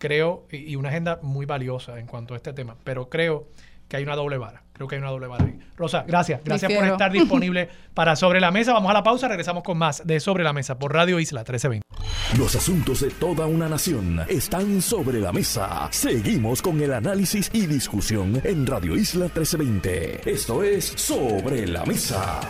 creo, 0.04 0.46
y 0.52 0.76
una 0.76 0.90
agenda 0.90 1.20
muy 1.22 1.46
valiosa 1.46 1.98
en 1.98 2.08
cuanto 2.08 2.34
a 2.34 2.38
este 2.38 2.52
tema, 2.52 2.76
pero 2.84 3.08
creo 3.08 3.48
que 3.88 3.96
hay 3.96 4.04
una 4.04 4.18
doble 4.18 4.38
vara. 4.38 4.64
Creo 4.74 4.90
que 4.90 4.96
hay 4.96 5.02
una 5.02 5.12
doble 5.12 5.28
vara. 5.28 5.46
Rosa, 5.78 6.04
gracias. 6.06 6.42
Gracias 6.44 6.74
por 6.74 6.84
estar 6.84 7.10
disponible 7.14 7.70
para 7.94 8.18
Sobre 8.18 8.42
la 8.42 8.52
Mesa. 8.52 8.74
Vamos 8.74 8.90
a 8.90 8.96
la 8.96 9.04
pausa, 9.04 9.30
regresamos 9.30 9.64
con 9.64 9.78
más 9.78 10.06
de 10.06 10.20
Sobre 10.20 10.44
la 10.44 10.52
Mesa 10.52 10.78
por 10.78 10.92
Radio 10.92 11.22
Isla 11.22 11.42
1320. 11.42 11.88
Los 12.38 12.54
asuntos 12.54 13.00
de 13.00 13.12
toda 13.12 13.46
una 13.46 13.70
nación 13.70 14.20
están 14.28 14.82
sobre 14.82 15.22
la 15.22 15.32
mesa. 15.32 15.88
Seguimos 15.92 16.62
con 16.62 16.82
el 16.82 16.94
análisis 16.94 17.50
y 17.54 17.66
discusión 17.66 18.42
en 18.44 18.68
Radio 18.68 18.98
Isla 18.98 19.26
1320. 19.26 20.30
Esto 20.30 20.64
es 20.64 20.84
Sobre 20.86 21.66
la 21.66 21.86
Mesa. 21.86 22.42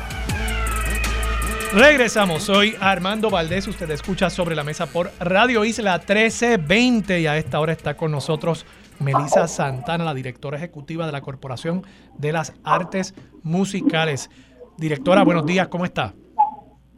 Regresamos, 1.75 2.43
soy 2.43 2.75
Armando 2.79 3.31
Valdés, 3.31 3.67
usted 3.67 3.89
escucha 3.89 4.29
sobre 4.29 4.55
la 4.55 4.63
mesa 4.63 4.85
por 4.85 5.09
Radio 5.19 5.65
Isla 5.65 5.97
1320 5.97 7.21
y 7.21 7.25
a 7.25 7.35
esta 7.35 7.59
hora 7.59 7.71
está 7.71 7.97
con 7.97 8.11
nosotros 8.11 8.67
Melisa 8.99 9.47
Santana, 9.47 10.03
la 10.03 10.13
directora 10.13 10.57
ejecutiva 10.57 11.07
de 11.07 11.11
la 11.11 11.21
Corporación 11.21 11.81
de 12.15 12.31
las 12.31 12.53
Artes 12.63 13.15
Musicales. 13.41 14.29
Directora, 14.77 15.23
buenos 15.23 15.47
días, 15.47 15.67
¿cómo 15.67 15.83
está? 15.83 16.13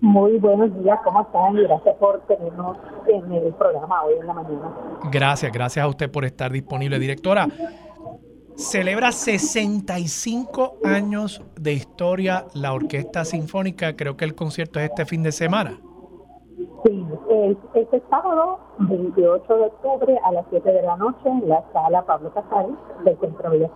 Muy 0.02 0.38
buenos 0.39 0.77
días, 0.84 0.99
¿cómo 1.06 1.22
están? 1.22 1.53
Gracias 1.56 1.95
por 1.95 2.19
tenernos 2.27 2.77
en 3.07 3.31
el 3.31 3.53
programa 3.53 4.03
hoy 4.03 4.15
en 4.19 4.27
la 4.27 4.34
mañana. 4.34 4.73
Gracias, 5.10 5.53
gracias 5.53 5.85
a 5.85 5.88
usted 5.88 6.11
por 6.11 6.26
estar 6.26 6.52
disponible. 6.52 6.99
Directora, 6.99 7.47
celebra 8.56 9.11
65 9.11 10.77
años 10.84 11.41
de 11.60 11.73
historia 11.73 12.45
la 12.53 12.73
Orquesta 12.73 13.26
Sinfónica. 13.26 13.95
Creo 13.95 14.18
que 14.18 14.26
el 14.26 14.36
concierto 14.36 14.80
es 14.80 14.90
este 14.90 15.06
fin 15.06 15.23
de 15.23 15.32
semana. 15.32 15.77
Sí, 16.84 17.06
es 17.30 17.57
este 17.73 18.02
sábado 18.10 18.60
28 18.80 19.56
de 19.56 19.65
octubre 19.65 20.19
a 20.23 20.32
las 20.32 20.45
7 20.49 20.72
de 20.72 20.82
la 20.84 20.95
noche 20.98 21.27
en 21.27 21.49
la 21.49 21.64
sala 21.73 22.06
Pablo 22.06 22.34
Casal 22.34 22.77
del 23.03 23.19
Centro 23.19 23.49
Bellas 23.49 23.72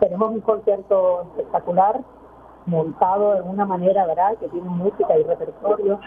tenemos 0.00 0.30
un 0.30 0.40
concierto 0.40 1.22
espectacular 1.22 2.00
montado 2.66 3.34
de 3.34 3.42
una 3.42 3.64
manera, 3.64 4.06
¿verdad?, 4.06 4.36
que 4.38 4.48
tiene 4.48 4.68
música 4.68 5.16
y 5.18 5.22
repertorio, 5.22 6.00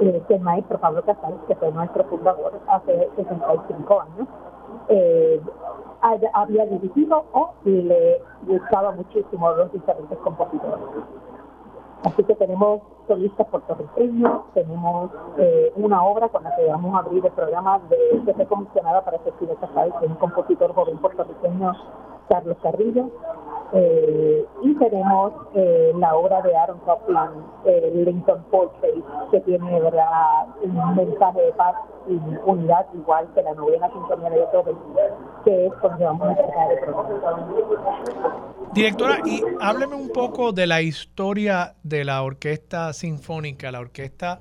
eh, 0.00 0.22
que 0.26 0.34
el 0.34 0.40
maestro 0.40 0.78
Pablo 0.78 1.04
Casal, 1.04 1.38
que 1.46 1.54
fue 1.54 1.70
nuestro 1.72 2.04
fundador 2.04 2.60
hace 2.68 3.08
65 3.16 4.00
años, 4.00 4.28
eh, 4.90 5.40
había 6.32 6.66
dirigido 6.66 7.24
o 7.32 7.54
le 7.64 8.20
gustaba 8.46 8.92
muchísimo 8.92 9.48
a 9.48 9.56
los 9.56 9.72
diferentes 9.72 10.18
compositores. 10.18 10.84
Así 12.04 12.24
que 12.24 12.34
tenemos 12.34 12.80
solistas 13.06 13.46
puertorriqueños, 13.48 14.40
tenemos 14.54 15.10
eh, 15.38 15.72
una 15.76 16.02
obra 16.02 16.28
con 16.28 16.42
la 16.42 16.56
que 16.56 16.66
vamos 16.66 16.94
a 16.94 16.98
abrir 17.06 17.24
el 17.24 17.32
programa 17.32 17.78
de 17.90 18.22
que 18.24 18.34
fue 18.34 18.46
comisionada 18.46 19.04
para 19.04 19.18
Cecilia 19.18 19.54
Casal, 19.56 19.92
que 19.98 20.06
es 20.06 20.10
un 20.10 20.16
compositor 20.16 20.74
joven 20.74 20.96
puertorriqueño 20.98 21.72
Carlos 22.30 22.56
Carrillo, 22.62 23.10
eh, 23.72 24.44
y 24.62 24.74
tenemos 24.76 25.32
eh, 25.54 25.92
la 25.96 26.14
obra 26.16 26.40
de 26.42 26.56
Aaron 26.56 26.78
Copland, 26.80 27.44
eh, 27.66 27.92
Lincoln 28.04 28.44
que 29.32 29.40
tiene 29.40 29.80
¿verdad? 29.80 30.46
un 30.62 30.96
mensaje 30.96 31.40
de 31.40 31.52
paz 31.52 31.74
y 32.08 32.14
unidad, 32.48 32.86
igual 32.94 33.28
que 33.34 33.42
la 33.42 33.54
novena 33.54 33.90
sinfonía 33.92 34.30
de 34.30 34.38
Beethoven, 34.38 34.76
que 35.44 35.66
es 35.66 35.72
donde 35.82 36.04
vamos 36.04 36.28
a 36.28 36.34
tratar 36.36 36.72
el. 36.72 36.78
Directora, 38.72 39.18
y 39.24 39.42
hábleme 39.60 39.96
un 39.96 40.10
poco 40.10 40.52
de 40.52 40.68
la 40.68 40.82
historia 40.82 41.74
de 41.82 42.04
la 42.04 42.22
Orquesta 42.22 42.92
Sinfónica. 42.92 43.72
La 43.72 43.80
orquesta 43.80 44.38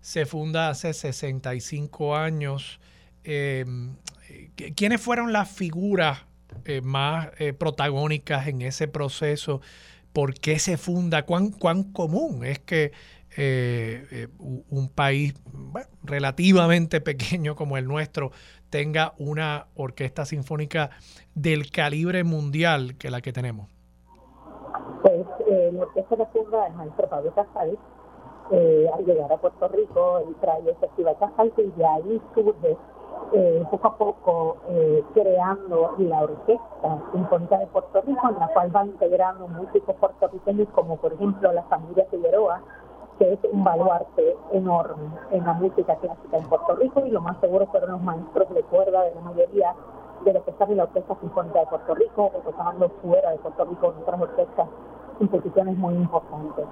se 0.00 0.26
funda 0.26 0.68
hace 0.68 0.92
65 0.92 2.16
años. 2.16 2.80
Eh, 3.24 3.64
¿Quiénes 4.76 5.00
fueron 5.00 5.32
las 5.32 5.50
figuras 5.50 6.29
eh, 6.64 6.80
más 6.80 7.30
eh, 7.38 7.52
protagónicas 7.52 8.46
en 8.46 8.62
ese 8.62 8.88
proceso? 8.88 9.60
¿Por 10.12 10.34
qué 10.34 10.58
se 10.58 10.76
funda? 10.76 11.24
¿Cuán, 11.24 11.50
cuán 11.50 11.84
común 11.92 12.44
es 12.44 12.58
que 12.58 12.92
eh, 13.36 14.26
un 14.38 14.88
país 14.88 15.34
relativamente 16.02 17.00
pequeño 17.00 17.54
como 17.54 17.76
el 17.76 17.86
nuestro 17.86 18.32
tenga 18.70 19.14
una 19.18 19.66
orquesta 19.76 20.24
sinfónica 20.24 20.90
del 21.34 21.70
calibre 21.70 22.24
mundial 22.24 22.96
que 22.98 23.10
la 23.10 23.20
que 23.20 23.32
tenemos? 23.32 23.68
Pues 25.02 25.26
la 25.72 25.82
orquesta 25.82 26.16
la 26.16 26.26
funda 26.26 26.66
el 26.66 26.74
maestro 26.74 27.08
Pablo 27.08 27.34
Casal. 27.34 27.78
al 28.50 29.04
llegar 29.04 29.32
a 29.32 29.36
Puerto 29.36 29.68
Rico, 29.68 30.18
él 30.26 30.34
trae 30.40 30.60
el 30.68 30.76
Festival 30.76 31.16
Casal 31.18 31.52
y 31.56 31.78
de 31.78 31.86
ahí 31.86 32.20
surge 32.34 32.76
eh, 33.32 33.64
poco 33.70 33.88
a 33.88 33.96
poco 33.96 34.56
eh, 34.68 35.04
creando 35.14 35.94
la 35.98 36.22
Orquesta 36.22 36.98
Sinfónica 37.12 37.58
de 37.58 37.66
Puerto 37.68 38.00
Rico, 38.02 38.28
en 38.28 38.38
la 38.38 38.48
cual 38.48 38.74
va 38.74 38.84
integrando 38.84 39.48
músicos 39.48 39.94
puertorriqueños 39.96 40.68
como 40.74 40.96
por 40.96 41.12
ejemplo 41.12 41.52
la 41.52 41.62
familia 41.64 42.06
Figueroa, 42.10 42.60
que 43.18 43.32
es 43.32 43.38
un 43.52 43.62
baluarte 43.62 44.36
enorme 44.52 45.10
en 45.30 45.44
la 45.44 45.52
música 45.54 45.94
clásica 45.96 46.38
en 46.38 46.48
Puerto 46.48 46.74
Rico 46.76 47.04
y 47.06 47.10
lo 47.10 47.20
más 47.20 47.38
seguro 47.40 47.66
fueron 47.66 47.92
los 47.92 48.02
maestros 48.02 48.48
de 48.54 48.62
cuerda 48.64 49.02
de 49.04 49.14
la 49.14 49.20
mayoría 49.20 49.74
de 50.24 50.32
los 50.32 50.42
que 50.44 50.50
están 50.50 50.70
en 50.70 50.78
la 50.78 50.84
Orquesta 50.84 51.16
Sinfónica 51.20 51.60
de 51.60 51.66
Puerto 51.66 51.94
Rico 51.94 52.32
o 52.34 52.38
tocando 52.40 52.88
fuera 53.02 53.30
de 53.30 53.38
Puerto 53.38 53.64
Rico 53.64 53.92
en 53.92 54.02
otras 54.02 54.20
orquestas 54.20 54.68
en 55.20 55.78
muy 55.78 55.94
importantes 55.94 56.64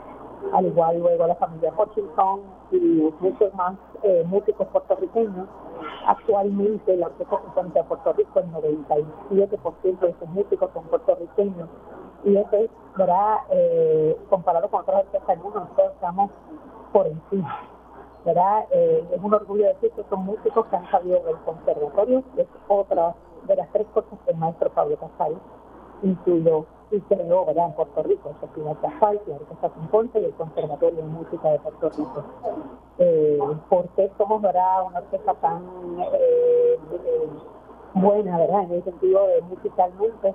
al 0.53 0.67
igual 0.67 0.99
luego 0.99 1.27
la 1.27 1.35
familia 1.37 1.73
Hutchinson 1.77 2.41
y 2.71 3.13
muchos 3.21 3.55
más 3.55 3.75
eh, 4.03 4.25
músicos 4.27 4.67
puertorriqueños. 4.69 5.49
Actualmente 6.07 6.97
la 6.97 7.07
Orquesta 7.07 7.41
Sinfónica 7.43 7.81
de 7.81 7.85
Puerto 7.85 8.13
Rico, 8.15 8.41
el 8.41 8.51
97% 8.53 10.01
de 10.01 10.15
sus 10.19 10.29
músicos 10.29 10.71
son 10.73 10.85
puertorriqueños 10.85 11.69
y 12.25 12.37
eso 12.37 12.57
es, 12.57 12.71
¿verdad? 12.97 13.37
Eh, 13.51 14.17
comparado 14.29 14.69
con 14.69 14.81
otras 14.81 15.05
orquestas 15.05 15.39
nosotros 15.39 15.93
estamos 15.95 16.31
por 16.93 17.07
encima. 17.07 17.61
¿verdad? 18.25 18.65
Eh, 18.73 19.09
es 19.13 19.23
un 19.23 19.33
orgullo 19.33 19.67
decir 19.67 19.91
que 19.93 20.05
son 20.11 20.25
músicos 20.25 20.67
que 20.67 20.77
han 20.77 20.91
salido 20.91 21.23
del 21.25 21.37
conservatorio, 21.39 22.23
es 22.37 22.47
otra 22.67 23.15
de 23.47 23.57
las 23.57 23.71
tres 23.73 23.87
cosas 23.95 24.19
que 24.25 24.33
el 24.33 24.37
maestro 24.37 24.71
Pablo 24.71 24.97
Casal 24.97 25.39
incluyó 26.03 26.67
y 26.91 27.01
creó 27.03 27.45
¿verdad? 27.45 27.67
en 27.67 27.73
Puerto 27.73 28.03
Rico, 28.03 28.31
el 28.31 28.37
Festival 28.37 28.79
Casal, 28.81 29.21
la 29.27 29.37
Orquesta 29.37 29.71
Sinfónica 29.75 30.19
y 30.19 30.25
el 30.25 30.35
Conservatorio 30.35 31.03
de 31.03 31.09
Música 31.09 31.51
de 31.51 31.59
Puerto 31.59 31.91
Rico. 31.91 32.25
Eh, 32.99 33.39
¿Por 33.69 33.89
qué 33.91 34.11
somos 34.17 34.41
¿verdad? 34.43 34.87
una 34.87 34.99
orquesta 34.99 35.35
tan 35.35 35.63
eh, 36.13 36.79
buena 37.95 38.39
¿verdad? 38.39 38.63
en 38.63 38.73
el 38.73 38.85
sentido 38.85 39.27
de 39.27 39.43
musicalmente? 39.43 40.35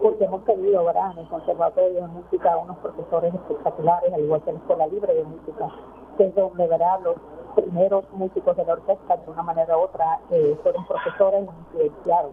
Porque 0.00 0.24
hemos 0.24 0.44
tenido 0.44 0.84
¿verdad? 0.84 1.12
en 1.12 1.18
el 1.18 1.28
Conservatorio 1.28 2.02
de 2.02 2.08
Música 2.08 2.56
unos 2.56 2.78
profesores 2.78 3.34
espectaculares, 3.34 4.12
al 4.12 4.20
igual 4.20 4.42
que 4.42 4.52
la 4.52 4.58
Escuela 4.58 4.86
Libre 4.86 5.14
de 5.14 5.24
Música, 5.24 5.68
que 6.16 6.26
es 6.26 6.34
donde 6.34 6.66
¿verdad? 6.66 7.00
los 7.02 7.16
primeros 7.54 8.04
músicos 8.12 8.56
de 8.56 8.64
la 8.64 8.72
orquesta, 8.72 9.16
de 9.16 9.30
una 9.30 9.42
manera 9.42 9.76
u 9.76 9.82
otra, 9.82 10.20
eh, 10.30 10.58
fueron 10.62 10.86
profesores 10.86 11.44
y 11.44 11.78
influenciaron 11.78 12.32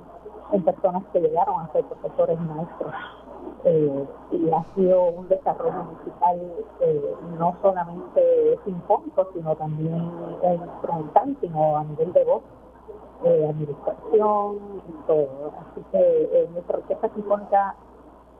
en 0.53 0.63
personas 0.63 1.03
que 1.11 1.19
llegaron 1.19 1.59
a 1.59 1.71
ser 1.73 1.83
profesores 1.85 2.37
y 2.39 2.43
maestros. 2.43 2.93
Eh, 3.65 4.07
y 4.31 4.49
ha 4.51 4.63
sido 4.73 5.03
un 5.09 5.27
desarrollo 5.27 5.83
musical 5.83 6.39
eh, 6.79 7.15
no 7.37 7.55
solamente 7.61 8.57
sinfónico, 8.63 9.27
sino 9.33 9.55
también 9.55 10.11
instrumental, 10.43 11.35
sino 11.41 11.77
a 11.77 11.83
nivel 11.83 12.13
de 12.13 12.23
voz, 12.23 12.41
eh, 13.25 13.47
administración 13.49 14.59
todo. 15.07 15.51
Así 15.59 15.83
que 15.91 16.47
nuestra 16.53 16.77
orquesta 16.77 17.09
sinfónica, 17.09 17.75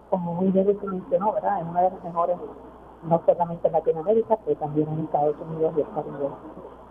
como 0.09 0.35
muy 0.35 0.51
bien 0.51 0.77
se 0.79 0.87
mencionó, 0.87 1.33
¿verdad? 1.33 1.61
es 1.61 1.67
una 1.67 1.81
de 1.81 1.89
las 1.91 2.03
mejores, 2.03 2.37
no 3.03 3.21
solamente 3.25 3.67
en 3.67 3.73
Latinoamérica, 3.73 4.37
pero 4.45 4.57
también 4.57 4.87
en 4.87 4.99
Estados 4.99 5.35
Unidos 5.49 5.73
y 5.75 5.81
el 5.81 5.89
Caribe 5.89 6.29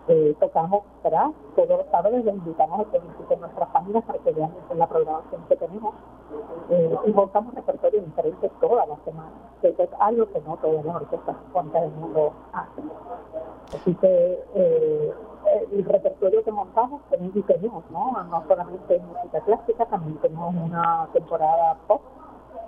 eh, 0.07 0.35
tocamos, 0.39 0.83
¿verdad? 1.03 1.27
Todos 1.55 1.69
los 1.69 1.85
sábados 1.91 2.23
les 2.23 2.33
invitamos 2.33 2.79
a 2.79 2.91
que 2.91 2.99
visiten 2.99 3.41
nuestras 3.41 3.69
páginas 3.69 4.03
para 4.05 4.19
que 4.19 4.31
vean 4.31 4.51
la 4.75 4.87
programación 4.87 5.41
que 5.47 5.55
tenemos. 5.55 5.93
Eh, 6.69 6.95
y 7.05 7.11
montamos 7.11 7.53
repertorios 7.55 8.05
diferentes 8.05 8.51
todas 8.59 8.87
las 8.87 8.99
semanas, 9.01 9.33
que 9.61 9.69
es 9.69 9.89
algo 9.99 10.27
que 10.27 10.39
no 10.41 10.57
todas 10.57 10.85
las 10.85 10.95
orquestas 10.95 11.35
sinfónicas 11.43 11.81
del 11.81 11.91
mundo 11.91 12.33
hacen. 12.53 12.91
Así 13.73 13.95
que 13.95 14.43
eh, 14.55 15.13
el 15.71 15.85
repertorio 15.85 16.43
que 16.43 16.51
montamos 16.51 17.01
también 17.09 17.43
tenemos, 17.43 17.83
¿no? 17.91 18.11
No 18.23 18.43
solamente 18.47 18.99
música 18.99 19.41
clásica, 19.41 19.85
también 19.85 20.17
tenemos 20.17 20.53
una 20.55 21.07
temporada 21.13 21.77
pop 21.87 22.01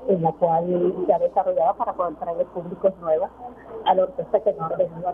en 0.08 0.22
la 0.22 0.32
cual 0.34 0.94
se 1.06 1.14
ha 1.14 1.20
desarrollado 1.20 1.76
para 1.76 1.94
poder 1.94 2.16
traer 2.16 2.46
públicos 2.48 2.94
nuevos 3.02 3.30
a 3.86 3.94
la 3.94 4.04
orquesta 4.04 4.40
que 4.40 4.54
no 4.54 4.66
ha 4.66 4.70
venido 4.70 5.08
a. 5.08 5.14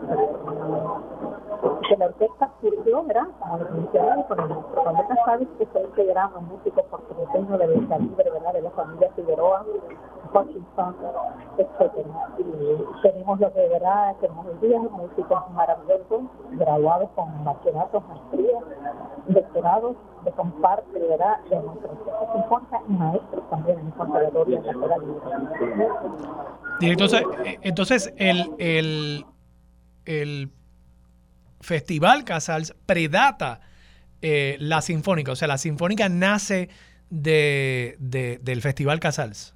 Que 1.88 1.96
la 1.96 2.06
orquesta 2.06 2.50
surgió, 2.60 3.02
¿verdad? 3.04 3.28
Como 3.40 3.58
les 3.58 3.70
mencioné, 3.70 4.24
con 4.26 4.40
el 4.40 4.48
Pablo 4.48 5.04
Casares, 5.08 5.48
que 5.58 5.66
fue 5.66 5.82
integrando 5.82 6.40
músicos 6.42 6.84
puertorriqueños 6.84 7.58
de 7.58 7.66
Vista 7.66 7.98
Libre, 7.98 8.30
¿verdad? 8.30 8.52
De 8.52 8.62
la 8.62 8.70
familia 8.70 9.10
Figueroa, 9.16 9.64
Hutchinson, 10.32 10.96
etcétera. 11.56 12.28
Y 12.38 13.02
tenemos 13.02 13.40
lo 13.40 13.52
que, 13.52 13.68
¿verdad? 13.68 14.16
Tenemos 14.20 14.46
hoy 14.46 14.68
día 14.68 14.80
músicos 14.80 15.50
maravillosos, 15.52 16.22
graduados 16.52 17.10
con 17.14 17.44
bachilleratos, 17.44 18.02
maestrías, 18.08 18.64
doctorados, 19.28 19.96
de 20.24 20.30
comparte, 20.32 20.98
¿verdad? 20.98 21.38
De 21.50 21.60
nuestra 21.60 21.90
orquesta 21.90 22.32
sinfónica 22.32 22.80
y 22.88 22.92
maestros 22.92 23.50
también 23.50 23.78
en 23.78 23.86
el 23.86 23.92
conservatorio 23.94 24.62
de 24.62 24.70
entonces, 26.80 27.22
entonces 27.62 28.12
el, 28.16 28.50
el, 28.58 29.26
el 30.04 30.52
Festival 31.60 32.24
Casals 32.24 32.74
predata 32.86 33.60
eh, 34.22 34.56
la 34.60 34.80
Sinfónica, 34.80 35.32
o 35.32 35.36
sea, 35.36 35.48
la 35.48 35.58
Sinfónica 35.58 36.08
nace 36.08 36.68
de, 37.10 37.96
de, 37.98 38.38
del 38.42 38.62
Festival 38.62 39.00
Casals. 39.00 39.54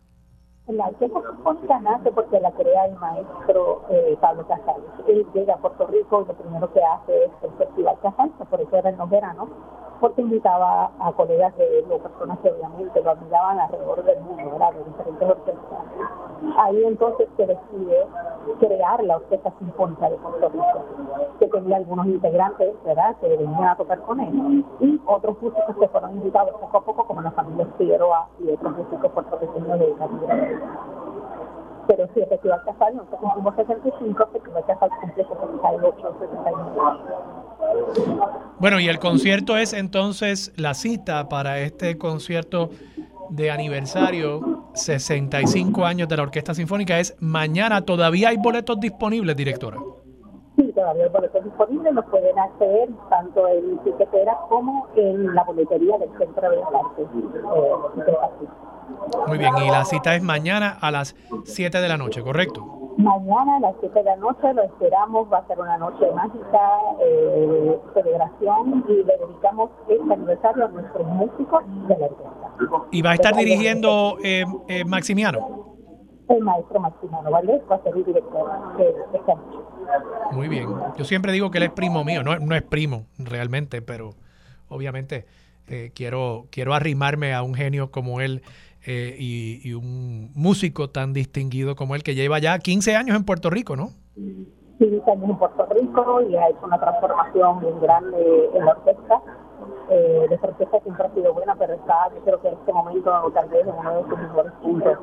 La 0.69 0.91
Sinfónica 0.99 1.81
nace 1.81 2.13
porque 2.13 2.39
la 2.39 2.53
crea 2.53 2.87
el 2.87 2.95
maestro 2.95 3.83
eh, 3.91 4.17
Pablo 4.21 4.47
Casals. 4.47 4.85
Él 5.09 5.27
llega 5.35 5.55
a 5.55 5.59
Puerto 5.59 5.89
Rico 5.89 6.23
y 6.23 6.29
lo 6.29 6.35
primero 6.35 6.73
que 6.73 6.81
hace 6.85 7.25
es 7.25 7.31
el 7.43 7.51
Festival 7.59 7.99
Casals, 8.01 8.33
por 8.49 8.61
eso 8.61 8.77
era 8.77 8.91
en 8.91 8.97
los 8.97 9.11
veranos 9.11 9.49
porque 10.03 10.21
invitaba 10.21 10.91
a 10.99 11.13
colegas 11.13 11.57
de 11.57 11.79
él 11.79 11.85
personas 11.85 12.37
que 12.41 12.51
obviamente 12.51 13.01
lo 13.03 13.13
admiraban 13.13 13.61
alrededor 13.61 14.03
del 14.03 14.21
mundo, 14.23 14.51
¿verdad? 14.51 14.73
de 14.73 14.85
diferentes 14.85 15.31
orquestas. 15.31 15.81
Ahí 16.59 16.85
entonces 16.85 17.29
se 17.37 17.47
decide 17.47 18.07
crear 18.59 19.05
la 19.05 19.19
Orquesta 19.19 19.53
Sinfónica 19.61 20.11
de 20.11 20.17
Puerto 20.17 20.49
Rico, 20.49 20.85
que 21.39 21.47
tenía 21.47 21.77
algunos 21.77 22.07
integrantes 22.07 22.75
¿verdad? 22.85 23.15
que 23.21 23.29
venían 23.29 23.63
a 23.63 23.77
tocar 23.77 24.01
con 24.01 24.19
él, 24.19 24.65
y 24.81 25.01
otros 25.07 25.41
músicos 25.41 25.77
que 25.79 25.87
fueron 25.87 26.17
invitados 26.17 26.51
poco 26.61 26.79
a 26.79 26.85
poco, 26.85 27.07
como 27.07 27.23
la 27.23 27.31
familia 27.31 27.69
Figueroa 27.79 28.29
y 28.41 28.51
otros 28.51 28.77
músicos 28.77 29.13
puertorriqueños 29.13 29.79
de 29.79 29.95
Caribe. 29.95 30.61
Pero 31.87 32.07
sí, 32.13 32.21
el 32.23 32.27
Festival 32.27 32.65
Casal, 32.65 32.97
nosotros 32.97 33.21
cumplimos 33.21 33.55
65, 33.55 34.23
el 34.25 34.31
Festival 34.31 34.65
Casal 34.65 34.91
cumple 35.01 35.25
68, 35.29 36.15
69. 36.19 37.42
Bueno, 38.59 38.79
y 38.81 38.89
el 38.89 38.99
concierto 38.99 39.57
es 39.57 39.73
entonces 39.73 40.53
la 40.57 40.75
cita 40.75 41.29
para 41.29 41.61
este 41.61 41.99
concierto 41.99 42.71
de 43.31 43.51
aniversario 43.51 44.71
65 44.75 45.85
años 45.85 46.09
de 46.09 46.17
la 46.17 46.23
Orquesta 46.23 46.55
Sinfónica 46.55 47.01
es 47.01 47.15
mañana. 47.19 47.83
¿Todavía 47.83 48.29
hay 48.29 48.37
boletos 48.37 48.79
disponibles, 48.79 49.37
directora? 49.37 49.79
Todavía 50.83 51.05
hay 51.05 51.11
boletos 51.11 51.45
disponibles. 51.45 51.95
Los 51.95 52.05
pueden 52.07 52.37
hacer 52.37 52.89
tanto 53.09 53.47
en 53.47 53.79
tiquetera 53.85 54.37
como 54.49 54.89
en 54.97 55.33
la 55.33 55.45
boletería 55.45 55.97
del 55.97 56.11
Centro 56.19 56.51
de 56.51 56.59
Artes. 56.61 57.07
Eh, 58.09 58.17
Muy 59.29 59.39
bien, 59.39 59.57
y 59.59 59.71
la 59.71 59.85
cita 59.85 60.17
es 60.17 60.23
mañana 60.25 60.77
a 60.81 60.91
las 60.91 61.15
7 61.45 61.81
de 61.81 61.89
la 61.89 61.97
noche, 61.97 62.21
¿correcto? 62.25 62.67
Mañana 62.97 63.59
a 63.59 63.61
las 63.61 63.77
7 63.79 63.97
de 63.97 64.05
la 64.05 64.17
noche 64.17 64.53
lo 64.53 64.65
esperamos, 64.65 65.33
va 65.33 65.39
a 65.39 65.47
ser 65.47 65.61
una 65.61 65.79
noche 65.79 66.05
mágica, 66.11 66.79
eh, 67.01 67.79
celebración 67.95 68.85
y 68.89 69.05
le 69.05 69.17
dedicamos 69.19 69.71
este 69.87 70.13
aniversario 70.13 70.65
a 70.65 70.69
nuestros 70.69 71.07
músicos 71.07 71.63
de 71.87 71.97
la 71.97 72.07
orquesta. 72.07 72.87
¿Y 72.91 73.03
va 73.03 73.11
a 73.13 73.15
estar 73.15 73.37
dirigiendo 73.37 74.17
eh, 74.25 74.45
eh, 74.67 74.85
Maximiano? 74.85 75.72
El 76.33 76.43
maestro 76.43 76.81
Maximiano 76.81 77.31
Valdés 77.31 77.61
va 77.71 77.77
a 77.77 77.83
ser 77.83 77.97
el 77.97 78.05
director 78.05 78.77
de 78.79 78.89
esta 79.19 79.35
noche. 79.35 79.59
Muy 80.33 80.49
bien. 80.49 80.69
Yo 80.97 81.05
siempre 81.05 81.33
digo 81.33 81.51
que 81.51 81.59
él 81.59 81.65
es 81.65 81.71
primo 81.71 82.05
mío, 82.05 82.23
no, 82.23 82.39
no 82.39 82.55
es 82.55 82.63
primo 82.63 83.07
realmente, 83.19 83.83
pero 83.83 84.11
obviamente 84.69 85.27
eh, 85.69 85.93
quiero, 85.95 86.47
quiero 86.51 86.75
arrimarme 86.75 87.35
a 87.35 87.43
un 87.43 87.55
genio 87.55 87.91
como 87.91 88.21
él 88.21 88.43
eh, 88.85 89.17
y, 89.19 89.75
un 89.75 90.33
músico 90.35 90.91
tan 90.91 91.13
distinguido 91.13 91.77
como 91.77 91.95
él 91.95 92.03
que 92.03 92.15
lleva 92.15 92.41
ya 92.41 92.59
15 92.59 92.97
años 92.97 93.17
en 93.17 93.25
Puerto 93.25 93.49
Rico, 93.49 93.77
¿no? 93.77 93.91
15 94.17 95.11
años 95.11 95.31
en 95.31 95.39
Puerto 95.39 95.67
Rico 95.71 96.23
y 96.29 96.37
ha 96.37 96.49
hecho 96.49 96.65
una 96.65 96.81
transformación 96.81 97.61
bien 97.61 97.81
grande 97.81 98.51
en 98.55 98.65
la 98.65 98.73
orquesta 98.73 99.23
eh, 99.89 100.27
de 100.29 100.39
sorpresa 100.39 100.81
siempre 100.81 101.07
ha 101.07 101.15
sido 101.15 101.33
buena, 101.33 101.55
pero 101.57 101.75
está, 101.75 102.09
yo 102.15 102.21
creo 102.23 102.41
que 102.41 102.49
en 102.49 102.55
este 102.55 102.73
momento 102.73 103.31
tal 103.35 103.49
vez 103.49 103.67
en 103.67 103.75
uno 103.75 103.95
de 103.95 104.03
sus 104.09 104.19
mejores 104.19 104.53
puntos 104.63 104.99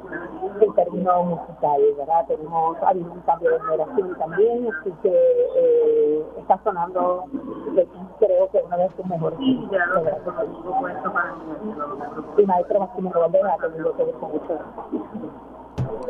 en 0.61 0.73
términos 0.73 1.25
musicales, 1.25 1.97
¿verdad? 1.97 2.25
Tenemos, 2.27 2.77
ha 2.81 2.89
habido 2.89 3.11
un 3.11 3.21
cambio 3.21 3.51
de 3.51 3.59
generación 3.59 4.15
también, 4.17 4.67
así 4.67 4.91
que 5.01 5.47
eh, 5.55 6.23
está 6.39 6.59
sonando, 6.63 7.25
creo 8.19 8.49
que 8.51 8.63
uno 8.65 8.77
de 8.77 8.89
sus 8.95 9.05
mejores 9.05 9.39
puntos. 9.39 9.79
Y 12.37 12.45
maestro 12.45 12.79
Máximo 12.79 13.11
Valdez 13.13 13.43
ha 13.43 13.57
tenido 13.57 13.95
que 13.95 14.03
ver 14.03 14.15
con 14.15 14.31
mucho 14.31 14.59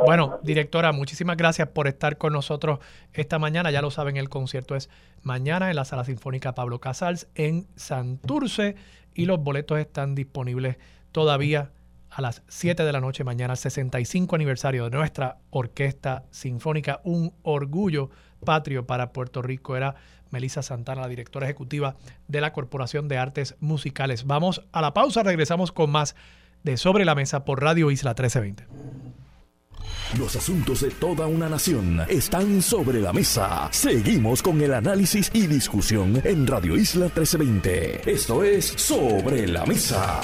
bueno, 0.06 0.39
directora, 0.43 0.91
muchísimas 0.91 1.38
gracias 1.38 1.68
por 1.69 1.88
estar 1.88 2.18
con 2.18 2.34
nosotros 2.34 2.80
esta 3.14 3.39
mañana. 3.39 3.72
Ya 3.72 3.81
lo 3.81 3.91
saben, 3.91 4.18
el 4.18 4.30
concierto 4.30 4.76
es 4.76 4.89
mañana 5.22 5.69
en 5.69 5.76
la 5.76 5.85
Sala 5.85 6.03
Sinfónica 6.03 6.56
Pablo 6.56 6.80
Casals 6.80 7.27
en 7.35 7.68
Santurce 7.76 8.76
y 9.14 9.26
los 9.26 9.39
boletos 9.39 9.80
están 9.80 10.15
disponibles 10.15 10.77
todavía 11.11 11.72
a 12.10 12.22
las 12.22 12.43
7 12.47 12.84
de 12.84 12.91
la 12.91 13.01
noche 13.01 13.23
mañana, 13.23 13.56
65 13.56 14.35
aniversario 14.35 14.85
de 14.85 14.97
nuestra 14.97 15.38
Orquesta 15.51 16.23
Sinfónica, 16.31 17.01
un 17.03 17.34
orgullo 17.43 18.10
patrio 18.43 18.88
para 18.88 19.11
Puerto 19.11 19.41
Rico. 19.41 19.76
Era 19.76 19.95
Melissa 20.31 20.61
Santana, 20.61 21.01
la 21.01 21.07
directora 21.07 21.45
ejecutiva 21.45 21.95
de 22.27 22.41
la 22.41 22.53
Corporación 22.53 23.07
de 23.07 23.18
Artes 23.18 23.56
Musicales. 23.60 24.26
Vamos 24.26 24.64
a 24.72 24.81
la 24.81 24.93
pausa, 24.93 25.23
regresamos 25.23 25.72
con 25.72 25.91
más 25.91 26.15
de 26.64 26.77
Sobre 26.77 27.06
la 27.06 27.15
Mesa 27.15 27.45
por 27.45 27.61
Radio 27.61 27.91
Isla 27.91 28.11
1320. 28.11 29.18
Los 30.18 30.35
asuntos 30.35 30.81
de 30.81 30.89
toda 30.89 31.27
una 31.27 31.47
nación 31.47 32.01
están 32.07 32.61
sobre 32.61 32.99
la 32.99 33.14
mesa. 33.14 33.69
Seguimos 33.72 34.41
con 34.41 34.60
el 34.61 34.73
análisis 34.73 35.30
y 35.34 35.47
discusión 35.47 36.22
en 36.23 36.47
Radio 36.47 36.76
Isla 36.76 37.06
1320. 37.06 38.11
Esto 38.11 38.43
es 38.43 38.65
Sobre 38.65 39.47
la 39.47 39.65
Mesa. 39.65 40.19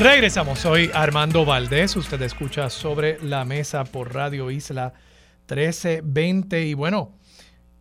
Regresamos, 0.00 0.60
soy 0.60 0.90
Armando 0.94 1.44
Valdés, 1.44 1.94
usted 1.94 2.22
escucha 2.22 2.70
sobre 2.70 3.22
la 3.22 3.44
mesa 3.44 3.84
por 3.84 4.14
Radio 4.14 4.50
Isla 4.50 4.94
1320 5.46 6.62
y 6.62 6.72
bueno, 6.72 7.19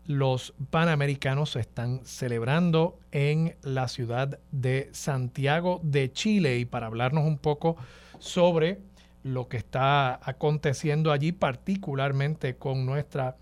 los 0.09 0.55
Panamericanos 0.71 1.51
se 1.51 1.59
están 1.59 2.03
celebrando 2.03 2.97
en 3.11 3.53
la 3.61 3.87
ciudad 3.87 4.39
de 4.51 4.89
Santiago 4.91 5.79
de 5.83 6.11
Chile 6.11 6.57
y 6.57 6.65
para 6.65 6.87
hablarnos 6.87 7.25
un 7.25 7.37
poco 7.37 7.77
sobre 8.17 8.79
lo 9.23 9.47
que 9.47 9.57
está 9.57 10.19
aconteciendo 10.27 11.11
allí, 11.11 11.31
particularmente 11.31 12.55
con 12.55 12.87
nuestra 12.87 13.35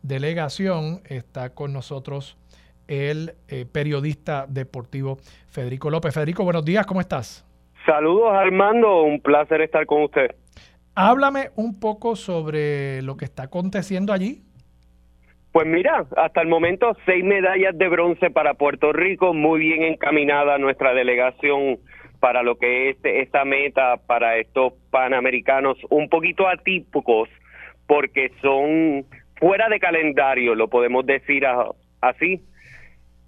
delegación, 0.00 1.02
está 1.04 1.50
con 1.50 1.74
nosotros 1.74 2.38
el 2.88 3.34
eh, 3.48 3.66
periodista 3.70 4.46
deportivo 4.48 5.18
Federico 5.48 5.90
López. 5.90 6.14
Federico, 6.14 6.42
buenos 6.42 6.64
días, 6.64 6.86
¿cómo 6.86 7.02
estás? 7.02 7.44
Saludos 7.84 8.32
Armando, 8.32 9.02
un 9.02 9.20
placer 9.20 9.60
estar 9.60 9.84
con 9.84 10.04
usted. 10.04 10.34
Háblame 10.94 11.50
un 11.54 11.78
poco 11.78 12.16
sobre 12.16 13.02
lo 13.02 13.18
que 13.18 13.26
está 13.26 13.42
aconteciendo 13.42 14.14
allí. 14.14 14.42
Pues 15.54 15.68
mira, 15.68 16.04
hasta 16.16 16.40
el 16.40 16.48
momento 16.48 16.96
seis 17.06 17.22
medallas 17.22 17.78
de 17.78 17.86
bronce 17.86 18.28
para 18.28 18.54
Puerto 18.54 18.92
Rico, 18.92 19.32
muy 19.32 19.60
bien 19.60 19.84
encaminada 19.84 20.58
nuestra 20.58 20.92
delegación 20.92 21.78
para 22.18 22.42
lo 22.42 22.58
que 22.58 22.90
es 22.90 22.96
esta 23.04 23.44
meta 23.44 23.98
para 24.04 24.36
estos 24.36 24.72
panamericanos, 24.90 25.78
un 25.90 26.08
poquito 26.08 26.48
atípicos 26.48 27.28
porque 27.86 28.32
son 28.42 29.04
fuera 29.36 29.68
de 29.68 29.78
calendario, 29.78 30.56
lo 30.56 30.66
podemos 30.66 31.06
decir 31.06 31.44
así, 32.00 32.40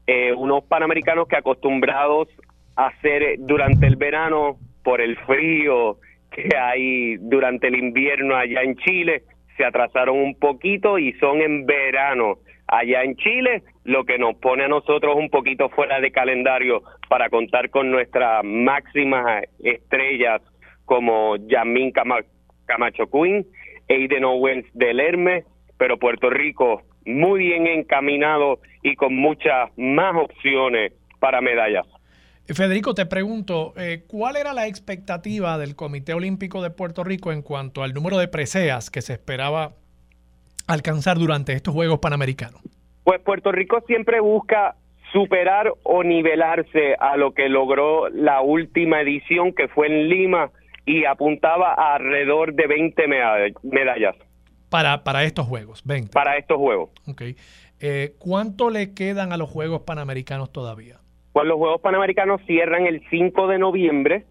eh, 0.08 0.32
unos 0.32 0.64
panamericanos 0.64 1.28
que 1.28 1.36
acostumbrados 1.36 2.26
a 2.74 2.88
hacer 2.88 3.36
durante 3.38 3.86
el 3.86 3.94
verano 3.94 4.56
por 4.82 5.00
el 5.00 5.16
frío 5.18 5.98
que 6.32 6.48
hay 6.56 7.18
durante 7.18 7.68
el 7.68 7.76
invierno 7.76 8.34
allá 8.34 8.62
en 8.62 8.74
Chile, 8.78 9.22
se 9.56 9.64
atrasaron 9.64 10.18
un 10.18 10.38
poquito 10.38 10.98
y 10.98 11.12
son 11.14 11.40
en 11.40 11.66
verano 11.66 12.38
allá 12.68 13.02
en 13.02 13.16
Chile, 13.16 13.62
lo 13.84 14.04
que 14.04 14.18
nos 14.18 14.36
pone 14.36 14.64
a 14.64 14.68
nosotros 14.68 15.16
un 15.16 15.30
poquito 15.30 15.68
fuera 15.68 16.00
de 16.00 16.10
calendario 16.10 16.82
para 17.08 17.28
contar 17.30 17.70
con 17.70 17.90
nuestras 17.90 18.42
máximas 18.44 19.44
estrellas 19.62 20.42
como 20.84 21.36
Yamin 21.36 21.92
Camacho 21.92 23.10
Queen, 23.10 23.46
Aiden 23.88 24.24
Owens 24.24 24.66
del 24.74 25.00
Hermes, 25.00 25.44
pero 25.78 25.98
Puerto 25.98 26.30
Rico 26.30 26.82
muy 27.04 27.38
bien 27.40 27.66
encaminado 27.68 28.58
y 28.82 28.96
con 28.96 29.14
muchas 29.14 29.70
más 29.76 30.14
opciones 30.16 30.92
para 31.20 31.40
medallas. 31.40 31.86
Federico, 32.54 32.94
te 32.94 33.06
pregunto, 33.06 33.74
eh, 33.76 34.04
¿cuál 34.06 34.36
era 34.36 34.52
la 34.52 34.66
expectativa 34.66 35.58
del 35.58 35.74
Comité 35.74 36.14
Olímpico 36.14 36.62
de 36.62 36.70
Puerto 36.70 37.02
Rico 37.02 37.32
en 37.32 37.42
cuanto 37.42 37.82
al 37.82 37.92
número 37.92 38.18
de 38.18 38.28
preseas 38.28 38.90
que 38.90 39.02
se 39.02 39.14
esperaba 39.14 39.72
alcanzar 40.68 41.18
durante 41.18 41.52
estos 41.52 41.74
Juegos 41.74 41.98
Panamericanos? 41.98 42.60
Pues 43.04 43.20
Puerto 43.20 43.52
Rico 43.52 43.82
siempre 43.86 44.20
busca 44.20 44.76
superar 45.12 45.72
o 45.82 46.02
nivelarse 46.04 46.94
a 46.98 47.16
lo 47.16 47.32
que 47.32 47.48
logró 47.48 48.08
la 48.10 48.42
última 48.42 49.00
edición 49.00 49.52
que 49.52 49.68
fue 49.68 49.86
en 49.86 50.08
Lima 50.08 50.50
y 50.84 51.04
apuntaba 51.04 51.74
a 51.74 51.96
alrededor 51.96 52.54
de 52.54 52.66
20 52.66 53.02
medallas. 53.62 54.14
Para, 54.68 55.04
para 55.04 55.24
estos 55.24 55.46
Juegos, 55.46 55.82
20. 55.84 56.12
Para 56.12 56.36
estos 56.36 56.58
Juegos. 56.58 56.90
Ok. 57.08 57.22
Eh, 57.80 58.14
¿Cuánto 58.18 58.70
le 58.70 58.94
quedan 58.94 59.32
a 59.32 59.36
los 59.36 59.50
Juegos 59.50 59.82
Panamericanos 59.82 60.52
todavía? 60.52 60.98
Pues 61.36 61.46
los 61.48 61.58
Juegos 61.58 61.82
Panamericanos 61.82 62.40
cierran 62.46 62.86
el 62.86 63.02
5 63.10 63.46
de 63.48 63.58
noviembre, 63.58 64.24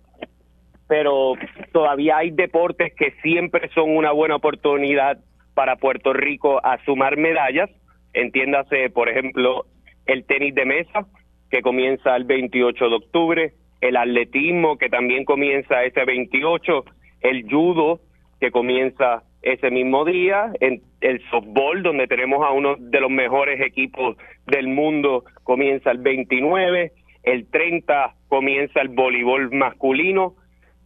pero 0.87 1.33
todavía 1.71 2.17
hay 2.17 2.31
deportes 2.31 2.95
que 2.95 3.11
siempre 3.21 3.69
son 3.75 3.95
una 3.95 4.11
buena 4.11 4.37
oportunidad 4.37 5.19
para 5.53 5.75
Puerto 5.75 6.13
Rico 6.13 6.65
a 6.65 6.83
sumar 6.83 7.15
medallas. 7.15 7.69
Entiéndase, 8.13 8.89
por 8.89 9.07
ejemplo, 9.07 9.67
el 10.07 10.25
tenis 10.25 10.55
de 10.55 10.65
mesa, 10.65 11.05
que 11.51 11.61
comienza 11.61 12.15
el 12.15 12.23
28 12.23 12.89
de 12.89 12.95
octubre, 12.95 13.53
el 13.81 13.97
atletismo, 13.97 14.79
que 14.79 14.89
también 14.89 15.25
comienza 15.25 15.83
ese 15.83 16.05
28, 16.05 16.85
el 17.21 17.47
judo, 17.47 17.99
que 18.39 18.49
comienza 18.49 19.21
ese 19.45 19.69
mismo 19.69 20.03
día, 20.05 20.51
en 20.59 20.81
el 21.01 21.21
softball, 21.29 21.83
donde 21.83 22.07
tenemos 22.07 22.43
a 22.43 22.49
uno 22.49 22.75
de 22.79 22.99
los 22.99 23.11
mejores 23.11 23.61
equipos 23.61 24.17
del 24.47 24.67
mundo, 24.67 25.23
comienza 25.43 25.91
el 25.91 25.99
29, 25.99 26.91
el 27.23 27.47
30 27.47 28.15
comienza 28.27 28.81
el 28.81 28.89
voleibol 28.89 29.51
masculino, 29.51 30.33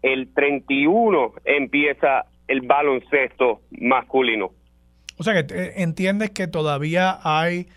el 0.02 0.34
31 0.34 1.34
empieza 1.46 2.26
el 2.50 2.62
baloncesto 2.62 3.62
masculino. 3.72 4.52
O 5.18 5.24
sea 5.24 5.34
que 5.34 5.54
eh, 5.54 5.74
entiendes 5.78 6.32
que 6.32 6.48
todavía 6.48 7.18
hay 7.24 7.68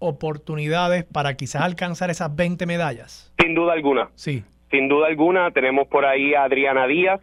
oportunidades 0.00 1.04
para 1.04 1.34
quizás 1.34 1.62
alcanzar 1.62 2.10
esas 2.10 2.34
20 2.34 2.66
medallas. 2.66 3.32
Sin 3.40 3.54
duda 3.54 3.74
alguna. 3.74 4.10
Sí. 4.16 4.42
Sin 4.72 4.88
duda 4.88 5.06
alguna 5.06 5.52
tenemos 5.52 5.86
por 5.86 6.04
ahí 6.04 6.34
a 6.34 6.44
Adriana 6.44 6.88
Díaz, 6.88 7.20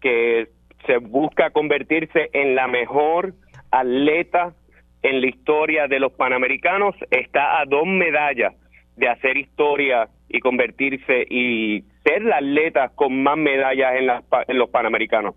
que 0.00 0.48
se 0.86 0.98
busca 0.98 1.50
convertirse 1.50 2.30
en 2.32 2.54
la 2.54 2.66
mejor 2.68 3.34
atleta 3.70 4.54
en 5.02 5.20
la 5.20 5.28
historia 5.28 5.86
de 5.88 6.00
los 6.00 6.12
Panamericanos. 6.12 6.94
Está 7.10 7.60
a 7.60 7.64
dos 7.64 7.86
medallas 7.86 8.54
de 8.96 9.08
hacer 9.08 9.36
historia 9.36 10.08
y 10.28 10.40
convertirse 10.40 11.26
y 11.28 11.84
ser 12.04 12.22
la 12.22 12.36
atleta 12.36 12.90
con 12.94 13.22
más 13.22 13.36
medallas 13.36 13.94
en, 13.96 14.10
en 14.48 14.58
los 14.58 14.70
Panamericanos. 14.70 15.34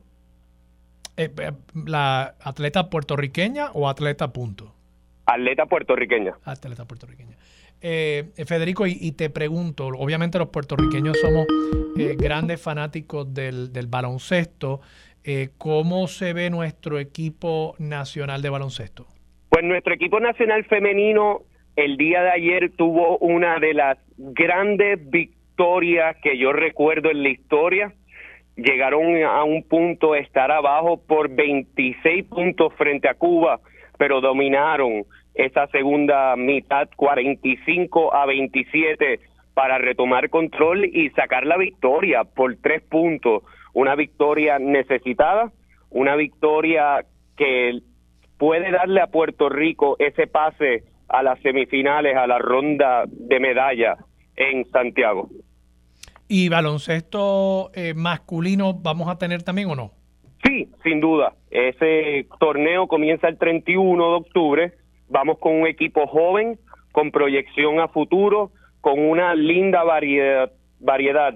Eh, 1.15 1.29
eh, 1.37 1.51
¿La 1.85 2.35
atleta 2.41 2.89
puertorriqueña 2.89 3.71
o 3.73 3.87
atleta 3.87 4.33
punto? 4.33 4.73
Atleta 5.25 5.65
puertorriqueña. 5.65 6.33
Atleta 6.43 6.85
puertorriqueña. 6.85 7.37
Eh, 7.81 8.31
Federico, 8.45 8.87
y, 8.87 9.11
te 9.11 9.29
pregunto, 9.29 9.87
obviamente 9.87 10.39
los 10.39 10.49
puertorriqueños 10.49 11.19
somos 11.19 11.45
grandes 12.17 12.61
fanáticos 12.61 13.33
del, 13.33 13.73
del 13.73 13.87
baloncesto. 13.87 14.79
¿Cómo 15.57 16.07
se 16.07 16.33
ve 16.33 16.49
nuestro 16.49 16.99
equipo 16.99 17.75
nacional 17.79 18.41
de 18.41 18.49
baloncesto? 18.49 19.05
Pues 19.49 19.63
nuestro 19.63 19.93
equipo 19.93 20.19
nacional 20.19 20.65
femenino 20.65 21.43
el 21.75 21.97
día 21.97 22.21
de 22.21 22.31
ayer 22.31 22.71
tuvo 22.75 23.17
una 23.19 23.59
de 23.59 23.73
las 23.73 23.97
grandes 24.17 24.99
victorias 25.09 26.15
que 26.21 26.37
yo 26.37 26.53
recuerdo 26.53 27.09
en 27.09 27.23
la 27.23 27.29
historia. 27.29 27.93
Llegaron 28.55 29.23
a 29.23 29.43
un 29.43 29.63
punto 29.63 30.15
estar 30.15 30.51
abajo 30.51 31.01
por 31.01 31.29
26 31.29 32.25
puntos 32.25 32.73
frente 32.75 33.09
a 33.09 33.15
Cuba, 33.15 33.59
pero 33.97 34.21
dominaron 34.21 35.05
esa 35.33 35.67
segunda 35.67 36.35
mitad 36.35 36.87
45 36.95 38.13
a 38.13 38.25
27 38.27 39.19
para 39.55 39.79
retomar 39.79 40.29
control 40.29 40.85
y 40.85 41.09
sacar 41.11 41.45
la 41.45 41.57
victoria 41.57 42.23
por 42.23 42.55
tres 42.57 42.83
puntos. 42.83 43.43
Una 43.73 43.95
victoria 43.95 44.59
necesitada, 44.59 45.51
una 45.89 46.15
victoria 46.15 47.05
que 47.35 47.79
puede 48.37 48.71
darle 48.71 49.01
a 49.01 49.07
Puerto 49.07 49.49
Rico 49.49 49.95
ese 49.99 50.27
pase 50.27 50.83
a 51.07 51.23
las 51.23 51.39
semifinales, 51.41 52.15
a 52.15 52.27
la 52.27 52.39
ronda 52.39 53.03
de 53.07 53.39
medalla 53.39 53.97
en 54.35 54.69
Santiago. 54.71 55.29
¿Y 56.27 56.49
baloncesto 56.49 57.71
eh, 57.75 57.93
masculino 57.93 58.73
vamos 58.73 59.07
a 59.07 59.17
tener 59.17 59.43
también 59.43 59.69
o 59.69 59.75
no? 59.75 59.91
Sí, 60.43 60.69
sin 60.83 60.99
duda. 60.99 61.33
Ese 61.51 62.27
torneo 62.39 62.87
comienza 62.87 63.27
el 63.27 63.37
31 63.37 64.09
de 64.09 64.15
octubre. 64.15 64.73
Vamos 65.09 65.37
con 65.39 65.53
un 65.53 65.67
equipo 65.67 66.07
joven, 66.07 66.59
con 66.91 67.11
proyección 67.11 67.79
a 67.79 67.87
futuro, 67.87 68.51
con 68.81 68.99
una 68.99 69.35
linda 69.35 69.83
variedad, 69.83 70.51
variedad 70.79 71.35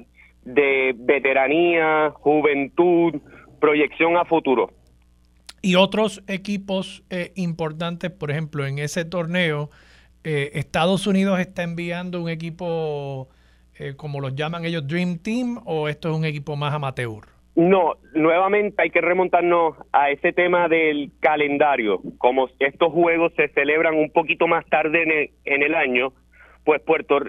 de 0.53 0.93
veteranía, 0.97 2.11
juventud, 2.11 3.15
proyección 3.59 4.17
a 4.17 4.25
futuro 4.25 4.71
y 5.61 5.75
otros 5.75 6.23
equipos 6.27 7.03
eh, 7.09 7.31
importantes, 7.35 8.11
por 8.11 8.31
ejemplo, 8.31 8.65
en 8.65 8.79
ese 8.79 9.05
torneo, 9.05 9.69
eh, 10.23 10.51
Estados 10.53 11.07
Unidos 11.07 11.39
está 11.39 11.63
enviando 11.63 12.21
un 12.21 12.29
equipo, 12.29 13.27
eh, 13.77 13.93
como 13.95 14.21
los 14.21 14.35
llaman 14.35 14.65
ellos, 14.65 14.87
Dream 14.87 15.17
Team, 15.19 15.59
o 15.65 15.87
esto 15.89 16.09
es 16.09 16.15
un 16.15 16.25
equipo 16.25 16.55
más 16.55 16.73
amateur? 16.73 17.25
No, 17.55 17.95
nuevamente 18.13 18.81
hay 18.81 18.91
que 18.91 19.01
remontarnos 19.01 19.75
a 19.91 20.11
ese 20.11 20.31
tema 20.31 20.67
del 20.69 21.11
calendario. 21.19 22.01
Como 22.19 22.49
estos 22.59 22.93
juegos 22.93 23.33
se 23.35 23.49
celebran 23.49 23.95
un 23.95 24.11
poquito 24.11 24.47
más 24.47 24.65
tarde 24.67 25.03
en 25.03 25.11
el, 25.11 25.29
en 25.43 25.63
el 25.63 25.73
año, 25.73 26.13
pues 26.63 26.81
Puerto 26.81 27.19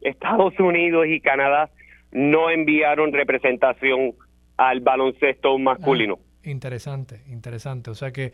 Estados 0.00 0.58
Unidos 0.60 1.06
y 1.08 1.20
Canadá 1.20 1.70
no 2.14 2.48
enviaron 2.48 3.12
representación 3.12 4.14
al 4.56 4.80
baloncesto 4.80 5.58
masculino. 5.58 6.18
Ah. 6.18 6.48
Interesante, 6.48 7.20
interesante. 7.28 7.90
O 7.90 7.94
sea 7.94 8.12
que... 8.12 8.32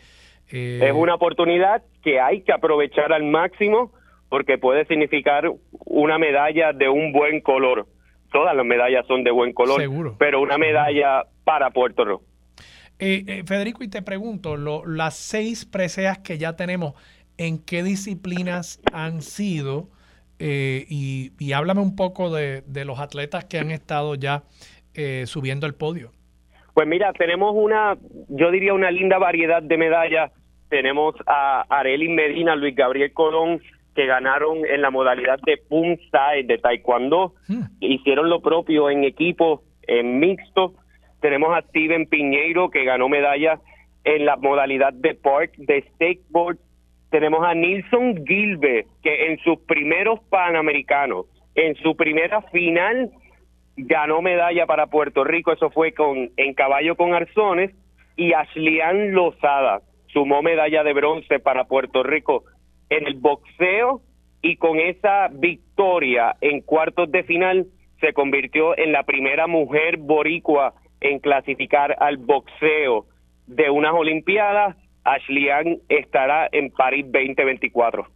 Eh, 0.52 0.80
es 0.82 0.92
una 0.92 1.14
oportunidad 1.14 1.82
que 2.02 2.20
hay 2.20 2.42
que 2.42 2.52
aprovechar 2.52 3.12
al 3.12 3.24
máximo 3.24 3.92
porque 4.28 4.58
puede 4.58 4.84
significar 4.86 5.50
una 5.86 6.18
medalla 6.18 6.72
de 6.72 6.88
un 6.88 7.12
buen 7.12 7.40
color. 7.40 7.86
Todas 8.30 8.54
las 8.54 8.66
medallas 8.66 9.06
son 9.06 9.24
de 9.24 9.30
buen 9.30 9.52
color, 9.52 9.80
Seguro. 9.80 10.16
pero 10.18 10.40
una 10.40 10.58
medalla 10.58 11.24
para 11.44 11.70
Puerto 11.70 12.04
Rico. 12.04 12.22
Eh, 12.98 13.24
eh, 13.26 13.42
Federico, 13.46 13.82
y 13.82 13.88
te 13.88 14.02
pregunto, 14.02 14.56
las 14.56 15.16
seis 15.16 15.64
preseas 15.64 16.18
que 16.18 16.36
ya 16.36 16.54
tenemos, 16.54 16.94
¿en 17.38 17.58
qué 17.58 17.82
disciplinas 17.82 18.80
han 18.92 19.22
sido? 19.22 19.88
Y, 20.40 21.32
y, 21.38 21.52
háblame 21.52 21.80
un 21.80 21.94
poco 21.94 22.30
de, 22.30 22.62
de, 22.62 22.84
los 22.84 22.98
atletas 22.98 23.44
que 23.44 23.58
han 23.58 23.70
estado 23.70 24.14
ya 24.14 24.42
subiendo 25.26 25.66
el 25.66 25.74
podio. 25.74 26.12
Pues 26.74 26.86
mira, 26.86 27.12
tenemos 27.12 27.52
una, 27.54 27.96
yo 28.28 28.50
diría 28.50 28.74
una 28.74 28.90
linda 28.90 29.18
variedad 29.18 29.62
de 29.62 29.76
medallas. 29.76 30.32
Tenemos 30.68 31.14
a 31.26 31.66
Arely 31.68 32.08
Medina, 32.08 32.54
Luis 32.54 32.74
Gabriel 32.74 33.12
Colón, 33.12 33.60
que 33.94 34.06
ganaron 34.06 34.64
en 34.64 34.80
la 34.82 34.90
modalidad 34.90 35.38
de 35.44 35.56
Pum 35.56 35.96
de 36.46 36.58
Taekwondo. 36.58 37.34
Hmm. 37.48 37.64
Hicieron 37.80 38.30
lo 38.30 38.40
propio 38.40 38.88
en 38.88 39.04
equipo, 39.04 39.62
en 39.82 40.20
mixto. 40.20 40.74
Tenemos 41.20 41.56
a 41.56 41.62
Steven 41.68 42.06
Piñeiro, 42.06 42.70
que 42.70 42.84
ganó 42.84 43.08
medalla 43.08 43.60
en 44.04 44.24
la 44.24 44.36
modalidad 44.36 44.92
de 44.92 45.14
Park 45.14 45.52
de 45.56 45.84
Skateboard. 45.94 46.58
Tenemos 47.10 47.44
a 47.44 47.54
Nilson 47.54 48.24
Gilbert, 48.26 48.86
que 49.02 49.26
en 49.26 49.38
sus 49.38 49.58
primeros 49.60 50.20
Panamericanos, 50.30 51.26
en 51.54 51.74
su 51.76 51.96
primera 51.96 52.42
final 52.42 53.10
ganó 53.76 54.22
medalla 54.22 54.66
para 54.66 54.86
Puerto 54.86 55.24
Rico, 55.24 55.52
eso 55.52 55.70
fue 55.70 55.92
con 55.92 56.30
en 56.36 56.54
caballo 56.54 56.96
con 56.96 57.14
arzones, 57.14 57.72
y 58.16 58.32
Ashlian 58.32 59.12
Lozada 59.12 59.80
sumó 60.12 60.42
medalla 60.42 60.84
de 60.84 60.92
bronce 60.92 61.38
para 61.38 61.64
Puerto 61.64 62.02
Rico 62.02 62.44
en 62.88 63.06
el 63.06 63.14
boxeo. 63.14 64.02
Y 64.42 64.56
con 64.56 64.78
esa 64.78 65.28
victoria 65.28 66.34
en 66.40 66.62
cuartos 66.62 67.10
de 67.10 67.24
final 67.24 67.66
se 68.00 68.14
convirtió 68.14 68.76
en 68.78 68.92
la 68.92 69.02
primera 69.02 69.46
mujer 69.46 69.98
boricua 69.98 70.72
en 71.00 71.18
clasificar 71.18 71.96
al 71.98 72.16
boxeo 72.16 73.04
de 73.46 73.70
unas 73.70 73.92
Olimpiadas. 73.92 74.76
Ashlian 75.04 75.78
estará 75.88 76.48
en 76.52 76.70
París 76.70 77.04
2024. 77.06 78.06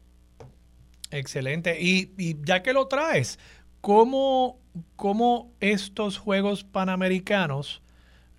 Excelente. 1.10 1.76
Y, 1.80 2.10
y 2.18 2.36
ya 2.44 2.62
que 2.62 2.72
lo 2.72 2.88
traes, 2.88 3.38
¿cómo 3.80 4.58
cómo 4.96 5.52
estos 5.60 6.18
Juegos 6.18 6.64
Panamericanos 6.64 7.82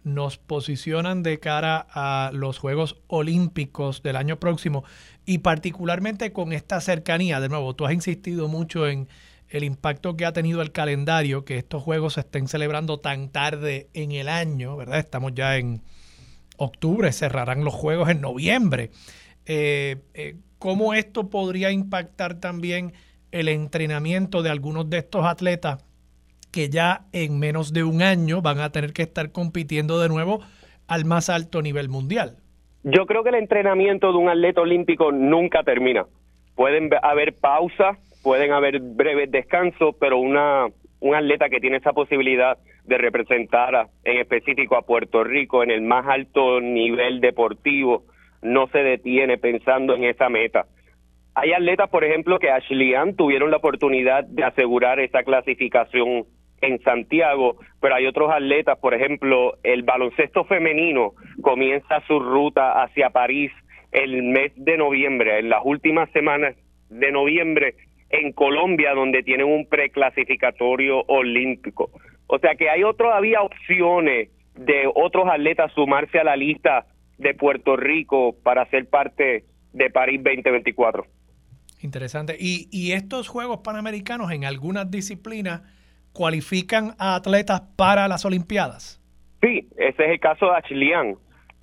nos 0.04 0.38
posicionan 0.38 1.24
de 1.24 1.40
cara 1.40 1.88
a 1.90 2.30
los 2.32 2.60
Juegos 2.60 3.02
Olímpicos 3.08 4.04
del 4.04 4.18
año 4.18 4.40
próximo 4.40 4.84
y 5.26 5.40
particularmente 5.40 6.32
con 6.32 6.54
esta 6.54 6.80
cercanía. 6.80 7.40
De 7.40 7.50
nuevo, 7.50 7.76
tú 7.76 7.86
has 7.86 7.94
insistido 7.94 8.48
mucho 8.48 8.88
en 8.88 9.08
el 9.50 9.64
impacto 9.64 10.16
que 10.16 10.26
ha 10.26 10.34
tenido 10.34 10.62
el 10.62 10.72
calendario, 10.72 11.44
que 11.44 11.58
estos 11.58 11.82
Juegos 11.82 12.14
se 12.14 12.20
estén 12.20 12.48
celebrando 12.48 13.00
tan 13.00 13.30
tarde 13.30 13.90
en 13.94 14.12
el 14.12 14.30
año, 14.30 14.78
¿verdad? 14.78 15.00
Estamos 15.00 15.34
ya 15.34 15.58
en 15.58 15.82
octubre, 16.58 17.12
cerrarán 17.12 17.64
los 17.64 17.74
Juegos 17.74 18.10
en 18.10 18.22
noviembre. 18.22 18.92
Eh, 19.46 19.98
eh, 20.14 20.36
¿Cómo 20.60 20.94
esto 20.94 21.30
podría 21.30 21.72
impactar 21.72 22.40
también 22.40 22.94
el 23.32 23.50
entrenamiento 23.50 24.42
de 24.42 24.50
algunos 24.50 24.90
de 24.90 25.00
estos 25.00 25.26
atletas 25.26 25.84
que 26.52 26.70
ya 26.70 27.02
en 27.12 27.38
menos 27.38 27.74
de 27.74 27.84
un 27.84 28.02
año 28.02 28.42
van 28.42 28.60
a 28.60 28.72
tener 28.72 28.94
que 28.94 29.02
estar 29.02 29.32
compitiendo 29.32 30.00
de 30.00 30.08
nuevo 30.08 30.40
al 30.88 31.04
más 31.04 31.30
alto 31.30 31.62
nivel 31.62 31.90
mundial. 31.90 32.38
Yo 32.84 33.06
creo 33.06 33.24
que 33.24 33.30
el 33.30 33.36
entrenamiento 33.36 34.12
de 34.12 34.18
un 34.18 34.30
atleta 34.30 34.62
olímpico 34.62 35.12
nunca 35.12 35.64
termina. 35.64 36.06
Pueden 36.56 36.90
haber 37.02 37.34
pausas, 37.36 37.98
pueden 38.24 38.54
haber 38.54 38.80
breves 38.80 39.30
descansos, 39.32 39.96
pero 40.00 40.18
una 40.18 40.68
un 41.00 41.16
atleta 41.16 41.50
que 41.50 41.60
tiene 41.60 41.78
esa 41.78 41.94
posibilidad 41.94 42.58
de 42.86 42.98
representar 42.98 43.88
en 44.04 44.18
específico 44.18 44.76
a 44.76 44.84
Puerto 44.84 45.24
Rico 45.24 45.64
en 45.64 45.72
el 45.72 45.82
más 45.82 46.06
alto 46.08 46.62
nivel 46.62 47.20
deportivo 47.22 48.04
no 48.42 48.68
se 48.68 48.80
detiene 48.80 49.38
pensando 49.38 49.96
en 49.96 50.04
esa 50.04 50.30
meta. 50.30 50.68
Hay 51.34 51.52
atletas, 51.52 51.90
por 51.90 52.04
ejemplo, 52.04 52.40
que 52.40 52.52
Ashleyan 52.52 53.16
tuvieron 53.16 53.52
la 53.52 53.58
oportunidad 53.58 54.24
de 54.24 54.44
asegurar 54.44 55.00
esa 55.00 55.24
clasificación 55.24 56.26
en 56.62 56.80
Santiago, 56.82 57.58
pero 57.82 57.96
hay 57.96 58.06
otros 58.06 58.32
atletas, 58.32 58.78
por 58.80 58.94
ejemplo, 58.94 59.58
el 59.64 59.84
baloncesto 59.84 60.46
femenino 60.46 61.14
comienza 61.42 62.02
su 62.08 62.20
ruta 62.20 62.84
hacia 62.84 63.10
París 63.10 63.52
el 63.92 64.24
mes 64.24 64.52
de 64.56 64.78
noviembre, 64.78 65.40
en 65.40 65.50
las 65.50 65.62
últimas 65.64 66.10
semanas 66.12 66.56
de 66.90 67.12
noviembre 67.12 67.76
en 68.10 68.32
Colombia, 68.32 68.94
donde 68.94 69.24
tienen 69.24 69.48
un 69.48 69.68
preclasificatorio 69.68 71.04
olímpico. 71.08 71.90
O 72.28 72.40
sea 72.40 72.56
que 72.56 72.70
hay 72.70 72.82
todavía 72.98 73.42
opciones 73.42 74.30
de 74.56 74.90
otros 74.94 75.28
atletas 75.30 75.72
sumarse 75.74 76.20
a 76.20 76.24
la 76.24 76.36
lista 76.36 76.86
de 77.18 77.34
Puerto 77.34 77.76
Rico 77.76 78.36
para 78.44 78.66
ser 78.70 78.90
parte 78.90 79.46
de 79.74 79.90
París 79.90 80.22
2024. 80.24 81.06
Interesante. 81.82 82.36
Y, 82.40 82.68
y 82.72 82.94
estos 82.94 83.28
Juegos 83.28 83.60
Panamericanos 83.64 84.32
en 84.32 84.46
algunas 84.46 84.90
disciplinas 84.90 85.62
cualifican 86.16 86.96
a 86.98 87.16
atletas 87.16 87.62
para 87.76 88.08
las 88.08 88.26
Olimpiadas? 88.26 89.02
Sí, 89.42 89.68
ese 89.78 90.06
es 90.06 90.12
el 90.12 90.20
caso 90.20 90.48
de 90.48 90.56
Achilian, 90.56 91.16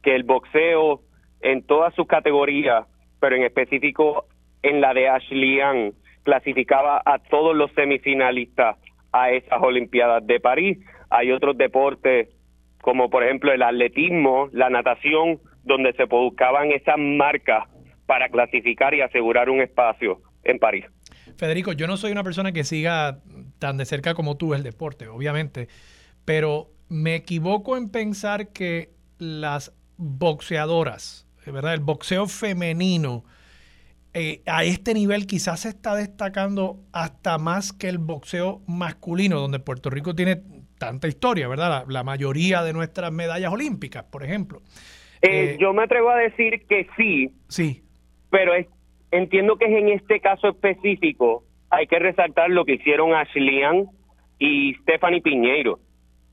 que 0.02 0.14
el 0.14 0.22
boxeo 0.22 1.00
en 1.40 1.62
todas 1.62 1.92
sus 1.94 2.06
categorías, 2.06 2.86
pero 3.18 3.34
en 3.34 3.42
específico 3.42 4.26
en 4.62 4.80
la 4.80 4.94
de 4.94 5.08
Ashlian, 5.08 5.92
clasificaba 6.22 7.02
a 7.04 7.18
todos 7.18 7.56
los 7.56 7.72
semifinalistas 7.72 8.76
a 9.12 9.30
esas 9.30 9.60
Olimpiadas 9.62 10.26
de 10.26 10.40
París. 10.40 10.78
Hay 11.10 11.30
otros 11.30 11.56
deportes 11.56 12.28
como 12.82 13.08
por 13.08 13.22
ejemplo 13.22 13.52
el 13.52 13.62
atletismo, 13.62 14.48
la 14.52 14.68
natación, 14.68 15.40
donde 15.62 15.92
se 15.94 16.04
buscaban 16.04 16.72
esas 16.72 16.96
marcas 16.98 17.68
para 18.06 18.28
clasificar 18.28 18.92
y 18.92 19.00
asegurar 19.00 19.48
un 19.48 19.62
espacio 19.62 20.20
en 20.42 20.58
París. 20.58 20.84
Federico, 21.36 21.72
yo 21.72 21.86
no 21.86 21.96
soy 21.96 22.12
una 22.12 22.24
persona 22.24 22.52
que 22.52 22.64
siga 22.64 23.20
tan 23.58 23.76
de 23.76 23.84
cerca 23.84 24.14
como 24.14 24.36
tú 24.36 24.54
el 24.54 24.64
deporte, 24.64 25.06
obviamente, 25.06 25.68
pero 26.24 26.68
me 26.88 27.14
equivoco 27.14 27.76
en 27.76 27.88
pensar 27.90 28.52
que 28.52 28.90
las 29.18 29.72
boxeadoras, 29.96 31.28
¿verdad? 31.46 31.74
El 31.74 31.80
boxeo 31.80 32.26
femenino 32.26 33.24
eh, 34.14 34.42
a 34.46 34.64
este 34.64 34.92
nivel 34.92 35.26
quizás 35.26 35.60
se 35.60 35.70
está 35.70 35.94
destacando 35.94 36.80
hasta 36.92 37.38
más 37.38 37.72
que 37.72 37.88
el 37.88 37.98
boxeo 37.98 38.60
masculino, 38.66 39.40
donde 39.40 39.58
Puerto 39.58 39.88
Rico 39.88 40.14
tiene 40.14 40.42
tanta 40.78 41.08
historia, 41.08 41.48
¿verdad? 41.48 41.84
La, 41.88 42.02
mayoría 42.02 42.62
de 42.62 42.74
nuestras 42.74 43.10
medallas 43.10 43.52
olímpicas, 43.52 44.04
por 44.04 44.22
ejemplo. 44.22 44.60
Eh, 45.22 45.54
eh, 45.54 45.56
yo 45.58 45.72
me 45.72 45.84
atrevo 45.84 46.10
a 46.10 46.16
decir 46.16 46.66
que 46.68 46.88
sí. 46.96 47.32
Sí. 47.48 47.82
Pero 48.30 48.52
entiendo 49.10 49.56
que 49.56 49.66
es 49.66 49.72
en 49.72 49.88
este 49.88 50.20
caso 50.20 50.48
específico 50.48 51.44
hay 51.70 51.86
que 51.86 51.98
resaltar 51.98 52.50
lo 52.50 52.66
que 52.66 52.74
hicieron 52.74 53.14
Ashleyan 53.14 53.86
y 54.38 54.74
Stephanie 54.82 55.22
Piñeiro. 55.22 55.78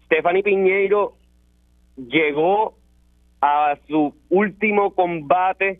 Stephanie 0.05 0.43
Piñeiro 0.43 1.13
llegó 1.95 2.77
a 3.39 3.77
su 3.87 4.13
último 4.29 4.93
combate 4.95 5.79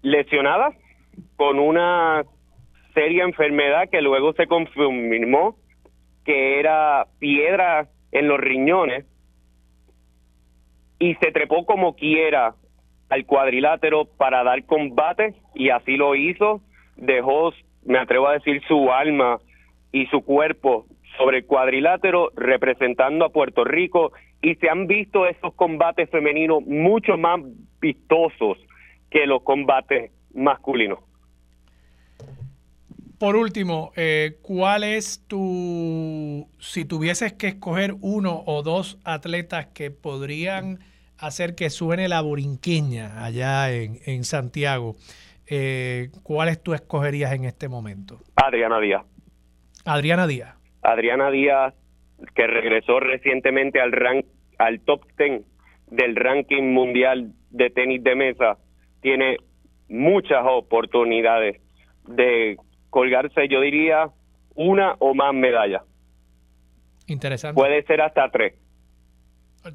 lesionada 0.00 0.70
con 1.36 1.58
una 1.58 2.24
seria 2.94 3.24
enfermedad 3.24 3.88
que 3.90 4.00
luego 4.00 4.32
se 4.32 4.46
confirmó 4.46 5.56
que 6.24 6.58
era 6.58 7.06
piedra 7.18 7.88
en 8.10 8.28
los 8.28 8.40
riñones 8.40 9.04
y 10.98 11.14
se 11.16 11.30
trepó 11.30 11.66
como 11.66 11.94
quiera 11.94 12.54
al 13.08 13.26
cuadrilátero 13.26 14.06
para 14.16 14.42
dar 14.42 14.64
combate 14.64 15.34
y 15.54 15.70
así 15.70 15.96
lo 15.96 16.14
hizo, 16.14 16.62
dejó, 16.96 17.52
me 17.84 17.98
atrevo 17.98 18.28
a 18.28 18.32
decir, 18.32 18.62
su 18.66 18.90
alma 18.90 19.38
y 19.92 20.06
su 20.06 20.24
cuerpo 20.24 20.86
sobre 21.16 21.38
el 21.38 21.46
cuadrilátero 21.46 22.30
representando 22.34 23.24
a 23.24 23.30
Puerto 23.30 23.64
Rico 23.64 24.12
y 24.42 24.54
se 24.56 24.68
han 24.68 24.86
visto 24.86 25.26
esos 25.26 25.54
combates 25.54 26.10
femeninos 26.10 26.64
mucho 26.66 27.16
más 27.16 27.40
vistosos 27.80 28.58
que 29.10 29.26
los 29.26 29.42
combates 29.42 30.10
masculinos. 30.34 30.98
Por 33.18 33.36
último, 33.36 33.92
eh, 33.96 34.36
¿cuál 34.42 34.84
es 34.84 35.26
tu, 35.26 36.48
si 36.58 36.84
tuvieses 36.84 37.32
que 37.32 37.48
escoger 37.48 37.94
uno 38.02 38.42
o 38.44 38.62
dos 38.62 38.98
atletas 39.04 39.66
que 39.66 39.90
podrían 39.90 40.80
hacer 41.18 41.54
que 41.54 41.70
suene 41.70 42.08
la 42.08 42.20
borinqueña 42.20 43.24
allá 43.24 43.72
en, 43.72 44.24
Santiago, 44.24 44.96
eh, 45.48 46.10
¿cuáles 46.22 46.62
tú 46.62 46.74
escogerías 46.74 47.32
en 47.32 47.44
este 47.44 47.68
momento? 47.68 48.18
Adriana 48.34 48.80
Díaz. 48.80 49.02
Adriana 49.86 50.26
Díaz. 50.26 50.54
Adriana 50.82 51.30
Díaz, 51.30 51.74
que 52.34 52.46
regresó 52.46 53.00
recientemente 53.00 53.80
al, 53.80 53.92
rank, 53.92 54.26
al 54.58 54.80
top 54.80 55.06
10 55.16 55.42
del 55.90 56.16
ranking 56.16 56.64
mundial 56.64 57.32
de 57.50 57.70
tenis 57.70 58.02
de 58.02 58.14
mesa, 58.14 58.58
tiene 59.00 59.36
muchas 59.88 60.44
oportunidades 60.44 61.62
de 62.08 62.56
colgarse, 62.96 63.46
yo 63.46 63.60
diría, 63.60 64.08
una 64.54 64.96
o 65.00 65.12
más 65.14 65.34
medallas. 65.34 65.82
Interesante. 67.06 67.54
Puede 67.54 67.82
ser 67.82 68.00
hasta 68.00 68.30
tres. 68.30 68.54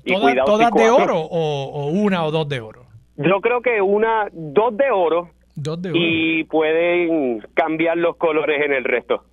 ¿Todas, 0.07 0.71
de 0.73 0.89
oro 0.89 1.19
o, 1.19 1.85
una 1.91 2.25
o 2.25 2.31
dos 2.31 2.49
de 2.49 2.61
oro? 2.61 2.87
Yo 3.17 3.39
creo 3.41 3.61
que 3.61 3.79
una, 3.79 4.27
dos 4.31 4.75
de 4.75 4.89
oro. 4.89 5.29
Dos 5.53 5.79
de 5.79 5.91
oro. 5.91 5.99
Y 6.01 6.45
pueden 6.45 7.41
cambiar 7.53 7.97
los 7.97 8.15
colores 8.15 8.59
en 8.65 8.73
el 8.73 8.83
resto. 8.85 9.23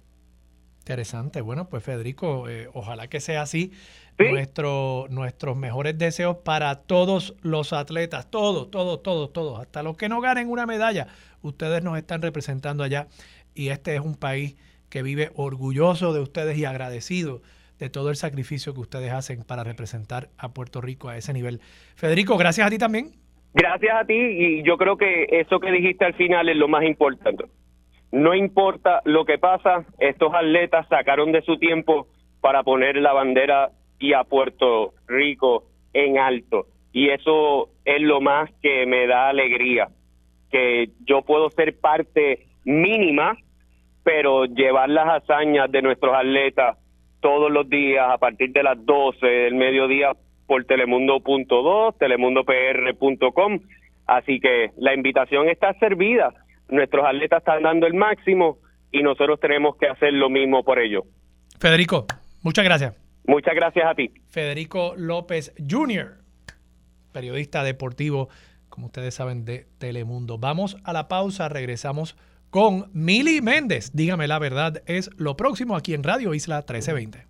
Interesante. 0.81 1.41
Bueno, 1.41 1.71
pues 1.71 1.83
Federico, 1.83 2.47
eh, 2.47 2.69
ojalá 2.75 3.09
que 3.09 3.21
sea 3.21 3.41
así. 3.41 3.73
Nuestro, 4.19 5.07
nuestros 5.11 5.57
mejores 5.57 5.97
deseos 5.97 6.39
para 6.39 6.75
todos 6.75 7.37
los 7.43 7.73
atletas, 7.73 8.29
todos, 8.29 8.69
todos, 8.69 9.01
todos, 9.01 9.33
todos, 9.33 9.61
hasta 9.61 9.85
los 9.85 9.97
que 9.97 10.09
no 10.09 10.21
ganen 10.21 10.51
una 10.51 10.67
medalla. 10.67 11.07
Ustedes 11.41 11.85
nos 11.85 11.97
están 11.97 12.21
representando 12.21 12.83
allá 12.83 13.07
y 13.59 13.71
este 13.71 13.95
es 13.95 14.01
un 14.01 14.15
país 14.15 14.57
que 14.89 15.03
vive 15.03 15.31
orgulloso 15.35 16.13
de 16.13 16.21
ustedes 16.21 16.57
y 16.57 16.65
agradecido 16.65 17.43
de 17.79 17.91
todo 17.91 18.11
el 18.11 18.17
sacrificio 18.17 18.73
que 18.73 18.81
ustedes 18.81 19.13
hacen 19.13 19.43
para 19.45 19.65
representar 19.65 20.29
a 20.39 20.51
Puerto 20.51 20.81
Rico 20.81 21.09
a 21.09 21.17
ese 21.17 21.33
nivel. 21.33 21.61
Federico, 21.97 22.37
gracias 22.37 22.67
a 22.67 22.71
ti 22.71 22.79
también. 22.79 23.13
Gracias 23.55 23.95
a 23.95 24.05
ti 24.05 24.15
y 24.15 24.63
yo 24.63 24.77
creo 24.77 24.97
que 24.97 25.27
eso 25.31 25.59
que 25.59 25.73
dijiste 25.73 26.05
al 26.05 26.15
final 26.15 26.49
es 26.49 26.57
lo 26.57 26.69
más 26.69 26.85
importante. 26.85 27.45
No 28.13 28.35
importa 28.35 29.03
lo 29.05 29.25
que 29.25 29.39
pasa, 29.39 29.85
estos 29.99 30.33
atletas 30.35 30.87
sacaron 30.89 31.33
de 31.33 31.43
su 31.43 31.59
tiempo 31.59 32.07
para 32.41 32.63
poner 32.63 32.97
la 32.97 33.13
bandera 33.13 33.73
y 33.99 34.13
a 34.13 34.25
Puerto 34.25 34.95
Rico 35.07 35.65
en 35.93 36.19
alto. 36.19 36.67
Y 36.93 37.11
eso 37.11 37.71
es 37.85 38.01
lo 38.01 38.21
más 38.21 38.51
que 38.63 38.87
me 38.87 39.07
da 39.07 39.29
alegría, 39.29 39.89
que 40.51 40.91
yo 41.05 41.23
puedo 41.23 41.51
ser 41.51 41.79
parte 41.79 42.47
mínima 42.65 43.37
pero 44.09 44.47
llevar 44.47 44.89
las 44.89 45.23
hazañas 45.23 45.71
de 45.71 45.83
nuestros 45.83 46.15
atletas 46.17 46.79
todos 47.21 47.53
los 47.53 47.69
días 47.69 48.07
a 48.09 48.17
partir 48.17 48.53
de 48.53 48.63
las 48.63 48.83
12 48.87 49.27
del 49.27 49.55
mediodía 49.55 50.13
por 50.47 50.65
telemundo.2, 50.65 51.99
telemundopr.com. 51.99 53.61
Así 54.07 54.41
que 54.41 54.71
la 54.79 54.95
invitación 54.95 55.51
está 55.51 55.75
servida. 55.75 56.33
Nuestros 56.71 57.05
atletas 57.05 57.41
están 57.41 57.65
dando 57.65 57.87
el 57.87 57.93
máximo 57.93 58.57
y 58.91 59.03
nosotros 59.03 59.39
tenemos 59.41 59.77
que 59.77 59.89
hacer 59.89 60.15
lo 60.15 60.31
mismo 60.31 60.65
por 60.65 60.79
ellos. 60.79 61.05
Federico, 61.61 62.07
muchas 62.43 62.65
gracias. 62.65 62.95
Muchas 63.27 63.55
gracias 63.55 63.85
a 63.87 63.95
ti. 63.95 64.11
Federico 64.31 64.95
López 64.97 65.55
Jr., 65.69 66.15
periodista 67.13 67.63
deportivo, 67.63 68.31
como 68.71 68.87
ustedes 68.87 69.13
saben, 69.13 69.45
de 69.45 69.67
Telemundo. 69.79 70.39
Vamos 70.39 70.79
a 70.85 70.95
la 70.95 71.09
pausa, 71.09 71.51
regresamos 71.51 72.17
con 72.51 72.91
Mili 72.93 73.41
Méndez. 73.41 73.91
Dígame 73.93 74.27
la 74.27 74.39
verdad, 74.39 74.83
es 74.87 75.11
lo 75.17 75.37
próximo 75.37 75.77
aquí 75.77 75.95
en 75.95 76.03
Radio 76.03 76.35
Isla 76.35 76.59
1320. 76.59 77.28